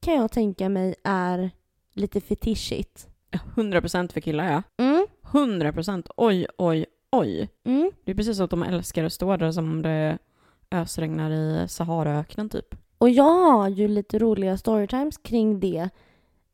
kan 0.00 0.14
jag 0.14 0.32
tänka 0.32 0.68
mig 0.68 0.94
är 1.04 1.50
lite 1.94 2.20
fetischigt. 2.20 3.08
100% 3.54 4.12
för 4.12 4.20
killar, 4.20 4.44
ja. 4.52 4.62
Mm, 4.84 5.06
100%. 5.22 6.10
Oj, 6.16 6.46
oj, 6.58 6.86
oj. 7.12 7.48
mm. 7.64 7.90
Det 8.04 8.10
är 8.10 8.14
precis 8.16 8.36
så 8.36 8.44
att 8.44 8.50
de 8.50 8.62
älskar 8.62 9.04
att 9.04 9.12
stå 9.12 9.36
där 9.36 9.52
som 9.52 9.70
om 9.70 9.82
det 9.82 10.18
ösregnar 10.70 11.30
i 11.30 11.68
Saharaöknen 11.68 12.48
typ. 12.48 12.74
Och 12.98 13.10
jag 13.10 13.24
har 13.24 13.68
ju 13.68 13.88
lite 13.88 14.18
roliga 14.18 14.56
storytimes 14.56 15.18
kring 15.18 15.60
det. 15.60 15.88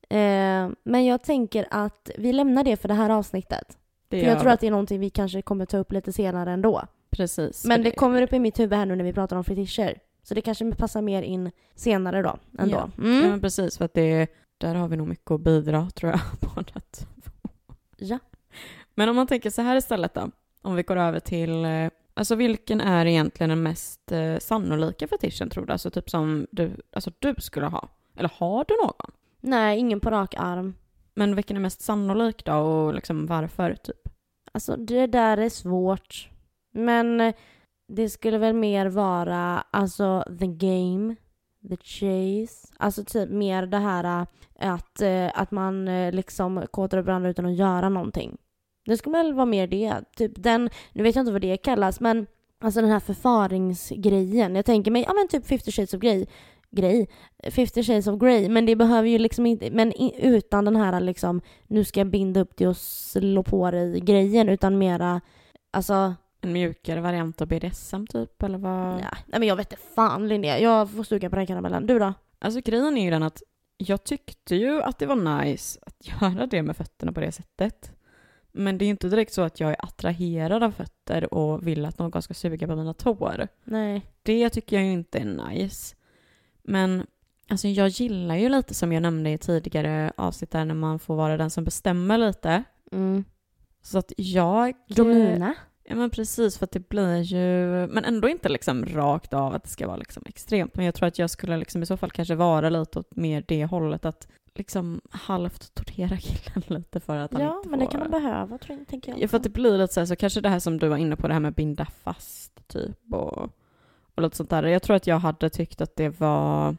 Eh, 0.08 0.70
men 0.84 1.04
jag 1.04 1.22
tänker 1.22 1.66
att 1.70 2.10
vi 2.18 2.32
lämnar 2.32 2.64
det 2.64 2.76
för 2.76 2.88
det 2.88 2.94
här 2.94 3.10
avsnittet. 3.10 3.78
Det 4.08 4.20
För 4.20 4.26
jag 4.26 4.40
tror 4.40 4.50
att 4.50 4.60
det 4.60 4.66
är 4.66 4.70
någonting 4.70 5.00
vi 5.00 5.10
kanske 5.10 5.42
kommer 5.42 5.66
ta 5.66 5.78
upp 5.78 5.92
lite 5.92 6.12
senare 6.12 6.52
ändå. 6.52 6.82
Precis. 7.10 7.64
Men 7.64 7.76
för 7.76 7.84
det 7.84 7.90
kommer 7.90 8.22
upp 8.22 8.32
i 8.32 8.38
mitt 8.38 8.60
huvud 8.60 8.78
här 8.78 8.86
nu 8.86 8.96
när 8.96 9.04
vi 9.04 9.12
pratar 9.12 9.36
om 9.36 9.44
fetischer. 9.44 9.98
Så 10.22 10.34
det 10.34 10.40
kanske 10.40 10.72
passar 10.72 11.02
mer 11.02 11.22
in 11.22 11.50
senare 11.74 12.22
då. 12.22 12.36
Ändå. 12.58 12.76
Ja. 12.96 13.02
Mm. 13.02 13.22
Ja, 13.22 13.28
men 13.28 13.40
precis. 13.40 13.78
För 13.78 13.84
att 13.84 13.94
det, 13.94 14.26
där 14.58 14.74
har 14.74 14.88
vi 14.88 14.96
nog 14.96 15.08
mycket 15.08 15.30
att 15.30 15.40
bidra, 15.40 15.90
tror 15.90 16.12
jag, 16.12 16.20
två. 16.40 16.62
Ja. 17.96 18.18
Men 18.94 19.08
om 19.08 19.16
man 19.16 19.26
tänker 19.26 19.50
så 19.50 19.62
här 19.62 19.76
istället 19.76 20.14
då. 20.14 20.30
Om 20.62 20.74
vi 20.74 20.82
går 20.82 20.96
över 20.96 21.20
till, 21.20 21.64
eh, 21.64 21.88
alltså 22.16 22.34
vilken 22.34 22.80
är 22.80 23.06
egentligen 23.06 23.50
den 23.50 23.62
mest 23.62 24.12
eh, 24.12 24.38
sannolika 24.38 25.08
fetischen 25.08 25.50
tror 25.50 25.66
du? 25.66 25.72
Alltså 25.72 25.90
typ 25.90 26.10
som 26.10 26.46
du, 26.50 26.76
alltså 26.92 27.12
du 27.18 27.34
skulle 27.38 27.66
ha. 27.66 27.88
Eller 28.16 28.30
har 28.34 28.64
du 28.68 28.76
någon? 28.76 29.12
Nej, 29.40 29.78
ingen 29.78 30.00
på 30.00 30.10
rak 30.10 30.34
arm. 30.38 30.74
Men 31.14 31.34
vilken 31.34 31.56
är 31.56 31.60
mest 31.60 31.82
sannolik 31.82 32.44
då 32.44 32.54
och 32.54 32.94
liksom 32.94 33.26
varför 33.26 33.74
typ? 33.74 34.08
Alltså 34.52 34.76
det 34.76 35.06
där 35.06 35.36
är 35.36 35.48
svårt. 35.48 36.28
Men 36.72 37.20
eh, 37.20 37.34
det 37.88 38.08
skulle 38.08 38.38
väl 38.38 38.54
mer 38.54 38.86
vara 38.86 39.64
alltså 39.70 40.24
the 40.38 40.46
game, 40.46 41.16
the 41.68 41.76
chase. 41.76 42.68
Alltså 42.78 43.04
typ 43.04 43.30
mer 43.30 43.66
det 43.66 43.78
här 43.78 44.26
äh, 44.60 44.72
att, 44.72 45.00
äh, 45.00 45.30
att 45.34 45.50
man 45.50 45.84
liksom 46.10 46.66
kåtar 46.70 46.98
upp 46.98 47.06
varandra 47.06 47.30
utan 47.30 47.46
att 47.46 47.56
göra 47.56 47.88
någonting. 47.88 48.36
Det 48.86 48.96
skulle 48.96 49.16
väl 49.16 49.34
vara 49.34 49.46
mer 49.46 49.66
det. 49.66 50.00
Typ 50.16 50.32
den, 50.36 50.70
nu 50.92 51.02
vet 51.02 51.14
jag 51.14 51.22
inte 51.22 51.32
vad 51.32 51.40
det 51.40 51.56
kallas, 51.56 52.00
men 52.00 52.26
alltså 52.60 52.80
den 52.80 52.90
här 52.90 53.00
förfaringsgrejen. 53.00 54.54
Jag 54.54 54.64
tänker 54.64 54.90
mig, 54.90 55.04
ja 55.08 55.12
men 55.12 55.28
typ 55.28 55.46
50 55.46 55.72
shades 55.72 55.94
of 55.94 56.00
grey. 56.00 56.26
Grej. 56.70 57.08
50 57.50 57.82
shades 57.82 58.06
of 58.06 58.20
grey. 58.20 58.48
Men 58.48 58.66
det 58.66 58.76
behöver 58.76 59.08
ju 59.08 59.18
liksom 59.18 59.46
inte, 59.46 59.70
men 59.70 59.92
utan 60.18 60.64
den 60.64 60.76
här 60.76 61.00
liksom, 61.00 61.40
nu 61.66 61.84
ska 61.84 62.00
jag 62.00 62.06
binda 62.06 62.40
upp 62.40 62.56
det 62.56 62.68
och 62.68 62.76
slå 62.76 63.42
på 63.42 63.70
dig 63.70 64.00
grejen, 64.00 64.48
utan 64.48 64.78
mera, 64.78 65.20
alltså 65.70 66.14
En 66.40 66.52
mjukare 66.52 67.00
variant 67.00 67.40
av 67.40 67.48
BDSM 67.48 68.06
typ, 68.06 68.42
eller 68.42 68.58
vad? 68.58 69.00
Ja, 69.00 69.10
nej 69.26 69.38
men 69.38 69.48
jag 69.48 69.56
vet 69.56 69.72
inte 69.72 69.82
fan 69.94 70.28
Linnea, 70.28 70.58
jag 70.58 70.90
får 70.90 71.02
suga 71.02 71.30
på 71.30 71.36
den 71.36 71.46
karamellen. 71.46 71.86
Du 71.86 71.98
då? 71.98 72.14
Alltså 72.38 72.60
grejen 72.60 72.98
är 72.98 73.04
ju 73.04 73.10
den 73.10 73.22
att 73.22 73.42
jag 73.76 74.04
tyckte 74.04 74.56
ju 74.56 74.82
att 74.82 74.98
det 74.98 75.06
var 75.06 75.44
nice 75.44 75.80
att 75.82 75.96
göra 76.22 76.46
det 76.46 76.62
med 76.62 76.76
fötterna 76.76 77.12
på 77.12 77.20
det 77.20 77.32
sättet. 77.32 77.90
Men 78.56 78.78
det 78.78 78.84
är 78.84 78.88
inte 78.88 79.08
direkt 79.08 79.32
så 79.32 79.42
att 79.42 79.60
jag 79.60 79.70
är 79.70 79.84
attraherad 79.84 80.62
av 80.62 80.70
fötter 80.70 81.34
och 81.34 81.66
vill 81.66 81.84
att 81.84 81.98
någon 81.98 82.22
ska 82.22 82.34
suga 82.34 82.66
på 82.66 82.76
mina 82.76 82.94
tår. 82.94 83.48
Nej. 83.64 84.02
Det 84.22 84.50
tycker 84.50 84.76
jag 84.76 84.84
ju 84.84 84.92
inte 84.92 85.18
är 85.18 85.48
nice. 85.48 85.96
Men 86.62 87.06
alltså 87.48 87.68
jag 87.68 87.88
gillar 87.88 88.36
ju 88.36 88.48
lite 88.48 88.74
som 88.74 88.92
jag 88.92 89.02
nämnde 89.02 89.30
i 89.30 89.38
tidigare 89.38 90.12
avsnitt 90.16 90.50
där 90.50 90.64
när 90.64 90.74
man 90.74 90.98
får 90.98 91.16
vara 91.16 91.36
den 91.36 91.50
som 91.50 91.64
bestämmer 91.64 92.18
lite. 92.18 92.64
Mm. 92.92 93.24
Så 93.82 93.98
att 93.98 94.12
jag... 94.16 94.74
Domina? 94.88 95.54
Ja 95.88 95.94
men 95.94 96.10
precis, 96.10 96.58
för 96.58 96.64
att 96.64 96.72
det 96.72 96.88
blir 96.88 97.20
ju, 97.20 97.38
men 97.86 98.04
ändå 98.04 98.28
inte 98.28 98.48
liksom 98.48 98.86
rakt 98.86 99.34
av 99.34 99.54
att 99.54 99.62
det 99.62 99.68
ska 99.68 99.86
vara 99.86 99.96
liksom 99.96 100.22
extremt. 100.26 100.76
Men 100.76 100.84
jag 100.84 100.94
tror 100.94 101.08
att 101.08 101.18
jag 101.18 101.30
skulle 101.30 101.56
liksom 101.56 101.82
i 101.82 101.86
så 101.86 101.96
fall 101.96 102.10
kanske 102.10 102.34
vara 102.34 102.70
lite 102.70 102.98
åt 102.98 103.16
mer 103.16 103.44
det 103.48 103.64
hållet 103.64 104.04
att 104.04 104.28
liksom 104.58 105.00
halvt 105.10 105.74
tortera 105.74 106.16
killen 106.20 106.62
lite 106.66 107.00
för 107.00 107.16
att 107.16 107.32
han 107.32 107.42
Ja, 107.42 107.56
inte 107.56 107.68
men 107.68 107.80
får... 107.80 107.86
det 107.86 107.92
kan 107.92 108.00
man 108.00 108.10
behöva 108.10 108.58
tror 108.58 108.78
jag, 108.78 108.88
tänker 108.88 109.12
jag. 109.12 109.20
Ja, 109.22 109.28
för 109.28 109.36
att 109.36 109.42
det 109.42 109.48
blir 109.48 109.78
lite 109.78 109.94
så 109.94 110.00
här, 110.00 110.06
så 110.06 110.16
kanske 110.16 110.40
det 110.40 110.48
här 110.48 110.58
som 110.58 110.78
du 110.78 110.88
var 110.88 110.96
inne 110.96 111.16
på, 111.16 111.28
det 111.28 111.32
här 111.34 111.40
med 111.40 111.54
binda 111.54 111.84
fast 111.84 112.68
typ 112.68 113.12
och, 113.12 113.38
och 114.14 114.22
lite 114.22 114.36
sånt 114.36 114.50
där. 114.50 114.62
Jag 114.62 114.82
tror 114.82 114.96
att 114.96 115.06
jag 115.06 115.18
hade 115.18 115.50
tyckt 115.50 115.80
att 115.80 115.96
det 115.96 116.20
var 116.20 116.76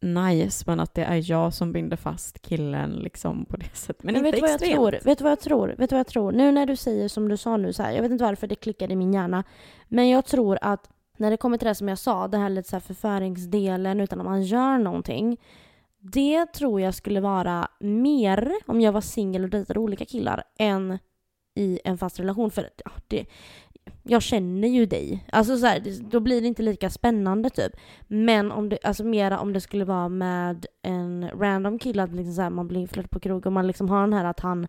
nice, 0.00 0.64
men 0.66 0.80
att 0.80 0.94
det 0.94 1.04
är 1.04 1.30
jag 1.30 1.54
som 1.54 1.72
binder 1.72 1.96
fast 1.96 2.42
killen 2.42 2.90
liksom 2.90 3.44
på 3.44 3.56
det 3.56 3.76
sättet. 3.76 4.02
Men, 4.02 4.14
Men 4.14 4.26
inte 4.26 4.30
vet 4.30 4.34
du 4.36 4.40
vad 4.40 4.50
jag 4.50 4.54
extremt. 4.54 4.74
tror? 4.76 4.90
Vet 5.10 5.18
du 5.18 5.24
vad 5.24 5.30
jag 5.30 5.40
tror? 5.40 5.68
Vet 5.68 5.90
du 5.90 5.94
vad 5.94 5.98
jag 6.00 6.06
tror? 6.06 6.32
Nu 6.32 6.52
när 6.52 6.66
du 6.66 6.76
säger 6.76 7.08
som 7.08 7.28
du 7.28 7.36
sa 7.36 7.56
nu 7.56 7.72
så 7.72 7.82
här, 7.82 7.92
jag 7.92 8.02
vet 8.02 8.10
inte 8.10 8.24
varför 8.24 8.46
det 8.46 8.54
klickade 8.54 8.92
i 8.92 8.96
min 8.96 9.12
hjärna, 9.14 9.44
men 9.88 10.08
jag 10.08 10.24
tror 10.24 10.58
att 10.60 10.90
när 11.16 11.30
det 11.30 11.36
kommer 11.36 11.58
till 11.58 11.68
det 11.68 11.74
som 11.74 11.88
jag 11.88 11.98
sa, 11.98 12.28
det 12.28 12.38
här 12.38 12.50
lite 12.50 12.68
så 12.68 12.76
här 12.76 12.80
förföringsdelen 12.80 14.00
utan 14.00 14.20
att 14.20 14.26
man 14.26 14.42
gör 14.42 14.78
någonting. 14.78 15.36
Det 16.12 16.46
tror 16.46 16.80
jag 16.80 16.94
skulle 16.94 17.20
vara 17.20 17.68
mer 17.80 18.52
om 18.66 18.80
jag 18.80 18.92
var 18.92 19.00
singel 19.00 19.44
och 19.44 19.50
dejtade 19.50 19.80
olika 19.80 20.04
killar 20.04 20.44
än 20.58 20.98
i 21.54 21.80
en 21.84 21.98
fast 21.98 22.20
relation. 22.20 22.50
För 22.50 22.70
ja, 22.84 22.90
det, 23.08 23.26
jag 24.02 24.22
känner 24.22 24.68
ju 24.68 24.86
dig. 24.86 25.26
Alltså 25.32 25.58
så 25.58 25.66
här, 25.66 25.82
då 26.10 26.20
blir 26.20 26.40
det 26.40 26.46
inte 26.46 26.62
lika 26.62 26.90
spännande 26.90 27.50
typ. 27.50 27.72
Men 28.08 28.52
om 28.52 28.68
det, 28.68 28.78
alltså 28.82 29.04
mera 29.04 29.40
om 29.40 29.52
det 29.52 29.60
skulle 29.60 29.84
vara 29.84 30.08
med 30.08 30.66
en 30.82 31.28
random 31.28 31.78
kille, 31.78 32.02
att 32.02 32.14
liksom 32.14 32.34
så 32.34 32.42
här, 32.42 32.50
man 32.50 32.68
blir 32.68 32.80
inflöjd 32.80 33.10
på 33.10 33.20
krog 33.20 33.46
och 33.46 33.52
man 33.52 33.66
liksom 33.66 33.88
har 33.88 34.00
den 34.00 34.12
här 34.12 34.24
att 34.24 34.40
han, 34.40 34.66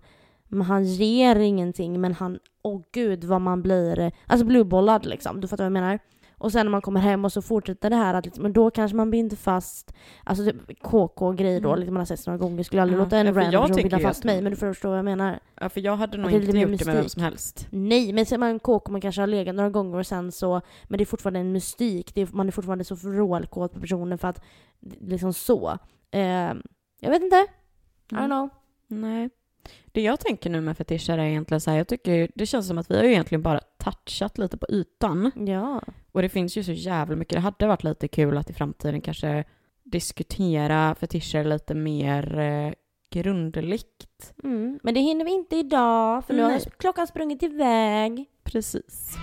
han 0.67 0.85
ger 0.85 1.35
ingenting 1.35 2.01
men 2.01 2.13
han, 2.13 2.39
åh 2.63 2.81
gud 2.91 3.23
vad 3.23 3.41
man 3.41 3.61
blir, 3.61 4.11
alltså 4.27 4.45
bluebollad 4.45 5.05
liksom. 5.05 5.41
Du 5.41 5.47
fattar 5.47 5.63
vad 5.63 5.77
jag 5.77 5.83
menar? 5.83 5.99
Och 6.37 6.51
sen 6.51 6.65
när 6.65 6.71
man 6.71 6.81
kommer 6.81 6.99
hem 6.99 7.25
och 7.25 7.31
så 7.31 7.41
fortsätter 7.41 7.89
det 7.89 7.95
här 7.95 8.13
att 8.13 8.25
liksom, 8.25 8.43
men 8.43 8.53
då 8.53 8.71
kanske 8.71 8.97
man 8.97 9.11
binder 9.11 9.35
fast, 9.35 9.93
alltså 10.23 10.43
typ 10.45 10.81
KK-grejer 10.81 11.61
då, 11.61 11.69
Mm. 11.69 11.79
liksom 11.79 11.93
man 11.93 12.01
har 12.01 12.05
sett 12.05 12.27
några 12.27 12.37
gånger. 12.37 12.63
Skulle 12.63 12.81
aldrig 12.81 12.99
Ja, 12.99 13.03
låta 13.03 13.17
en 13.17 13.25
ja, 13.25 13.31
random 13.33 13.61
person 13.61 13.75
binda 13.75 13.99
fast 13.99 14.19
att- 14.19 14.25
mig, 14.25 14.41
men 14.41 14.51
du 14.51 14.55
förstår 14.55 14.89
vad 14.89 14.97
jag 14.97 15.05
menar. 15.05 15.39
Ja, 15.61 15.69
för 15.69 15.81
jag 15.81 15.95
hade 15.95 16.17
nog 16.17 16.31
inte 16.31 16.45
gjort 16.45 16.45
det 16.55 16.59
med 16.59 16.79
vem 16.85 16.95
mystik. 16.95 17.11
som 17.11 17.23
helst. 17.23 17.67
Nej, 17.71 18.13
men 18.13 18.25
ser 18.25 18.37
man 18.37 18.59
KK 18.59 18.91
man 18.91 19.01
kanske 19.01 19.21
har 19.21 19.27
legat 19.27 19.55
några 19.55 19.69
gånger 19.69 19.97
och 19.99 20.07
sen 20.07 20.31
så, 20.31 20.61
men 20.87 20.97
det 20.97 21.03
är 21.03 21.05
fortfarande 21.05 21.39
en 21.39 21.51
mystik. 21.51 22.15
Det 22.15 22.21
är, 22.21 22.27
man 22.31 22.47
är 22.47 22.51
fortfarande 22.51 22.83
så 22.83 22.95
vrålkåt 22.95 23.73
på 23.73 23.79
personen 23.79 24.17
för 24.17 24.27
att, 24.27 24.41
liksom 25.01 25.33
så. 25.33 25.77
Eh, 26.11 26.21
jag 26.99 27.09
vet 27.09 27.21
inte. 27.23 27.35
I 28.11 28.15
don't 28.15 28.17
Mm. 28.17 28.29
know. 28.29 28.49
Nej. 28.87 29.29
Det 29.91 30.01
jag 30.01 30.19
tänker 30.19 30.49
nu 30.49 30.61
med 30.61 30.77
fetischer 30.77 31.17
är 31.17 31.25
egentligen 31.25 31.61
så 31.61 31.71
här, 31.71 31.77
jag 31.77 31.87
tycker 31.87 32.31
det 32.35 32.45
känns 32.45 32.67
som 32.67 32.77
att 32.77 32.91
vi 32.91 32.95
har 32.97 33.03
ju 33.03 33.11
egentligen 33.11 33.41
bara 33.41 33.59
touchat 33.77 34.37
lite 34.37 34.57
på 34.57 34.65
ytan. 34.69 35.31
Ja. 35.47 35.81
Och 36.11 36.21
det 36.21 36.29
finns 36.29 36.57
ju 36.57 36.63
så 36.63 36.71
jävla 36.71 37.15
mycket. 37.15 37.33
Det 37.35 37.39
hade 37.39 37.67
varit 37.67 37.83
lite 37.83 38.07
kul 38.07 38.37
att 38.37 38.49
i 38.49 38.53
framtiden 38.53 39.01
kanske 39.01 39.43
diskutera 39.83 40.95
fetischer 40.95 41.43
lite 41.43 41.73
mer 41.73 42.39
eh, 42.39 42.73
grundligt. 43.09 44.33
Mm. 44.43 44.79
Men 44.83 44.93
det 44.93 44.99
hinner 44.99 45.25
vi 45.25 45.31
inte 45.31 45.55
idag, 45.55 46.25
för 46.25 46.33
nu 46.33 46.41
har 46.41 46.49
Nej. 46.49 46.65
klockan 46.77 47.07
sprungit 47.07 47.43
iväg. 47.43 48.25
Precis. 48.43 49.15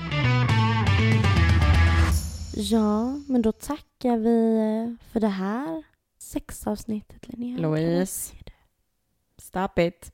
Ja, 2.57 3.20
men 3.28 3.43
då 3.43 3.53
tackar 3.53 4.16
vi 4.16 4.57
eh, 4.57 5.12
för 5.12 5.20
det 5.20 5.28
här 5.28 5.82
sexavsnittet, 6.18 7.28
Linnea. 7.28 7.59
Louise. 7.59 8.34
Stop 9.38 9.78
it. 9.78 10.12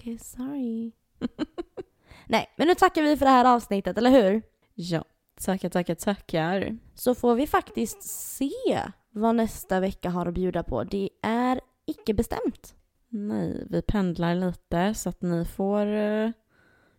Okej, 0.00 0.18
sorry. 0.18 0.92
Nej, 2.26 2.54
men 2.56 2.68
nu 2.68 2.74
tackar 2.74 3.02
vi 3.02 3.16
för 3.16 3.24
det 3.24 3.30
här 3.30 3.44
avsnittet, 3.54 3.98
eller 3.98 4.10
hur? 4.10 4.42
Ja, 4.74 5.04
tackar, 5.40 5.68
tackar, 5.68 5.94
tackar. 5.94 6.78
så 6.94 7.14
får 7.14 7.34
vi 7.34 7.46
faktiskt 7.46 8.02
se 8.02 8.80
vad 9.10 9.34
nästa 9.34 9.80
vecka 9.80 10.10
har 10.10 10.26
att 10.26 10.34
bjuda 10.34 10.62
på. 10.62 10.84
Det 10.84 11.08
är 11.22 11.60
icke 11.86 12.14
bestämt. 12.14 12.74
Nej, 13.08 13.66
vi 13.70 13.82
pendlar 13.82 14.34
lite 14.34 14.94
så 14.94 15.08
att 15.08 15.22
ni 15.22 15.44
får, 15.44 15.86
eh, 15.86 16.30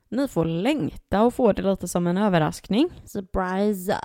ni 0.10 0.28
får 0.28 0.46
längta 0.46 1.22
och 1.24 1.34
få 1.34 1.54
det 1.54 1.62
lite 1.62 1.88
som 1.88 2.08
en 2.08 2.18
överraskning. 2.18 2.90
Surprise! 3.06 4.00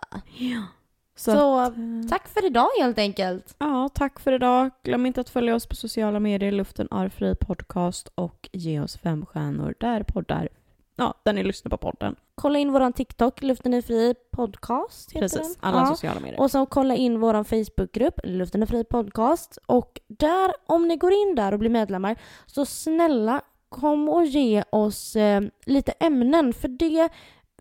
Så, 1.19 1.31
Så, 1.33 1.59
att, 1.59 1.73
eh, 1.77 2.09
tack 2.11 2.29
för 2.29 2.47
idag 2.47 2.69
helt 2.81 2.99
enkelt. 2.99 3.55
Ja, 3.59 3.89
tack 3.95 4.21
för 4.21 4.33
idag. 4.33 4.71
Glöm 4.83 5.07
inte 5.07 5.21
att 5.21 5.29
följa 5.31 5.55
oss 5.55 5.67
på 5.67 5.75
sociala 5.77 6.21
medier, 6.21 6.53
Luften 6.53 6.89
är 6.91 7.09
fri 7.09 7.35
podcast 7.35 8.09
och 8.15 8.49
ge 8.53 8.81
oss 8.81 8.97
fem 8.99 9.27
stjärnor 9.27 9.75
där 9.81 10.03
poddar, 10.03 10.49
ja, 10.97 11.15
där 11.23 11.33
ni 11.33 11.43
lyssnar 11.45 11.71
på 11.71 11.77
podden. 11.77 12.17
Kolla 12.35 12.59
in 12.59 12.73
våran 12.73 12.93
TikTok, 12.93 13.43
Luften 13.43 13.75
är 13.75 13.83
fri 13.83 14.15
podcast. 14.33 15.11
Heter 15.13 15.21
Precis, 15.21 15.57
den. 15.57 15.69
alla 15.71 15.81
Ja. 15.81 15.87
sociala 15.87 16.21
medier. 16.21 16.41
Och 16.41 16.51
så 16.51 16.67
kolla 16.67 16.95
in 16.95 17.21
våran 17.21 17.45
Facebookgrupp, 17.45 18.21
Luften 18.25 18.63
är 18.63 18.67
fri 18.67 18.85
podcast. 18.85 19.59
Och 19.67 20.01
där, 20.09 20.53
om 20.67 20.89
ni 20.89 20.97
går 20.97 21.13
in 21.13 21.35
där 21.35 21.53
och 21.53 21.59
blir 21.59 21.71
medlemmar, 21.71 22.17
så 22.47 22.67
snälla 22.67 23.41
kom 23.69 24.09
och 24.09 24.25
ge 24.27 24.65
oss 24.71 25.17
eh, 25.17 25.41
lite 25.67 25.93
ämnen. 25.93 26.53
För 26.53 26.69
det, 26.69 27.09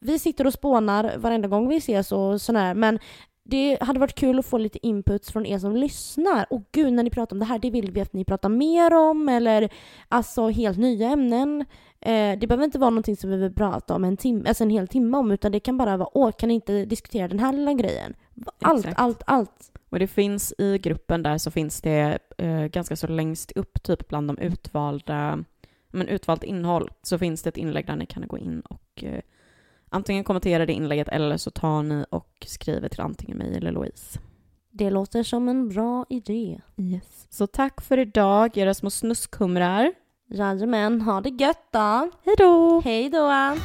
vi 0.02 0.20
sitter 0.20 0.48
och 0.48 0.54
spånar 0.54 1.18
varenda 1.18 1.48
gång 1.48 1.68
vi 1.70 1.78
ses 1.78 2.12
och 2.12 2.42
sådär, 2.42 2.74
men 2.74 3.00
det 3.48 3.78
hade 3.82 4.00
varit 4.00 4.16
kul 4.16 4.40
att 4.40 4.46
få 4.46 4.58
lite 4.58 4.88
inputs 4.88 5.32
från 5.32 5.46
er 5.46 5.60
som 5.60 5.76
lyssnar. 5.76 6.46
Och 6.50 6.64
gud, 6.72 6.94
när 6.94 7.04
ni 7.04 7.10
pratar 7.10 7.36
om 7.36 7.40
det 7.40 7.46
här, 7.46 7.60
det 7.60 7.70
vill 7.70 7.92
vi 7.92 8.02
att 8.02 8.14
ni 8.14 8.26
pratar 8.26 8.50
mer 8.50 8.94
om. 8.94 9.30
Eller 9.30 9.70
alltså 10.10 10.50
helt 10.50 10.78
nya 10.78 11.10
ämnen. 11.10 11.66
Eh, 12.00 12.40
det 12.40 12.48
behöver 12.48 12.64
inte 12.64 12.80
vara 12.80 12.90
någonting 12.90 13.18
som 13.18 13.30
vi 13.30 13.38
vill 13.38 13.54
prata 13.54 13.96
om 13.96 14.04
en, 14.04 14.18
tim- 14.18 14.48
alltså 14.48 14.64
en 14.64 14.70
hel 14.70 14.88
timme 14.88 15.18
om, 15.18 15.32
utan 15.32 15.52
det 15.52 15.60
kan 15.60 15.78
bara 15.78 15.98
vara 15.98 16.18
åh, 16.18 16.32
kan 16.32 16.48
ni 16.48 16.54
inte 16.56 16.86
diskutera 16.86 17.28
den 17.28 17.40
här 17.40 17.54
lilla 17.54 17.74
grejen? 17.74 18.14
Allt, 18.62 18.80
Exakt. 18.80 19.00
allt, 19.00 19.24
allt. 19.28 19.72
Och 19.90 20.00
det 20.00 20.08
finns 20.08 20.54
i 20.58 20.78
gruppen 20.78 21.24
där 21.24 21.38
så 21.38 21.52
finns 21.52 21.82
det 21.82 22.20
eh, 22.38 22.66
ganska 22.66 22.96
så 22.96 23.08
längst 23.08 23.52
upp, 23.52 23.84
typ 23.84 24.08
bland 24.08 24.28
de 24.28 24.38
utvalda, 24.38 25.44
men 25.92 26.08
utvalt 26.08 26.44
innehåll, 26.44 26.90
så 27.02 27.18
finns 27.18 27.44
det 27.44 27.50
ett 27.50 27.58
inlägg 27.58 27.86
där 27.88 27.96
ni 27.96 28.06
kan 28.06 28.28
gå 28.28 28.38
in 28.38 28.62
och 28.62 29.04
eh, 29.04 29.22
antingen 29.96 30.24
kommentera 30.24 30.66
det 30.66 30.74
inlägget 30.74 31.08
eller 31.08 31.38
så 31.38 31.52
tar 31.52 31.84
ni 31.84 32.06
och 32.10 32.46
skriver 32.46 32.90
till 32.90 33.02
antingen 33.02 33.38
mig 33.38 33.58
eller 33.58 33.72
Louise. 33.72 34.20
Det 34.72 34.90
låter 34.90 35.24
som 35.24 35.50
en 35.50 35.70
bra 35.70 36.06
idé. 36.10 36.62
Yes. 36.78 37.28
Så 37.30 37.48
tack 37.48 37.82
för 37.82 37.98
idag, 37.98 38.58
era 38.58 38.74
små 38.74 38.90
snuskhumrar. 38.90 39.94
Jajamän, 40.30 41.02
ha 41.02 41.22
det 41.22 41.30
gött 41.30 41.68
då. 41.72 42.10
Hej 42.26 42.36
då! 42.38 42.82
Hej 42.86 43.10
då! 43.10 43.56